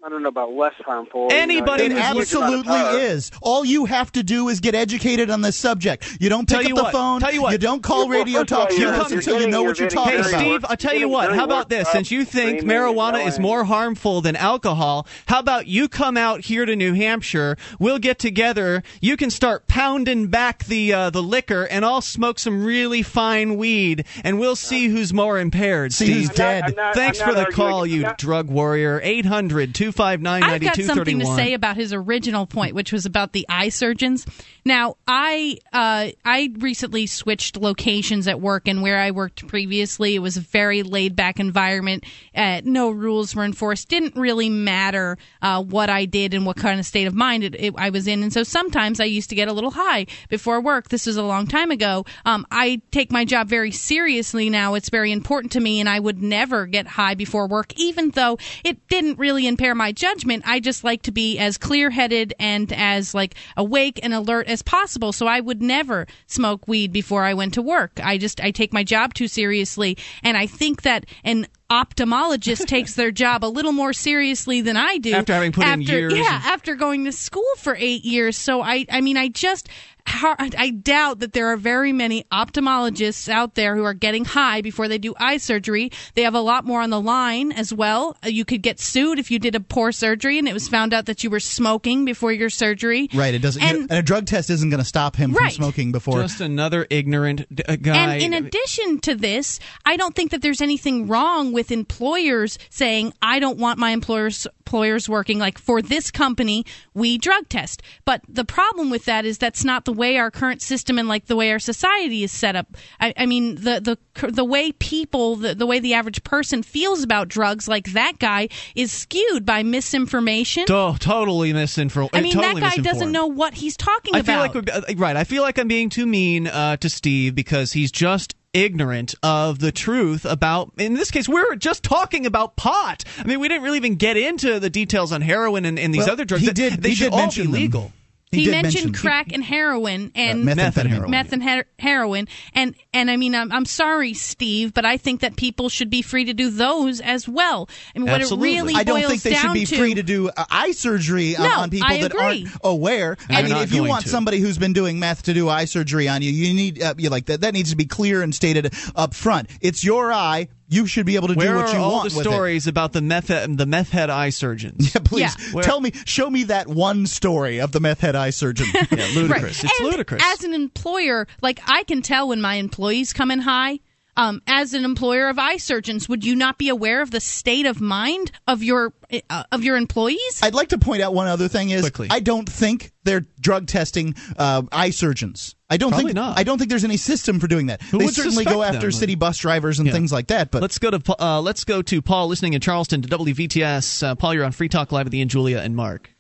I 0.05 0.11
don't 0.11 0.23
know 0.23 0.29
about 0.29 0.53
less 0.53 0.75
harmful. 0.85 1.29
Anybody 1.33 1.85
you 1.85 1.89
know, 1.89 1.97
It 1.97 1.99
it's 2.19 2.35
a 2.35 2.37
huge 2.37 2.43
amount 2.45 2.55
of 2.61 2.65
power. 2.67 2.77
absolutely 2.77 3.07
is. 3.07 3.31
All 3.41 3.65
you 3.65 3.87
have 3.87 4.13
to 4.13 4.23
do 4.23 4.51
is 4.51 4.61
get 4.61 4.75
educated 4.75 5.31
on 5.31 5.41
this 5.41 5.57
subject. 5.57 6.19
You 6.21 6.29
don't 6.29 6.47
pick 6.47 6.57
Tell 6.59 6.61
up 6.61 6.69
you 6.69 6.75
the 6.75 6.83
what, 6.83 6.93
phone. 6.93 7.21
tell 7.21 7.33
you 7.33 7.41
what. 7.41 7.59
don't 7.59 7.83
call 7.83 8.01
Well, 8.01 8.19
radio 8.19 8.41
first 8.41 8.49
talk 8.51 8.71
you're- 8.73 8.83
shows 8.95 9.11
you're 9.11 9.19
until 9.21 9.41
you 9.41 9.49
know 9.49 9.61
you're 9.61 9.69
what 9.71 9.79
you're 9.79 9.89
getting 9.89 10.05
talking 10.05 10.17
Hey, 10.19 10.23
very- 10.23 10.35
about. 10.35 10.41
Steve, 10.61 10.67
I'll 10.69 10.77
tell 10.77 10.95
you 10.95 11.09
what. 11.09 11.35
How 11.35 11.45
about 11.45 11.71
this? 11.71 11.89
Since 11.91 12.11
you 12.11 12.27
think 12.27 12.61
marijuana 12.61 13.27
is 13.27 13.39
more 13.39 13.65
harmful 13.65 14.21
than 14.21 14.37
alcohol, 14.37 15.07
how 15.25 15.39
about 15.39 15.69
you 15.69 15.89
come 15.89 16.19
out 16.19 16.43
here 16.43 16.67
to 16.67 16.77
New 16.77 16.93
Hampshire? 16.93 17.57
We'll 17.79 17.99
get 17.99 18.19
together. 18.19 18.83
You 19.01 19.17
can 19.17 19.31
start 19.31 19.69
pounding 19.69 20.27
back 20.27 20.65
the 20.67 20.93
uh, 20.93 21.09
the 21.09 21.23
liquor, 21.23 21.63
and 21.65 21.83
I'll 21.83 22.03
smoke 22.03 22.39
some 22.39 22.63
really 22.63 23.03
fine 23.03 23.57
weed, 23.57 24.05
and 24.23 24.39
we'll 24.39 24.55
see 24.57 24.89
who's 24.89 25.15
more 25.15 25.39
impaired. 25.39 25.95
See 25.95 26.13
who's 26.13 26.27
Steve. 26.27 26.31
I'm 26.31 26.37
not- 26.37 26.37
dead. 26.37 26.65
I'm 26.65 26.75
not- 26.77 26.95
Thanks 26.95 27.21
I'm 27.23 27.29
for 27.29 27.33
the 27.35 27.45
arguing- 27.47 27.71
call, 27.71 27.87
you 27.87 28.07
drug 28.19 28.49
warrior. 28.51 29.01
800 29.03 29.73
259 29.95 30.43
I've 30.43 30.61
got 30.61 30.77
something 30.85 31.19
to 31.21 31.27
say 31.27 31.55
about 31.55 31.77
his 31.77 31.93
original 31.93 32.47
point, 32.47 32.75
which 32.75 32.93
was 32.93 33.07
about 33.07 33.33
the 33.33 33.47
eye 33.49 33.69
surgeons. 33.69 34.27
Now, 34.65 34.97
I 35.07 35.59
uh, 35.73 36.11
I 36.25 36.51
recently 36.59 37.07
switched 37.07 37.57
locations 37.57 38.27
at 38.27 38.41
work, 38.41 38.67
and 38.67 38.83
where 38.83 38.99
I 38.99 39.11
worked 39.11 39.47
previously, 39.47 40.15
it 40.15 40.21
was 40.21 40.37
a 40.37 40.41
very 40.41 40.83
laid 40.83 41.15
back 41.15 41.39
environment. 41.39 42.05
Uh, 42.35 42.63
no 42.65 42.91
rules 42.91 43.35
were 43.35 43.45
enforced. 43.45 43.89
Didn't 43.89 44.17
really 44.17 44.49
matter 44.49 45.19
uh, 45.43 45.63
what 45.63 45.91
I 45.91 46.07
did 46.07 46.33
and 46.33 46.47
what 46.47 46.57
kind 46.57 46.81
of 46.81 46.87
state 46.87 47.07
of 47.07 47.15
mind 47.15 47.45
it, 47.45 47.55
it, 47.57 47.75
I 47.77 47.91
was 47.91 48.07
in. 48.07 48.23
And 48.23 48.33
so 48.33 48.43
sometimes 48.43 49.01
I 49.01 49.05
used 49.05 49.29
to 49.31 49.35
get 49.35 49.49
a 49.49 49.53
little 49.53 49.71
high 49.73 50.07
before 50.31 50.61
work. 50.61 50.89
This 50.89 51.07
was 51.07 51.17
a 51.17 51.23
long 51.23 51.47
time 51.47 51.71
ago. 51.71 52.07
Um, 52.25 52.47
I 52.51 52.81
take 52.91 53.13
my 53.13 53.25
job 53.27 53.49
very 53.49 53.71
seriously 53.71 54.49
now. 54.49 54.75
It's 54.75 54.89
very 54.89 55.13
important 55.13 55.53
to 55.53 55.61
me, 55.61 55.81
and 55.81 55.89
I 55.89 56.01
would 56.01 56.23
never 56.23 56.67
get 56.67 56.87
high 56.87 57.15
before 57.15 57.47
work, 57.47 57.73
even 57.77 58.11
though 58.11 58.39
it 58.65 58.89
didn't 58.89 59.19
really 59.19 59.47
impair 59.47 59.75
my 59.75 59.84
judgment. 59.93 60.45
I 60.47 60.61
just 60.61 60.85
like 60.85 61.03
to 61.03 61.13
be 61.13 61.39
as 61.39 61.59
clear 61.59 61.91
headed 61.91 62.35
and 62.39 62.73
as 62.73 63.15
like 63.15 63.35
awake 63.57 64.01
and 64.03 64.15
alert 64.15 64.47
as 64.49 64.63
possible. 64.63 65.13
So 65.13 65.27
I 65.27 65.41
would 65.41 65.63
never 65.63 66.07
smoke 66.27 66.67
weed 66.69 66.93
before 66.93 67.25
I 67.25 67.35
went 67.35 67.55
to 67.55 67.63
work. 67.63 67.93
I 68.03 68.19
just 68.19 68.41
I 68.41 68.51
take 68.51 68.73
my 68.73 68.85
job 68.85 69.15
too 69.15 69.29
seriously, 69.29 69.97
and 70.23 70.37
I 70.37 70.47
think 70.47 70.83
that 70.83 71.07
an 71.25 71.47
ophthalmologist 71.71 72.67
takes 72.67 72.95
their 72.95 73.11
job 73.11 73.45
a 73.45 73.47
little 73.47 73.73
more 73.73 73.93
seriously 73.93 74.61
than 74.61 74.77
I 74.77 74.99
do 74.99 75.15
After 75.15 75.33
having 75.33 75.53
put 75.53 75.67
in 75.67 75.81
years 75.81 76.15
Yeah, 76.15 76.41
after 76.45 76.75
going 76.75 77.05
to 77.07 77.13
school 77.13 77.43
for 77.59 77.75
eight 77.79 78.05
years. 78.05 78.37
So 78.37 78.63
I 78.63 78.87
I 78.91 79.01
mean 79.01 79.17
I 79.17 79.29
just 79.29 79.69
how, 80.07 80.37
I 80.39 80.71
doubt 80.71 81.21
that 81.21 81.33
there 81.33 81.49
are 81.49 81.57
very 81.57 81.93
many 81.93 82.25
ophthalmologists 82.31 83.29
out 83.29 83.55
there 83.55 83.75
who 83.75 83.85
are 83.85 83.95
getting 83.95 84.25
high 84.25 84.61
before 84.61 84.87
they 84.87 84.99
do 84.99 85.15
eye 85.19 85.39
surgery. 85.39 85.91
They 86.15 86.23
have 86.23 86.35
a 86.35 86.41
lot 86.41 86.65
more 86.65 86.83
on 86.83 86.91
the 86.91 87.01
line 87.01 87.53
as 87.53 87.73
well. 87.73 88.17
Uh, 88.25 88.29
You 88.29 88.45
could 88.45 88.63
get 88.63 88.79
sued 88.81 89.19
if 89.19 89.31
you 89.31 89.39
did 89.39 89.55
a 89.55 89.61
poor 89.61 89.93
surgery 89.93 90.39
and 90.39 90.47
it 90.49 90.53
was 90.53 90.69
found 90.69 90.93
out 90.95 91.07
that 91.07 91.25
you 91.25 91.31
were 91.31 91.41
smoking 91.41 92.05
before 92.05 92.33
your 92.33 92.51
surgery. 92.51 93.09
Right. 93.15 93.35
It 93.35 93.41
doesn't. 93.43 93.63
And- 93.63 93.91
and 93.91 93.93
a 93.93 94.03
drug 94.03 94.27
test 94.27 94.51
isn't 94.51 94.71
going 94.71 94.79
to 94.81 94.85
stop 94.85 95.17
him 95.17 95.33
from 95.35 95.51
smoking 95.51 95.91
before. 95.93 96.23
Just 96.23 96.41
another 96.41 96.87
ignorant 96.91 97.47
d- 97.55 97.63
uh, 97.69 97.77
guy. 97.77 98.15
And 98.17 98.23
in 98.23 98.45
addition 98.45 99.01
to 99.01 99.15
this, 99.15 99.59
I 99.85 99.97
don't 99.97 100.15
think 100.15 100.31
that 100.31 100.43
there's 100.43 100.61
anything 100.61 101.07
wrong 101.09 101.53
with 101.53 101.73
employers 101.73 102.59
saying, 102.71 103.13
I 103.23 103.39
don't 103.39 103.59
want 103.59 103.79
my 103.79 103.91
employers 103.91 104.47
employers 104.67 105.09
working 105.09 105.39
like 105.39 105.59
for 105.59 105.83
this 105.83 106.11
company, 106.11 106.65
we 106.95 107.19
drug 107.19 107.49
test. 107.49 107.83
But 108.05 108.23
the 108.29 108.45
problem 108.45 108.91
with 108.91 109.05
that 109.07 109.25
is 109.25 109.39
that's 109.39 109.65
not 109.65 109.85
the 109.85 109.93
way 109.93 110.17
our 110.17 110.31
current 110.31 110.63
system 110.63 110.99
and 110.99 111.09
like 111.09 111.27
the 111.27 111.37
way 111.37 111.51
our 111.51 111.59
society 111.59 112.23
is 112.23 112.33
set 112.33 112.57
up. 112.57 112.69
I, 113.01 113.13
I 113.17 113.27
mean, 113.27 113.57
the 113.57 113.81
the 114.15 114.31
the 114.31 114.45
way 114.45 114.73
people, 114.73 115.37
the, 115.37 115.55
the 115.55 115.67
way 115.67 115.81
the 115.81 115.95
average 115.95 116.23
person 116.25 116.63
feels 116.63 117.03
about 117.03 117.29
drugs, 117.29 117.69
like 117.69 117.93
that 117.93 118.19
guy, 118.19 118.49
is 118.75 118.93
skewed 118.93 119.45
by 119.45 119.63
misinformation. 119.63 120.65
Oh, 120.71 120.97
totally 120.99 121.53
misinformed. 121.53 122.11
I 122.13 122.21
mean, 122.21 122.33
totally 122.33 122.61
that 122.61 122.77
guy 122.77 122.83
doesn't 122.83 123.13
know 123.13 123.27
what 123.27 123.55
he's 123.55 123.77
talking 123.77 124.15
I 124.15 124.23
feel 124.23 124.43
about. 124.43 124.55
like 124.55 124.91
uh, 124.91 124.95
right. 124.97 125.17
I 125.17 125.25
feel 125.25 125.43
like 125.43 125.59
I'm 125.59 125.69
being 125.69 125.89
too 125.89 126.07
mean 126.07 126.47
uh, 126.47 126.77
to 126.79 126.89
Steve 126.89 127.35
because 127.35 127.73
he's 127.73 127.91
just 127.91 128.35
ignorant 128.55 129.15
of 129.23 129.59
the 129.59 129.73
truth 129.73 130.25
about. 130.25 130.73
In 130.79 130.95
this 130.95 131.11
case, 131.11 131.29
we're 131.29 131.57
just 131.57 131.83
talking 131.83 132.25
about 132.25 132.57
pot. 132.57 133.05
I 133.19 133.25
mean, 133.25 133.41
we 133.41 133.49
didn't 133.49 133.65
really 133.65 133.77
even 133.77 133.97
get 133.97 134.17
into 134.17 134.59
the 134.61 134.71
details 134.71 135.13
on 135.13 135.21
heroin 135.21 135.65
and, 135.65 135.79
and 135.79 135.93
these 135.93 136.05
Well, 136.05 136.13
other 136.13 136.25
drugs. 136.25 136.41
he 136.43 136.47
They- 136.49 136.53
did- 136.71 136.83
They 136.83 136.91
he 136.91 136.95
should 136.95 137.05
did 137.05 137.13
all 137.13 137.19
mention 137.19 137.53
be 137.53 137.67
them. 137.67 137.93
Legal. 138.37 138.45
He, 138.53 138.57
did 138.57 138.63
mentioned 138.63 138.85
mention- 138.93 139.01
crack 139.03 139.33
and 139.33 139.43
heroin 139.45 140.13
and 140.15 140.49
Uh, 140.49 140.55
methamphetamine. 140.55 141.09
meth 141.09 141.33
and 141.33 141.43
her- 141.43 141.67
heroin 141.79 142.29
and 142.55 142.75
and 142.93 143.11
I 143.11 143.17
mean 143.17 143.35
I'm, 143.35 143.51
I'm 143.53 143.65
sorry 143.65 144.15
Steve 144.15 144.73
but 144.75 144.85
I 144.85 144.97
think 144.97 145.21
that 145.21 145.37
people 145.37 145.69
should 145.69 145.91
be 145.91 146.03
free 146.03 146.25
to 146.27 146.35
do 146.35 146.51
those 146.51 147.01
as 147.01 147.29
well 147.29 147.69
I 147.95 147.99
mean 147.99 148.09
Absolutely. 148.09 148.37
what 148.39 148.47
it 148.47 148.61
really 148.63 148.75
I 148.75 148.85
don't 148.85 149.01
boils 149.01 149.11
think 149.11 149.23
they 149.23 149.35
should 149.35 149.43
down 149.43 149.55
be 149.55 149.65
to, 149.67 149.77
free 149.77 149.95
to 149.95 150.03
do 150.03 150.29
uh, 150.29 150.45
eye 150.51 150.73
surgery 150.73 151.37
on, 151.37 151.43
No, 151.49 151.59
on 151.61 151.71
people 151.71 151.89
I 151.91 152.01
that 152.01 152.13
agree. 152.13 152.23
aren't 152.47 152.49
aware. 152.63 153.17
And 153.29 153.37
I 153.39 153.43
mean, 153.43 153.57
if 153.59 153.73
you 153.73 153.85
want 153.85 154.05
to. 154.05 154.09
somebody 154.09 154.39
who's 154.41 154.59
been 154.59 154.73
doing 154.73 154.99
meth 154.99 155.23
to 155.25 155.35
do 155.35 155.49
eye 155.49 155.65
surgery 155.67 156.09
on 156.09 156.23
you, 156.23 156.31
you 156.31 156.53
need 156.55 156.83
uh, 156.83 156.95
you 156.99 157.11
like 157.11 157.27
that. 157.27 157.41
That 157.43 157.55
needs 157.55 157.71
to 157.71 157.77
be 157.77 157.85
clear 157.87 158.23
and 158.23 158.35
stated 158.35 158.73
up 158.97 159.15
front. 159.15 159.49
It's 159.61 159.85
your 159.85 160.13
eye. 160.13 160.49
You 160.69 160.87
should 160.87 161.05
be 161.05 161.17
able 161.17 161.29
to 161.29 161.35
Where 161.35 161.49
do 161.53 161.57
what 161.57 161.69
are 161.69 161.73
you 161.77 161.79
all 161.83 161.93
want 161.93 162.11
the 162.11 162.17
with 162.19 162.27
it. 162.27 162.31
stories 162.31 162.67
about 162.67 162.93
the 162.95 163.03
meth 163.03 163.27
the 163.29 163.67
meth 163.67 163.91
head 163.91 164.09
eye 164.11 164.31
surgeons? 164.31 164.91
Yeah, 164.95 165.01
please 165.05 165.21
Yeah. 165.39 165.53
Where- 165.53 165.65
tell 165.65 165.81
me, 165.81 165.93
show 166.07 166.29
me 166.31 166.45
that 166.45 166.69
one 166.69 167.07
story 167.07 167.61
of 167.61 167.73
the 167.73 167.81
meth 167.81 168.01
head 168.01 168.17
eye 168.17 168.31
surgeon. 168.31 168.67
Yeah, 168.75 168.83
Right. 168.91 169.15
ludicrous. 169.15 169.63
It's 169.63 169.81
And 169.81 169.89
ludicrous. 169.91 170.23
As 170.25 170.43
an 170.43 170.55
employer, 170.55 171.27
like 171.43 171.61
I 171.67 171.83
can 171.85 172.01
tell 172.03 172.29
when 172.29 172.41
my 172.41 172.55
employees 172.55 173.13
come 173.13 173.31
in 173.31 173.41
high. 173.41 173.81
Um, 174.17 174.43
as 174.47 174.75
an 174.75 174.85
employer 174.85 175.29
of 175.29 175.39
eye 175.39 175.57
surgeons, 175.57 176.09
would 176.09 176.25
you 176.25 176.37
not 176.37 176.57
be 176.57 176.69
aware 176.69 177.03
of 177.03 177.11
the 177.11 177.21
state 177.21 177.67
of 177.67 177.81
mind 177.81 178.31
of 178.47 178.63
your 178.63 178.93
uh, 179.29 179.45
of 179.51 179.65
your 179.65 179.77
employees? 179.77 180.41
I'd 180.43 180.55
like 180.55 180.69
to 180.69 180.79
point 180.79 181.03
out 181.03 181.15
one 181.15 181.27
other 181.27 181.49
thing 181.49 181.71
is 181.71 181.81
Quickly. 181.83 182.09
I 182.11 182.21
don't 182.21 182.49
think 182.49 182.93
they're 183.03 183.25
drug 183.41 183.67
testing 183.67 184.15
uh, 184.37 184.63
eye 184.71 184.91
surgeons. 184.91 185.57
I 185.69 185.77
don't 185.79 185.91
Probably 185.91 186.11
think 186.11 186.15
not. 186.17 186.39
I 186.39 186.45
don't 186.45 186.59
think 186.59 186.71
there's 186.71 186.85
any 186.85 186.97
system 186.97 187.41
for 187.41 187.49
doing 187.49 187.67
that. 187.67 187.83
Who 187.83 187.99
they 187.99 188.07
certainly 188.09 188.45
go 188.45 188.63
after 188.63 188.83
them? 188.83 188.93
city 188.93 189.17
bus 189.17 189.39
drivers 189.39 189.81
and 189.81 189.87
Yeah. 189.89 189.93
things 189.95 190.13
like 190.13 190.29
that. 190.29 190.53
But 190.53 190.63
let's 190.63 190.79
go 190.79 190.91
to 190.93 191.03
uh, 191.21 191.41
let's 191.41 191.65
go 191.65 191.83
to 191.83 192.01
Paul 192.01 192.29
listening 192.29 192.53
in 192.53 192.61
Charleston 192.61 193.03
to 193.03 193.09
WVTS. 193.09 194.03
Uh, 194.07 194.15
Paul, 194.15 194.35
you're 194.35 194.45
on 194.45 194.53
Free 194.53 194.69
Talk 194.69 194.93
Live 194.93 195.07
with 195.07 195.15
Ian, 195.15 195.29
Julia, 195.29 195.59
and 195.59 195.75
Mark. 195.75 196.11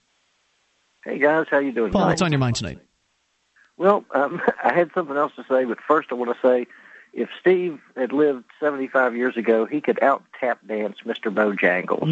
Hey 1.05 1.19
guys, 1.19 1.47
how 1.51 1.59
you 1.59 1.71
doing? 1.71 1.93
Paul, 1.93 2.01
tonight? 2.01 2.11
what's 2.13 2.23
on 2.23 2.33
your 2.33 2.39
mind 2.41 2.57
tonight? 2.57 2.79
Well, 3.77 4.05
um, 4.15 4.41
I 4.65 4.75
had 4.75 4.91
something 4.95 5.17
else 5.17 5.33
to 5.37 5.45
say, 5.49 5.65
but 5.65 5.79
first 5.87 6.09
I 6.11 6.15
want 6.15 6.31
to 6.35 6.47
say, 6.49 6.67
if 7.15 7.29
Steve 7.41 7.81
had 7.97 8.13
lived 8.13 8.45
75 8.61 9.17
years 9.17 9.37
ago, 9.37 9.65
he 9.67 9.81
could 9.81 10.03
out 10.03 10.25
tap 10.39 10.59
dance 10.67 10.97
Mr. 11.07 11.33
Bojangles. 11.33 12.03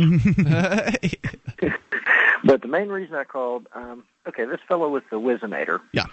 but 2.44 2.62
the 2.62 2.68
main 2.68 2.88
reason 2.88 3.16
I 3.16 3.24
called, 3.24 3.66
um, 3.74 4.04
okay, 4.28 4.44
this 4.44 4.60
fellow 4.66 4.88
with 4.88 5.02
the 5.10 5.16
Whizzinator, 5.18 5.80
yeah, 5.92 6.06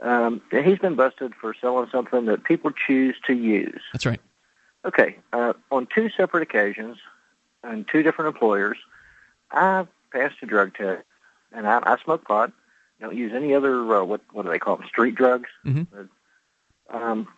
um, 0.00 0.42
he's 0.50 0.78
been 0.78 0.96
busted 0.96 1.34
for 1.40 1.54
selling 1.60 1.88
something 1.90 2.26
that 2.26 2.42
people 2.42 2.72
choose 2.72 3.14
to 3.26 3.32
use. 3.32 3.80
That's 3.92 4.06
right. 4.06 4.20
Okay, 4.84 5.16
uh, 5.32 5.52
on 5.70 5.86
two 5.94 6.10
separate 6.10 6.42
occasions, 6.42 6.98
and 7.62 7.86
two 7.86 8.02
different 8.02 8.34
employers, 8.34 8.78
I 9.52 9.86
passed 10.12 10.34
a 10.42 10.46
drug 10.46 10.74
test, 10.74 11.04
and 11.52 11.68
I, 11.68 11.80
I 11.84 11.96
smoke 12.02 12.24
pot. 12.24 12.52
Don't 13.00 13.16
use 13.16 13.32
any 13.34 13.54
other 13.54 13.96
uh, 13.96 14.04
what 14.04 14.20
what 14.32 14.44
do 14.44 14.50
they 14.50 14.58
call 14.58 14.78
them? 14.78 14.88
Street 14.88 15.14
drugs. 15.14 15.48
Mhm. 15.64 16.08
Um, 16.90 17.28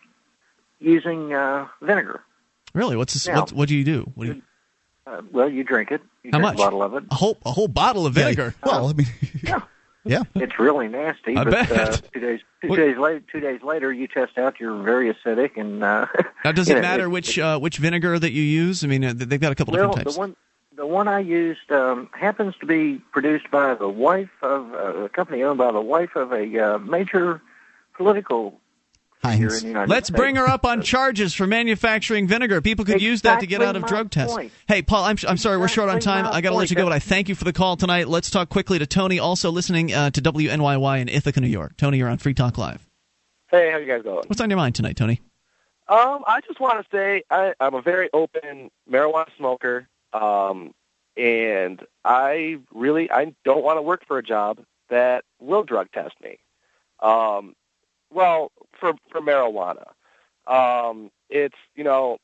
using 0.85 1.33
uh, 1.33 1.67
vinegar. 1.81 2.21
Really? 2.73 2.95
What's 2.95 3.13
this, 3.13 3.27
Now- 3.27 3.41
what? 3.41 3.51
What 3.53 3.69
do 3.69 3.75
you 3.75 3.83
do? 3.83 4.11
What 4.15 4.25
do 4.25 4.33
you, 4.33 4.41
Uh, 5.07 5.21
well, 5.31 5.49
you 5.49 5.63
drink 5.63 5.91
it. 5.91 6.01
You 6.23 6.31
How 6.33 6.39
drink 6.39 6.43
much? 6.43 6.55
a 6.55 6.57
bottle 6.65 6.81
of 6.83 6.93
it. 6.95 7.03
a 7.11 7.15
whole 7.15 7.37
a 7.45 7.51
whole 7.51 7.67
bottle 7.67 8.05
of 8.05 8.13
vinegar. 8.13 8.55
Well, 8.65 8.89
I 8.89 8.93
mean, 8.93 9.07
yeah, 9.43 9.61
Yeah, 10.07 10.21
it's 10.35 10.59
really 10.59 10.87
nasty. 10.87 11.35
I 11.35 11.43
but 11.43 11.51
bet. 11.51 11.71
Uh, 11.71 11.97
two 12.13 12.19
days 12.19 12.39
two 12.61 12.67
What- 12.69 12.75
days 12.77 12.97
later, 12.97 13.23
two 13.31 13.39
days 13.39 13.61
later, 13.63 13.91
you 13.93 14.07
test 14.07 14.37
out 14.37 14.59
you're 14.59 14.81
very 14.83 15.11
acidic, 15.13 15.57
and 15.57 15.83
uh, 15.83 16.05
Now, 16.43 16.51
does 16.51 16.69
it 16.69 16.75
know, 16.75 16.81
matter 16.81 17.09
which 17.09 17.37
uh, 17.39 17.57
which 17.59 17.77
vinegar 17.77 18.17
that 18.19 18.31
you 18.31 18.43
use? 18.43 18.83
I 18.83 18.87
mean, 18.87 19.03
uh, 19.03 19.13
they've 19.15 19.39
got 19.39 19.51
a 19.51 19.55
couple 19.55 19.73
well, 19.73 19.87
different 19.89 20.05
types. 20.07 20.15
the 20.15 20.19
one 20.19 20.35
the 20.75 20.85
one 20.85 21.07
I 21.07 21.19
used 21.19 21.71
um, 21.71 22.09
happens 22.11 22.53
to 22.59 22.65
be 22.65 22.97
produced 23.13 23.49
by 23.49 23.75
the 23.75 23.87
wife 23.87 24.29
of 24.41 24.73
uh, 24.73 25.05
a 25.05 25.09
company 25.09 25.41
owned 25.43 25.57
by 25.57 25.71
the 25.71 25.81
wife 25.81 26.15
of 26.15 26.33
a 26.33 26.59
uh, 26.59 26.77
major 26.79 27.41
political 27.95 28.59
figure 29.23 29.55
in 29.55 29.73
the 29.73 29.85
Let's 29.87 30.07
States. 30.07 30.17
bring 30.17 30.35
her 30.35 30.47
up 30.47 30.65
on 30.65 30.81
charges 30.81 31.33
for 31.33 31.47
manufacturing 31.47 32.27
vinegar. 32.27 32.61
People 32.61 32.85
could 32.85 33.01
use 33.01 33.21
that 33.23 33.39
to 33.39 33.47
get 33.47 33.61
out 33.61 33.75
of 33.75 33.83
my 33.83 33.87
drug 33.87 34.11
tests. 34.11 34.37
Hey, 34.67 34.81
Paul, 34.81 35.05
I'm, 35.05 35.17
I'm 35.27 35.37
sorry, 35.37 35.57
we're 35.57 35.67
short 35.67 35.89
on 35.89 35.99
time. 35.99 36.25
I 36.25 36.41
got 36.41 36.51
to 36.51 36.55
let 36.55 36.69
you 36.69 36.75
go, 36.75 36.83
but 36.83 36.93
I 36.93 36.99
thank 36.99 37.29
you 37.29 37.35
for 37.35 37.43
the 37.43 37.53
call 37.53 37.77
tonight. 37.77 38.07
Let's 38.07 38.29
talk 38.29 38.49
quickly 38.49 38.79
to 38.79 38.85
Tony, 38.85 39.19
also 39.19 39.51
listening 39.51 39.93
uh, 39.93 40.09
to 40.11 40.21
WNYY 40.21 41.01
in 41.01 41.09
Ithaca, 41.09 41.41
New 41.41 41.47
York. 41.47 41.77
Tony, 41.77 41.97
you're 41.97 42.09
on 42.09 42.17
Free 42.17 42.33
Talk 42.33 42.57
Live. 42.57 42.87
Hey, 43.49 43.71
how 43.71 43.77
you 43.77 43.87
guys 43.87 44.01
going? 44.03 44.23
What's 44.27 44.41
on 44.41 44.49
your 44.49 44.57
mind 44.57 44.75
tonight, 44.75 44.97
Tony? 44.97 45.21
Um, 45.87 46.23
I 46.25 46.41
just 46.47 46.59
want 46.59 46.83
to 46.83 46.87
say 46.91 47.23
I, 47.29 47.53
I'm 47.59 47.75
a 47.75 47.81
very 47.81 48.09
open 48.11 48.71
marijuana 48.89 49.27
smoker, 49.37 49.87
um, 50.13 50.73
and 51.15 51.79
I 52.03 52.57
really 52.73 53.11
I 53.11 53.35
don't 53.43 53.63
want 53.63 53.77
to 53.77 53.83
work 53.83 54.05
for 54.07 54.17
a 54.17 54.23
job 54.23 54.63
that 54.89 55.25
will 55.39 55.63
drug 55.63 55.91
test 55.91 56.15
me. 56.21 56.39
Um, 57.01 57.55
well, 58.15 58.51
for 58.79 58.93
for 59.11 59.21
marijuana, 59.21 59.85
um, 60.47 61.11
it's 61.29 61.57
you 61.75 61.83
know 61.83 62.17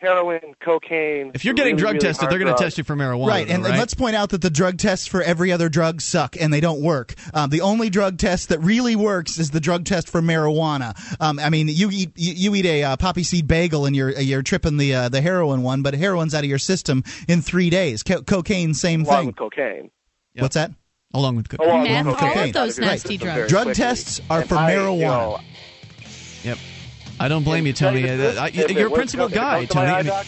heroin, 0.00 0.54
cocaine. 0.60 1.30
If 1.34 1.44
you're 1.44 1.54
getting 1.54 1.74
really, 1.76 1.82
drug 1.82 1.94
really 1.94 2.06
tested, 2.06 2.30
they're 2.30 2.38
going 2.38 2.54
to 2.54 2.60
test 2.60 2.78
you 2.78 2.84
for 2.84 2.96
marijuana. 2.96 3.28
Right, 3.28 3.46
though, 3.46 3.54
and, 3.54 3.66
and 3.66 3.78
let's 3.78 3.94
point 3.94 4.16
out 4.16 4.30
that 4.30 4.42
the 4.42 4.50
drug 4.50 4.78
tests 4.78 5.06
for 5.06 5.22
every 5.22 5.52
other 5.52 5.68
drug 5.68 6.00
suck 6.00 6.36
and 6.40 6.52
they 6.52 6.60
don't 6.60 6.82
work. 6.82 7.14
Um, 7.34 7.50
the 7.50 7.60
only 7.60 7.90
drug 7.90 8.18
test 8.18 8.48
that 8.48 8.58
really 8.60 8.96
works 8.96 9.38
is 9.38 9.50
the 9.50 9.60
drug 9.60 9.84
test 9.84 10.08
for 10.08 10.20
marijuana. 10.20 10.96
Um, 11.20 11.38
I 11.38 11.50
mean, 11.50 11.68
you 11.68 11.90
eat 11.92 12.10
you, 12.16 12.32
you 12.32 12.54
eat 12.56 12.66
a 12.66 12.82
uh, 12.82 12.96
poppy 12.96 13.22
seed 13.22 13.46
bagel 13.46 13.86
and 13.86 13.94
you're 13.94 14.10
you're 14.18 14.42
tripping 14.42 14.76
the 14.76 14.94
uh, 14.94 15.08
the 15.08 15.20
heroin 15.20 15.62
one, 15.62 15.82
but 15.82 15.94
heroin's 15.94 16.34
out 16.34 16.44
of 16.44 16.50
your 16.50 16.58
system 16.58 17.04
in 17.28 17.42
three 17.42 17.70
days. 17.70 18.02
Co- 18.02 18.22
cocaine, 18.22 18.74
same 18.74 19.02
along 19.02 19.18
thing. 19.18 19.26
with 19.26 19.36
cocaine. 19.36 19.90
What's 20.36 20.54
that? 20.54 20.72
Along 21.12 21.36
with 21.36 21.48
cocaine. 21.48 21.68
Along 21.68 21.82
with 21.82 21.90
Along 21.90 22.06
with 22.06 22.14
cocaine. 22.16 22.28
cocaine. 22.32 22.40
All 22.40 22.48
of 22.48 22.52
those 22.68 22.78
Right. 22.78 22.86
nasty 22.86 23.16
drugs. 23.16 23.48
Drug 23.50 23.64
Quickly. 23.64 23.82
tests 23.82 24.20
are 24.30 24.40
And 24.40 24.48
for 24.48 24.54
I, 24.56 24.72
you 24.74 24.78
marijuana. 24.78 25.00
know, 25.00 25.40
Yep. 26.44 26.58
I 27.18 27.28
don't 27.28 27.42
blame 27.44 27.66
you, 27.66 27.72
tell 27.72 27.90
Tony. 27.92 28.08
Uh, 28.08 28.42
I, 28.44 28.48
you're 28.48 28.86
a 28.88 28.90
principal 28.90 29.28
guy, 29.28 29.66
comes 29.66 29.68
to 29.68 29.74
Tony. 29.74 30.02
Mean- 30.04 30.24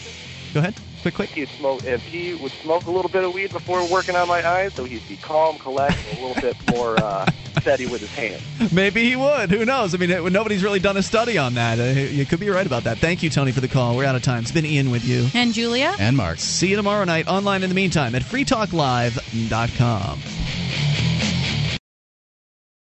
go 0.53 0.59
ahead. 0.59 0.75
Quick, 1.03 1.15
quick. 1.15 1.29
He'd 1.31 1.49
smoke 1.49 1.83
if 1.83 2.01
he 2.05 2.33
would 2.33 2.53
smoke 2.53 2.85
a 2.85 2.91
little 2.91 3.11
bit 3.11 3.25
of 3.25 3.33
weed 3.33 3.51
before 3.51 3.85
working 3.89 4.15
on 4.15 4.25
my 4.29 4.47
eyes, 4.47 4.73
so 4.73 4.85
he'd 4.85 5.05
be 5.09 5.17
calm, 5.17 5.57
collect, 5.59 5.97
a 6.13 6.15
little 6.25 6.41
bit 6.41 6.55
more 6.71 6.95
uh, 6.97 7.25
steady 7.59 7.85
with 7.87 7.99
his 7.99 8.09
hands. 8.11 8.41
Maybe 8.71 9.03
he 9.03 9.17
would. 9.17 9.51
Who 9.51 9.65
knows? 9.65 9.93
I 9.93 9.97
mean, 9.97 10.09
it- 10.11 10.23
nobody's 10.31 10.63
really 10.63 10.79
done 10.79 10.95
a 10.95 11.03
study 11.03 11.37
on 11.37 11.55
that. 11.55 11.77
Uh, 11.77 11.83
you 11.99 12.25
could 12.25 12.39
be 12.39 12.49
right 12.49 12.65
about 12.65 12.85
that. 12.85 12.99
Thank 12.99 13.21
you, 13.21 13.29
Tony, 13.29 13.51
for 13.51 13.59
the 13.59 13.67
call. 13.67 13.97
We're 13.97 14.05
out 14.05 14.15
of 14.15 14.21
time. 14.21 14.43
It's 14.43 14.51
been 14.53 14.65
Ian 14.65 14.91
with 14.91 15.03
you. 15.03 15.27
And 15.33 15.53
Julia? 15.53 15.93
And 15.99 16.15
Mark. 16.15 16.39
See 16.39 16.69
you 16.69 16.77
tomorrow 16.77 17.03
night 17.03 17.27
online 17.27 17.63
in 17.63 17.69
the 17.69 17.75
meantime 17.75 18.15
at 18.15 18.21
freetalklive.com. 18.21 20.19